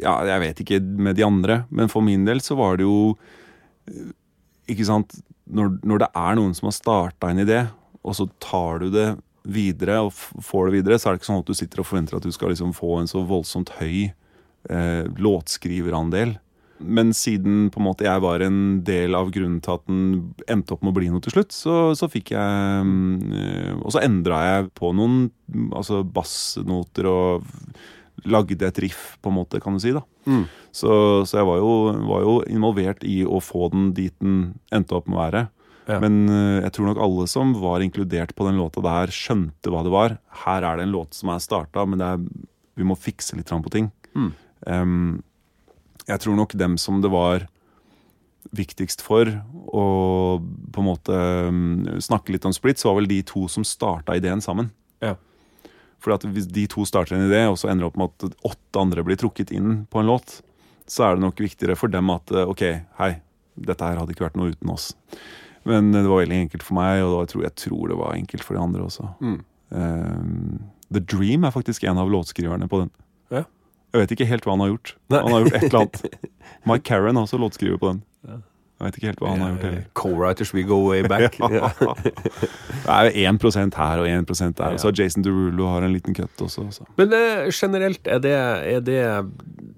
Ja, 0.00 0.14
jeg 0.28 0.44
vet 0.46 0.62
ikke 0.64 0.80
med 0.80 1.18
de 1.18 1.26
andre, 1.26 1.64
men 1.68 1.92
for 1.92 2.04
min 2.04 2.24
del 2.28 2.40
så 2.44 2.56
var 2.58 2.76
det 2.78 2.84
jo 2.84 3.16
Ikke 4.70 4.84
sant 4.86 5.14
Når, 5.50 5.80
når 5.82 6.02
det 6.02 6.08
er 6.14 6.38
noen 6.38 6.54
som 6.54 6.68
har 6.68 6.76
starta 6.76 7.30
en 7.30 7.42
idé, 7.42 7.64
og 8.06 8.14
så 8.16 8.28
tar 8.40 8.80
du 8.80 8.90
det 8.94 9.08
videre 9.50 9.98
og 10.04 10.12
får 10.14 10.68
det 10.68 10.74
videre, 10.78 10.98
så 11.00 11.10
er 11.10 11.16
det 11.16 11.20
ikke 11.20 11.30
sånn 11.32 11.42
at 11.42 11.50
du 11.50 11.56
sitter 11.58 11.82
og 11.82 11.88
forventer 11.88 12.16
at 12.16 12.26
du 12.26 12.32
skal 12.32 12.52
liksom 12.52 12.70
få 12.76 13.00
en 13.00 13.10
så 13.10 13.22
voldsomt 13.26 13.72
høy 13.80 14.12
eh, 14.68 15.08
låtskriverandel. 15.16 16.36
Men 16.80 17.12
siden 17.12 17.68
på 17.68 17.80
en 17.80 17.84
måte 17.84 18.06
jeg 18.06 18.22
var 18.24 18.40
en 18.40 18.80
del 18.86 19.16
av 19.16 19.28
grunnen 19.34 19.60
til 19.60 19.76
at 19.76 19.82
den 19.90 20.04
endte 20.48 20.72
opp 20.74 20.84
med 20.84 20.94
å 20.94 20.96
bli 20.96 21.10
noe 21.12 21.20
til 21.24 21.34
slutt, 21.34 21.52
så, 21.52 21.92
så 21.96 22.08
fikk 22.08 22.32
jeg 22.32 22.86
mm, 22.88 23.82
Og 23.82 23.92
så 23.92 24.00
endra 24.00 24.40
jeg 24.46 24.70
på 24.80 24.94
noen 24.96 25.26
altså 25.76 26.00
bassnoter 26.08 27.08
og 27.10 27.50
lagde 28.28 28.66
et 28.66 28.80
riff, 28.84 29.16
på 29.20 29.30
en 29.30 29.38
måte, 29.38 29.60
kan 29.60 29.76
du 29.76 29.80
si. 29.80 29.92
da. 29.96 30.02
Mm. 30.28 30.44
Så, 30.76 30.90
så 31.28 31.40
jeg 31.40 31.48
var 31.48 31.60
jo, 31.60 31.70
var 32.08 32.24
jo 32.24 32.34
involvert 32.52 33.04
i 33.08 33.22
å 33.24 33.40
få 33.44 33.70
den 33.72 33.90
dit 33.96 34.14
den 34.20 34.58
endte 34.74 34.96
opp 34.98 35.08
med 35.08 35.16
å 35.16 35.22
være. 35.22 35.46
Ja. 35.90 35.98
Men 36.02 36.28
eh, 36.28 36.60
jeg 36.66 36.74
tror 36.76 36.90
nok 36.90 37.00
alle 37.02 37.26
som 37.30 37.54
var 37.58 37.84
inkludert 37.84 38.34
på 38.36 38.46
den 38.46 38.60
låta 38.60 38.82
der, 38.84 39.12
skjønte 39.14 39.72
hva 39.72 39.82
det 39.86 39.94
var. 39.94 40.18
Her 40.44 40.66
er 40.68 40.78
det 40.78 40.86
en 40.86 40.94
låt 40.94 41.16
som 41.16 41.32
er 41.32 41.42
starta, 41.42 41.86
men 41.88 42.04
er, 42.04 42.20
vi 42.78 42.86
må 42.86 42.98
fikse 42.98 43.38
litt 43.38 43.50
på 43.50 43.72
ting. 43.72 43.90
Mm. 44.14 44.30
Em, 44.66 45.22
jeg 46.08 46.22
tror 46.24 46.36
nok 46.36 46.56
dem 46.58 46.76
som 46.80 47.00
det 47.04 47.10
var 47.12 47.46
viktigst 48.56 49.02
for 49.04 49.28
å 49.68 49.86
på 50.40 50.82
en 50.82 50.88
måte 50.88 51.16
snakke 52.02 52.34
litt 52.34 52.46
om 52.48 52.54
splits, 52.56 52.86
var 52.86 52.96
vel 52.98 53.10
de 53.10 53.20
to 53.26 53.46
som 53.52 53.66
starta 53.66 54.16
ideen 54.18 54.42
sammen. 54.42 54.72
Ja. 55.04 55.14
Fordi 56.00 56.16
at 56.16 56.28
Hvis 56.34 56.48
de 56.48 56.66
to 56.70 56.86
starter 56.88 57.16
en 57.16 57.28
idé, 57.28 57.44
og 57.46 57.58
så 57.60 57.68
ender 57.68 57.84
det 57.84 57.90
opp 57.90 57.98
med 58.00 58.10
at 58.10 58.46
åtte 58.52 58.80
andre 58.80 59.04
blir 59.04 59.20
trukket 59.20 59.52
inn 59.52 59.84
på 59.90 60.00
en 60.00 60.08
låt, 60.08 60.40
så 60.88 61.06
er 61.06 61.14
det 61.14 61.24
nok 61.26 61.40
viktigere 61.40 61.76
for 61.78 61.92
dem 61.92 62.10
at 62.10 62.32
eh, 62.32 62.48
ok, 62.48 62.64
hei, 62.98 63.12
dette 63.54 63.84
her 63.84 64.00
hadde 64.00 64.14
ikke 64.14 64.24
vært 64.24 64.38
noe 64.40 64.54
uten 64.54 64.72
oss. 64.72 64.94
Men 65.68 65.92
det 65.92 66.06
var 66.08 66.22
veldig 66.22 66.40
enkelt 66.46 66.64
for 66.64 66.78
meg, 66.80 67.04
og 67.04 67.20
jeg 67.20 67.32
tror, 67.34 67.44
jeg 67.44 67.56
tror 67.60 67.92
det 67.92 68.00
var 68.00 68.16
enkelt 68.16 68.46
for 68.46 68.56
de 68.56 68.62
andre 68.64 68.86
også. 68.86 69.10
Mm. 69.20 69.38
Um, 69.70 70.56
The 70.90 71.02
Dream 71.04 71.44
er 71.44 71.54
faktisk 71.54 71.84
en 71.86 72.00
av 72.00 72.10
låtskriverne 72.10 72.66
på 72.70 72.80
den. 72.82 72.90
Jeg 73.90 74.04
vet 74.04 74.14
ikke 74.14 74.28
helt 74.30 74.46
hva 74.46 74.54
han 74.54 74.62
har 74.64 74.70
gjort. 74.74 74.94
Nei. 75.10 75.20
Han 75.24 75.34
har 75.34 75.44
gjort 75.44 75.56
et 75.58 75.66
eller 75.66 75.80
annet. 75.80 76.30
Mike 76.70 76.86
Karen 76.86 77.18
har 77.18 77.26
også 77.26 77.40
låtskriver 77.40 77.80
på 77.80 77.92
den. 77.92 78.02
Ja. 78.28 78.38
Jeg 78.80 78.86
vet 78.86 78.96
ikke 78.96 79.08
helt 79.10 79.18
hva 79.20 79.30
han 79.34 79.42
har 79.44 79.50
gjort 79.52 79.64
heller. 79.66 79.80
Co-writers 79.98 80.50
we 80.56 80.62
go 80.64 80.78
way 80.86 81.02
back. 81.04 81.36
Ja. 81.52 81.68
Det 82.80 82.94
er 82.94 83.10
jo 83.10 83.32
1 83.60 83.74
her 83.76 84.00
og 84.00 84.08
1 84.08 84.30
der. 84.56 84.72
Og 84.72 84.80
så 84.80 84.88
har 84.88 84.96
Jason 84.96 85.24
Derulo 85.26 85.66
har 85.68 85.84
en 85.84 85.92
liten 85.92 86.16
cut 86.16 86.40
også. 86.40 86.64
Så. 86.72 86.86
Men 86.96 87.12
uh, 87.12 87.50
generelt, 87.52 88.00
er 88.06 88.18
det, 88.24 88.32
er 88.32 88.80
det 88.80 89.00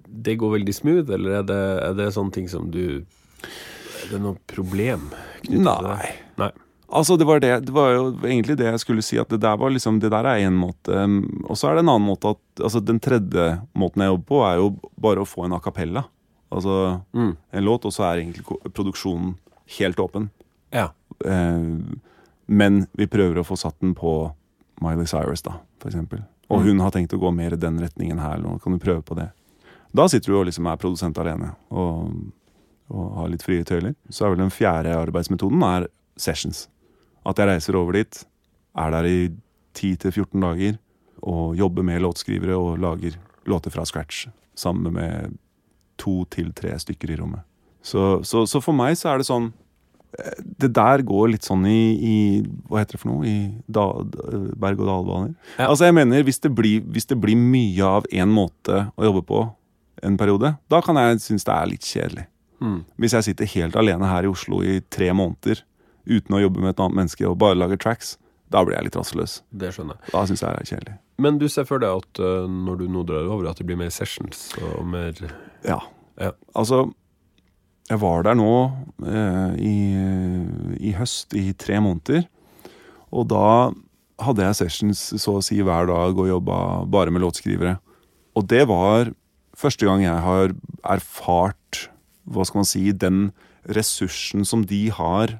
Det 0.07 0.37
går 0.39 0.53
veldig 0.59 0.75
smooth, 0.75 1.11
eller 1.11 1.41
er 1.41 1.43
det, 1.43 1.63
er 1.83 1.97
det 1.99 2.13
sånne 2.15 2.33
ting 2.33 2.47
som 2.49 2.71
du 2.71 3.03
Er 3.03 4.13
det 4.13 4.21
noe 4.23 4.39
problem 4.47 5.09
knyttet 5.43 5.67
til 5.67 5.89
det? 5.89 6.13
Nei. 6.39 6.53
Altså, 6.93 7.17
det 7.17 7.25
var, 7.27 7.41
det, 7.41 7.51
det 7.67 7.73
var 7.73 7.91
jo 7.95 8.03
egentlig 8.21 8.57
det 8.61 8.67
jeg 8.67 8.81
skulle 8.83 9.03
si, 9.03 9.17
at 9.19 9.29
det 9.33 9.41
der 9.41 9.57
var 9.57 9.71
liksom, 9.73 9.99
det 10.03 10.11
der 10.13 10.27
er 10.29 10.43
én 10.45 10.53
måte. 10.61 10.93
um, 10.93 11.23
Og 11.49 11.57
så 11.57 11.71
er 11.71 11.75
det 11.79 11.85
en 11.87 11.89
annen 11.95 12.07
måte 12.09 12.35
at 12.35 12.63
altså, 12.63 12.83
Den 12.85 13.01
tredje 13.01 13.47
måten 13.75 14.03
jeg 14.05 14.13
jobber 14.13 14.27
på, 14.29 14.41
er 14.45 14.57
jo 14.61 14.67
bare 15.01 15.23
å 15.25 15.29
få 15.29 15.47
en 15.47 15.53
a 15.57 15.61
cappella. 15.65 16.05
Altså 16.53 17.01
Mm. 17.15 17.37
en 17.53 17.65
låt, 17.65 17.85
og 17.87 17.93
så 17.93 18.05
er 18.11 18.21
egentlig 18.21 18.45
produksjonen 18.75 19.37
helt 19.79 19.97
åpen. 19.97 20.29
Ja. 20.73 20.91
Eh, 21.25 21.65
men 22.49 22.87
vi 22.93 23.07
prøver 23.07 23.39
å 23.41 23.45
få 23.47 23.57
satt 23.57 23.79
den 23.81 23.95
på 23.95 24.33
Miley 24.83 25.07
Cyrus, 25.07 25.41
da, 25.43 25.53
for 25.81 25.89
eksempel. 25.89 26.25
Og 26.51 26.61
Mm. 26.61 26.65
hun 26.67 26.79
har 26.81 26.91
tenkt 26.91 27.15
å 27.15 27.19
gå 27.21 27.33
mer 27.35 27.53
i 27.55 27.57
den 27.57 27.79
retningen 27.81 28.19
her. 28.21 28.37
Nå 28.39 28.61
kan 28.63 28.73
du 28.73 28.79
prøve 28.79 29.03
på 29.03 29.17
det. 29.17 29.31
Da 29.95 30.07
sitter 30.09 30.33
du 30.33 30.39
og 30.41 30.47
liksom 30.47 30.67
er 30.71 30.77
produsent 30.77 31.17
alene 31.19 31.55
og, 31.71 32.13
og 32.91 33.17
har 33.17 33.29
litt 33.29 33.43
frie 33.43 33.65
tøyler. 33.65 33.95
Så 34.11 34.27
er 34.27 34.31
vel 34.35 34.39
den 34.45 34.51
fjerde 34.51 34.93
arbeidsmetoden 34.95 35.63
er 35.63 35.89
sessions. 36.19 36.69
At 37.29 37.39
jeg 37.39 37.49
reiser 37.49 37.79
over 37.79 37.99
dit, 37.99 38.23
er 38.79 38.95
der 38.95 39.09
i 39.09 39.19
10-14 39.77 40.41
dager 40.43 40.79
og 41.23 41.57
jobber 41.57 41.87
med 41.87 42.03
låtskrivere 42.03 42.57
og 42.59 42.81
lager 42.83 43.19
låter 43.47 43.71
fra 43.71 43.85
scratch 43.87 44.27
sammen 44.59 44.93
med 44.95 45.39
to 46.01 46.23
til 46.31 46.53
tre 46.57 46.75
stykker 46.79 47.13
i 47.13 47.19
rommet. 47.21 47.43
Så, 47.83 48.23
så, 48.27 48.45
så 48.47 48.61
for 48.63 48.77
meg 48.77 48.95
så 48.99 49.11
er 49.11 49.19
det 49.19 49.27
sånn 49.27 49.49
eh, 50.15 50.37
Det 50.39 50.69
der 50.71 51.03
går 51.03 51.33
litt 51.33 51.47
sånn 51.47 51.65
i, 51.67 51.81
i 51.99 52.17
Hva 52.71 52.79
heter 52.79 52.95
det 52.95 53.01
for 53.03 53.11
noe? 53.11 53.27
I 53.27 53.39
da, 53.67 53.89
berg-og-dal-baner. 54.63 55.33
Ja. 55.57 55.67
Altså 55.67 55.89
jeg 55.89 55.97
mener, 55.99 56.23
hvis 56.27 56.39
det, 56.45 56.53
blir, 56.55 56.85
hvis 56.95 57.11
det 57.11 57.19
blir 57.23 57.39
mye 57.39 57.89
av 57.99 58.07
én 58.11 58.31
måte 58.31 58.85
å 58.95 59.09
jobbe 59.09 59.25
på 59.27 59.43
en 60.03 60.19
periode, 60.19 60.55
da 60.71 60.83
kan 60.83 60.99
jeg 60.99 61.19
synes 61.23 61.47
det 61.47 61.57
er 61.57 61.69
litt 61.71 61.87
kjedelig. 61.87 62.29
Mm. 62.63 62.79
Hvis 63.03 63.17
jeg 63.19 63.27
sitter 63.27 63.51
helt 63.57 63.77
alene 63.79 64.07
her 64.07 64.27
i 64.27 64.31
Oslo 64.31 64.63
i 64.63 64.79
tre 64.95 65.11
måneder 65.15 65.65
uten 66.09 66.37
å 66.37 66.43
jobbe 66.43 66.63
med 66.63 66.75
et 66.75 66.83
annet 66.83 66.99
menneske 67.03 67.27
og 67.29 67.39
bare 67.43 67.59
lage 67.59 67.79
tracks, 67.83 68.17
da 68.53 68.63
blir 68.65 68.77
jeg 68.77 68.89
litt 68.89 68.99
rastløs. 68.99 69.39
Det 69.51 69.73
skjønner 69.75 69.99
jeg. 69.99 70.13
Da 70.13 70.25
syns 70.29 70.43
jeg 70.45 70.57
det 70.57 70.63
er 70.65 70.71
kjedelig. 70.71 70.97
Men 71.23 71.39
du 71.41 71.47
ser 71.53 71.69
for 71.69 71.83
deg 71.83 72.03
at 72.03 72.21
uh, 72.23 72.49
når 72.51 72.83
du 72.83 72.89
nå 72.93 73.05
drar 73.09 73.29
over, 73.29 73.49
at 73.51 73.61
det 73.61 73.69
blir 73.69 73.81
mer 73.81 73.93
sessions 73.95 74.51
og 74.61 74.83
mer 74.89 75.17
Ja. 75.65 75.81
Ja. 76.21 76.35
Altså, 76.59 76.85
jeg 77.89 78.01
var 78.03 78.27
der 78.27 78.37
nå 78.37 78.51
uh, 79.07 79.55
i, 79.57 79.77
i 80.77 80.93
høst 80.99 81.33
i 81.39 81.51
tre 81.57 81.81
måneder. 81.83 82.27
Og 83.13 83.29
da 83.33 83.73
hadde 84.23 84.45
jeg 84.45 84.61
sessions 84.61 85.01
så 85.21 85.39
å 85.39 85.45
si 85.45 85.59
hver 85.65 85.89
dag 85.91 86.19
og 86.19 86.29
jobba 86.29 86.59
bare 86.91 87.13
med 87.15 87.25
låtskrivere. 87.25 87.79
Og 88.37 88.47
det 88.49 88.67
var 88.71 89.13
første 89.59 89.87
gang 89.89 90.05
jeg 90.05 90.21
har 90.25 90.55
erfart, 90.89 91.87
hva 92.25 92.47
skal 92.47 92.63
man 92.63 92.69
si, 92.69 92.85
den 92.93 93.31
ressursen 93.69 94.47
som 94.49 94.65
de 94.69 94.87
har, 94.95 95.39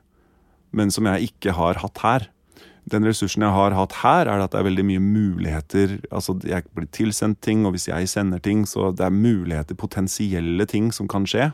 men 0.73 0.91
som 0.91 1.07
jeg 1.07 1.31
ikke 1.33 1.53
har 1.57 1.75
hatt 1.83 1.99
her. 2.03 2.29
Den 2.91 3.05
ressursen 3.07 3.45
jeg 3.45 3.55
har 3.55 3.75
hatt 3.79 3.93
her, 4.03 4.27
er 4.27 4.43
at 4.43 4.51
det 4.51 4.59
er 4.59 4.67
veldig 4.67 4.85
mye 4.89 5.03
muligheter. 5.05 6.01
Altså, 6.11 6.35
Jeg 6.43 6.65
blir 6.75 6.89
tilsendt 6.91 7.41
ting, 7.41 7.65
og 7.67 7.73
hvis 7.77 7.87
jeg 7.89 8.09
sender 8.09 8.41
ting, 8.43 8.65
så 8.67 8.91
det 8.97 9.05
er 9.07 9.11
muligheter, 9.15 9.75
potensielle 9.79 10.67
ting 10.67 10.91
som 10.93 11.07
kan 11.07 11.25
skje. 11.25 11.53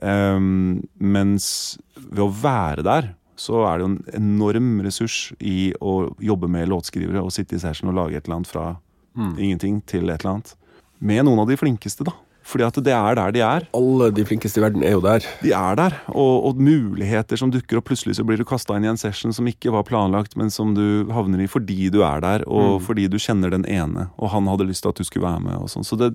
Um, 0.00 0.82
mens 0.98 1.76
ved 1.96 2.22
å 2.24 2.30
være 2.42 2.82
der, 2.86 3.10
så 3.36 3.64
er 3.66 3.78
det 3.78 3.84
jo 3.84 3.90
en 3.90 4.00
enorm 4.16 4.70
ressurs 4.84 5.32
i 5.40 5.72
å 5.82 6.12
jobbe 6.22 6.48
med 6.48 6.68
låtskrivere 6.70 7.22
og 7.24 7.32
sitte 7.34 7.56
i 7.58 7.62
session 7.62 7.90
og 7.90 7.96
lage 7.98 8.16
et 8.16 8.24
eller 8.28 8.40
annet 8.42 8.52
fra 8.52 8.76
Mm. 9.14 9.34
ingenting 9.36 9.82
til 9.84 10.08
et 10.08 10.22
eller 10.24 10.36
annet. 10.36 10.54
Med 10.98 11.24
noen 11.26 11.40
av 11.40 11.46
de 11.46 11.56
flinkeste, 11.56 12.02
da. 12.04 12.12
Fordi 12.44 12.64
at 12.66 12.78
det 12.84 12.92
er 12.92 13.14
der 13.18 13.32
de 13.36 13.40
er. 13.46 13.66
Alle 13.78 14.10
de 14.14 14.24
flinkeste 14.26 14.58
i 14.58 14.64
verden 14.64 14.82
er 14.84 14.96
jo 14.96 15.00
der. 15.04 15.24
De 15.42 15.52
er 15.54 15.76
der, 15.78 15.94
og, 16.10 16.48
og 16.50 16.62
muligheter 16.62 17.38
som 17.38 17.52
dukker 17.54 17.78
opp. 17.78 17.86
Plutselig 17.90 18.16
så 18.18 18.24
blir 18.26 18.40
du 18.40 18.44
kasta 18.48 18.74
inn 18.76 18.84
i 18.86 18.90
en 18.90 18.98
session 19.00 19.32
som 19.32 19.46
ikke 19.46 19.70
var 19.74 19.84
planlagt, 19.88 20.34
men 20.36 20.50
som 20.50 20.74
du 20.74 21.06
havner 21.14 21.44
i 21.44 21.50
fordi 21.50 21.90
du 21.94 22.00
er 22.02 22.20
der, 22.24 22.46
og 22.48 22.80
Mm. 22.80 22.80
fordi 22.86 23.04
du 23.12 23.16
kjenner 23.22 23.50
den 23.54 23.64
ene, 23.66 24.08
og 24.18 24.30
han 24.34 24.46
hadde 24.50 24.66
lyst 24.66 24.82
til 24.82 24.90
at 24.90 24.98
du 24.98 25.04
skulle 25.04 25.26
være 25.28 25.40
med. 25.44 25.54
og 25.62 25.68
sånn. 25.70 25.84
Så 25.86 25.96
det, 25.98 26.14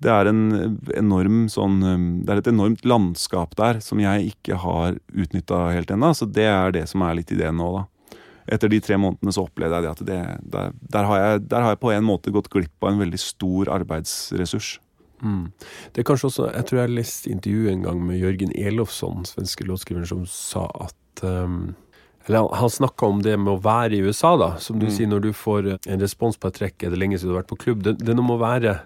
det 0.00 0.10
er 0.10 0.26
en 0.30 0.78
enorm 0.96 1.46
sånn 1.52 1.78
um, 1.84 2.04
Det 2.24 2.32
er 2.32 2.38
et 2.40 2.50
enormt 2.52 2.84
landskap 2.88 3.54
der 3.58 3.80
som 3.84 4.00
jeg 4.00 4.32
ikke 4.34 4.56
har 4.62 4.96
utnytta 5.12 5.70
helt 5.74 5.90
ennå. 5.90 6.10
Så 6.16 6.26
det 6.30 6.46
er 6.48 6.72
det 6.72 6.88
som 6.88 7.02
er 7.02 7.14
litt 7.20 7.30
ideen 7.30 7.56
nå, 7.60 7.70
da. 7.78 7.86
Etter 8.50 8.68
de 8.72 8.80
tre 8.82 8.96
månedene 8.98 9.30
så 9.30 9.44
opplevde 9.46 9.76
jeg 9.76 9.84
det 9.84 9.90
at 9.90 10.06
det, 10.08 10.20
der, 10.50 10.72
der, 10.90 11.04
har 11.06 11.18
jeg, 11.20 11.42
der 11.52 11.60
har 11.62 11.74
jeg 11.76 11.80
på 11.84 11.92
en 11.94 12.04
måte 12.08 12.32
gått 12.34 12.48
glipp 12.50 12.82
av 12.82 12.94
en 12.94 12.98
veldig 13.04 13.20
stor 13.20 13.68
arbeidsressurs. 13.76 14.78
Mm. 15.22 15.52
Det 15.92 16.00
er 16.00 16.06
kanskje 16.08 16.30
også, 16.30 16.46
Jeg 16.54 16.64
tror 16.66 16.78
jeg 16.80 16.90
leste 16.96 17.30
intervjuet 17.30 17.72
en 17.72 17.82
gang 17.82 18.00
med 18.06 18.20
Jørgen 18.20 18.52
Elofsson, 18.56 19.24
svenske 19.28 19.66
låtskriveren, 19.68 20.06
som 20.08 20.24
sa 20.26 20.64
at 20.80 21.22
um, 21.24 21.74
eller 22.28 22.38
Han, 22.38 22.48
han 22.60 22.68
snakka 22.70 23.06
om 23.06 23.20
det 23.22 23.38
med 23.40 23.52
å 23.54 23.62
være 23.62 23.96
i 23.96 24.02
USA, 24.04 24.36
da. 24.36 24.56
Som 24.58 24.78
du 24.78 24.86
Mm. 24.86 24.92
sier, 24.92 25.06
når 25.08 25.20
du 25.22 25.32
får 25.32 25.78
en 25.86 26.00
respons 26.00 26.36
på 26.36 26.48
et 26.48 26.54
trekk, 26.54 26.82
er 26.84 26.90
det 26.90 26.98
lenge 26.98 27.18
siden 27.18 27.30
du 27.32 27.34
har 27.36 27.42
vært 27.42 27.52
på 27.52 27.58
klubb. 27.64 27.82
Det, 27.82 27.98
det 27.98 28.08
er 28.08 28.14
noe 28.14 28.26
med 28.28 28.38
å 28.38 28.44
være 28.44 28.80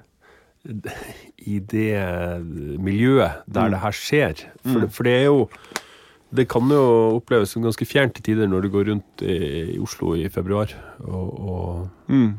i 1.45 1.59
det 1.59 2.79
miljøet 2.81 3.43
der 3.47 3.67
Mm. 3.69 3.71
det 3.73 3.81
her 3.81 3.91
skjer. 3.93 4.35
For, 4.63 4.69
Mm. 4.79 4.81
det, 4.81 4.93
for 4.93 5.03
det 5.05 5.13
er 5.13 5.25
jo 5.25 5.49
Det 6.35 6.49
kan 6.49 6.67
jo 6.69 7.21
oppleves 7.21 7.51
som 7.51 7.63
ganske 7.63 7.87
fjernt 7.87 8.15
til 8.15 8.23
tider 8.35 8.49
når 8.49 8.63
du 8.63 8.69
går 8.71 8.87
rundt 8.89 9.23
i, 9.23 9.75
i 9.77 9.79
Oslo 9.79 10.17
i 10.17 10.27
februar 10.29 10.67
og, 11.05 11.39
og 11.49 11.89
Mm. 12.09 12.39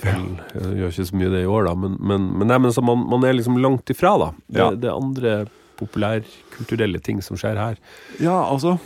Sørpa 0.00 0.60
Jeg 0.60 0.76
gjør 0.80 0.92
ikke 0.94 1.06
så 1.10 1.16
mye 1.20 1.30
det 1.32 1.42
i 1.44 1.48
år, 1.50 1.64
da, 1.68 1.74
men, 1.74 1.96
men, 2.00 2.26
men, 2.38 2.48
nei, 2.48 2.58
men 2.58 2.72
så 2.72 2.82
man, 2.84 3.02
man 3.10 3.24
er 3.28 3.36
liksom 3.36 3.58
langt 3.60 3.90
ifra, 3.92 4.16
da. 4.18 4.30
Det, 4.48 4.58
Ja. 4.60 4.70
det 4.74 4.88
er 4.90 4.96
andre 4.96 5.34
populærkulturelle 5.80 7.00
ting 7.00 7.22
som 7.24 7.36
skjer 7.40 7.56
her. 7.56 7.78
Ja, 8.20 8.36
altså 8.50 8.78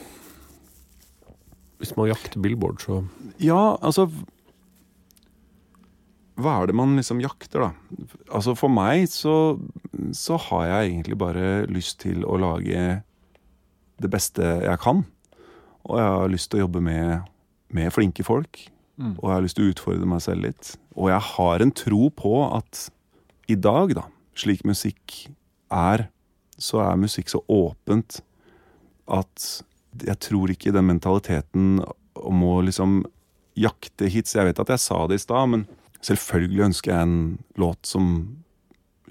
Hvis 1.83 1.97
man 1.97 2.07
jakter 2.09 2.41
Billboard, 2.41 2.81
så 2.81 3.01
Ja, 3.43 3.77
altså 3.83 4.07
Hva 6.39 6.63
er 6.63 6.67
det 6.71 6.75
man 6.75 6.97
liksom 6.99 7.21
jakter, 7.23 7.69
da? 7.69 8.07
Altså 8.35 8.55
For 8.59 8.69
meg 8.73 9.07
så, 9.13 9.59
så 10.15 10.39
har 10.49 10.67
jeg 10.67 10.91
egentlig 10.93 11.19
bare 11.21 11.67
lyst 11.71 12.01
til 12.03 12.25
å 12.27 12.39
lage 12.43 13.03
det 14.03 14.11
beste 14.11 14.43
jeg 14.65 14.79
kan. 14.83 15.05
Og 15.87 15.99
jeg 16.01 16.09
har 16.17 16.33
lyst 16.33 16.51
til 16.51 16.59
å 16.59 16.65
jobbe 16.65 16.81
med, 16.83 17.29
med 17.71 17.93
flinke 17.95 18.25
folk. 18.27 18.65
Mm. 18.97 19.15
Og 19.19 19.25
jeg 19.27 19.35
har 19.35 19.45
lyst 19.45 19.59
til 19.59 19.67
å 19.67 19.75
utfordre 19.75 20.09
meg 20.09 20.23
selv 20.25 20.47
litt. 20.47 20.75
Og 20.95 21.11
jeg 21.11 21.23
har 21.35 21.65
en 21.65 21.75
tro 21.75 22.09
på 22.15 22.35
at 22.47 22.87
i 23.51 23.57
dag, 23.59 23.95
da, 23.97 24.07
slik 24.39 24.65
musikk 24.67 25.17
er, 25.75 26.09
så 26.57 26.85
er 26.85 27.01
musikk 27.01 27.33
så 27.33 27.43
åpent 27.51 28.21
at 29.11 29.49
jeg 30.05 30.19
tror 30.23 30.51
ikke 30.51 30.73
den 30.75 30.89
mentaliteten 30.89 31.83
om 32.15 32.47
å 32.47 32.61
liksom 32.65 33.03
jakte 33.59 34.09
hits 34.11 34.35
Jeg 34.35 34.49
vet 34.49 34.59
at 34.59 34.73
jeg 34.73 34.83
sa 34.83 35.05
det 35.07 35.21
i 35.21 35.23
stad, 35.23 35.51
men 35.51 35.67
selvfølgelig 36.03 36.65
ønsker 36.71 36.91
jeg 36.91 37.07
en 37.07 37.19
låt 37.61 37.87
som 37.87 38.09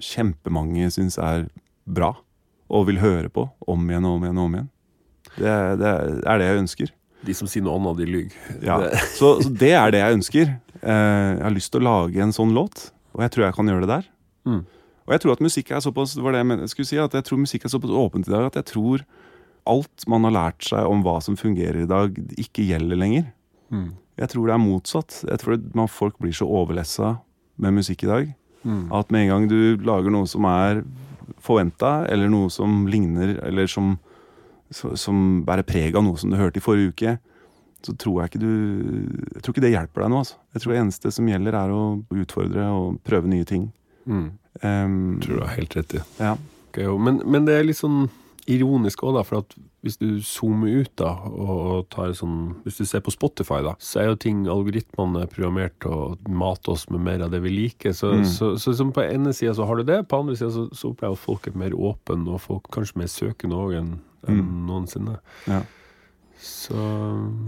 kjempemange 0.02 0.90
syns 0.92 1.16
er 1.22 1.46
bra, 1.84 2.12
og 2.68 2.88
vil 2.90 3.00
høre 3.00 3.30
på 3.32 3.46
om 3.70 3.88
igjen 3.88 4.08
og 4.08 4.18
om 4.18 4.26
igjen 4.26 4.40
og 4.40 4.48
om 4.48 4.56
igjen. 4.58 4.70
Det, 5.34 5.54
det 5.80 5.92
er 6.28 6.40
det 6.40 6.48
jeg 6.48 6.60
ønsker. 6.64 6.92
De 7.24 7.34
som 7.34 7.48
sier 7.48 7.62
noe 7.64 7.76
annet, 7.78 7.96
de 8.02 8.06
lyver. 8.06 8.36
Ja. 8.62 8.76
Så, 9.16 9.34
så 9.42 9.48
det 9.50 9.72
er 9.72 9.90
det 9.94 10.00
jeg 10.02 10.18
ønsker. 10.18 10.52
Eh, 10.82 11.30
jeg 11.38 11.42
har 11.46 11.54
lyst 11.54 11.72
til 11.72 11.80
å 11.80 11.86
lage 11.88 12.20
en 12.22 12.32
sånn 12.36 12.52
låt, 12.56 12.90
og 13.16 13.22
jeg 13.24 13.30
tror 13.34 13.46
jeg 13.46 13.54
kan 13.56 13.70
gjøre 13.72 13.86
det 13.86 13.92
der. 13.94 14.08
Mm. 14.44 14.62
Og 15.04 15.12
jeg 15.14 15.20
tror 15.24 15.32
at 15.36 15.42
musikk 15.44 15.70
er 15.72 15.80
såpass 15.84 16.14
det 16.16 16.22
var 16.24 16.32
det 16.32 16.40
jeg, 16.42 16.46
men- 16.50 16.60
jeg 16.64 16.68
skulle 16.74 16.86
si, 16.90 16.98
at 17.00 17.12
jeg 17.16 17.24
tror 17.24 17.38
musikk 17.40 17.64
er 17.64 17.72
såpass 17.72 17.90
åpent 17.90 18.28
i 18.28 18.32
dag 18.32 18.46
at 18.48 18.54
jeg 18.60 18.64
tror 18.72 19.04
alt 19.66 20.04
man 20.08 20.24
har 20.28 20.32
lært 20.36 20.64
seg 20.68 20.84
om 20.88 21.02
hva 21.04 21.18
som 21.24 21.36
fungerer 21.40 21.82
i 21.82 21.88
dag, 21.88 22.14
ikke 22.40 22.64
gjelder 22.68 22.96
lenger. 23.00 23.26
Mm. 23.72 23.92
Jeg 24.20 24.28
tror 24.28 24.46
det 24.46 24.54
er 24.54 24.62
motsatt. 24.64 25.24
Jeg 25.28 25.38
tror 25.40 25.62
man, 25.74 25.88
folk 25.88 26.18
blir 26.20 26.32
så 26.36 26.44
overlessa 26.46 27.14
med 27.58 27.72
musikk 27.80 28.04
i 28.04 28.10
dag 28.12 28.34
Mm. 28.64 28.88
at 28.96 29.10
med 29.12 29.20
en 29.24 29.28
gang 29.28 29.48
du 29.48 29.76
lager 29.84 30.08
noe 30.10 30.24
som 30.26 30.44
er 30.48 30.78
forventa, 31.44 32.06
eller 32.08 32.28
noe 32.32 32.48
som 32.52 32.86
ligner, 32.88 33.34
eller 33.44 33.66
som, 33.68 33.98
som 34.74 35.20
bærer 35.46 35.66
preg 35.68 35.96
av 35.96 36.04
noe 36.06 36.20
som 36.20 36.32
du 36.32 36.36
hørte 36.40 36.60
i 36.60 36.64
forrige 36.64 36.92
uke, 36.94 37.14
så 37.84 37.92
tror 38.00 38.22
jeg 38.22 38.30
ikke 38.32 38.40
du 38.40 38.52
Jeg 39.34 39.42
tror 39.44 39.52
ikke 39.54 39.64
det 39.66 39.74
hjelper 39.74 40.04
deg 40.06 40.12
nå, 40.14 40.22
altså. 40.24 40.38
Jeg 40.54 40.62
tror 40.64 40.72
det 40.74 40.80
eneste 40.82 41.12
som 41.12 41.28
gjelder, 41.28 41.58
er 41.60 41.74
å 41.74 41.82
utfordre 42.22 42.66
og 42.72 42.98
prøve 43.04 43.28
nye 43.30 43.44
ting. 43.48 43.68
Mm. 44.08 44.26
Um, 44.62 44.96
Tror 45.24 45.40
du 45.40 45.44
har 45.44 45.56
helt 45.58 45.76
rett 45.76 45.94
i. 45.98 46.02
Ja. 46.20 46.36
Okay, 46.70 46.86
Men, 46.98 47.20
men 47.26 47.44
det 47.46 47.58
er 47.58 47.66
litt 47.68 47.78
sånn 47.80 48.06
ironisk 48.50 49.02
òg, 49.04 49.14
da. 49.18 49.22
For 49.26 49.42
at 49.44 49.54
hvis 49.84 49.98
du 50.00 50.06
zoomer 50.24 50.80
ut 50.80 50.94
da, 50.96 51.10
og 51.28 51.90
tar 51.92 52.14
sånn 52.16 52.54
Hvis 52.64 52.78
du 52.80 52.86
ser 52.88 53.02
på 53.04 53.12
Spotify, 53.12 53.58
da, 53.66 53.74
så 53.84 54.00
er 54.00 54.06
jo 54.08 54.16
ting 54.24 54.46
Algoritmene 54.48 55.26
er 55.26 55.28
programmert 55.32 55.76
til 55.84 55.92
å 55.92 56.06
mate 56.32 56.72
oss 56.72 56.86
med 56.88 57.04
mer 57.04 57.26
av 57.26 57.34
det 57.34 57.42
vi 57.44 57.52
liker. 57.52 57.92
Så, 57.92 58.14
Mm. 58.16 58.24
så, 58.24 58.54
så, 58.56 58.72
så 58.78 58.86
på 58.96 59.04
ene 59.04 59.34
sida 59.36 59.52
så 59.58 59.66
har 59.68 59.76
du 59.76 59.84
det, 59.92 60.00
på 60.08 60.22
andre 60.24 60.36
sida 60.40 60.50
så, 60.56 60.88
opplever 60.88 61.20
folk 61.20 61.48
er 61.52 61.56
mer 61.66 61.76
åpne, 61.76 62.24
og 62.32 62.40
folk 62.40 62.70
kanskje 62.72 62.96
mer 63.02 63.12
søkende 63.12 63.60
òg 63.60 63.76
enn 63.82 63.92
enn 64.28 64.40
Mm. 64.40 64.66
noensinne. 64.68 65.18
Ja. 65.46 65.62
Så 66.40 66.76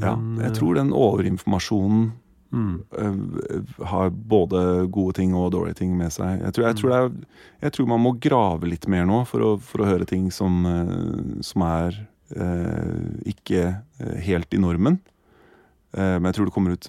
ja. 0.00 0.14
Jeg 0.40 0.50
eh, 0.50 0.54
tror 0.56 0.74
den 0.78 0.92
overinformasjonen 0.92 2.12
mm, 2.50 2.76
øh, 2.98 3.64
har 3.90 4.10
både 4.10 4.86
gode 4.92 5.16
ting 5.18 5.34
og 5.34 5.52
dårlige 5.52 5.80
ting 5.82 5.96
med 5.96 6.12
seg. 6.14 6.40
Jeg 6.40 6.54
tror, 6.54 6.66
jeg 6.66 6.76
tror, 6.76 6.90
det 6.90 7.00
er, 7.00 7.10
jeg 7.66 7.72
tror 7.72 7.86
man 7.86 8.00
må 8.00 8.14
grave 8.20 8.70
litt 8.70 8.86
mer 8.88 9.04
nå 9.08 9.24
for 9.28 9.44
å, 9.44 9.50
for 9.60 9.82
å 9.82 9.90
høre 9.90 10.06
ting 10.08 10.30
som, 10.32 10.64
øh, 10.66 11.42
som 11.44 11.66
er 11.66 11.98
øh, 12.36 13.20
ikke 13.26 13.82
helt 14.24 14.54
i 14.54 14.62
normen. 14.62 15.00
Eh, 15.96 16.16
men 16.16 16.30
jeg 16.30 16.38
tror 16.38 16.48
det 16.48 16.54
kommer 16.54 16.76
ut 16.76 16.88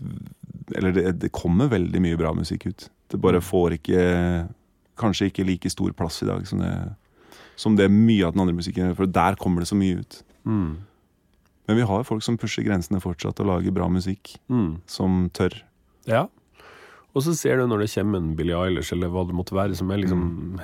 Eller 0.76 0.92
det, 0.92 1.12
det 1.22 1.32
kommer 1.32 1.70
veldig 1.72 2.00
mye 2.04 2.18
bra 2.20 2.34
musikk 2.36 2.66
ut. 2.68 2.88
Det 3.08 3.20
bare 3.24 3.40
får 3.42 3.78
ikke 3.78 4.02
Kanskje 4.98 5.30
ikke 5.30 5.46
like 5.46 5.70
stor 5.70 5.94
plass 5.94 6.24
i 6.24 6.28
dag 6.28 6.48
som 6.50 6.60
det, 6.60 6.72
som 7.58 7.76
det 7.76 7.90
mye 7.92 8.28
av 8.28 8.36
den 8.36 8.44
andre 8.46 8.56
musikken 8.58 8.86
gjør, 8.92 8.98
for 9.02 9.10
der 9.18 9.38
kommer 9.42 9.64
det 9.66 9.70
så 9.72 9.78
mye 9.80 10.00
ut. 10.04 10.20
mm, 10.46 10.78
Men 11.68 11.76
vi 11.82 11.84
har 11.90 12.06
folk 12.08 12.24
som 12.24 12.38
pusher 12.40 12.64
grensene 12.64 13.02
fortsatt 13.04 13.42
og 13.44 13.50
lager 13.50 13.74
bra 13.76 13.90
musikk, 13.92 14.38
mm. 14.48 14.78
som 14.88 15.26
tør. 15.36 15.58
Ja. 16.08 16.28
Og 17.18 17.24
så 17.26 17.34
ser 17.36 17.58
du 17.58 17.66
når 17.68 17.82
det 17.84 17.90
kommer 17.96 18.22
en 18.22 18.36
Billie 18.38 18.56
Eilish, 18.56 18.94
eller 18.94 19.10
hva 19.12 19.26
det 19.28 19.36
måtte 19.36 19.56
være, 19.58 19.76
som 19.76 19.90
er 19.92 19.98
liksom 20.04 20.62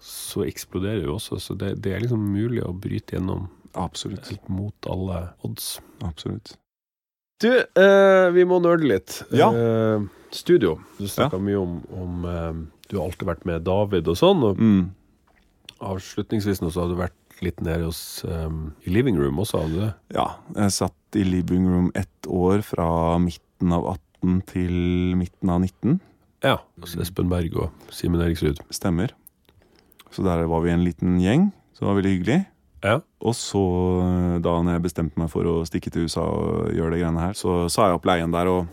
Så 0.00 0.44
eksploderer 0.46 1.04
jo 1.04 1.16
også, 1.18 1.40
så 1.42 1.56
det, 1.58 1.72
det 1.82 1.92
er 1.92 2.04
liksom 2.04 2.22
mulig 2.32 2.62
å 2.64 2.72
bryte 2.72 3.16
gjennom 3.16 3.48
Absolutt. 3.74 4.28
helt 4.30 4.48
mot 4.48 4.88
alle 4.88 5.24
odds. 5.44 5.80
Absolutt. 6.06 6.54
Du, 7.42 7.50
eh, 7.58 8.28
vi 8.34 8.44
må 8.48 8.58
nerde 8.62 8.86
litt. 8.88 9.18
Ja. 9.34 9.50
Eh, 9.54 10.06
studio. 10.34 10.78
Du 10.98 11.06
snakka 11.10 11.38
mye 11.42 11.58
om, 11.60 11.76
om 11.94 12.24
eh, 12.26 12.62
Du 12.88 12.96
har 12.96 13.04
alltid 13.10 13.28
vært 13.28 13.44
med 13.46 13.66
David 13.66 14.08
og 14.08 14.16
sånn, 14.16 14.42
og 14.48 14.58
Mm. 14.58 14.86
Avslutningsvis 15.84 16.62
nå 16.62 16.70
så 16.72 16.84
har 16.84 16.92
du 16.92 16.98
vært 16.98 17.42
litt 17.44 17.60
nede 17.62 17.86
hos 17.86 18.24
um, 18.26 18.72
i 18.86 18.92
living 18.92 19.18
room 19.18 19.38
også, 19.42 19.62
hadde 19.62 19.74
du 19.76 19.82
det? 19.84 19.92
Ja, 20.16 20.26
jeg 20.56 20.74
satt 20.74 21.18
i 21.18 21.24
living 21.26 21.68
room 21.70 21.88
ett 21.98 22.28
år 22.28 22.64
fra 22.66 22.88
midten 23.22 23.74
av 23.74 23.86
18 23.94 24.42
til 24.50 24.74
midten 25.18 25.52
av 25.54 25.62
19. 25.62 25.98
Ja. 26.46 26.58
Hos 26.82 26.96
Espen 26.98 27.30
Berg 27.30 27.54
og 27.58 27.94
Simen 27.94 28.22
Eriksrud. 28.22 28.60
Stemmer. 28.74 29.14
Så 30.14 30.24
der 30.26 30.46
var 30.50 30.62
vi 30.64 30.72
en 30.72 30.86
liten 30.86 31.18
gjeng, 31.22 31.50
så 31.74 31.84
det 31.84 31.90
var 31.90 31.98
veldig 32.00 32.14
hyggelig. 32.16 32.40
Ja. 32.84 32.98
Og 33.26 33.34
så, 33.34 33.62
da 34.42 34.54
når 34.62 34.76
jeg 34.76 34.86
bestemte 34.86 35.20
meg 35.20 35.30
for 35.32 35.46
å 35.50 35.60
stikke 35.66 35.90
til 35.94 36.06
USA 36.06 36.24
og 36.24 36.74
gjøre 36.74 36.94
det 36.94 37.00
greiene 37.02 37.24
her, 37.26 37.38
så 37.38 37.64
sa 37.72 37.88
jeg 37.88 37.98
opp 37.98 38.06
leien 38.08 38.34
der 38.34 38.50
og, 38.50 38.68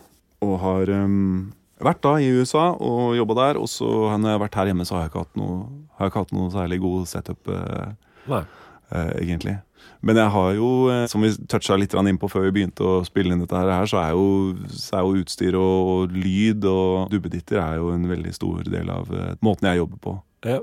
og 0.46 0.56
har 0.62 0.92
um, 1.06 1.54
vært 1.84 2.02
da 2.06 2.16
i 2.22 2.32
USA 2.32 2.70
og 2.74 3.16
jobba 3.18 3.38
der. 3.42 3.62
Og 3.62 3.70
så 3.72 3.88
når 4.16 4.30
jeg 4.30 4.38
har 4.38 4.44
vært 4.46 4.60
her 4.60 4.72
hjemme, 4.72 4.88
så 4.88 4.98
har 4.98 5.06
jeg 5.06 5.14
ikke 5.14 5.26
hatt 5.26 5.40
noe, 5.40 5.62
har 5.98 6.08
jeg 6.08 6.14
ikke 6.14 6.26
hatt 6.26 6.36
noe 6.38 6.52
særlig 6.54 6.82
god 6.84 7.08
setup, 7.12 7.48
eh, 7.52 7.96
Nei. 8.32 8.44
eh, 8.92 9.14
egentlig. 9.22 9.58
Men 10.06 10.20
jeg 10.22 10.30
har 10.36 10.52
jo, 10.54 10.70
eh, 10.94 11.06
som 11.10 11.22
vi 11.22 11.32
toucha 11.50 11.78
litt 11.78 11.94
innpå 11.94 12.10
inn 12.10 12.22
på 12.22 12.30
før 12.30 12.46
vi 12.48 12.54
begynte 12.60 12.86
å 12.86 13.02
spille 13.06 13.34
inn 13.34 13.42
dette 13.42 13.58
her, 13.58 13.90
så 13.90 14.02
er 14.04 14.14
jo, 14.14 14.56
så 14.70 15.00
er 15.00 15.04
jo 15.04 15.24
utstyr 15.24 15.58
og, 15.60 16.14
lyd 16.14 16.66
og 16.70 17.10
duppeditter 17.12 17.62
er 17.62 17.82
jo 17.82 17.92
en 17.94 18.08
veldig 18.10 18.34
stor 18.34 18.64
del 18.70 18.90
av 18.94 19.10
måten 19.42 19.70
jeg 19.70 19.82
jobber 19.82 20.02
på. 20.02 20.16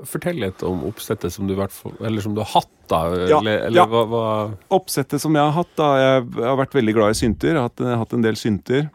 Fortell 0.07 0.37
litt 0.39 0.61
om 0.63 0.85
oppsettet 0.87 1.33
som 1.33 1.43
du, 1.43 1.57
som 1.59 2.35
du 2.35 2.39
har 2.39 2.51
hatt, 2.53 2.71
da. 2.87 3.01
Ja, 3.27 3.41
eller 3.41 3.65
eller 3.67 3.81
ja. 3.81 3.83
hva, 3.91 4.03
hva 4.07 4.27
Oppsettet 4.71 5.19
som 5.19 5.35
jeg 5.35 5.43
har 5.43 5.51
hatt, 5.51 5.73
da 5.75 5.89
Jeg 5.99 6.21
har 6.39 6.55
vært 6.61 6.77
veldig 6.77 6.93
glad 6.95 7.11
i 7.11 7.17
synter. 7.19 7.51
Jeg 7.51 7.59
har 7.59 7.67
hatt, 7.67 7.83
hatt 8.05 8.15
en 8.15 8.23
del 8.23 8.39
synter. 8.39 8.87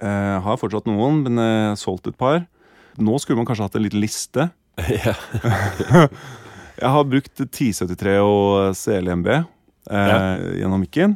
Jeg 0.00 0.40
har 0.44 0.58
fortsatt 0.58 0.88
noen, 0.90 1.22
men 1.26 1.38
har 1.40 1.78
solgt 1.78 2.08
et 2.10 2.18
par. 2.18 2.42
Nå 2.98 3.18
skulle 3.22 3.38
man 3.40 3.46
kanskje 3.48 3.66
hatt 3.68 3.76
en 3.78 3.84
liten 3.84 4.02
liste. 4.02 4.48
ja. 5.06 5.14
Jeg 6.74 6.90
har 6.90 7.04
brukt 7.06 7.38
1073 7.38 8.16
og 8.26 8.74
CLMB 8.74 9.28
eh, 9.30 10.40
gjennom 10.58 10.82
mikken. 10.82 11.14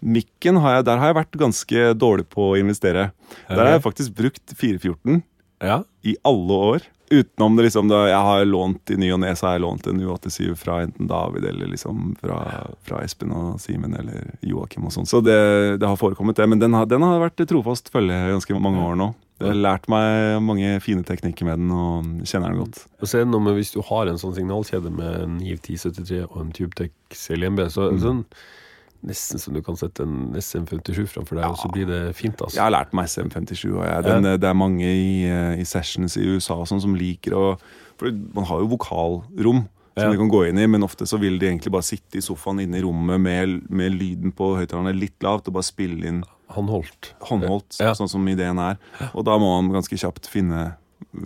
Mikken 0.00 0.56
har 0.64 0.78
jeg, 0.78 0.86
der 0.88 1.00
har 1.02 1.10
jeg 1.10 1.18
vært 1.18 1.36
ganske 1.42 1.82
dårlig 2.00 2.24
på 2.32 2.46
å 2.54 2.56
investere. 2.56 3.10
Der 3.50 3.60
har 3.60 3.74
jeg 3.74 3.82
faktisk 3.84 4.14
brukt 4.16 4.54
414 4.56 5.20
ja. 5.60 5.82
i 6.00 6.14
alle 6.24 6.60
år. 6.70 6.86
Utenom 7.10 7.56
det 7.56 7.66
liksom 7.66 7.88
da 7.90 8.04
jeg 8.06 8.18
har 8.22 8.44
lånt 8.46 8.90
i 8.94 8.96
ny 9.00 9.08
og 9.10 9.18
ne, 9.24 9.32
så 9.34 9.48
har 9.48 9.56
jeg 9.56 9.64
lånt 9.64 9.88
en 9.90 9.98
U87 9.98 10.52
fra 10.58 10.76
enten 10.84 11.08
David 11.10 11.48
eller 11.50 11.72
liksom 11.72 12.12
fra, 12.20 12.36
fra 12.86 13.00
Espen 13.02 13.34
og 13.34 13.56
Simen 13.62 13.96
eller 13.98 14.36
Joakim 14.46 14.86
og 14.86 14.94
sånn. 14.94 15.08
Så 15.10 15.18
det, 15.26 15.40
det 15.82 15.90
har 15.90 15.98
forekommet, 15.98 16.38
det. 16.38 16.46
Men 16.52 16.62
den 16.62 16.76
har, 16.78 16.86
den 16.86 17.02
har 17.02 17.18
vært 17.22 17.42
trofast 17.50 17.90
følge 17.90 18.14
i 18.14 18.30
ganske 18.30 18.62
mange 18.62 18.84
år 18.86 18.94
nå. 19.00 19.10
Jeg 19.40 19.54
har 19.54 19.60
lært 19.64 19.86
meg 19.88 20.38
mange 20.44 20.74
fine 20.84 21.02
teknikker 21.06 21.48
med 21.48 21.62
den 21.62 21.70
og 21.72 22.08
kjenner 22.28 22.52
den 22.52 22.60
godt. 22.60 22.82
Og 23.00 23.08
så 23.08 23.18
er 23.18 23.24
det 23.24 23.32
noe 23.32 23.42
med 23.42 23.56
hvis 23.56 23.72
du 23.72 23.80
har 23.88 24.10
en 24.10 24.20
sånn 24.20 24.36
signalkjede 24.36 24.92
med 24.92 25.22
en 25.24 25.38
NIV 25.40 25.62
1073 25.62 26.24
og 26.28 26.40
en 26.42 26.50
TubeTech 26.56 26.92
CLMB, 27.16 27.64
så 27.72 27.88
det 27.88 28.02
sånn 28.04 28.26
nesten 29.06 29.38
som 29.40 29.54
du 29.54 29.62
kan 29.62 29.76
sette 29.76 30.02
en 30.04 30.32
SM57 30.36 31.06
framfor 31.08 31.36
deg, 31.40 31.44
og 31.50 31.56
så 31.56 31.70
blir 31.72 31.86
det 31.88 32.14
fint, 32.18 32.36
altså. 32.40 32.56
Jeg 32.58 32.62
har 32.66 32.70
lært 32.74 32.92
meg 32.92 33.06
SM57, 33.08 33.64
og 33.72 33.84
jeg, 33.86 34.04
den, 34.04 34.22
det 34.40 34.44
er 34.50 34.54
mange 34.54 34.84
i, 34.84 35.24
eh, 35.24 35.60
i 35.60 35.64
sessions 35.64 36.16
i 36.20 36.24
USA 36.34 36.58
sånn 36.68 36.80
som 36.82 36.94
liker 36.94 37.32
å 37.36 37.44
For 38.00 38.10
man 38.10 38.44
har 38.48 38.60
jo 38.62 38.68
vokalrom 38.76 39.66
som 39.96 40.06
Ja. 40.06 40.10
de 40.10 40.16
kan 40.16 40.30
gå 40.30 40.48
inn 40.48 40.58
i, 40.58 40.66
men 40.66 40.80
ofte 40.86 41.04
så 41.04 41.18
vil 41.20 41.38
de 41.38 41.46
egentlig 41.50 41.72
bare 41.72 41.82
sitte 41.84 42.16
i 42.16 42.22
sofaen 42.24 42.60
inne 42.62 42.78
i 42.78 42.82
rommet 42.82 43.20
med, 43.20 43.66
med 43.68 43.92
lyden 43.92 44.32
på 44.32 44.54
høyttalerne 44.56 44.94
litt 44.96 45.20
lavt 45.20 45.48
og 45.48 45.54
bare 45.58 45.66
spille 45.66 46.06
inn 46.08 46.22
Håndholdt. 46.50 47.12
håndholdt, 47.28 47.76
Ja. 47.78 47.92
sånn 47.92 48.08
som 48.08 48.24
ideen 48.26 48.58
er. 48.58 48.78
Og 49.14 49.24
da 49.24 49.36
må 49.38 49.60
man 49.62 49.70
ganske 49.82 49.94
kjapt 49.98 50.26
finne, 50.26 50.76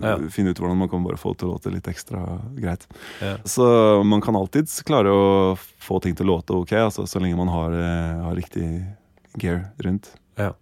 Ja. 0.00 0.16
finne 0.32 0.54
ut 0.54 0.60
hvordan 0.60 0.78
man 0.80 0.88
kan 0.88 1.04
bare 1.04 1.18
få 1.20 1.34
til 1.36 1.48
å 1.48 1.54
låte 1.56 1.72
litt 1.72 1.88
ekstra 1.90 2.20
greit. 2.56 2.86
Ja. 3.20 3.36
Så 3.48 3.66
man 4.06 4.22
kan 4.24 4.36
alltids 4.38 4.78
klare 4.86 5.12
å 5.12 5.24
få 5.58 6.00
ting 6.02 6.16
til 6.16 6.28
å 6.28 6.36
låte 6.36 6.56
ok, 6.56 6.72
altså, 6.86 7.06
så 7.10 7.22
lenge 7.22 7.38
man 7.38 7.52
har, 7.52 7.74
eh, 7.76 8.22
har 8.24 8.38
riktig 8.38 8.68
gear 9.40 9.66
rundt. 9.84 10.14
Ja. 10.40 10.52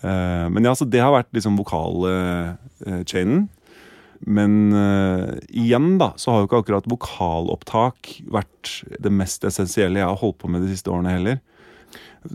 Uh, 0.00 0.48
men 0.48 0.64
ja, 0.64 0.74
så 0.76 0.86
det 0.88 1.02
har 1.02 1.12
vært 1.12 1.32
liksom 1.36 1.58
vokalchainen. 1.60 3.48
Men 4.20 4.56
uh, 4.76 5.36
igjen, 5.48 5.94
da, 6.00 6.12
så 6.20 6.32
har 6.32 6.42
jo 6.42 6.48
ikke 6.48 6.62
akkurat 6.64 6.88
vokalopptak 6.88 8.14
vært 8.32 8.80
det 9.00 9.12
mest 9.12 9.44
essensielle 9.48 10.00
jeg 10.02 10.08
har 10.08 10.20
holdt 10.20 10.40
på 10.42 10.50
med 10.52 10.64
de 10.64 10.72
siste 10.72 10.92
årene 10.92 11.14
heller. 11.16 11.40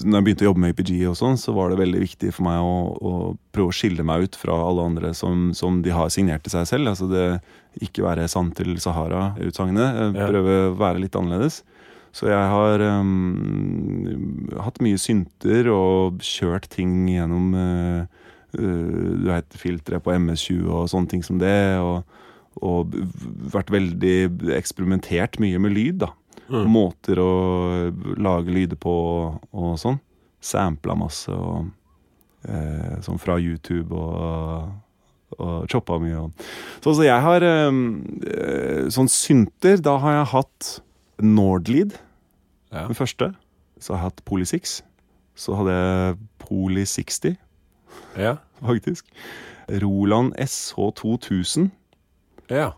Når 0.02 0.18
jeg 0.18 0.26
begynte 0.26 0.46
å 0.46 0.50
jobbe 0.50 0.62
med 0.64 0.74
APG, 0.74 0.94
og 1.12 1.18
sånn, 1.20 1.38
så 1.38 1.54
var 1.56 1.70
det 1.70 1.78
veldig 1.78 2.02
viktig 2.02 2.32
for 2.34 2.48
meg 2.48 2.58
å, 2.66 2.76
å 2.96 3.14
prøve 3.54 3.70
å 3.70 3.76
skille 3.78 4.06
meg 4.08 4.26
ut 4.26 4.38
fra 4.40 4.56
alle 4.66 4.88
andre 4.90 5.12
som, 5.18 5.52
som 5.58 5.84
de 5.86 5.94
har 5.94 6.10
signert 6.14 6.46
til 6.46 6.56
seg 6.56 6.66
selv. 6.72 6.90
Altså 6.92 7.08
det 7.12 7.26
ikke 7.86 8.06
være 8.08 8.26
sant 8.32 8.56
til 8.58 8.74
Sahara-utsagnet. 8.82 10.02
eh, 10.02 10.28
Prøve 10.32 10.58
å 10.72 10.76
være 10.80 11.04
litt 11.06 11.18
annerledes. 11.20 11.62
Så 12.16 12.30
jeg 12.32 12.52
har 12.52 12.82
um, 13.04 14.48
hatt 14.64 14.78
mye 14.84 15.00
synter 15.02 15.68
og 15.74 16.22
kjørt 16.24 16.70
ting 16.72 17.10
gjennom 17.12 17.50
uh, 17.60 18.06
uh, 18.56 19.10
du 19.20 19.26
vet, 19.28 19.58
filtre 19.60 20.00
på 20.00 20.14
MS20 20.16 20.70
og 20.70 20.88
sånne 20.92 21.12
ting 21.12 21.26
som 21.28 21.42
det. 21.42 21.58
Og, 21.84 22.08
og 22.64 22.96
vært 23.52 23.74
veldig 23.76 24.16
eksperimentert 24.56 25.42
mye 25.44 25.60
med 25.60 25.76
lyd, 25.76 26.06
da. 26.06 26.14
Mm. 26.50 26.68
Måter 26.70 27.18
å 27.24 27.30
lage 28.22 28.54
lyder 28.54 28.78
på 28.78 28.92
og 29.52 29.78
sånn. 29.82 29.98
Sampla 30.46 30.94
masse 31.00 31.34
og 31.34 31.72
eh, 32.46 33.00
sånn 33.02 33.18
fra 33.22 33.40
YouTube 33.42 33.96
og, 33.98 34.68
og 35.40 35.66
choppa 35.72 35.98
mye. 36.02 36.20
Og. 36.28 36.46
Så, 36.86 36.94
så 37.00 37.08
jeg 37.08 37.18
har 37.26 37.46
eh, 37.50 37.80
Sånn 38.94 39.10
synter, 39.10 39.82
da 39.82 39.96
har 40.04 40.20
jeg 40.20 40.30
hatt 40.36 40.70
Nordlead, 41.26 41.96
Ja. 42.72 42.86
den 42.90 42.98
første. 42.98 43.32
Så 43.80 43.94
har 43.96 44.02
jeg 44.04 44.10
hatt 44.12 44.22
Poli 44.28 44.46
6. 44.46 44.78
Så 45.36 45.56
hadde 45.58 45.74
jeg 45.74 46.18
Poly 46.46 46.86
60, 46.86 47.38
Ja. 48.20 48.38
faktisk. 48.62 49.06
Roland 49.82 50.36
SH2000. 50.38 51.72
ja. 52.54 52.74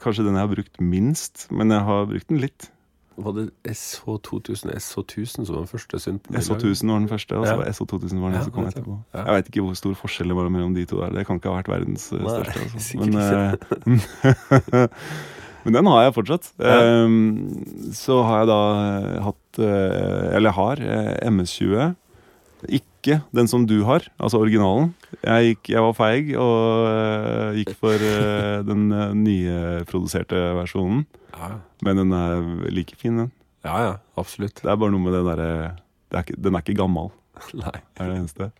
Kanskje 0.00 0.24
den 0.24 0.34
jeg 0.34 0.42
har 0.42 0.50
brukt 0.50 0.80
minst, 0.80 1.44
men 1.54 1.70
jeg 1.70 1.84
har 1.86 2.06
brukt 2.08 2.26
den 2.32 2.40
litt. 2.42 2.70
Var 3.18 3.34
det 3.34 3.44
SH2000 3.66 4.70
SH1000 4.78 5.44
som 5.44 5.54
var 5.54 5.62
den 5.64 5.70
første 5.70 5.98
synten? 5.98 6.36
SH1000 6.38 6.92
var 6.92 7.00
den 7.02 7.08
første, 7.10 7.38
og 7.38 7.46
så 7.46 7.56
var 7.58 7.70
SH2000 7.72 8.20
var 8.22 8.30
den 8.30 8.38
Ja, 8.38 8.42
som 8.46 8.54
kom 8.54 8.68
etterpå. 8.68 8.98
Ja. 9.14 9.24
Jeg 9.24 9.34
veit 9.38 9.48
ikke 9.50 9.64
hvor 9.66 9.78
stor 9.80 9.96
forskjell 9.98 10.30
det 10.30 10.36
var 10.38 10.50
mellom 10.54 10.76
de 10.76 10.84
to 10.86 11.00
der. 11.02 11.14
Det 11.16 11.26
kan 11.26 11.40
ikke 11.40 11.50
ha 11.50 11.56
vært 11.58 11.70
verdens 11.72 12.08
eh, 12.12 12.22
Nei, 12.22 12.36
største. 12.36 12.58
Altså. 12.68 12.98
Men, 13.02 13.10
eh, 14.22 14.88
men 15.64 15.78
den 15.78 15.90
har 15.90 16.04
jeg 16.06 16.14
fortsatt. 16.20 16.52
Ja. 16.62 16.76
Um, 17.04 17.90
så 17.96 18.20
har 18.28 18.44
jeg 18.44 18.50
da 18.52 18.60
eh, 18.84 19.16
hatt 19.26 19.62
Eller 20.38 20.54
har 20.54 20.84
eh, 20.84 21.14
MS-20. 21.32 21.96
Ikke 22.78 22.87
den 23.06 23.48
som 23.48 23.66
du 23.66 23.84
har, 23.84 24.04
altså 24.18 24.40
originalen. 24.40 24.94
Jeg, 25.22 25.54
gikk, 25.54 25.68
jeg 25.74 25.82
var 25.84 25.94
feig 25.94 26.32
og 26.36 26.86
eh, 26.88 27.58
gikk 27.60 27.74
for 27.78 27.94
eh, 27.94 28.62
den 28.66 28.88
uh, 28.92 29.12
nyproduserte 29.14 30.40
versjonen. 30.58 31.04
Ja. 31.36 31.58
Men 31.86 31.96
den 32.02 32.12
er 32.12 32.70
like 32.74 32.96
fin, 32.98 33.16
den. 33.16 33.30
ja, 33.64 33.76
ja, 33.84 33.92
absolutt. 34.18 34.62
Det 34.62 34.70
er 34.70 34.76
bare 34.80 34.90
noe 34.90 35.00
med 35.04 35.12
det 35.14 35.24
derre 35.28 35.50
det 36.08 36.16
er 36.16 36.24
ikke- 36.24 36.40
Den 36.42 36.54
er 36.56 36.62
ikke 36.64 36.78
gammel, 36.78 37.10
Nei. 37.54 37.76
er 38.00 38.08
det 38.08 38.16
eneste. 38.18 38.50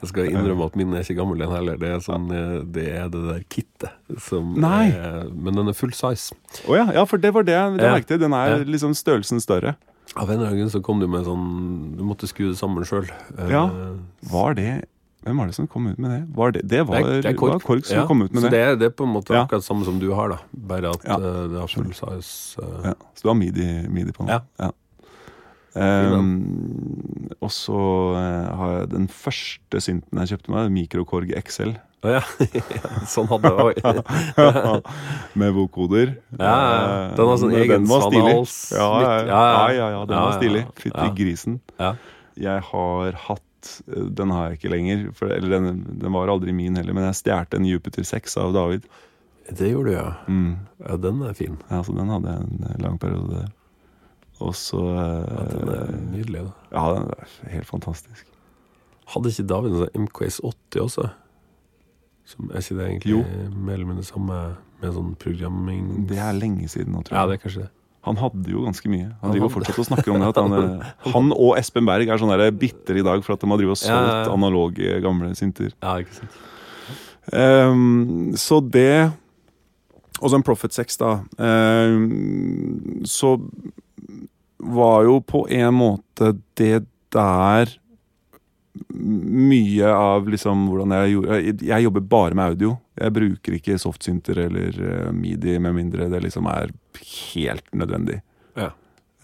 Jeg 0.00 0.08
skal 0.08 0.30
innrømme 0.32 0.64
at 0.64 0.76
min 0.80 0.94
er 0.96 1.02
ikke 1.04 1.16
gammel, 1.18 1.38
den 1.38 1.50
heller. 1.52 1.76
Det 1.76 1.88
er, 1.92 1.98
sånn, 2.00 2.30
eh, 2.32 2.62
det, 2.64 2.86
er 2.96 3.08
det 3.12 3.20
der 3.26 3.42
kittet 3.52 4.18
som 4.20 4.54
Nei. 4.56 4.88
er 4.96 5.28
Men 5.30 5.54
den 5.54 5.68
er 5.68 5.76
full 5.76 5.92
size. 5.92 6.32
Å 6.66 6.76
ja, 6.78 6.86
ja, 6.96 7.04
for 7.04 7.20
det 7.20 7.32
var 7.36 7.44
det 7.44 7.52
jeg 7.54 7.76
det 7.78 7.84
Ja. 7.84 7.92
merket. 7.94 8.18
Den 8.20 8.32
er 8.32 8.64
liksom 8.64 8.94
størrelsen 8.96 9.40
større. 9.44 9.76
Av 10.16 10.30
en 10.30 10.36
eller 10.40 10.46
annen 10.50 10.58
grunn 10.58 10.70
så 10.72 10.80
kom 10.82 10.98
du 11.00 11.06
med 11.06 11.22
sånn 11.24 11.96
Du 11.96 12.02
måtte 12.02 12.26
skru 12.26 12.48
det 12.50 12.58
sammen 12.58 12.84
sjøl. 12.84 13.06
Ja. 13.50 13.68
Var 14.30 14.54
det 14.58 14.84
Hvem 15.22 15.36
var 15.36 15.46
det 15.50 15.54
som 15.54 15.66
kom 15.68 15.86
ut 15.86 15.98
med 16.00 16.10
det? 16.10 16.20
Var 16.34 16.50
det, 16.56 16.62
det 16.66 16.80
var, 16.88 16.96
Det 16.96 17.06
er- 17.06 17.22
det 17.22 17.30
er 17.34 17.36
var 17.46 17.58
Kork. 17.60 17.84
som 17.84 17.96
Ja, 17.98 18.06
kom 18.06 18.22
ut 18.22 18.32
med 18.32 18.40
så 18.42 18.48
det. 18.48 18.50
det. 18.52 18.60
er- 18.68 18.76
Det 18.76 18.86
er 18.86 18.90
på 18.96 19.04
en 19.04 19.12
måte 19.12 19.34
Ja. 19.34 19.44
akkurat 19.44 19.62
samme 19.62 19.84
som 19.84 19.98
du 20.00 20.10
har, 20.14 20.28
da. 20.30 20.38
Bare 20.54 20.88
at 20.90 21.04
Ja. 21.04 21.14
eh, 21.16 21.48
det 21.48 21.60
har 21.60 21.66
full 21.68 21.92
size. 21.92 22.56
Uh... 22.58 22.80
Ja, 22.84 22.94
så 23.14 23.22
du 23.22 23.28
har 23.28 23.34
midi, 23.34 23.86
midi 23.88 24.12
på 24.12 24.24
den? 24.26 24.40
Ja. 24.58 24.70
Ehm, 25.78 27.30
og 27.38 27.50
så 27.54 27.80
eh, 28.18 28.48
har 28.58 28.72
jeg 28.78 28.88
den 28.94 29.06
første 29.12 29.80
synten 29.84 30.18
jeg 30.22 30.32
kjøpte 30.32 30.54
meg, 30.54 30.70
Mikrokorg 30.74 31.30
XL. 31.46 31.76
Oh, 32.00 32.14
ja. 32.14 32.22
sånn 33.12 33.28
hadde 33.28 33.50
jeg 33.52 33.84
òg. 34.40 34.88
med 35.38 35.52
vokoder. 35.54 36.14
Ja, 36.38 36.54
ja. 36.54 36.86
Den 37.18 37.28
har 37.28 37.36
sånn 37.42 37.54
egen 37.58 37.74
den 37.84 37.90
var 37.90 38.06
stilig. 38.06 38.22
svanehals. 38.24 38.56
Ja, 38.72 38.88
ja, 39.04 39.44
ja, 39.76 39.90
ja, 39.98 40.00
den 40.08 40.22
var 40.24 40.34
stilig. 40.40 40.64
Fytti 40.80 41.06
grisen. 41.18 41.60
Ja. 41.78 41.92
Jeg 42.40 42.64
har 42.70 43.18
hatt 43.26 43.70
eh, 43.92 44.08
Den 44.16 44.32
har 44.32 44.48
jeg 44.48 44.60
ikke 44.60 44.72
lenger, 44.72 45.06
for, 45.18 45.28
eller 45.34 45.58
den, 45.58 45.84
den 46.00 46.16
var 46.16 46.32
aldri 46.32 46.54
min 46.56 46.78
heller, 46.80 46.96
men 46.96 47.06
jeg 47.10 47.20
stjal 47.20 47.58
en 47.58 47.68
Jupiter 47.68 48.06
6 48.08 48.38
av 48.40 48.56
David. 48.56 48.88
Det 49.50 49.68
gjorde 49.72 49.90
du, 49.90 49.96
ja. 49.98 50.10
Mm. 50.30 50.52
ja. 50.86 50.96
Den 51.04 51.22
er 51.26 51.34
fin. 51.36 51.56
Ja, 51.68 51.82
så 51.84 51.92
den 51.96 52.10
hadde 52.12 52.32
jeg 52.32 52.46
en 52.48 52.68
eh, 52.70 52.76
lang 52.86 52.98
periode 53.02 53.42
der. 53.42 53.48
Og 54.40 54.54
så 54.56 54.80
Ja, 54.80 55.44
den 55.52 55.68
er 55.68 55.82
eh, 55.84 55.96
nydelig. 56.14 56.44
da. 56.46 56.52
Ja, 56.72 56.84
den 56.96 57.10
er 57.10 57.50
helt 57.54 57.68
fantastisk. 57.68 58.26
Hadde 59.10 59.32
ikke 59.32 59.48
David 59.50 59.74
en 59.74 59.82
sånn 59.82 60.06
MKS 60.06 60.40
80 60.46 60.84
også? 60.86 61.10
Som, 62.30 62.50
er 62.54 62.62
ikke 62.62 62.76
det 62.78 62.86
egentlig 62.86 63.10
Jo. 63.10 63.20
mer 63.50 63.74
eller 63.74 63.88
mindre 63.90 64.06
samme 64.06 64.38
med 64.80 64.94
sånn 64.94 65.14
programming 65.18 66.06
Det 66.08 66.18
er 66.22 66.36
lenge 66.38 66.68
siden 66.70 66.94
nå, 66.94 67.02
tror 67.02 67.16
jeg. 67.16 67.20
Ja, 67.20 67.26
det 67.26 67.38
er 67.38 67.42
kanskje 67.44 67.64
det. 67.64 67.70
Han 68.08 68.16
hadde 68.16 68.48
jo 68.48 68.62
ganske 68.64 68.88
mye. 68.88 69.10
Han 69.20 69.34
driver 69.34 69.50
fortsatt 69.52 69.80
og 69.82 69.88
snakker 69.90 70.14
om 70.14 70.22
det. 70.22 70.30
Han, 70.38 70.54
eh, 70.80 70.92
han 71.12 71.32
og 71.36 71.58
Espen 71.60 71.84
Berg 71.88 72.08
er 72.08 72.20
sånn 72.22 72.32
bitter 72.56 72.96
i 72.96 73.04
dag 73.04 73.24
for 73.26 73.34
at 73.34 73.42
de 73.42 73.50
har 73.50 73.60
drivet 73.60 73.76
og 73.76 73.82
Ja, 73.82 73.90
ja, 73.90 74.06
solgt 74.06 74.30
ja. 74.30 74.36
analoge 74.38 75.00
gamle 75.04 75.34
synter. 75.36 75.74
Ja, 75.82 75.98
ikke 76.00 76.22
sant. 76.22 76.38
Um, 77.30 78.32
så 78.34 78.58
det 78.64 79.12
Og 80.20 80.30
så 80.30 80.36
en 80.36 80.42
Profit 80.42 80.72
6, 80.74 80.96
da. 81.00 81.10
Um, 81.38 83.02
så 83.08 83.36
var 84.60 85.04
jo 85.06 85.20
på 85.24 85.46
en 85.50 85.74
måte 85.74 86.34
det 86.60 86.84
der 87.14 87.70
mye 88.94 89.88
av 89.90 90.28
liksom 90.30 90.68
hvordan 90.70 90.92
jeg 90.94 91.12
gjorde 91.16 91.38
Jeg, 91.42 91.54
jeg 91.66 91.84
jobber 91.84 92.04
bare 92.12 92.36
med 92.38 92.52
audio. 92.52 92.76
Jeg 93.00 93.12
bruker 93.16 93.56
ikke 93.56 93.78
softsynter 93.82 94.38
eller 94.46 94.76
medie 94.76 95.12
midi 95.16 95.56
med 95.58 95.74
mindre 95.74 96.06
det 96.12 96.20
liksom 96.26 96.46
er 96.50 96.70
helt 97.34 97.66
nødvendig. 97.74 98.20
Ja. 98.58 98.70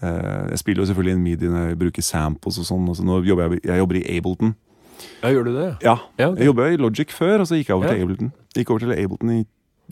Eh, 0.03 0.49
jeg 0.51 0.59
spiller 0.63 0.83
jo 0.83 0.89
selvfølgelig 0.91 1.15
inn 1.15 1.23
midi 1.25 1.51
når 1.51 1.69
jeg 1.71 1.79
bruker 1.79 2.05
samples 2.05 2.59
og 2.61 2.67
sånn. 2.67 2.89
Så 2.97 3.05
nå 3.07 3.21
jobber 3.27 3.55
jeg, 3.55 3.63
jeg 3.71 3.81
jobber 3.83 3.99
i 4.01 4.05
Ableton. 4.17 4.55
Ja, 5.21 5.29
gjør 5.31 5.45
du 5.47 5.53
det? 5.55 5.67
Ja, 5.85 5.95
Ja, 6.17 6.27
okay. 6.31 6.41
jeg 6.41 6.49
jobba 6.51 6.67
i 6.73 6.77
Logic 6.81 7.11
før, 7.13 7.43
og 7.43 7.47
så 7.49 7.57
gikk 7.59 7.69
jeg 7.69 7.77
over 7.77 7.87
Ja. 7.87 7.93
til 7.93 8.03
Ableton. 8.07 8.31
Gikk 8.57 8.71
over 8.73 8.79
til 8.83 8.93
Ableton 8.97 9.33
i, 9.37 9.41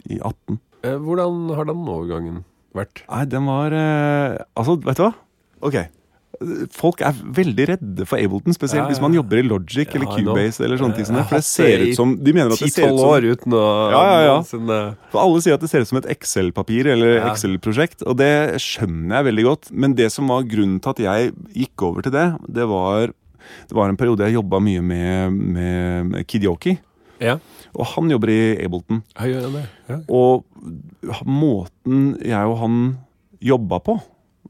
i 0.10 0.20
18. 0.20 0.60
Eh, 0.84 0.98
Hvordan 0.98 1.40
har 1.56 1.70
den 1.70 1.86
overgangen 1.88 2.44
vært? 2.76 3.04
Nei, 3.08 3.24
den 3.32 3.46
var 3.48 3.72
eh, 3.72 4.38
Altså, 4.58 4.76
vet 4.84 4.98
du 5.00 5.06
hva? 5.06 5.14
Ok. 5.66 5.78
Folk 6.76 7.00
er 7.08 7.16
veldig 7.16 7.66
redde 7.70 8.06
for 8.10 8.20
Ableton, 8.20 8.52
spesielt 8.52 8.82
Ja, 8.82 8.84
ja. 8.84 8.92
hvis 8.92 9.00
man 9.00 9.14
jobber 9.16 9.40
i 9.40 9.44
Logic 9.48 9.88
eller 9.96 10.04
Ja. 10.10 10.18
Cubase. 10.20 10.60
eller 10.66 10.78
sånne 10.82 10.96
ting 10.98 11.06
For 11.08 11.38
det 11.38 11.46
ser 11.48 11.80
ut 11.86 11.96
som 11.96 12.16
De 12.22 12.34
mener 12.36 12.52
at 12.52 12.60
det 12.60 12.74
ser 12.74 12.90
ut 12.92 13.00
som 13.00 13.08
år 13.08 13.24
uten 13.24 13.54
å 13.56 13.92
Ja, 13.94 14.02
ja, 14.04 14.20
ja. 14.26 14.34
noensinne- 14.42 14.98
For 15.14 15.22
alle 15.24 15.42
sier 15.42 15.54
at 15.56 15.62
det 15.64 15.70
ser 15.72 15.80
ut 15.86 15.88
som 15.88 15.98
et 16.02 16.10
Excel-papir 16.12 16.88
eller 16.92 17.16
Ja. 17.22 17.30
Excel-prosjekt, 17.32 18.04
og 18.06 18.18
det 18.18 18.60
skjønner 18.60 19.16
jeg 19.24 19.26
veldig 19.32 19.44
godt. 19.46 19.72
Men 19.72 19.94
det 19.96 20.12
som 20.12 20.28
var 20.28 20.44
grunnen 20.44 20.82
til 20.82 20.90
at 20.90 20.98
jeg 21.00 21.34
gikk 21.56 21.82
over 21.88 22.02
til 22.04 22.12
det, 22.12 22.28
det 22.52 22.68
var 22.68 23.08
det 23.08 23.72
var 23.78 23.88
en 23.88 23.96
periode 23.96 24.20
jeg 24.26 24.34
jobba 24.34 24.60
mye 24.60 24.82
med, 24.82 25.32
med, 25.32 26.28
Kidyoki. 26.28 26.80
Ja, 27.22 27.38
Og 27.78 27.86
han 27.86 28.10
jobber 28.10 28.28
i 28.28 28.58
Ableton. 28.66 29.04
det. 29.16 29.70
Ja. 29.88 30.00
Og 30.10 30.44
måten 31.24 32.18
jeg 32.26 32.46
og 32.46 32.58
han 32.58 32.98
jobba 33.42 33.80
på, 33.80 34.02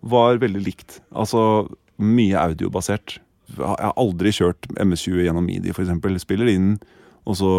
var 0.06 0.38
veldig 0.42 0.62
likt. 0.64 1.02
Altså 1.16 1.68
mye 2.02 2.42
audiobasert. 2.52 3.20
Jeg 3.56 3.66
har 3.66 3.94
aldri 4.00 4.32
kjørt 4.36 4.68
MS-20 4.82 5.24
gjennom 5.26 5.46
midi, 5.46 5.70
f.eks. 5.72 5.90
Spiller 6.24 6.48
inn, 6.52 6.80
og 7.26 7.36
så 7.40 7.52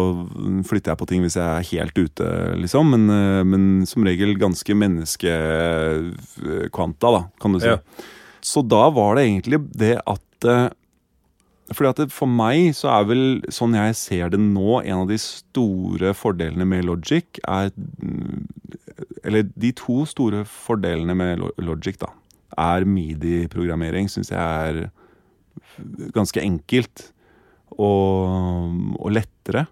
flytter 0.67 0.91
jeg 0.93 0.99
på 0.99 1.07
ting 1.09 1.21
hvis 1.23 1.37
jeg 1.39 1.47
er 1.47 1.69
helt 1.73 1.97
ute, 1.97 2.25
liksom. 2.61 2.85
Men, 2.93 3.03
eh, 3.11 3.43
men 3.47 3.61
som 3.89 4.05
regel 4.07 4.31
ganske 4.39 4.73
menneskekvanta, 4.83 7.07
da, 7.17 7.21
kan 7.41 7.51
du 7.53 7.57
si. 7.63 7.71
Ja. 7.73 7.79
Så 8.43 8.59
da 8.63 8.89
var 8.95 9.11
det 9.17 9.23
egentlig 9.27 9.59
det 9.75 9.95
at 10.05 10.45
eh, 10.47 10.69
fordi 11.75 11.89
at 11.89 11.99
det, 11.99 12.15
For 12.15 12.27
meg 12.31 12.75
så 12.77 12.87
er 12.93 13.03
vel, 13.09 13.23
sånn 13.51 13.73
jeg 13.75 13.95
ser 13.99 14.29
det 14.31 14.39
nå, 14.39 14.81
en 14.83 14.99
av 15.03 15.07
de 15.09 15.17
store 15.19 16.13
fordelene 16.15 16.65
med 16.69 16.85
Logic 16.87 17.27
er 17.43 17.71
mm, 17.75 18.47
Eller 19.27 19.43
de 19.51 19.71
to 19.75 20.05
store 20.07 20.45
fordelene 20.47 21.13
med 21.17 21.43
Logic, 21.59 21.97
da, 21.99 22.07
er 22.55 22.85
midi-programmering. 22.87 24.07
Syns 24.11 24.31
jeg 24.31 24.39
er 24.39 24.89
ganske 26.15 26.41
enkelt 26.41 27.09
og, 27.77 28.97
og 28.97 29.11
lettere 29.13 29.65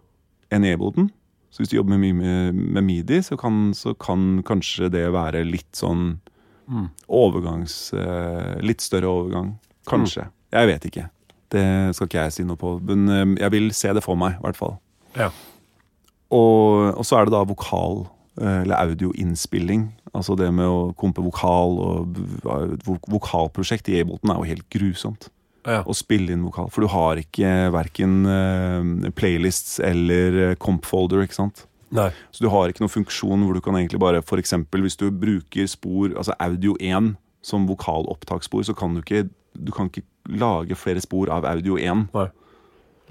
enn 0.54 0.66
e-boden 0.68 1.08
Så 1.50 1.62
hvis 1.64 1.72
du 1.72 1.78
jobber 1.78 1.98
mye 1.98 2.14
med, 2.14 2.58
med 2.76 2.84
midi, 2.86 3.22
så 3.24 3.38
kan, 3.40 3.72
så 3.74 3.94
kan 3.98 4.42
kanskje 4.46 4.90
det 4.94 5.08
være 5.16 5.46
litt 5.48 5.72
sånn 5.78 6.18
Mm. 6.66 6.88
overgangs... 7.14 7.94
eh, 7.94 8.56
litt 8.66 8.82
større 8.82 9.06
overgang. 9.06 9.52
Kanskje. 9.86 10.24
Jeg 10.50 10.66
vet 10.66 10.86
ikke. 10.90 11.04
Det 11.54 11.66
skal 11.94 12.08
ikke 12.10 12.24
jeg 12.24 12.34
si 12.34 12.46
noe 12.50 12.58
på. 12.58 12.72
Men 12.82 13.04
eh, 13.14 13.36
jeg 13.44 13.54
vil 13.54 13.68
se 13.78 13.92
det 13.94 14.02
for 14.02 14.18
meg, 14.18 14.40
i 14.40 14.42
hvert 14.42 14.58
fall. 14.58 14.74
Ja. 15.14 15.28
Og, 16.34 16.90
og 16.98 17.06
så 17.06 17.20
er 17.20 17.30
det 17.30 17.36
da 17.36 17.44
vokal, 17.46 18.08
eller 18.42 18.76
audioinnspilling. 18.76 19.88
Altså 20.16 20.36
det 20.40 20.50
med 20.56 20.68
å 20.68 20.92
kompe 21.00 21.24
vokal 21.24 21.80
og 21.82 22.20
Vokalprosjekt 23.12 23.90
i 23.92 24.02
Ableton 24.02 24.32
er 24.34 24.42
jo 24.42 24.50
helt 24.54 24.68
grusomt. 24.74 25.30
Ja. 25.66 25.82
Å 25.82 25.96
spille 25.98 26.36
inn 26.36 26.44
vokal. 26.46 26.70
For 26.74 26.86
du 26.86 26.92
har 26.94 27.20
ikke 27.20 27.52
verken 27.74 28.20
eh, 28.30 29.10
playlists 29.18 29.80
eller 29.84 30.38
eh, 30.52 30.58
comp-folder, 30.62 31.24
ikke 31.26 31.40
sant. 31.40 31.66
Nei. 31.96 32.12
Så 32.34 32.46
du 32.46 32.50
har 32.54 32.70
ikke 32.70 32.84
noen 32.84 32.94
funksjon 32.94 33.46
hvor 33.46 33.58
du 33.58 33.64
kan 33.66 33.78
egentlig 33.80 34.02
bare 34.02 34.22
eksempel 34.22 34.86
hvis 34.86 34.98
du 35.00 35.08
bruker 35.10 35.70
spor, 35.70 36.14
altså 36.14 36.36
audio 36.44 36.76
1 36.78 37.14
som 37.46 37.66
vokalopptaksspor, 37.70 38.66
så 38.66 38.78
kan 38.78 38.96
du 38.96 39.04
ikke 39.04 39.28
Du 39.56 39.72
kan 39.72 39.88
ikke 39.88 40.04
lage 40.28 40.76
flere 40.76 41.00
spor 41.00 41.30
av 41.32 41.46
audio 41.48 41.78
1. 41.80 42.10
Nei. 42.12 42.26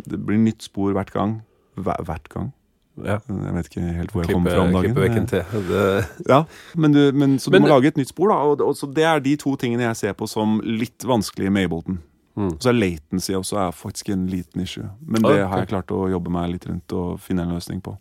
Det 0.05 0.18
blir 0.20 0.36
nytt 0.36 0.66
spor 0.66 0.92
hvert 0.92 1.12
gang. 1.14 1.38
Hver, 1.80 2.02
hvert 2.05 2.28
gang. 2.28 2.51
Ja. 2.96 3.16
Jeg 3.26 3.54
vet 3.56 3.66
ikke 3.70 3.82
helt 3.96 4.12
hvor 4.14 4.22
jeg 4.22 4.28
Klippe, 4.28 4.34
kom 4.38 4.44
fra 4.46 4.60
om 4.62 4.72
dagen. 4.72 4.84
klippe 4.94 5.02
vekken 5.02 5.26
til. 5.26 5.44
Det, 5.68 6.26
Ja, 6.30 6.44
men 6.76 6.92
du, 6.92 7.00
men, 7.12 7.38
så 7.42 7.50
du 7.50 7.56
Men- 7.58 7.62
må 7.66 7.68
lage 7.72 7.86
et 7.90 7.96
nytt 7.98 8.08
spor, 8.12 8.28
da. 8.30 8.34
Og, 8.46 8.60
og, 8.60 8.74
så 8.78 8.86
det 8.94 9.02
er 9.04 9.20
de 9.20 9.36
to 9.36 9.56
tingene 9.56 9.82
jeg 9.88 9.96
ser 9.96 10.12
på 10.14 10.28
som 10.28 10.60
litt 10.64 11.02
vanskelig 11.02 11.50
med 11.50 11.66
Ableton. 11.66 11.98
Mm. 12.36 12.52
Så 12.62 12.68
er 12.70 12.78
latency 12.78 13.32
også 13.34 13.58
er 13.68 13.72
faktisk 13.74 14.08
en 14.10 14.26
liten 14.30 14.60
issue. 14.62 14.86
Men 15.06 15.24
Ah, 15.24 15.28
det 15.28 15.40
okay. 15.40 15.48
har 15.50 15.58
jeg 15.64 15.68
klart 15.68 15.90
å 15.94 16.08
jobbe 16.10 16.30
meg 16.30 16.50
litt 16.52 16.66
rundt 16.66 16.92
og 16.92 17.18
finne 17.20 17.42
en 17.42 17.52
løsning 17.54 17.80
på. 17.82 17.96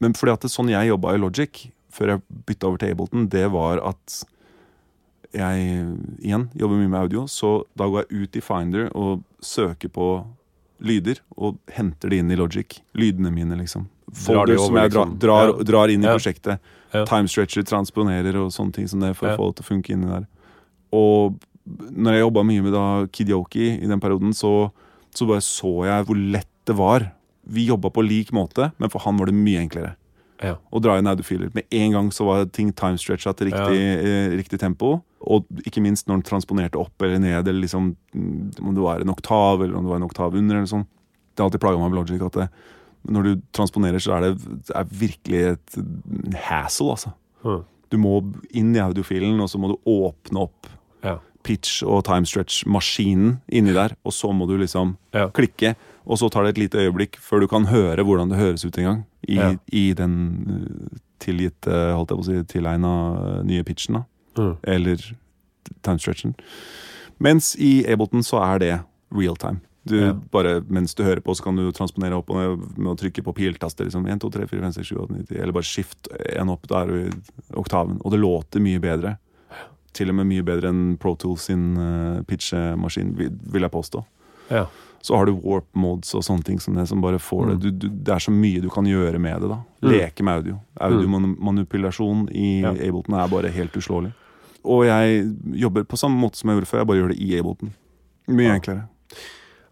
Men 0.00 0.12
fordi 0.14 0.32
at 0.32 0.40
det, 0.46 0.50
sånn 0.50 0.70
jeg 0.70 0.88
jobba 0.92 1.14
i 1.14 1.18
Logic 1.18 1.70
før 1.90 2.06
jeg 2.14 2.22
bytta 2.46 2.66
over 2.68 2.78
til 2.78 2.90
Ableton, 2.94 3.28
det 3.28 3.46
var 3.50 3.78
at 3.82 4.24
jeg 5.34 5.86
igjen 6.22 6.48
jobber 6.56 6.78
mye 6.80 6.88
med 6.88 7.00
audio, 7.00 7.26
så 7.26 7.64
da 7.76 7.84
går 7.90 8.06
jeg 8.06 8.22
ut 8.22 8.36
i 8.36 8.40
Finder 8.40 8.88
og 8.96 9.24
søker 9.44 9.88
på 9.92 10.06
lyder 10.80 11.18
og 11.36 11.58
henter 11.74 12.10
det 12.10 12.18
inn 12.22 12.30
i 12.30 12.36
Logic. 12.38 12.80
Lydene 12.94 13.32
mine, 13.34 13.56
liksom. 13.58 13.88
Drar 14.26 14.46
de 14.46 14.56
som 14.58 14.74
jeg 14.78 14.90
drar, 14.92 15.06
liksom. 15.06 15.18
drar, 15.18 15.46
Ja. 15.52 15.64
drar 15.64 15.88
inn 15.92 16.04
i 16.04 16.06
Ja. 16.06 16.14
prosjektet. 16.16 16.58
Ja. 16.94 17.04
Timestretcher, 17.04 17.62
transponerer 17.64 18.34
og 18.36 18.50
sånne 18.50 18.72
ting 18.72 18.86
som 18.88 19.00
det 19.00 19.14
for 19.16 19.28
å 19.28 19.36
få 19.36 19.48
det 19.54 19.56
til 19.56 19.64
å 19.66 19.68
funke 19.76 19.90
inni 19.92 20.06
der. 20.08 20.26
Og 20.92 21.38
når 21.92 22.12
jeg 22.12 22.22
jobba 22.24 22.44
mye 22.48 22.62
med 22.62 22.72
da 22.72 23.06
Kidyoki 23.12 23.82
i 23.82 23.86
den 23.86 24.00
perioden, 24.00 24.32
så, 24.32 24.70
så 25.14 25.26
bare 25.28 25.40
så 25.44 25.84
jeg 25.84 26.06
hvor 26.06 26.16
lett 26.32 26.48
det 26.64 26.76
var. 26.76 27.12
Vi 27.46 27.66
jobba 27.68 27.90
på 27.90 28.06
lik 28.06 28.30
måte, 28.32 28.72
men 28.78 28.88
for 28.88 29.00
han 29.00 29.16
var 29.18 29.26
det 29.26 29.34
mye 29.34 29.60
enklere 29.68 29.96
Ja. 30.42 30.54
og 30.72 30.82
dra 30.84 30.98
inn 30.98 31.06
audiofiler. 31.10 31.50
Med 31.54 31.64
en 31.74 31.92
gang 31.92 32.08
så 32.14 32.24
var 32.24 32.44
ting 32.54 32.72
timestretcha 32.72 33.32
til 33.34 33.48
riktig, 33.50 33.78
eh, 33.80 34.36
riktig 34.38 34.58
tempo. 34.60 35.02
Og 35.20 35.44
ikke 35.66 35.82
minst 35.82 36.06
når 36.06 36.20
den 36.20 36.22
transponerte 36.28 36.78
opp 36.78 37.02
eller 37.02 37.18
ned, 37.18 37.48
eller 37.48 37.60
liksom 37.64 37.96
mm, 38.14 38.52
om 38.62 38.74
det 38.74 38.82
var 38.84 39.00
en 39.02 39.10
oktav 39.10 39.62
eller 39.64 39.74
om 39.76 39.82
det 39.84 39.90
var 39.90 39.96
en 39.96 40.06
oktav 40.08 40.34
under. 40.38 40.56
eller 40.56 40.66
sånn. 40.70 40.86
Det 41.34 41.42
har 41.42 41.48
alltid 41.50 41.60
plaga 41.60 41.78
meg 41.78 41.90
med 41.90 41.98
Logic 41.98 42.22
at 42.22 42.32
det, 42.38 42.48
når 43.10 43.22
du 43.24 43.42
transponerer, 43.52 43.98
så 44.02 44.14
er 44.16 44.20
det, 44.28 44.70
er 44.74 44.84
virkelig 44.84 45.42
et 45.54 45.76
hassle, 46.48 46.90
altså. 46.94 47.12
Hm. 47.42 47.64
Du 47.90 47.96
må 47.96 48.18
inn 48.52 48.74
i 48.76 48.80
audiofilen, 48.82 49.38
og 49.40 49.48
så 49.48 49.58
må 49.58 49.68
du 49.72 49.76
åpne 49.86 50.42
opp 50.46 50.66
Ja. 51.04 51.18
pitch- 51.42 51.82
og 51.86 52.04
timestretch-maskinen 52.04 53.40
inni 53.50 53.72
der, 53.72 53.94
og 54.04 54.12
så 54.12 54.32
må 54.34 54.46
du 54.48 54.56
liksom 54.58 54.96
Ja. 55.14 55.28
klikke, 55.28 55.74
og 56.06 56.18
så 56.18 56.30
tar 56.30 56.44
det 56.44 56.56
et 56.58 56.70
lite 56.70 56.78
øyeblikk 56.78 57.16
før 57.18 57.40
du 57.40 57.46
kan 57.48 57.66
høre 57.66 58.04
hvordan 58.04 58.28
det 58.30 58.38
høres 58.38 58.64
ut 58.64 58.76
en 58.78 58.84
gang 58.84 59.04
i, 59.26 59.36
Ja. 59.36 59.54
i 59.72 59.92
den 59.94 60.16
uh, 60.48 60.98
tilgitte, 61.18 61.72
holdt 61.96 62.10
jeg 62.10 62.18
på 62.18 62.22
å 62.22 62.28
si, 62.28 62.42
tilegna 62.54 63.42
nye 63.44 63.64
pitchen, 63.66 63.94
da. 63.98 64.04
Mm. 64.38 64.52
Eller 64.62 65.02
timestretchen. 65.82 66.34
Mens 67.18 67.56
i 67.58 67.82
Ableton 67.90 68.22
så 68.22 68.38
er 68.44 68.58
det 68.62 68.74
real 69.10 69.36
time. 69.36 69.60
Du, 69.88 69.96
Ja. 69.98 70.12
bare 70.12 70.60
Mens 70.68 70.94
du 70.94 71.02
hører 71.02 71.20
på, 71.24 71.34
så 71.34 71.42
kan 71.42 71.56
du 71.56 71.70
transponere 71.72 72.14
opp 72.18 72.30
og 72.30 72.36
ned 72.36 72.78
med 72.78 72.92
å 72.92 72.96
trykke 72.98 73.24
på 73.24 73.32
piltaster. 73.34 73.84
Liksom. 73.88 74.06
1, 74.06 74.20
2, 74.20 74.30
3, 74.30 74.46
4, 74.46 74.60
5, 74.60 74.72
6, 74.76 74.86
7, 74.92 74.96
8, 75.00 75.14
9, 75.16 75.26
10. 75.30 75.40
Eller 75.42 75.52
bare 75.56 75.64
skift 75.64 76.08
en 76.36 76.50
opp 76.50 76.66
Da 76.68 76.82
er 76.82 76.86
du 76.86 76.96
i 77.08 77.10
oktaven. 77.56 77.98
Og 78.04 78.12
det 78.12 78.20
låter 78.20 78.60
mye 78.60 78.78
bedre. 78.78 79.16
Til 79.96 80.10
og 80.10 80.14
med 80.20 80.26
mye 80.28 80.44
bedre 80.44 80.68
enn 80.68 80.98
Pro 81.00 81.14
Tools 81.16 81.48
sin 81.48 81.76
uh, 81.78 82.22
pitchemaskin, 82.28 83.16
vil, 83.16 83.30
vil 83.50 83.62
jeg 83.64 83.70
påstå. 83.72 84.04
Ja. 84.50 84.66
Så 85.02 85.14
har 85.16 85.26
du 85.28 85.32
warp 85.38 85.66
modes 85.78 86.10
og 86.18 86.24
sånne 86.26 86.42
ting 86.44 86.58
som 86.60 86.74
det, 86.74 86.88
som 86.90 87.00
bare 87.00 87.20
får 87.22 87.52
det. 87.52 87.56
Du, 87.62 87.68
du, 87.70 87.88
det 87.88 88.12
er 88.16 88.18
så 88.24 88.32
mye 88.34 88.60
du 88.64 88.68
kan 88.72 88.84
gjøre 88.88 89.18
med 89.22 89.42
det. 89.44 89.48
da 89.52 89.60
Mm. 89.78 89.92
Leke 89.92 90.24
med 90.26 90.34
audio. 90.40 90.56
Audiomanipulasjon 90.82 92.28
i 92.34 92.60
Ja. 92.62 92.70
Ableton 92.72 93.14
er 93.14 93.28
bare 93.30 93.48
helt 93.54 93.72
uslåelig. 93.78 94.12
Og 94.64 94.84
jeg 94.86 95.34
jobber 95.54 95.84
på 95.84 95.96
samme 95.96 96.18
måte 96.18 96.36
som 96.36 96.50
jeg 96.50 96.58
gjorde 96.58 96.66
før, 96.70 96.78
jeg 96.82 96.86
bare 96.90 96.98
gjør 96.98 97.12
det 97.14 97.20
i 97.22 97.38
Ableton. 97.38 97.74
Mye 98.28 98.48
Ja. 98.48 98.54
enklere. 98.58 98.88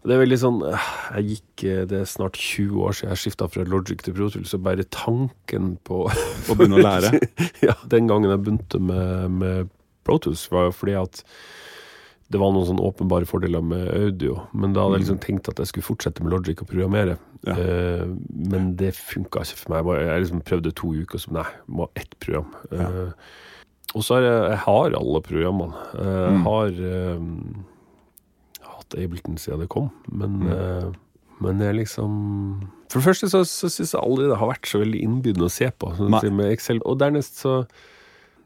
Det 0.07 0.13
er 0.15 0.21
veldig 0.25 0.37
sånn 0.39 0.61
eh, 0.63 0.85
Jeg 1.17 1.23
gikk 1.27 1.63
eh, 1.67 1.85
Det 1.85 1.97
er 1.99 2.05
snart 2.05 2.37
20 2.39 2.79
år 2.79 2.93
siden 2.95 3.09
jeg 3.11 3.17
skifta 3.17 3.47
fra 3.51 3.63
Logic 3.67 3.99
til 4.01 4.13
Pro 4.13 4.29
Tools, 4.29 4.49
så 4.53 4.57
bare 4.63 4.85
tanken 4.87 5.77
på 5.83 6.05
Å 6.07 6.55
begynne 6.55 6.77
å 6.79 6.85
lære. 6.85 7.19
ja, 7.67 7.73
Den 7.85 8.07
gangen 8.07 8.29
jeg 8.31 8.39
begynte 8.45 8.79
med, 8.79 9.31
med 9.31 9.69
Pro 10.05 10.17
Tools, 10.17 10.45
var 10.51 10.69
jo 10.69 10.71
fordi 10.71 10.95
at 10.95 11.23
det 12.29 12.39
var 12.41 12.51
noen 12.51 12.65
sånn 12.67 12.81
åpenbare 12.83 13.25
fordeler 13.29 13.61
med 13.63 13.87
audio. 13.95 14.41
Men 14.53 14.73
da 14.75 14.83
hadde 14.83 14.97
jeg 14.97 15.03
liksom 15.05 15.19
tenkt 15.23 15.47
at 15.47 15.59
jeg 15.63 15.67
skulle 15.71 15.87
fortsette 15.87 16.23
med 16.25 16.33
Logic 16.33 16.59
og 16.61 16.67
programmere. 16.67 17.17
Ja. 17.47 17.53
Uh, 17.55 18.15
men 18.51 18.73
det 18.75 18.93
funka 18.97 19.45
ikke 19.45 19.61
for 19.61 19.75
meg. 19.77 19.91
Jeg 20.03 20.25
liksom 20.25 20.41
prøvde 20.43 20.73
to 20.75 20.91
uker, 20.97 21.15
og 21.15 21.23
så 21.23 21.31
nei, 21.37 21.45
må 21.67 21.85
ha 21.87 21.89
ett 22.03 22.17
program. 22.19 22.49
Eh, 22.71 23.11
og 23.95 24.03
så 24.03 24.17
har 24.17 24.25
jeg, 24.27 24.41
jeg 24.51 24.59
har 24.65 24.97
alle 24.99 25.21
programmene. 25.23 25.73
Eh, 25.95 26.13
jeg 26.27 26.35
Mm. 26.35 26.43
har 26.43 26.67
eh, 26.91 27.19
hatt 28.75 28.95
Ableton 28.99 29.37
siden 29.39 29.59
det 29.63 29.69
kom, 29.69 29.89
men 30.11 30.39
Mm. 30.41 30.47
uh, 30.51 30.91
men 31.39 31.61
er 31.61 31.73
liksom 31.73 32.67
For 32.89 32.99
det 32.99 33.05
første 33.07 33.29
så, 33.29 33.43
så 33.45 33.69
syns 33.69 33.91
jeg 33.93 34.01
aldri 34.01 34.27
det 34.27 34.37
har 34.39 34.47
vært 34.49 34.65
så 34.65 34.79
veldig 34.81 35.01
innbydende 35.03 35.45
å 35.47 35.51
se 35.51 35.69
på. 35.69 35.89
sånn 35.95 36.35
Med 36.35 36.51
Excel. 36.51 36.79
Og 36.85 36.97
dernest 36.99 37.37
så 37.43 37.67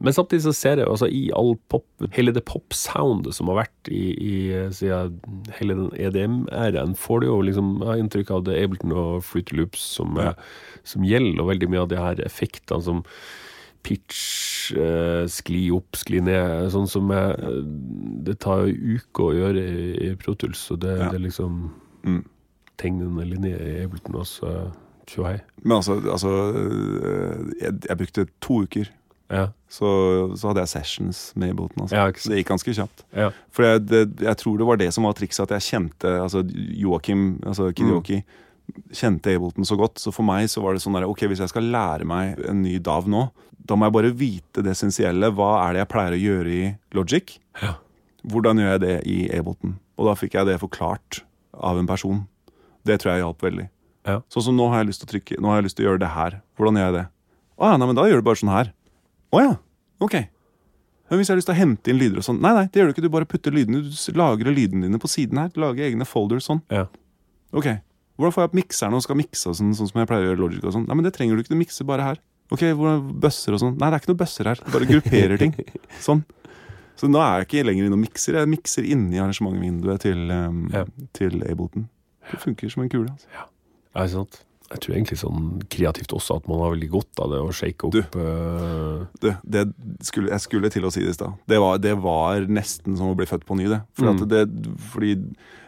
Men 0.02 0.14
samtidig 0.14 0.42
så 0.48 0.54
ser 0.58 0.80
jeg 0.82 0.88
altså 0.90 1.08
i 1.08 1.30
all 1.38 1.54
pop 1.70 1.86
Hele 2.16 2.32
det 2.34 2.42
pop-soundet 2.50 3.36
som 3.38 3.48
har 3.52 3.60
vært 3.62 3.92
i, 3.94 4.02
i 4.18 4.34
siden 4.74 5.20
hele 5.60 5.76
den 5.78 5.92
EDM-æraen, 6.02 6.96
får 6.98 7.22
du 7.22 7.28
jo 7.28 7.36
liksom 7.46 7.76
jeg 7.86 8.02
inntrykk 8.06 8.32
av 8.34 8.44
det 8.48 8.58
Ableton 8.64 8.96
og 8.98 9.22
Fruity 9.28 9.56
Loops 9.60 9.84
som, 10.00 10.18
Ja. 10.18 10.34
som 10.84 11.04
gjelder, 11.06 11.42
og 11.44 11.52
veldig 11.54 11.70
mye 11.70 11.84
av 11.86 11.90
de 11.94 11.98
her 12.02 12.16
effektene 12.26 12.82
som 12.82 13.04
pitch, 13.84 14.72
eh, 14.78 15.26
skli 15.32 15.64
opp, 15.74 15.98
skli 15.98 16.22
ned. 16.22 16.68
Sånn 16.74 16.88
som 16.90 17.10
jeg, 17.10 17.64
Det 18.26 18.40
tar 18.40 18.68
jo 18.68 18.98
uker 18.98 19.24
å 19.24 19.34
gjøre 19.38 19.64
i, 19.66 20.10
i 20.12 20.16
Pro 20.22 20.34
Tools, 20.38 20.60
så 20.70 20.78
det, 20.80 20.98
Ja. 21.00 21.10
det 21.10 21.22
liksom 21.22 21.72
Mm. 22.06 22.24
tegnende 22.78 23.26
linje 23.30 23.58
i 23.58 23.84
Ableton 23.84 24.16
også. 24.16 24.72
Tjohei. 25.08 25.42
Men 25.64 25.78
altså, 25.78 26.00
altså 26.10 26.30
øh, 26.56 27.52
jeg, 27.62 27.74
jeg 27.90 27.98
brukte 27.98 28.28
to 28.42 28.62
uker. 28.64 28.90
Ja. 29.32 29.46
Så, 29.72 29.88
så 30.36 30.50
hadde 30.52 30.66
jeg 30.66 30.72
sessions 30.74 31.20
med 31.40 31.54
Ableton. 31.54 31.86
Altså. 31.86 31.96
Ja, 31.96 32.08
Så 32.12 32.32
det 32.32 32.42
gikk 32.42 32.50
ganske 32.52 32.74
kjapt. 32.76 33.04
Ja. 33.16 33.30
For 33.56 33.68
jeg, 33.68 33.84
det, 33.88 34.02
jeg 34.26 34.40
tror 34.42 34.58
det 34.60 34.68
var 34.68 34.80
det 34.82 34.90
som 34.96 35.08
var 35.08 35.16
trikset, 35.18 35.46
at 35.48 35.54
jeg 35.56 35.68
kjente 35.70 36.12
altså 36.20 36.44
Joakim, 36.52 37.24
altså 37.48 37.70
Kidyoki, 37.72 38.22
kjente 38.96 39.36
Ableton 39.36 39.68
så 39.68 39.78
godt. 39.80 40.02
Så 40.04 40.12
for 40.16 40.28
meg 40.28 40.50
så 40.52 40.64
var 40.64 40.76
det 40.76 40.84
sånn 40.84 40.98
der, 41.00 41.08
ok, 41.08 41.24
hvis 41.32 41.44
jeg 41.46 41.54
skal 41.54 41.72
lære 41.72 42.08
meg 42.08 42.42
en 42.52 42.62
ny 42.66 42.76
DAV 42.84 43.08
nå, 43.12 43.30
da 43.62 43.78
må 43.78 43.88
jeg 43.88 43.96
bare 43.96 44.12
vite 44.18 44.64
det 44.66 44.74
essensielle. 44.76 45.32
Hva 45.38 45.54
er 45.64 45.76
det 45.78 45.84
jeg 45.86 45.92
pleier 45.94 46.18
å 46.18 46.22
gjøre 46.22 46.52
i 46.58 46.64
Logic? 46.98 47.38
Ja. 47.62 47.76
Hvordan 48.32 48.60
gjør 48.62 48.76
jeg 48.76 48.84
det 48.84 48.96
i 49.10 49.20
Ableton? 49.38 49.78
Og 50.02 50.10
da 50.10 50.18
fikk 50.18 50.36
jeg 50.38 50.50
det 50.50 50.60
forklart 50.62 51.22
av 51.56 51.80
en 51.80 51.88
person. 51.90 52.26
Det 52.88 52.98
tror 53.00 53.14
jeg 53.14 53.24
hjalp 53.24 53.44
veldig. 53.46 53.68
Ja. 54.10 54.20
Sånn 54.34 54.48
som 54.50 54.58
nå 54.58 54.68
har 54.72 54.82
jeg 54.82 54.92
lyst 54.92 55.04
til 55.04 55.08
å 55.10 55.14
trykke, 55.14 55.40
nå 55.40 55.52
har 55.52 55.60
jeg 55.62 55.68
lyst 55.70 55.78
til 55.78 55.86
å 55.86 55.92
gjøre 55.92 56.02
det 56.02 56.14
her. 56.16 56.40
Hvordan 56.58 56.80
gjør 56.80 56.88
jeg 56.90 56.98
det? 56.98 57.08
Å 57.62 57.70
ja, 57.70 57.78
nei, 57.78 57.88
men 57.92 58.00
da 58.00 58.06
gjør 58.10 58.24
du 58.24 58.26
bare 58.26 58.42
sånn 58.42 58.54
her. 58.56 58.72
Å 59.32 59.42
ja, 59.44 59.52
ok. 60.04 60.16
Men 61.12 61.20
hvis 61.20 61.28
jeg 61.28 61.34
har 61.36 61.40
lyst 61.42 61.50
til 61.52 61.56
å 61.56 61.60
hente 61.60 61.92
inn 61.92 62.00
lyder 62.00 62.22
og 62.22 62.24
sånn 62.24 62.38
Nei, 62.40 62.54
nei, 62.56 62.66
det 62.72 62.80
gjør 62.80 62.90
du 62.90 62.94
ikke. 62.94 63.04
Du 63.04 63.12
bare 63.12 63.28
putter 63.28 63.52
lydene 63.52 63.82
Du 63.84 64.14
lagrer 64.16 64.56
lydene 64.56 64.88
dine 64.88 65.00
på 65.02 65.10
siden 65.12 65.42
her. 65.42 65.50
Lager 65.60 65.84
egne 65.90 66.08
folders 66.08 66.48
sånn. 66.48 66.62
Ja. 66.72 66.86
Ok. 67.52 67.68
Hvordan 68.16 68.36
får 68.36 68.44
jeg 68.44 68.50
opp 68.52 68.56
mikseren 68.56 68.96
og 68.96 69.04
skal 69.04 69.18
mikse 69.20 69.50
og 69.52 69.58
sånn, 69.60 69.74
sånn 69.76 69.90
som 69.90 70.00
jeg 70.00 70.08
pleier 70.08 70.24
å 70.24 70.30
gjøre 70.32 70.40
Logic 70.44 70.64
og 70.68 70.76
sånn? 70.76 70.86
Nei, 70.88 70.96
men 71.00 71.08
det 71.08 71.12
trenger 71.18 71.36
du 71.36 71.44
ikke. 71.44 71.52
Du 71.56 71.60
mikser 71.60 71.88
bare 71.90 72.06
her. 72.06 72.22
Ok, 72.52 72.64
hvordan 72.76 73.08
bøsser 73.24 73.56
og 73.56 73.62
sånn? 73.64 73.76
Nei, 73.80 73.90
det 73.90 73.98
er 73.98 74.04
ikke 74.04 74.12
noe 74.12 74.20
bøsser 74.22 74.50
her. 74.52 74.62
Du 74.64 74.72
bare 74.76 74.88
grupperer 74.90 75.40
ting. 75.40 75.54
Sånn. 76.08 76.24
Så 77.00 77.08
nå 77.10 77.20
er 77.24 77.42
jeg 77.42 77.48
ikke 77.48 77.64
lenger 77.66 77.88
inne 77.88 77.96
og 77.98 78.02
mikser. 78.04 78.36
Jeg 78.42 78.50
mikser 78.52 78.88
inni 78.92 79.20
arrangementvinduet 79.24 80.04
til, 80.04 80.26
um, 80.36 80.66
Ja. 80.74 80.84
til 81.18 81.40
Ableton. 81.48 81.88
Det 82.30 82.40
funker 82.44 82.70
som 82.72 82.84
en 82.84 82.92
kule. 82.92 83.08
Altså. 83.16 83.32
Ja, 83.34 83.46
er 84.04 84.12
sant? 84.12 84.42
Jeg 84.72 84.80
tror 84.80 84.96
egentlig 84.96 85.18
sånn 85.20 85.48
kreativt 85.70 86.14
også 86.16 86.38
at 86.40 86.48
man 86.48 86.60
har 86.64 86.72
veldig 86.72 86.90
godt 86.94 87.20
av 87.20 87.32
det 87.34 87.40
å 87.44 87.52
shake 87.52 87.84
opp 87.88 87.92
Du. 87.92 88.00
eh, 88.00 89.06
Det, 89.20 89.34
det 89.44 89.64
skulle, 90.08 90.30
jeg 90.32 90.40
skulle 90.46 90.70
til 90.72 90.84
å 90.88 90.92
si 90.94 91.02
det 91.04 91.10
i 91.10 91.14
stad. 91.18 91.34
Det, 91.48 91.60
var- 91.60 91.78
det 91.84 91.96
var 92.00 92.46
nesten 92.48 92.96
som 92.98 93.08
å 93.12 93.16
bli 93.18 93.26
født 93.28 93.44
på 93.46 93.58
ny, 93.58 93.68
det. 93.68 93.82
For 93.94 94.06
Mm. 94.06 94.22
at 94.22 94.30
det. 94.30 94.46
Fordi 94.94 95.16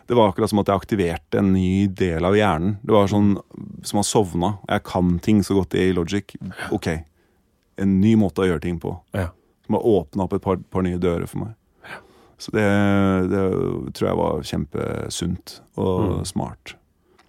det 0.08 0.16
var 0.16 0.32
akkurat 0.32 0.50
som 0.50 0.60
at 0.60 0.68
jeg 0.68 0.80
aktiverte 0.80 1.38
en 1.40 1.54
ny 1.54 1.88
del 1.88 2.24
av 2.26 2.34
hjernen. 2.34 2.78
Det 2.84 2.92
var 2.92 3.08
sånn 3.08 3.38
som 3.84 3.98
har 3.98 4.04
sovna. 4.04 4.58
Jeg 4.70 4.84
kan 4.84 5.20
ting 5.20 5.42
så 5.44 5.56
godt 5.56 5.76
i 5.76 5.92
Logic. 5.94 6.36
Ok, 6.72 6.88
en 7.78 8.00
ny 8.02 8.16
måte 8.16 8.40
å 8.44 8.48
gjøre 8.48 8.62
ting 8.62 8.80
på. 8.80 9.00
Ja. 9.14 9.30
Som 9.66 9.76
har 9.76 9.84
åpna 9.84 10.24
opp 10.24 10.34
et 10.34 10.42
par, 10.42 10.58
par 10.58 10.82
nye 10.84 10.98
dører 10.98 11.28
for 11.28 11.40
meg. 11.40 11.54
Så 12.40 12.52
det, 12.52 13.30
det 13.32 13.94
tror 13.94 14.08
jeg 14.10 14.18
var 14.18 14.42
kjempesunt 14.42 15.60
og 15.78 16.20
Mm. 16.20 16.26
smart. 16.26 16.74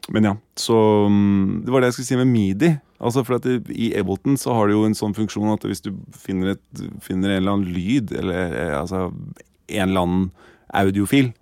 Men 0.08 0.24
ja, 0.24 0.36
så 0.54 0.76
mm, 1.08 1.62
Det 1.64 1.72
var 1.72 1.80
det 1.80 1.90
jeg 1.90 1.96
skulle 1.98 2.10
si 2.10 2.18
med 2.20 2.32
midi. 2.32 2.72
Altså 3.04 3.24
for 3.24 3.38
at 3.38 3.46
I 3.70 3.92
Ableton 3.98 4.36
så 4.40 4.54
har 4.56 4.68
det 4.68 4.76
jo 4.76 4.84
en 4.88 4.96
sånn 4.96 5.16
funksjon 5.16 5.52
at 5.52 5.64
hvis 5.68 5.84
du 5.84 5.92
finner, 6.16 6.54
et, 6.54 6.84
finner 7.04 7.32
en 7.32 7.40
eller 7.40 7.56
annen 7.56 7.72
lyd, 7.74 8.12
eller 8.16 8.54
eh, 8.58 8.74
altså 8.78 9.08
en 9.10 9.88
eller 9.88 10.04
annen 10.06 10.26
audiofil, 10.74 11.32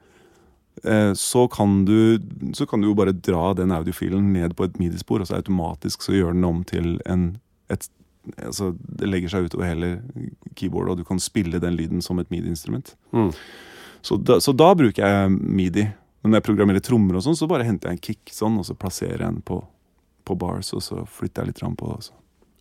eh, 0.83 1.13
så 1.19 1.47
kan 1.53 1.85
du 1.89 2.19
så 2.57 2.67
kan 2.67 2.83
du 2.83 2.91
jo 2.91 2.99
bare 2.99 3.15
dra 3.15 3.53
den 3.59 3.75
audiofilen 3.75 4.33
ned 4.35 4.57
på 4.59 4.67
et 4.67 4.79
midi-spor, 4.83 5.23
og 5.23 5.31
så 5.31 5.39
automatisk 5.39 6.03
så 6.03 6.17
gjør 6.17 6.35
den 6.37 6.49
om 6.49 6.63
til 6.69 6.97
en 7.07 7.37
et, 7.71 7.87
altså 8.43 8.73
Det 8.79 9.09
legger 9.09 9.31
seg 9.31 9.47
utover 9.47 9.71
hele 9.71 9.93
keyboardet, 10.59 10.93
og 10.93 10.99
du 10.99 11.07
kan 11.09 11.23
spille 11.23 11.63
den 11.63 11.79
lyden 11.79 12.03
som 12.03 12.19
et 12.19 12.31
midi-instrument. 12.31 12.97
Mm. 13.13 13.31
Så, 14.03 14.19
så 14.43 14.53
da 14.53 14.73
bruker 14.75 15.07
jeg 15.07 15.31
midi. 15.31 15.87
Men 16.23 16.33
når 16.33 16.41
jeg 16.41 16.47
programmerer 16.47 16.85
trommer, 16.85 17.19
og 17.19 17.25
sånn, 17.25 17.37
så 17.39 17.49
bare 17.51 17.67
henter 17.67 17.91
jeg 17.91 17.99
en 17.99 18.03
kick 18.07 18.33
sånn, 18.35 18.61
og 18.61 18.67
så 18.69 18.77
plasserer 18.79 19.19
jeg 19.19 19.27
den 19.27 19.43
på, 19.47 19.59
på 20.29 20.37
bars, 20.39 20.71
og 20.77 20.85
så 20.85 21.03
flytter 21.11 21.43
jeg 21.43 21.53
litt 21.53 21.63
fram 21.65 21.75
på 21.79 21.91
det. 21.91 21.99
Også. 22.05 22.17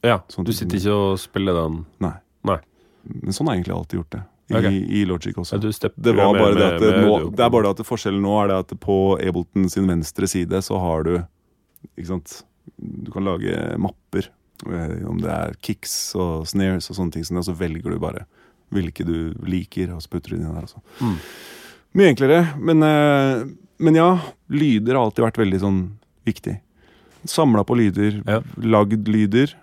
ja. 0.08 0.18
Sånn 0.34 0.48
Du 0.48 0.54
sitter 0.56 0.80
ikke 0.80 0.98
og 0.98 1.22
spiller 1.22 1.58
den 1.60 1.84
Nei. 2.02 2.16
Nei. 2.50 2.58
Men 3.06 3.36
sånn 3.38 3.50
har 3.50 3.58
jeg 3.58 3.64
egentlig 3.64 3.78
alltid 3.78 4.00
gjort 4.02 4.16
det. 4.18 4.24
I, 4.52 4.56
okay. 4.58 4.80
i 5.00 5.06
Logic 5.08 5.38
også. 5.38 5.56
Ja, 5.56 5.90
Det, 5.96 6.14
var 6.18 6.34
bare 6.36 6.56
det, 6.58 6.66
at 6.74 6.82
med 6.82 7.06
nå, 7.06 7.14
det 7.32 7.46
er 7.46 7.54
bare 7.54 7.70
det 7.70 7.72
at 7.78 7.88
forskjellen 7.88 8.26
nå 8.26 8.34
er 8.42 8.52
det 8.52 8.58
at 8.66 8.74
på 8.84 8.98
Ableton 9.16 9.70
sin 9.72 9.88
venstre 9.88 10.28
side 10.28 10.60
så 10.66 10.80
har 10.82 11.06
du 11.08 11.14
Ikke 11.96 12.10
sant 12.10 12.34
Du 12.76 13.14
kan 13.14 13.24
lage 13.26 13.56
mapper. 13.80 14.28
Eh, 14.68 14.98
Om 15.08 15.22
det 15.24 15.32
er 15.32 15.56
kicks 15.64 15.96
og 16.20 16.50
snares 16.52 16.92
og 16.92 16.98
sånne 17.00 17.16
ting, 17.16 17.24
så 17.26 17.56
velger 17.56 17.96
du 17.96 18.02
bare 18.02 18.26
hvilke 18.72 19.04
du 19.08 19.34
liker, 19.48 19.92
og 19.96 20.04
så 20.04 20.12
putter 20.12 20.34
du 20.34 20.38
inn 20.38 20.48
der. 20.48 20.64
Altså. 20.64 20.80
Mm. 21.02 21.18
Mye 21.98 22.12
enklere. 22.14 22.42
Men, 22.60 22.84
eh, 22.84 23.46
men 23.80 23.96
ja, 23.98 24.10
lyder 24.50 24.96
har 24.96 25.06
alltid 25.08 25.26
vært 25.26 25.42
veldig 25.42 25.60
sånn 25.64 25.82
viktig. 26.26 26.60
Samla 27.28 27.64
på 27.68 27.76
lyder, 27.78 28.22
Ja. 28.28 28.40
lagd 28.58 29.08
lyder. 29.08 29.54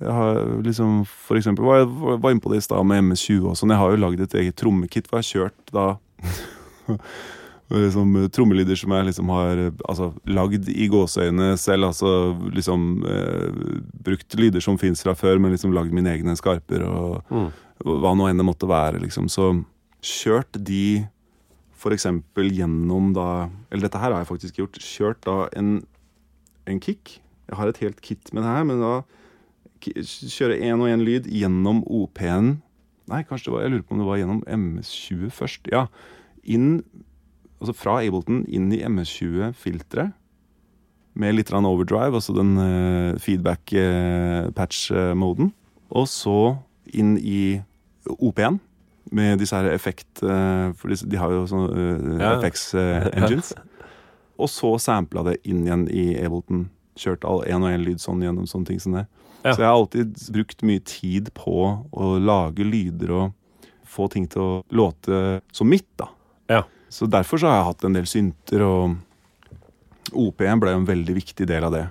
Jeg 0.00 0.12
har 0.14 0.34
liksom, 0.62 1.04
for 1.06 1.36
eksempel, 1.36 1.64
var, 1.64 1.78
jeg 1.82 2.20
var 2.22 2.30
inne 2.30 2.40
på 2.40 2.50
det 2.52 2.58
i 2.60 2.66
stad 2.66 2.84
med 2.86 3.02
MS-20 3.02 3.46
og 3.50 3.56
sånn. 3.58 3.70
Jeg 3.74 3.78
har 3.78 3.90
jo 3.90 4.02
lagd 4.04 4.20
et 4.20 4.34
eget 4.34 4.56
trommekit, 4.56 5.08
hvor 5.08 5.18
jeg 5.18 5.24
har 5.24 5.32
kjørt 5.50 5.72
da 5.74 5.86
liksom, 7.72 8.14
trommelyder 8.32 8.78
som 8.78 8.92
jeg 8.94 9.08
liksom 9.10 9.28
har 9.34 9.58
eh, 9.66 9.72
altså, 9.88 10.10
lagd 10.30 10.68
i 10.72 10.86
gåseøyne 10.92 11.50
selv. 11.60 11.88
Altså 11.90 12.12
liksom 12.54 12.86
eh, 13.04 13.82
brukt 14.04 14.38
lyder 14.38 14.62
som 14.64 14.78
fins 14.80 15.02
fra 15.04 15.14
før, 15.18 15.38
men 15.42 15.52
liksom 15.54 15.74
lagd 15.76 15.92
mine 15.96 16.14
egne 16.16 16.36
skarper 16.38 16.84
og 16.88 17.22
Mm. 17.30 17.50
hva 17.84 18.10
nå 18.16 18.26
enn 18.28 18.38
det 18.40 18.46
måtte 18.46 18.66
være, 18.66 18.98
liksom. 19.02 19.28
Så 19.30 19.50
kjørt 20.02 20.56
de 20.64 21.06
eksempel 21.94 22.50
gjennom 22.50 23.12
da 23.14 23.48
Eller 23.70 23.86
dette 23.86 24.00
her 24.02 24.10
har 24.12 24.20
jeg 24.24 24.32
faktisk 24.32 24.58
gjort. 24.58 24.78
Kjørt 24.82 25.20
da 25.26 25.36
en, 25.58 25.68
en 26.66 26.80
kick. 26.82 27.20
Jeg 27.48 27.56
har 27.56 27.66
et 27.70 27.82
helt 27.84 28.00
kit 28.04 28.32
med 28.34 28.42
det 28.42 28.50
her, 28.50 28.64
men 28.68 28.82
da 28.82 28.94
kjøre 29.78 30.58
én 30.58 30.82
og 30.82 30.90
én 30.90 31.04
lyd 31.06 31.24
gjennom 31.30 31.84
OP-en 31.86 32.58
Nei, 33.08 33.22
kanskje 33.24 33.48
det 33.48 33.54
var, 33.54 33.62
jeg 33.64 33.72
lurer 33.72 33.86
på 33.88 33.94
om 33.94 34.00
det 34.02 34.08
var 34.08 34.18
gjennom 34.20 34.42
MS20 34.52 35.30
først. 35.32 35.62
Ja. 35.72 35.82
Inn 36.44 36.84
Altså 37.58 37.74
fra 37.74 37.98
Ableton 38.06 38.46
inn 38.46 38.70
i 38.70 38.86
MS20-filteret 38.86 40.14
med 41.18 41.34
litt 41.34 41.50
overdrive, 41.50 42.14
altså 42.14 42.30
den 42.36 42.54
uh, 42.54 43.18
feedback-patch-moden. 43.18 45.50
og 45.90 46.06
så 46.06 46.62
inn 46.94 47.18
i 47.18 47.58
OP-en 48.06 48.62
med 49.14 49.38
disse 49.40 49.56
her 49.56 49.68
effekt... 49.72 50.22
eh, 50.22 50.72
for 50.78 50.92
disse, 50.92 51.06
de 51.08 51.18
har 51.20 51.32
jo 51.32 51.44
sånne 51.50 51.68
uh, 51.72 52.18
Ja. 52.20 52.34
FX-engines. 52.42 53.54
og 54.42 54.50
så 54.52 54.74
sampla 54.82 55.24
det 55.30 55.38
inn 55.48 55.64
igjen 55.66 55.86
i 55.90 56.10
Ableton. 56.22 56.68
Kjørt 56.98 57.24
all 57.28 57.44
én 57.46 57.62
og 57.62 57.70
én 57.70 57.84
lyd 57.86 58.02
sånn 58.02 58.22
gjennom 58.24 58.46
sånne 58.50 58.72
ting 58.72 58.80
som 58.82 58.96
det. 58.98 59.06
Ja. 59.44 59.52
Så 59.52 59.62
jeg 59.62 59.68
har 59.68 59.76
alltid 59.76 60.16
brukt 60.34 60.64
mye 60.66 60.82
tid 60.82 61.30
på 61.36 61.58
å 61.90 62.08
lage 62.18 62.66
lyder 62.66 63.12
og 63.14 63.60
få 63.88 64.08
ting 64.12 64.26
til 64.30 64.42
å 64.42 64.54
låte 64.74 65.38
som 65.54 65.70
mitt, 65.70 65.86
da. 66.00 66.08
Ja. 66.50 66.64
Så 66.92 67.06
derfor 67.10 67.40
så 67.40 67.48
har 67.48 67.60
jeg 67.60 67.68
hatt 67.68 67.86
en 67.86 67.96
del 67.96 68.08
synter, 68.08 68.64
og 68.64 70.12
OP-en 70.16 70.60
ble 70.60 70.72
jo 70.74 70.80
en 70.82 70.88
veldig 70.88 71.14
viktig 71.20 71.46
del 71.48 71.66
av 71.68 71.74
det. 71.74 71.84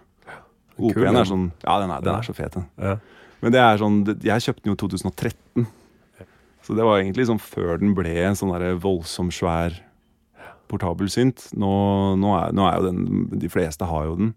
OP-en 0.78 1.16
er 1.16 1.26
sånn 1.26 1.48
Ja, 1.64 1.80
den 1.82 1.94
er, 1.94 2.04
den 2.06 2.20
er 2.20 2.26
så 2.26 2.36
fet, 2.38 2.54
den. 2.54 2.68
Ja. 2.78 2.98
Men 3.42 3.54
det 3.54 3.62
er 3.62 3.80
sånn 3.82 4.00
Jeg 4.26 4.44
kjøpte 4.46 4.64
den 4.64 4.72
jo 4.74 4.76
i 4.76 4.82
2013. 4.82 5.68
Så 6.68 6.76
det 6.76 6.84
var 6.84 7.00
egentlig 7.00 7.24
liksom 7.24 7.40
før 7.40 7.78
den 7.80 7.94
ble 7.96 8.12
en 8.28 8.36
sånn 8.36 8.52
der 8.52 8.76
voldsom 8.84 9.30
svær 9.32 9.78
portabel 10.68 11.08
synt. 11.08 11.46
Nå, 11.56 11.70
nå, 12.20 12.34
er, 12.36 12.52
nå 12.52 12.66
er 12.68 12.82
jo 12.82 12.90
den 12.90 13.40
De 13.40 13.48
fleste 13.52 13.88
har 13.88 14.10
jo 14.10 14.18
den. 14.20 14.34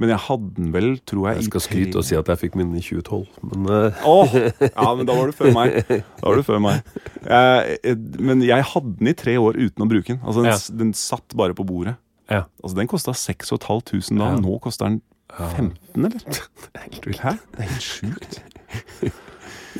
Men 0.00 0.08
jeg 0.14 0.22
hadde 0.24 0.52
den 0.56 0.70
vel, 0.72 0.86
tror 1.06 1.26
jeg 1.28 1.40
Jeg 1.42 1.48
skal 1.50 1.62
skryte 1.66 1.98
og 2.00 2.06
si 2.08 2.16
at 2.16 2.30
jeg 2.30 2.40
fikk 2.40 2.54
min 2.56 2.70
i 2.78 2.80
2012, 2.80 3.26
men 3.50 3.66
uh. 3.68 4.06
Åh, 4.08 4.36
Ja, 4.70 4.86
men 4.96 5.04
da 5.06 5.16
var 5.18 5.28
du 5.28 5.34
før 5.36 5.50
meg. 5.54 5.74
Da 5.90 6.24
var 6.24 6.38
du 6.40 6.46
før 6.46 6.62
meg. 6.64 6.86
Jeg, 7.26 7.76
jeg, 7.84 7.98
men 8.22 8.40
jeg 8.46 8.64
hadde 8.70 8.94
den 9.02 9.10
i 9.12 9.14
tre 9.18 9.34
år 9.42 9.58
uten 9.60 9.84
å 9.84 9.88
bruke 9.90 10.08
den. 10.14 10.22
Altså, 10.24 10.46
den, 10.46 10.54
Ja. 10.54 10.78
den 10.80 10.94
satt 10.96 11.36
bare 11.38 11.54
på 11.58 11.66
bordet. 11.68 11.98
Ja. 12.32 12.44
Altså, 12.62 12.76
Den 12.78 12.88
kosta 12.90 13.12
6500 13.18 14.16
da. 14.16 14.30
Ja. 14.32 14.40
Nå 14.40 14.56
koster 14.64 14.88
den 14.88 15.02
15, 15.36 15.76
eller? 16.06 16.40
Helt 16.86 17.06
vilt. 17.10 17.20
Hæ? 17.26 17.36
Det 17.52 17.66
er 17.66 17.70
helt 17.70 17.86
sjukt. 17.90 18.42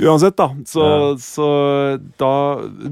Uansett, 0.00 0.36
da. 0.36 0.46
Så, 0.66 0.80
Ja. 0.82 1.16
så 1.20 1.46
da 2.18 2.30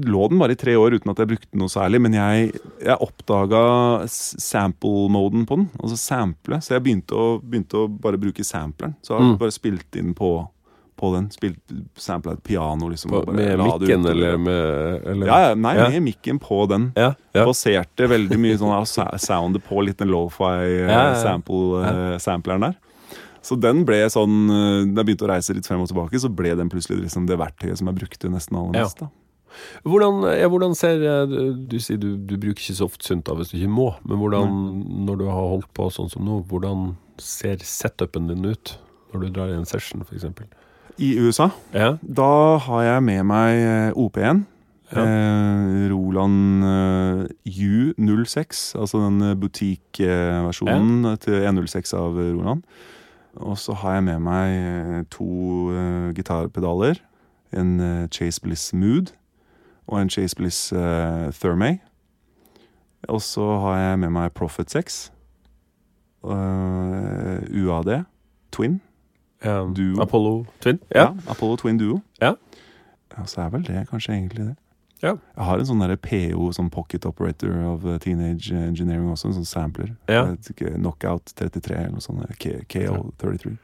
lå 0.05 0.27
den 0.29 0.39
bare 0.39 0.51
i 0.53 0.59
tre 0.59 0.75
år 0.77 0.93
uten 0.99 1.09
at 1.11 1.17
jeg 1.23 1.27
brukte 1.31 1.49
den 1.51 1.59
noe 1.63 1.71
særlig. 1.73 2.01
Men 2.01 2.13
jeg, 2.13 2.51
jeg 2.85 2.97
oppdaga 3.01 4.05
sample-moden 4.07 5.45
på 5.49 5.57
den. 5.57 5.69
Altså 5.81 5.97
sample. 5.97 6.59
Så 6.61 6.75
jeg 6.75 6.83
begynte 6.85 7.17
å, 7.17 7.27
begynte 7.41 7.83
å 7.85 7.87
bare 7.89 8.19
bruke 8.21 8.43
sampleren. 8.45 8.95
Så 9.01 9.15
jeg 9.17 9.21
Mm. 9.31 9.37
bare 9.39 9.51
spilt 9.55 9.95
inn 9.97 10.13
på, 10.13 10.47
på 10.97 11.13
den. 11.15 11.29
Spilt 11.31 11.59
Sampla 11.97 12.33
et 12.33 12.43
piano, 12.43 12.87
liksom. 12.89 13.09
På, 13.11 13.33
med 13.33 13.57
mikken 13.57 14.05
eller 14.05 14.37
med 14.37 15.07
eller? 15.07 15.27
Ja, 15.27 15.39
ja, 15.49 15.53
nei, 15.55 15.75
med 15.89 16.03
mikken 16.03 16.39
på 16.39 16.67
den. 16.69 16.91
Ja, 16.95 17.13
ja. 17.33 17.45
Baserte 17.45 18.07
veldig 18.07 18.37
mye 18.37 18.57
sånn 18.57 18.85
soundet 19.17 19.63
på 19.67 19.81
litt 19.83 19.97
den 19.97 20.09
Ja, 20.09 20.29
ja, 20.29 20.87
ja. 20.87 21.37
lofi-sampleren 21.37 22.61
der. 22.61 22.75
Så 23.41 23.57
den 23.57 23.81
ble 23.87 24.03
sånn 24.13 24.35
eh, 24.53 24.83
Da 24.91 25.01
jeg 25.01 25.07
begynte 25.11 25.25
å 25.25 25.31
reise 25.31 25.55
litt 25.57 25.65
frem 25.65 25.81
og 25.81 25.89
tilbake, 25.89 26.19
så 26.21 26.29
ble 26.29 26.53
den 26.59 26.69
plutselig 26.69 26.99
liksom 27.07 27.25
det 27.29 27.39
verktøyet 27.41 27.79
som 27.79 27.89
jeg 27.89 27.97
brukte 28.03 28.29
nesten 28.29 28.59
aller 28.59 28.83
mest. 28.83 29.01
Ja. 29.01 29.09
Hvordan, 29.83 30.21
ja, 30.39 30.47
hvordan 30.47 30.75
ser 30.79 31.01
eh, 31.03 31.33
Du, 31.67 31.75
sier 31.83 31.97
du, 31.99 32.13
du 32.15 32.37
bruker 32.39 32.61
ikke 32.61 32.77
så 32.77 32.87
ofte 32.87 33.03
Sunta 33.09 33.33
hvis 33.35 33.51
du 33.51 33.57
ikke 33.59 33.73
må, 33.73 33.89
men 34.07 34.21
hvordan, 34.21 34.53
når 35.09 35.19
du 35.19 35.25
har 35.27 35.49
holdt 35.55 35.67
på 35.75 35.89
sånn 35.91 36.11
som 36.13 36.23
nå, 36.27 36.39
hvordan 36.47 36.93
ser 37.21 37.59
setupen 37.67 38.29
din 38.31 38.45
ut 38.47 38.77
når 39.11 39.25
du 39.25 39.33
drar 39.35 39.51
i 39.51 39.57
en 39.57 39.67
session, 39.67 40.05
f.eks.? 40.07 40.23
I 41.01 41.09
USA 41.19 41.49
Ja. 41.73 41.95
da 42.01 42.29
har 42.63 42.81
jeg 42.85 43.03
med 43.09 43.25
meg 43.27 43.57
eh, 43.59 43.99
OP1. 43.99 44.45
Ja. 44.91 45.03
Eh, 45.07 45.83
Roland 45.91 46.63
eh, 46.67 47.21
U06, 47.47 48.63
altså 48.79 49.01
den 49.05 49.19
butikkversjonen 49.39 51.17
til 51.23 51.43
106 51.47 51.93
av 51.97 52.17
Roland. 52.19 52.63
Og 53.35 53.57
så 53.57 53.73
har 53.73 53.93
jeg 53.93 54.03
med 54.03 54.19
meg 54.19 54.57
eh, 54.57 55.03
to 55.11 55.25
uh, 55.71 56.11
gitarpedaler. 56.15 56.99
En 57.53 57.79
uh, 57.79 58.07
Chase 58.11 58.41
Bliss 58.41 58.73
Mood 58.73 59.13
og 59.87 60.01
en 60.01 60.09
Chase 60.09 60.35
Bliss 60.35 60.73
uh, 60.73 61.31
Thermay. 61.31 61.77
Og 63.07 63.21
så 63.21 63.57
har 63.59 63.77
jeg 63.77 63.99
med 63.99 64.09
meg 64.09 64.31
Prophet 64.31 64.71
6. 64.71 65.13
Uh, 66.23 66.31
UAD. 67.49 68.03
Twin. 68.51 68.81
Um. 69.45 70.01
Apollo 70.01 70.45
Twin? 70.61 70.79
Ja. 70.95 71.07
Apollo 71.27 71.55
Twin 71.55 71.79
Duo. 71.79 71.99
Ja. 72.21 72.33
Ja, 73.17 73.25
så 73.25 73.41
er 73.41 73.49
vel 73.49 73.67
det 73.67 73.87
kanskje 73.89 74.13
egentlig 74.13 74.45
det. 74.45 74.55
Ja. 75.01 75.15
Jeg 75.35 75.47
har 75.47 75.59
en 75.59 75.67
sånn 75.67 75.81
der 75.81 75.95
PO, 75.97 76.51
sånn 76.53 76.69
Pocket 76.73 77.07
Operator 77.09 77.55
of 77.71 77.85
uh, 77.87 77.97
Teenage 78.01 78.53
Engineering 78.53 79.09
også, 79.09 79.31
en 79.31 79.39
sånn 79.39 79.49
sampler. 79.49 79.95
Ja. 80.11 80.27
Ikke, 80.37 80.75
Knockout 80.77 81.33
33 81.39 81.77
eller 81.79 81.97
noe 81.97 82.05
sånt. 82.05 82.37
KO 82.69 83.09
33. 83.21 83.55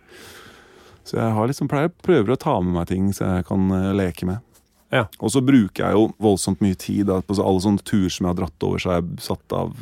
Så 1.08 1.22
jeg 1.22 1.36
har 1.38 1.48
liksom 1.48 1.70
pleier, 1.72 1.94
prøver 2.04 2.34
å 2.34 2.42
ta 2.42 2.58
med 2.60 2.74
meg 2.76 2.90
ting 2.90 3.12
så 3.16 3.38
jeg 3.38 3.48
kan 3.48 3.70
uh, 3.72 3.94
leke 3.96 4.28
med. 4.28 4.44
Ja. 4.90 5.04
Og 5.20 5.32
så 5.32 5.42
bruker 5.44 5.84
jeg 5.84 5.98
jo 5.98 6.04
voldsomt 6.24 6.62
mye 6.64 6.76
tid. 6.80 7.06
Da, 7.10 7.20
på 7.22 7.36
så 7.36 7.46
alle 7.46 7.64
sånne 7.64 7.84
turer 7.86 8.12
som 8.14 8.26
jeg 8.26 8.34
har 8.34 8.40
dratt 8.40 8.66
over, 8.66 8.82
så 8.82 8.92
har 8.92 9.02
jeg 9.02 9.24
satt 9.26 9.56
av 9.56 9.76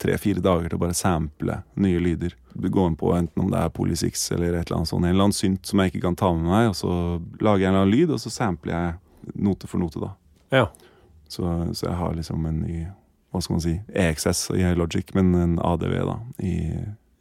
tre-fire 0.00 0.42
dager 0.44 0.70
til 0.70 0.80
å 0.80 0.82
bare 0.84 0.96
sample 0.96 1.60
nye 1.80 2.00
lyder. 2.02 2.34
Gå 2.56 2.86
inn 2.88 2.96
på 2.98 3.12
enten 3.16 3.44
om 3.44 3.52
det 3.52 3.60
er 3.60 3.74
Polysix 3.74 4.24
eller 4.34 4.54
et 4.54 4.64
eller 4.64 4.80
annet 4.80 4.90
sånt, 4.90 5.04
en 5.04 5.12
eller 5.12 5.28
annen 5.28 5.36
synt 5.36 5.68
som 5.68 5.82
jeg 5.82 5.92
ikke 5.92 6.06
kan 6.08 6.18
ta 6.18 6.32
med 6.34 6.48
meg, 6.48 6.70
og 6.72 6.78
så 6.78 6.90
lager 7.38 7.66
jeg 7.66 7.68
en 7.68 7.76
eller 7.76 7.84
annen 7.84 7.94
lyd, 7.94 8.14
og 8.16 8.22
så 8.22 8.32
sampler 8.32 8.74
jeg 8.74 9.36
note 9.46 9.68
for 9.70 9.82
note, 9.82 10.00
da. 10.00 10.14
Ja. 10.50 10.64
Så, 11.28 11.44
så 11.78 11.86
jeg 11.86 11.94
har 11.96 12.14
liksom 12.18 12.46
en 12.46 12.56
ny 12.64 12.86
Hva 13.30 13.38
skal 13.42 13.54
man 13.54 13.60
si? 13.62 13.76
EXS 13.94 14.48
i 14.58 14.64
Logic, 14.74 15.12
men 15.14 15.28
en 15.38 15.52
ADV, 15.62 15.92
da, 16.08 16.16
i, 16.42 16.54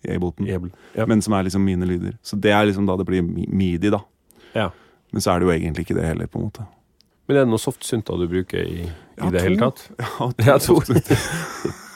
i 0.01 0.09
Ableton. 0.15 0.47
Able, 0.49 0.71
Ja. 0.97 1.05
Men 1.05 1.21
som 1.21 1.33
er 1.37 1.43
liksom 1.45 1.61
mine 1.63 1.85
lyder. 1.85 2.15
Så 2.25 2.35
det 2.41 2.49
er 2.51 2.65
liksom 2.65 2.87
da 2.89 2.95
det 2.97 3.05
blir 3.05 3.21
mi- 3.21 3.45
midi, 3.47 3.89
da. 3.93 3.99
Ja. 4.55 4.71
Men 5.13 5.21
så 5.21 5.31
er 5.35 5.39
det 5.39 5.45
jo 5.45 5.51
egentlig 5.53 5.85
ikke 5.85 5.95
det 5.99 6.07
heller, 6.07 6.25
på 6.27 6.39
en 6.39 6.45
måte. 6.49 6.65
Men 7.27 7.37
er 7.37 7.41
det 7.45 7.49
noen 7.51 7.61
softsynter 7.61 8.17
du 8.17 8.25
bruker 8.31 8.57
i, 8.65 8.81
i 8.87 8.89
Ja, 9.21 9.29
det 9.29 9.43
to. 9.43 9.45
hele 9.45 9.59
tatt? 9.61 9.89
Ja, 9.99 10.31
Ja, 10.47 10.57
to. 10.57 10.81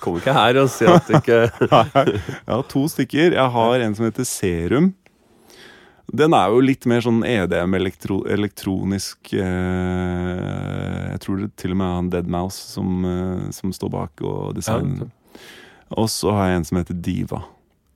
Kommer 0.00 0.20
ikke 0.22 0.34
her 0.36 0.58
og 0.62 0.70
sier 0.72 0.94
at 0.96 1.08
det 1.08 1.20
ikke 1.20 1.38
Jeg 1.68 2.20
har 2.48 2.64
to 2.70 2.82
stykker. 2.90 3.34
Jeg 3.36 3.48
har 3.58 3.84
en 3.84 3.94
som 3.98 4.06
heter 4.08 4.26
Serum. 4.28 4.92
Den 6.12 6.34
er 6.36 6.50
jo 6.52 6.60
litt 6.60 6.84
mer 6.90 7.00
sånn 7.00 7.22
EDM, 7.24 7.72
elektro, 7.78 8.18
elektronisk 8.28 9.32
eh, 9.32 11.12
Jeg 11.12 11.20
tror 11.24 11.38
det 11.40 11.50
til 11.60 11.72
og 11.72 11.78
med 11.80 11.86
er 11.88 11.94
han 11.96 12.10
Deadmouse 12.12 12.58
som, 12.74 13.04
eh, 13.08 13.46
som 13.56 13.72
står 13.72 13.92
bak 13.94 14.22
og 14.28 14.54
designer. 14.58 15.08
og 15.96 16.10
så 16.12 16.34
har 16.36 16.50
jeg 16.50 16.60
en 16.60 16.64
som 16.68 16.78
heter 16.82 16.98
Diva. 17.08 17.42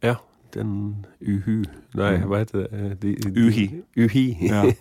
Ja, 0.05 0.15
den 0.55 0.73
Uhu 1.21 1.65
Nei, 1.97 2.15
hva 2.25 2.41
heter 2.43 2.65
det? 2.65 2.71
Eh, 2.73 2.95
De, 3.03 3.15
de, 3.21 3.45
Uhi. 3.47 3.67
Uhi. 3.97 4.27
Ja. 4.49 4.65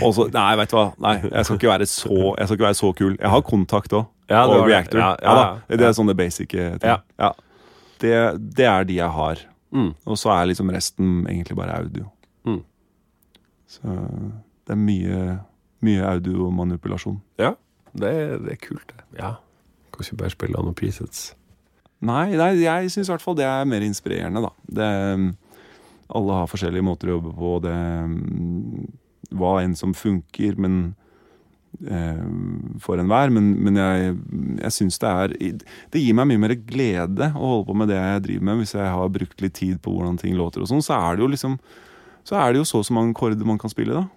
Og 0.00 0.14
så, 0.16 0.24
nei, 0.32 0.54
vet 0.56 0.70
du 0.72 0.76
hva. 0.78 0.86
Nei, 1.04 1.18
jeg 1.20 1.44
skal 1.44 1.58
ikke 1.58 1.68
være 1.68 1.86
så, 1.90 2.14
jeg 2.38 2.46
skal 2.48 2.56
ikke 2.56 2.64
være 2.64 2.76
så 2.78 2.90
kul. 2.96 3.10
Jeg 3.20 3.28
har 3.28 3.42
kontakt 3.44 3.92
òg. 3.92 4.06
Ja, 4.30 4.46
og 4.48 4.62
reactor. 4.64 4.96
Ja, 5.02 5.10
Ja, 5.20 5.32
ja, 5.36 5.42
ja. 5.68 5.76
Det 5.76 5.84
er 5.84 5.92
sånne 5.98 6.14
basic 6.16 6.54
eh, 6.56 6.78
ting. 6.80 7.02
Ja. 7.20 7.28
Det, 8.00 8.14
det 8.56 8.64
er 8.70 8.86
de 8.88 8.96
jeg 8.96 9.12
har. 9.12 9.42
Mm. 9.68 9.90
Og 10.08 10.16
så 10.16 10.32
er 10.32 10.48
liksom 10.48 10.72
resten 10.72 11.26
egentlig 11.28 11.58
bare 11.58 11.76
audio. 11.82 12.06
Mm. 12.48 12.62
Så 13.72 13.82
det 14.66 14.74
er 14.74 14.80
mye, 14.80 15.20
mye 15.84 16.08
audiomanipulasjon. 16.14 17.20
Ja, 17.40 17.54
det, 17.92 18.10
er- 18.10 18.38
det 18.44 18.56
er 18.56 18.60
kult, 18.62 18.88
det. 18.92 19.04
Ja. 19.20 19.34
Kan 19.92 20.06
ikke 20.06 20.20
bare 20.24 20.34
spille 20.34 20.58
av 20.58 20.64
noen 20.66 20.76
presets. 20.78 21.30
Nei, 22.02 22.32
nei 22.34 22.50
jeg 22.64 22.90
syns 22.90 23.06
i 23.08 23.12
hvert 23.12 23.22
fall 23.22 23.36
det 23.38 23.46
er 23.46 23.68
mer 23.68 23.84
inspirerende, 23.86 24.42
da. 24.42 24.50
Det, 24.80 24.88
alle 26.12 26.40
har 26.40 26.50
forskjellige 26.50 26.84
måter 26.84 27.08
å 27.12 27.16
jobbe 27.18 27.32
på, 27.38 27.52
det 27.64 27.76
mm, 27.76 28.88
hva 29.38 29.52
enn 29.62 29.76
som 29.78 29.94
funker, 29.96 30.58
men 30.60 30.80
eh, 31.86 32.24
for 32.82 33.00
enhver. 33.00 33.30
Men, 33.32 33.52
men 33.64 33.78
jeg, 33.80 34.16
jeg 34.64 34.74
syns 34.76 34.98
det 35.00 35.12
er 35.12 35.36
Det 35.94 36.02
gir 36.02 36.16
meg 36.18 36.28
mye 36.32 36.42
mer 36.42 36.56
glede 36.58 37.30
å 37.32 37.52
holde 37.54 37.68
på 37.70 37.78
med 37.80 37.88
det 37.92 38.00
jeg 38.00 38.24
driver 38.26 38.48
med, 38.50 38.60
hvis 38.64 38.74
jeg 38.76 38.90
har 38.98 39.14
brukt 39.14 39.40
litt 39.46 39.56
tid 39.60 39.80
på 39.84 39.94
hvordan 39.94 40.18
ting 40.20 40.36
låter 40.36 40.64
og 40.64 40.68
sånn. 40.72 40.84
Så 40.84 40.98
er 40.98 41.16
det 41.16 41.24
jo 41.24 41.30
liksom 41.32 41.56
Så 42.24 42.36
er 42.38 42.52
det 42.52 42.60
jo 42.62 42.64
så 42.68 42.78
og 42.78 42.84
så 42.86 42.94
mange 42.94 43.14
akkorder 43.14 43.44
man 43.48 43.58
kan 43.58 43.70
spille, 43.72 43.94
da. 43.94 44.08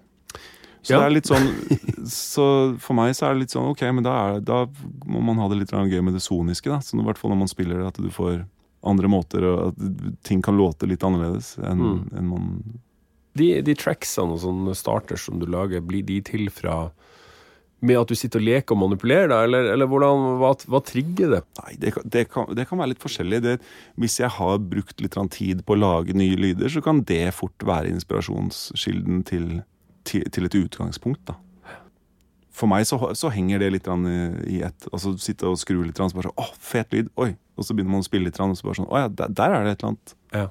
Så 0.86 0.92
Ja. 0.94 1.00
det 1.00 1.06
er 1.06 1.14
litt 1.16 1.26
sånn 1.26 1.46
Så 2.06 2.78
for 2.78 2.94
meg 2.94 3.14
så 3.18 3.26
er 3.26 3.34
det 3.34 3.40
litt 3.40 3.50
sånn 3.56 3.70
Ok, 3.72 3.80
men 3.90 4.04
da, 4.06 4.12
er, 4.36 4.40
da 4.46 4.60
må 5.06 5.20
man 5.26 5.40
ha 5.42 5.48
det 5.50 5.58
litt 5.58 5.72
gøy 5.74 5.98
med 6.06 6.14
det 6.14 6.22
soniske, 6.22 6.70
da. 6.70 6.78
Så 6.78 6.94
i 7.00 7.02
hvert 7.02 7.18
fall 7.18 7.32
når 7.34 7.40
man 7.42 7.50
spiller 7.50 7.80
det, 7.80 7.86
at 7.88 7.98
du 7.98 8.08
får 8.14 8.44
andre 8.86 9.08
måter, 9.10 9.42
og 9.42 9.72
at 9.72 10.22
ting 10.22 10.40
kan 10.42 10.54
låte 10.56 10.86
litt 10.86 11.02
annerledes 11.02 11.56
enn 11.58 11.80
Mm. 11.82 12.18
en 12.18 12.28
man 12.28 12.62
De, 13.36 13.60
de 13.60 13.74
tracksene 13.74 14.32
og 14.32 14.40
sånne 14.40 14.72
starters 14.78 15.26
som 15.26 15.38
du 15.40 15.46
lager, 15.46 15.80
blir 15.84 16.02
de 16.06 16.20
til 16.22 16.46
fra 16.48 16.90
med 17.86 18.00
at 18.00 18.10
du 18.10 18.18
sitter 18.18 18.42
og 18.42 18.46
leker 18.48 18.76
og 18.76 18.82
manipulerer, 18.82 19.30
deg, 19.32 19.46
Eller, 19.48 19.70
eller 19.74 19.90
hvordan, 19.90 20.26
hva, 20.42 20.52
hva 20.72 20.82
trigger 20.84 21.36
det? 21.36 21.40
Nei, 21.62 21.76
det, 21.82 21.94
det, 22.04 22.26
kan, 22.32 22.50
det 22.56 22.66
kan 22.68 22.82
være 22.82 22.94
litt 22.94 23.02
forskjellig. 23.04 23.40
Det, 23.44 23.56
hvis 24.00 24.18
jeg 24.22 24.32
har 24.36 24.60
brukt 24.74 25.00
litt 25.04 25.18
tid 25.36 25.64
på 25.66 25.76
å 25.76 25.80
lage 25.80 26.16
nye 26.16 26.38
lyder, 26.38 26.70
så 26.72 26.82
kan 26.84 27.04
det 27.08 27.24
fort 27.36 27.66
være 27.66 27.92
inspirasjonskilden 27.94 29.24
til, 29.28 29.48
til, 30.08 30.26
til 30.32 30.48
et 30.48 30.58
utgangspunkt. 30.60 31.24
da. 31.30 31.38
For 32.56 32.70
meg 32.70 32.86
så, 32.88 32.96
så 33.12 33.28
henger 33.32 33.60
det 33.60 33.72
litt 33.74 33.88
i, 34.48 34.60
ett. 34.64 34.86
Altså 34.88 35.12
sitte 35.20 35.50
og 35.50 35.58
skru 35.60 35.82
litt, 35.82 35.98
og 36.00 36.12
så 36.12 36.16
bare 36.16 36.30
sånn, 36.30 36.38
åh, 36.40 36.52
fet 36.72 36.94
lyd, 36.94 37.10
oi. 37.20 37.34
Og 37.56 37.66
så 37.66 37.76
begynner 37.76 37.98
man 37.98 38.04
å 38.04 38.06
spille 38.06 38.28
litt, 38.28 38.40
og 38.40 38.56
så 38.56 38.68
bare 38.68 38.78
sånn, 38.78 38.88
å 38.88 39.02
ja, 39.02 39.10
der, 39.12 39.34
der 39.36 39.56
er 39.56 39.66
det 39.66 39.74
et 39.76 39.82
eller 39.84 39.92
annet. 39.92 40.16
Ja. 40.32 40.46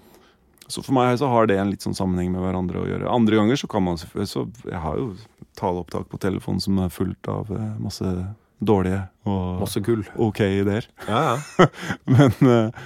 Så 0.67 0.81
for 0.81 0.95
meg 0.97 1.17
så 1.21 1.27
har 1.29 1.45
det 1.49 1.59
en 1.61 1.69
litt 1.69 1.83
sånn 1.85 1.97
sammenheng 1.97 2.31
med 2.33 2.41
hverandre 2.41 2.81
å 2.81 2.87
gjøre. 2.89 3.09
Andre 3.11 3.37
ganger 3.37 3.59
så 3.61 3.67
kan 3.69 3.83
man 3.85 3.99
så 4.01 4.47
Jeg 4.65 4.81
har 4.81 4.97
jo 4.97 5.11
taleopptak 5.55 6.09
på 6.09 6.17
telefonen 6.19 6.59
som 6.63 6.79
er 6.81 6.89
fullt 6.93 7.29
av 7.31 7.51
eh, 7.53 7.75
masse 7.79 8.09
dårlige 8.65 9.03
og 9.29 9.59
Masse 9.61 9.81
gull. 9.85 10.01
ok 10.17 10.39
ideer. 10.47 10.87
Ja, 11.07 11.37
ja. 11.37 11.67
Men, 12.15 12.31
eh, 12.49 12.85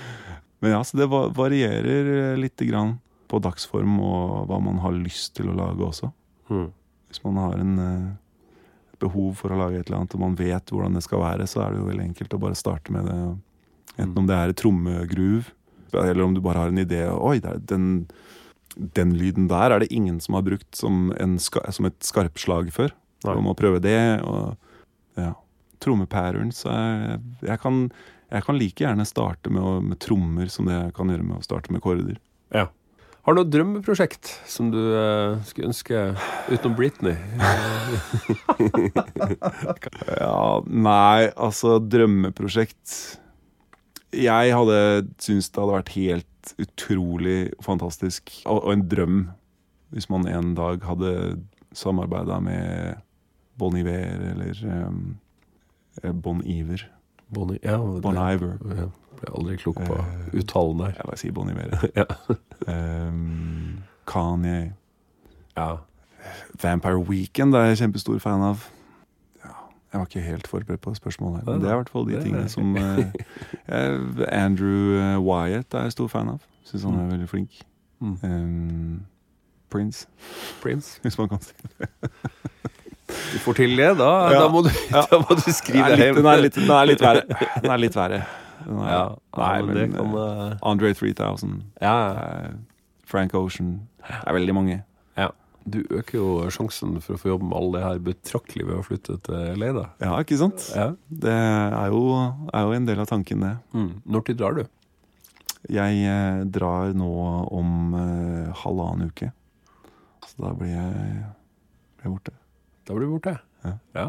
men 0.59 0.73
ja, 0.73 0.81
så 0.83 0.97
det 0.99 1.07
varierer 1.07 2.09
eh, 2.33 2.37
lite 2.37 2.65
grann 2.67 2.97
på 3.31 3.39
dagsform 3.39 3.99
og 4.03 4.49
hva 4.49 4.57
man 4.59 4.81
har 4.83 4.91
lyst 4.91 5.37
til 5.37 5.47
å 5.47 5.55
lage 5.55 5.85
også. 5.85 6.09
Mm. 6.51 6.65
Hvis 7.07 7.21
man 7.23 7.37
har 7.39 7.53
en 7.61 7.77
eh, 7.79 8.09
behov 8.99 9.37
for 9.39 9.53
å 9.55 9.59
lage 9.61 9.79
et 9.79 9.87
eller 9.87 10.01
annet, 10.01 10.17
og 10.17 10.23
man 10.25 10.35
vet 10.35 10.73
hvordan 10.73 10.97
det 10.99 11.05
skal 11.05 11.23
være, 11.23 11.47
så 11.47 11.61
er 11.63 11.71
det 11.71 11.79
jo 11.79 11.87
veldig 11.87 12.07
enkelt 12.09 12.35
å 12.35 12.41
bare 12.43 12.59
starte 12.59 12.91
med 12.91 13.07
det. 13.07 13.15
Enten 13.95 14.19
om 14.19 14.27
det 14.27 14.35
er 14.35 14.51
et 14.51 14.59
trommegruv, 14.59 15.47
eller 15.93 16.23
om 16.25 16.35
du 16.35 16.41
bare 16.45 16.65
har 16.65 16.73
en 16.73 16.81
idé. 16.81 17.03
Oi, 17.11 17.39
den, 17.41 18.07
den 18.75 19.13
lyden 19.17 19.49
der 19.51 19.75
er 19.75 19.83
det 19.83 19.91
ingen 19.93 20.19
som 20.23 20.37
har 20.37 20.45
brukt 20.47 20.69
som, 20.77 21.11
en, 21.19 21.37
som 21.39 21.89
et 21.89 21.99
skarpslag 22.05 22.73
før. 22.75 22.93
Nei. 23.25 23.35
Og 23.35 23.43
må 23.43 23.55
prøve 23.57 23.81
det. 23.83 23.99
Og 24.23 24.55
ja. 25.19 25.33
Trommepatterns 25.79 26.65
er 26.67 27.19
jeg 27.45 27.61
kan, 27.63 27.85
jeg 28.31 28.43
kan 28.45 28.59
like 28.59 28.83
gjerne 28.83 29.05
starte 29.07 29.51
med, 29.53 29.63
å, 29.63 29.77
med 29.83 29.99
trommer 30.03 30.51
som 30.51 30.67
det 30.67 30.75
jeg 30.75 30.97
kan 30.97 31.11
gjøre 31.11 31.27
med 31.27 31.39
å 31.39 31.45
starte 31.45 31.73
med 31.75 31.83
kårder. 31.85 32.19
ja. 32.55 32.67
Har 33.27 33.35
du 33.35 33.41
noe 33.43 33.51
drømmeprosjekt 33.51 34.29
som 34.49 34.71
du 34.73 34.79
eh, 34.79 35.35
skulle 35.45 35.67
ønske 35.69 35.99
utenom 36.49 36.73
Britney? 36.79 37.13
Ja, 40.09 40.61
nei, 40.65 41.29
altså 41.37 41.75
drømmeprosjekt 41.83 42.95
Jeg 44.15 44.55
hadde 44.55 44.79
syntes 45.21 45.49
det 45.53 45.61
hadde 45.61 45.75
vært 45.75 45.93
helt 45.95 46.53
utrolig 46.61 47.39
fantastisk, 47.61 48.31
og, 48.49 48.71
en 48.73 48.85
drøm, 48.89 49.19
hvis 49.93 50.09
man 50.09 50.27
en 50.29 50.55
dag 50.57 50.81
hadde 50.85 51.11
samarbeida 51.77 52.39
med 52.41 52.95
Bon 53.59 53.75
Iver 53.77 54.23
eller 54.31 54.63
um, 54.87 55.17
Bon 56.23 56.41
Iver. 56.45 56.87
Bon, 57.29 57.51
ja, 57.63 57.77
Bon 57.77 58.17
Iver. 58.17 58.55
Ja, 58.73 58.87
ble 59.19 59.33
aldri 59.35 59.57
klok 59.61 59.81
på 59.83 59.99
Eh, 59.99 60.39
uttalen 60.39 60.79
der. 60.79 60.95
Jeg 60.95 61.05
bare 61.05 61.19
sier 61.21 61.35
Bon 61.35 61.49
Iver. 61.51 61.75
Ja. 61.99 62.07
Um, 62.67 63.83
Kanye. 64.07 64.73
Ja. 65.57 65.75
Vampire 66.63 67.01
Weekend 67.09 67.55
er 67.55 67.69
jeg 67.69 67.83
kjempestor 67.83 68.19
fan 68.23 68.41
av. 68.41 68.65
Jeg 69.89 69.99
var 69.99 70.05
ikke 70.05 70.21
helt 70.21 70.47
forberedt 70.47 70.81
på 70.85 70.93
spørsmålet, 70.93 71.45
men 71.47 71.61
det 71.63 71.69
er 71.69 71.73
i 71.73 71.79
hvert 71.79 71.89
fall 71.89 72.05
de 72.05 72.19
tingene 72.21 72.49
som 72.51 72.75
eh, 72.77 74.43
Andrew 74.43 74.93
eh, 74.99 75.15
Wyatt 75.17 75.73
er 75.73 75.87
jeg 75.87 75.95
stor 75.95 76.07
fan 76.11 76.29
av. 76.35 76.43
Syns 76.69 76.83
han 76.85 76.99
er 77.01 77.07
veldig 77.15 77.29
flink. 77.31 77.61
Mm. 77.99 78.17
Um, 78.23 78.99
Prince, 79.73 80.05
Prince. 80.61 80.99
hvis 81.03 81.17
man 81.17 81.29
kan 81.29 81.41
si 81.41 81.53
det. 81.57 81.89
Du 83.09 83.39
får 83.41 83.53
til 83.57 83.73
det, 83.77 83.89
da, 83.97 84.11
Ja. 84.29 84.43
da, 84.43 84.47
må, 84.53 84.61
du, 84.61 84.69
da 84.93 85.19
må 85.23 85.35
du 85.39 85.47
skrive 85.53 85.89
det 85.89 85.97
litt, 86.03 86.15
den 86.19 86.29
er 86.29 86.43
litt, 86.43 86.59
den 86.59 86.69
er 86.75 86.85
litt 86.91 87.01
verre. 87.01 87.39
Den 87.63 87.73
er 87.73 87.81
litt 87.81 87.97
verre. 87.97 88.21
Er, 88.21 88.37
Ja, 88.69 89.03
nei, 89.39 89.61
men 89.63 89.77
men 89.79 89.93
kan 89.95 90.15
eh, 90.19 90.57
Andre 90.67 90.91
3000, 90.93 91.53
Ja, 91.81 91.95
Frank 93.07 93.33
Ocean 93.33 93.79
Det 94.03 94.17
er 94.27 94.35
veldig 94.35 94.53
mange. 94.53 94.81
Ja. 95.59 95.69
Du 95.69 95.79
øker 95.91 96.15
jo 96.17 96.27
sjansen 96.49 96.95
for 97.03 97.13
å 97.15 97.19
få 97.21 97.29
jobb 97.33 97.43
med 97.45 97.57
alle 97.59 97.77
det 97.77 97.83
her 97.85 97.99
betraktelig 98.07 98.65
ved 98.65 98.77
å 98.79 98.85
flytte 98.87 99.17
til 99.27 99.59
Leida. 99.59 99.83
Ja, 100.01 100.15
ikke 100.23 100.37
sant? 100.39 100.63
Ja. 100.75 100.87
Det 101.09 101.33
er 101.35 101.91
jo, 101.93 102.01
er 102.53 102.63
jo 102.65 102.71
en 102.77 102.85
del 102.87 102.99
av 103.03 103.09
tanken, 103.11 103.43
det. 103.45 103.51
Mm. 103.75 103.89
Når 104.05 104.25
tid 104.29 104.39
drar 104.39 104.55
du? 104.57 104.63
Jeg 105.69 105.99
eh, 106.07 106.39
drar 106.47 106.93
nå 106.95 107.09
om 107.59 107.93
eh, 107.99 108.53
halvannen 108.63 109.11
uke. 109.11 109.29
Så 110.25 110.39
da 110.45 110.53
blir 110.55 110.71
jeg, 110.71 111.27
blir 111.99 112.07
jeg 112.07 112.13
borte. 112.15 112.33
Da 112.87 112.95
blir 112.95 113.05
du 113.09 113.13
borte. 113.17 113.35
Ja. 113.93 114.07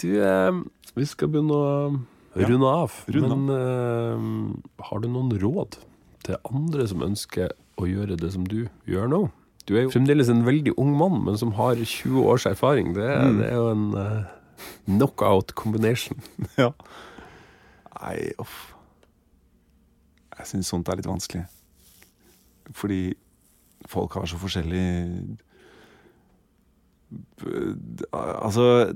Du, 0.00 0.08
eh, 0.22 0.62
vi 0.96 1.06
skal 1.10 1.28
begynne 1.34 1.52
å 1.58 2.00
Ja. 2.38 2.46
runde 2.46 2.66
av. 2.70 2.92
Runde. 3.10 3.36
Men 3.36 3.50
eh, 3.58 4.84
har 4.86 5.00
du 5.02 5.08
noen 5.10 5.34
råd 5.42 5.80
til 6.22 6.36
andre 6.46 6.86
som 6.86 7.02
ønsker 7.02 7.50
å 7.80 7.88
gjøre 7.90 8.16
det 8.20 8.30
som 8.32 8.44
du 8.46 8.68
gjør 8.86 9.08
nå? 9.10 9.20
Du 9.70 9.76
er 9.78 9.84
jo 9.86 9.92
fremdeles 9.94 10.26
en 10.32 10.42
veldig 10.46 10.72
ung 10.82 10.90
mann, 10.98 11.20
men 11.28 11.36
som 11.38 11.52
har 11.54 11.78
20 11.78 12.24
års 12.26 12.46
erfaring. 12.50 12.90
Det, 12.96 13.06
Mm. 13.06 13.36
det 13.38 13.46
er 13.52 13.54
jo 13.54 13.68
en 13.70 13.84
uh, 13.94 14.24
knockout 14.90 15.54
combination. 15.54 16.18
Ja. 16.58 16.72
Nei, 18.00 18.32
uff. 18.40 18.74
Jeg 20.40 20.46
syns 20.50 20.70
sånt 20.72 20.88
er 20.88 20.96
litt 20.98 21.06
vanskelig. 21.06 21.44
Fordi 22.74 23.14
folk 23.90 24.14
har 24.18 24.26
så 24.30 24.38
forskjellig 24.40 24.84
Altså 28.12 28.92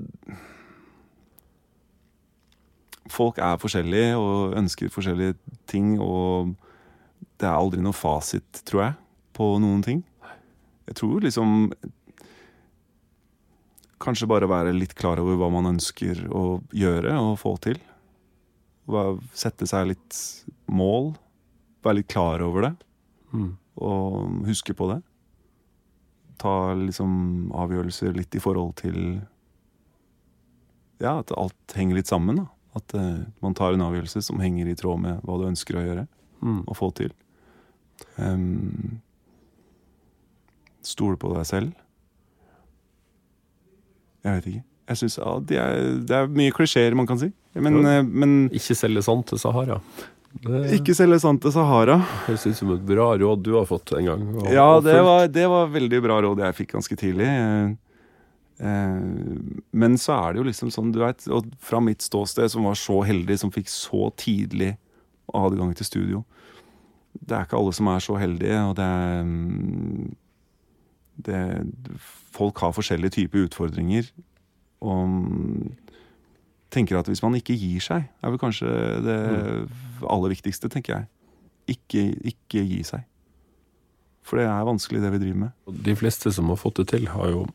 Folk 3.11 3.37
er 3.37 3.59
forskjellige 3.61 4.15
og 4.17 4.55
ønsker 4.57 4.89
forskjellige 4.89 5.35
ting, 5.69 5.99
og 6.01 6.55
det 7.39 7.45
er 7.45 7.53
aldri 7.53 7.81
noe 7.83 7.93
fasit, 7.93 8.63
tror 8.65 8.81
jeg, 8.81 8.95
på 9.37 9.49
noen 9.61 9.83
ting. 9.85 9.99
Jeg 10.87 10.95
tror 10.99 11.21
liksom 11.25 11.71
Kanskje 14.05 14.27
bare 14.29 14.47
være 14.49 14.73
litt 14.75 14.93
klar 14.99 15.19
over 15.23 15.37
hva 15.39 15.47
man 15.53 15.69
ønsker 15.71 16.25
å 16.35 16.59
gjøre 16.75 17.13
og 17.15 17.37
få 17.41 17.53
til. 17.63 17.79
Sette 19.33 19.65
seg 19.69 19.87
litt 19.93 20.17
mål. 20.69 21.13
Være 21.85 22.01
litt 22.01 22.11
klar 22.11 22.43
over 22.45 22.67
det 22.69 22.73
Mm. 23.33 23.57
og 23.81 24.45
huske 24.45 24.73
på 24.77 24.87
det. 24.93 25.01
Ta 26.37 26.73
liksom 26.75 27.51
avgjørelser 27.51 28.13
litt 28.15 28.35
i 28.35 28.39
forhold 28.39 28.75
til 28.75 29.21
Ja, 30.99 31.19
at 31.19 31.31
alt 31.37 31.73
henger 31.75 31.95
litt 31.95 32.07
sammen. 32.07 32.35
da. 32.37 32.45
At 32.75 32.93
uh, 32.95 33.25
man 33.41 33.53
tar 33.53 33.73
en 33.73 33.81
avgjørelse 33.81 34.21
som 34.23 34.39
henger 34.39 34.67
i 34.67 34.75
tråd 34.75 34.99
med 35.01 35.21
hva 35.23 35.37
du 35.39 35.47
ønsker 35.47 35.75
å 35.75 35.83
gjøre 35.85 36.07
Mm. 36.43 36.63
og 36.67 36.75
få 36.75 36.93
til. 36.93 37.11
Um, 38.17 39.01
Stole 40.85 41.17
på 41.17 41.31
deg 41.35 41.45
selv. 41.49 41.73
Jeg 44.25 44.39
vet 44.39 44.49
ikke. 44.51 44.63
Jeg 44.85 44.99
synes, 45.01 45.15
ja, 45.17 45.31
det, 45.49 45.57
er, 45.57 45.85
det 46.05 46.17
er 46.19 46.27
mye 46.37 46.53
klisjeer 46.53 46.93
man 46.97 47.07
kan 47.09 47.17
si. 47.21 47.31
Men, 47.57 47.79
eh, 47.89 48.03
men 48.05 48.35
Ikke 48.53 48.75
selge 48.77 49.01
sand 49.05 49.23
til 49.31 49.39
Sahara. 49.41 49.79
Det 50.45 50.65
ikke 50.81 50.93
selge 50.97 51.17
sand 51.23 51.39
til 51.41 51.53
Sahara. 51.55 51.95
høres 52.25 52.43
ut 52.49 52.57
som 52.57 52.73
et 52.75 52.83
bra 52.85 53.07
råd 53.17 53.41
du 53.45 53.53
har 53.55 53.65
fått 53.69 53.93
en 53.97 54.05
gang. 54.09 54.25
og- 54.35 54.51
Ja, 54.51 54.79
det 54.83 54.97
var, 55.01 55.27
det 55.27 55.47
var 55.49 55.67
veldig 55.73 56.01
bra 56.03 56.19
råd 56.21 56.39
jeg 56.43 56.55
fikk 56.59 56.73
ganske 56.75 56.97
tidlig. 56.99 57.25
Eh, 57.25 57.69
eh, 58.59 58.99
Men 59.73 59.97
så 59.97 60.13
er 60.19 60.33
det 60.33 60.43
jo 60.43 60.49
liksom 60.51 60.69
sånn, 60.71 60.91
du 60.91 60.99
vet, 60.99 61.25
og 61.29 61.45
fra 61.59 61.79
mitt 61.79 61.99
ståsted, 62.05 62.49
som 62.51 62.63
var 62.63 62.75
så 62.75 63.01
heldig, 63.05 63.39
som 63.39 63.51
fikk 63.51 63.67
så 63.71 64.11
tidlig 64.15 64.77
adgang 65.33 65.73
til 65.75 65.85
studio 65.85 66.23
Det 67.25 67.31
er 67.31 67.45
ikke 67.45 67.57
alle 67.57 67.73
som 67.73 67.87
er 67.87 67.99
så 68.03 68.19
heldige, 68.19 68.59
og 68.69 68.75
det 68.75 68.83
er 68.83 69.23
mm, 69.23 70.15
det, 71.15 71.41
Folk 72.35 72.59
har 72.63 72.75
forskjellige 72.75 73.21
typer 73.21 73.45
utfordringer. 73.47 74.07
Og 74.83 75.09
mm, 75.09 75.73
tenker 76.73 76.99
at 76.99 77.09
hvis 77.09 77.23
man 77.23 77.37
ikke 77.37 77.55
gir 77.57 77.83
seg, 77.83 78.07
er 78.21 78.33
vel 78.33 78.41
kanskje 78.41 78.69
det 79.05 79.19
aller 80.03 80.33
viktigste, 80.35 80.71
tenker 80.71 80.97
jeg. 80.97 81.11
Ikke, 81.75 82.07
ikke 82.33 82.65
gi 82.67 82.81
seg. 82.85 83.05
For 84.25 84.41
det 84.41 84.47
er 84.49 84.65
vanskelig, 84.65 85.03
det 85.03 85.11
vi 85.13 85.21
driver 85.21 85.41
med. 85.45 85.53
De 85.85 85.93
fleste 85.97 86.31
som 86.33 86.49
har 86.49 86.57
fått 86.59 86.81
det 86.81 86.87
til, 86.95 87.07
har 87.13 87.29
jo 87.29 87.45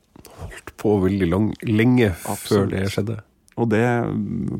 holdt 0.40 0.72
på 0.80 0.94
veldig 1.02 1.28
lang, 1.28 1.50
lenge 1.66 2.12
før 2.14 2.70
det 2.70 2.86
skjedde. 2.94 3.18
Og 3.60 3.68
det, 3.68 3.82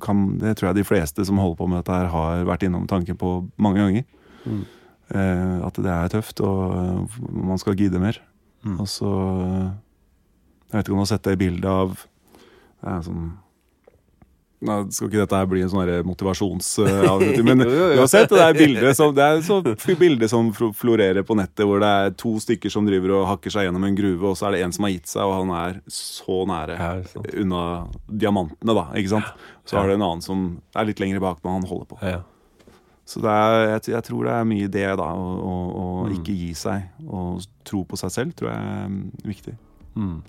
kan, 0.05 0.24
det 0.40 0.56
tror 0.59 0.70
jeg 0.70 0.81
de 0.81 0.86
fleste 0.89 1.24
som 1.24 1.39
holder 1.40 1.59
på 1.60 1.68
med 1.70 1.81
dette, 1.81 1.97
her 1.97 2.10
har 2.12 2.43
vært 2.48 2.66
innom 2.66 2.89
tanken 2.90 3.16
på 3.20 3.36
mange 3.62 3.85
ganger. 3.85 4.09
Mm. 4.44 4.64
Eh, 5.10 5.55
at 5.66 5.78
det 5.81 5.93
er 5.94 6.12
tøft, 6.12 6.43
og 6.44 6.74
eh, 6.77 7.20
man 7.31 7.62
skal 7.62 7.78
gidde 7.78 8.02
mer. 8.02 8.18
Mm. 8.64 8.80
Og 8.80 8.88
så 8.88 9.10
eh, 9.10 9.68
Jeg 10.70 10.74
vet 10.78 10.84
ikke 10.88 10.92
om 10.96 11.00
du 11.00 11.04
har 11.06 11.12
sett 11.14 11.28
det 11.28 11.38
bildet 11.40 11.70
av 11.70 11.94
det 12.80 12.90
er 12.90 13.06
sånn 13.06 13.30
Nei, 14.60 14.74
skal 14.92 15.08
ikke 15.08 15.22
dette 15.22 15.38
her 15.38 15.46
bli 15.48 15.62
en 15.64 15.70
sånn 15.72 15.88
motivasjonsavslutning, 16.04 16.04
motivasjons... 16.04 17.38
eh, 17.40 17.44
men 17.48 17.62
du 17.64 18.00
har 18.02 18.10
sett 18.12 18.28
det 18.28 18.40
der 18.42 18.58
bildet 18.58 18.98
som, 18.98 19.14
det 19.16 19.24
er 19.24 19.38
så 19.46 19.56
bildet 19.64 19.96
bilde 20.02 20.28
som 20.28 20.50
florerer 20.52 21.24
på 21.24 21.32
nettet, 21.38 21.62
hvor 21.64 21.80
det 21.80 21.88
er 21.88 22.12
to 22.20 22.34
stykker 22.44 22.68
som 22.72 22.84
driver 22.84 23.14
og 23.16 23.24
hakker 23.30 23.54
seg 23.54 23.64
gjennom 23.64 23.86
en 23.88 23.96
gruve, 23.96 24.34
og 24.34 24.36
så 24.36 24.50
er 24.50 24.58
det 24.58 24.60
en 24.66 24.74
som 24.76 24.84
har 24.84 24.92
gitt 24.92 25.08
seg, 25.08 25.24
og 25.24 25.32
han 25.38 25.54
er 25.62 25.78
så 25.88 26.42
nære 26.50 26.76
Ja, 26.76 26.90
unna 27.40 27.62
diamantene, 28.12 28.76
da. 28.76 28.84
ikke 29.00 29.14
sant? 29.14 29.32
Så 29.64 29.78
Ja. 29.78 29.80
har 29.80 29.88
du 29.88 29.94
en 29.96 30.04
annen 30.10 30.26
som 30.28 30.44
er 30.76 30.90
litt 30.92 31.00
lenger 31.00 31.24
bak, 31.24 31.40
men 31.40 31.56
han 31.56 31.68
holder 31.72 31.88
på. 31.94 32.00
Ja. 32.04 32.20
Så 33.10 33.18
det 33.24 33.30
er, 33.34 33.54
jeg, 33.72 33.88
jeg 33.90 34.04
tror 34.06 34.26
det 34.28 34.34
er 34.38 34.44
mye 34.46 34.68
det, 34.70 34.84
da. 35.00 35.06
Å, 35.18 35.30
å, 35.42 35.54
å 35.82 35.86
Mm. 36.06 36.12
ikke 36.20 36.34
gi 36.38 36.52
seg. 36.54 36.84
Og 37.10 37.40
tro 37.66 37.82
på 37.90 37.98
seg 37.98 38.12
selv 38.14 38.36
tror 38.38 38.52
jeg 38.52 38.60
er 38.60 38.86
mm, 38.92 39.00
viktig. 39.26 39.54
Mm. 39.98 40.20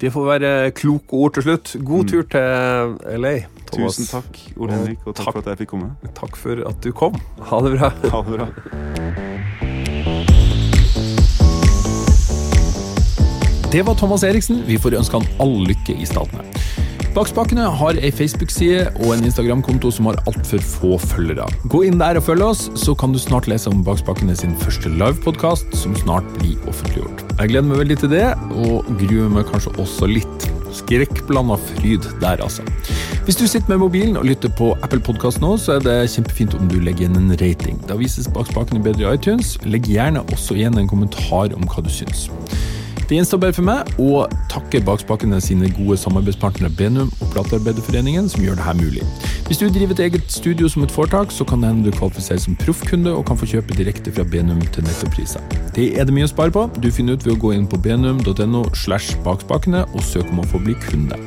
Det 0.00 0.10
får 0.10 0.24
være 0.26 0.52
kloke 0.76 1.14
ord 1.20 1.36
til 1.36 1.44
slutt. 1.46 1.74
God 1.84 2.04
Mm. 2.04 2.08
tur 2.10 2.22
til 2.34 3.20
LA, 3.20 3.34
Thomas. 3.70 3.96
Tusen 4.00 4.08
takk, 4.10 4.40
Ole 4.56 4.72
Henrik, 4.78 5.04
og 5.06 5.14
takk, 5.14 5.24
takk. 5.28 5.32
for 5.36 5.44
at 5.44 5.52
jeg 5.52 5.58
fikk 5.66 5.72
komme. 5.76 5.92
Takk 6.18 6.36
for 6.40 6.64
at 6.72 6.80
du 6.82 6.90
kom. 6.92 7.20
Ha 7.52 7.60
det 7.68 7.76
bra. 7.78 7.92
Ha 8.10 8.22
det 8.22 8.38
bra. 8.40 8.48
Det 13.72 13.82
var 13.82 13.94
Thomas 13.98 14.22
Eriksen. 14.24 14.62
Vi 14.66 14.76
får 14.78 14.94
ønske 15.00 15.18
han 15.18 15.26
all 15.42 15.56
lykke 15.66 15.96
i 15.98 16.06
statene. 16.06 16.44
Bak 17.14 17.28
spakene 17.30 17.68
har 17.70 17.94
ei 18.02 18.08
Facebook-side 18.10 18.88
og 19.04 19.12
en 19.14 19.20
Instagram-konto 19.28 19.92
som 19.94 20.08
har 20.08 20.16
altfor 20.26 20.58
få 20.66 20.96
følgere. 20.98 21.44
Gå 21.70 21.84
inn 21.86 22.00
der 22.00 22.18
og 22.18 22.24
følg 22.26 22.42
oss, 22.42 22.64
så 22.74 22.90
kan 22.98 23.14
du 23.14 23.20
snart 23.22 23.46
lese 23.46 23.70
om 23.70 23.84
Bakspakene 23.86 24.34
sin 24.34 24.56
første 24.58 24.90
livepodkast, 24.90 25.70
som 25.78 25.94
snart 26.00 26.26
blir 26.40 26.58
offentliggjort. 26.66 27.22
Jeg 27.38 27.52
gleder 27.52 27.68
meg 27.68 27.80
veldig 27.84 27.98
til 28.02 28.10
det, 28.16 28.24
og 28.64 28.90
gruer 28.98 29.30
meg 29.30 29.46
kanskje 29.46 29.76
også 29.78 30.10
litt. 30.10 30.48
Skrekkblanda 30.74 31.54
fryd 31.68 32.10
der, 32.18 32.42
altså. 32.42 32.66
Hvis 33.28 33.38
du 33.38 33.46
sitter 33.46 33.76
med 33.76 33.84
mobilen 33.84 34.18
og 34.18 34.26
lytter 34.26 34.50
på 34.58 34.72
Apple 34.82 34.98
Podcast 34.98 35.38
nå, 35.38 35.54
så 35.54 35.78
er 35.78 35.86
det 35.86 35.98
kjempefint 36.16 36.58
om 36.58 36.66
du 36.66 36.80
legger 36.82 37.06
igjen 37.06 37.20
en 37.20 37.36
rating. 37.38 37.78
Da 37.86 37.94
vises 38.00 38.26
Bakspakene 38.26 38.82
bedre 38.82 39.06
i 39.06 39.14
iTunes. 39.14 39.54
Legg 39.62 39.86
gjerne 39.86 40.26
også 40.34 40.58
igjen 40.58 40.82
en 40.82 40.90
kommentar 40.90 41.54
om 41.54 41.70
hva 41.70 41.86
du 41.86 41.94
syns. 41.94 42.26
Det 43.08 43.18
gjenstår 43.18 43.40
bare 43.42 43.52
for 43.52 43.66
meg 43.68 43.98
å 44.00 44.22
takke 44.48 44.80
Bakspakene 44.84 45.36
sine 45.44 45.68
gode 45.76 45.98
samarbeidspartnere 46.00 46.72
Benum 46.78 47.10
og 47.20 47.34
Platearbeiderforeningen, 47.34 48.30
som 48.32 48.40
gjør 48.40 48.56
dette 48.56 48.74
mulig. 48.78 49.04
Hvis 49.44 49.60
du 49.60 49.66
driver 49.68 49.92
et 49.92 50.06
eget 50.06 50.32
studio 50.32 50.70
som 50.72 50.86
et 50.86 50.94
foretak, 50.94 51.34
så 51.34 51.44
kan 51.44 51.60
det 51.60 51.68
hende 51.68 51.90
du 51.90 51.98
kvalifiserer 51.98 52.40
som 52.40 52.56
proffkunde 52.56 53.12
og 53.12 53.26
kan 53.28 53.36
få 53.36 53.50
kjøpe 53.50 53.76
direkte 53.76 54.14
fra 54.14 54.24
Benum 54.24 54.62
til 54.72 54.88
nettopriser. 54.88 55.44
Det 55.76 55.90
er 56.00 56.08
det 56.08 56.16
mye 56.16 56.24
å 56.24 56.32
spare 56.32 56.54
på. 56.54 56.64
Du 56.80 56.88
finner 56.88 57.18
ut 57.18 57.28
ved 57.28 57.36
å 57.36 57.42
gå 57.44 57.52
inn 57.52 57.68
på 57.68 57.76
benum.no 57.84 58.64
slash 58.72 59.18
bakspakene 59.26 59.84
og 59.92 60.00
søke 60.06 60.32
om 60.32 60.40
å 60.40 60.48
få 60.48 60.64
bli 60.64 60.78
kunde. 60.88 61.20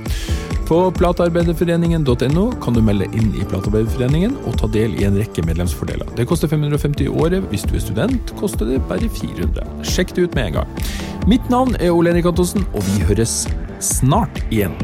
På 0.67 0.91
platearbeiderforeningen.no 0.91 2.51
kan 2.61 2.73
du 2.73 2.81
melde 2.83 3.05
inn 3.15 3.29
i 3.39 3.45
Platearbeiderforeningen 3.47 4.33
og 4.43 4.57
ta 4.59 4.67
del 4.73 4.97
i 4.99 5.05
en 5.07 5.15
rekke 5.15 5.45
medlemsfordeler. 5.47 6.09
Det 6.19 6.25
koster 6.27 6.51
550 6.51 7.05
i 7.05 7.07
året. 7.07 7.47
Hvis 7.53 7.63
du 7.63 7.77
er 7.79 7.85
student, 7.85 8.33
koster 8.35 8.67
det 8.67 8.81
bare 8.89 9.07
400. 9.07 9.63
Sjekk 9.87 10.11
det 10.17 10.27
ut 10.27 10.35
med 10.35 10.49
en 10.49 10.59
gang. 10.59 10.83
Mitt 11.31 11.47
navn 11.53 11.79
er 11.79 11.95
Ole 11.95 12.11
Henrik 12.11 12.27
Antonsen, 12.33 12.67
og 12.75 12.83
vi 12.83 12.99
høres 13.07 13.45
snart 13.79 14.43
igjen. 14.51 14.75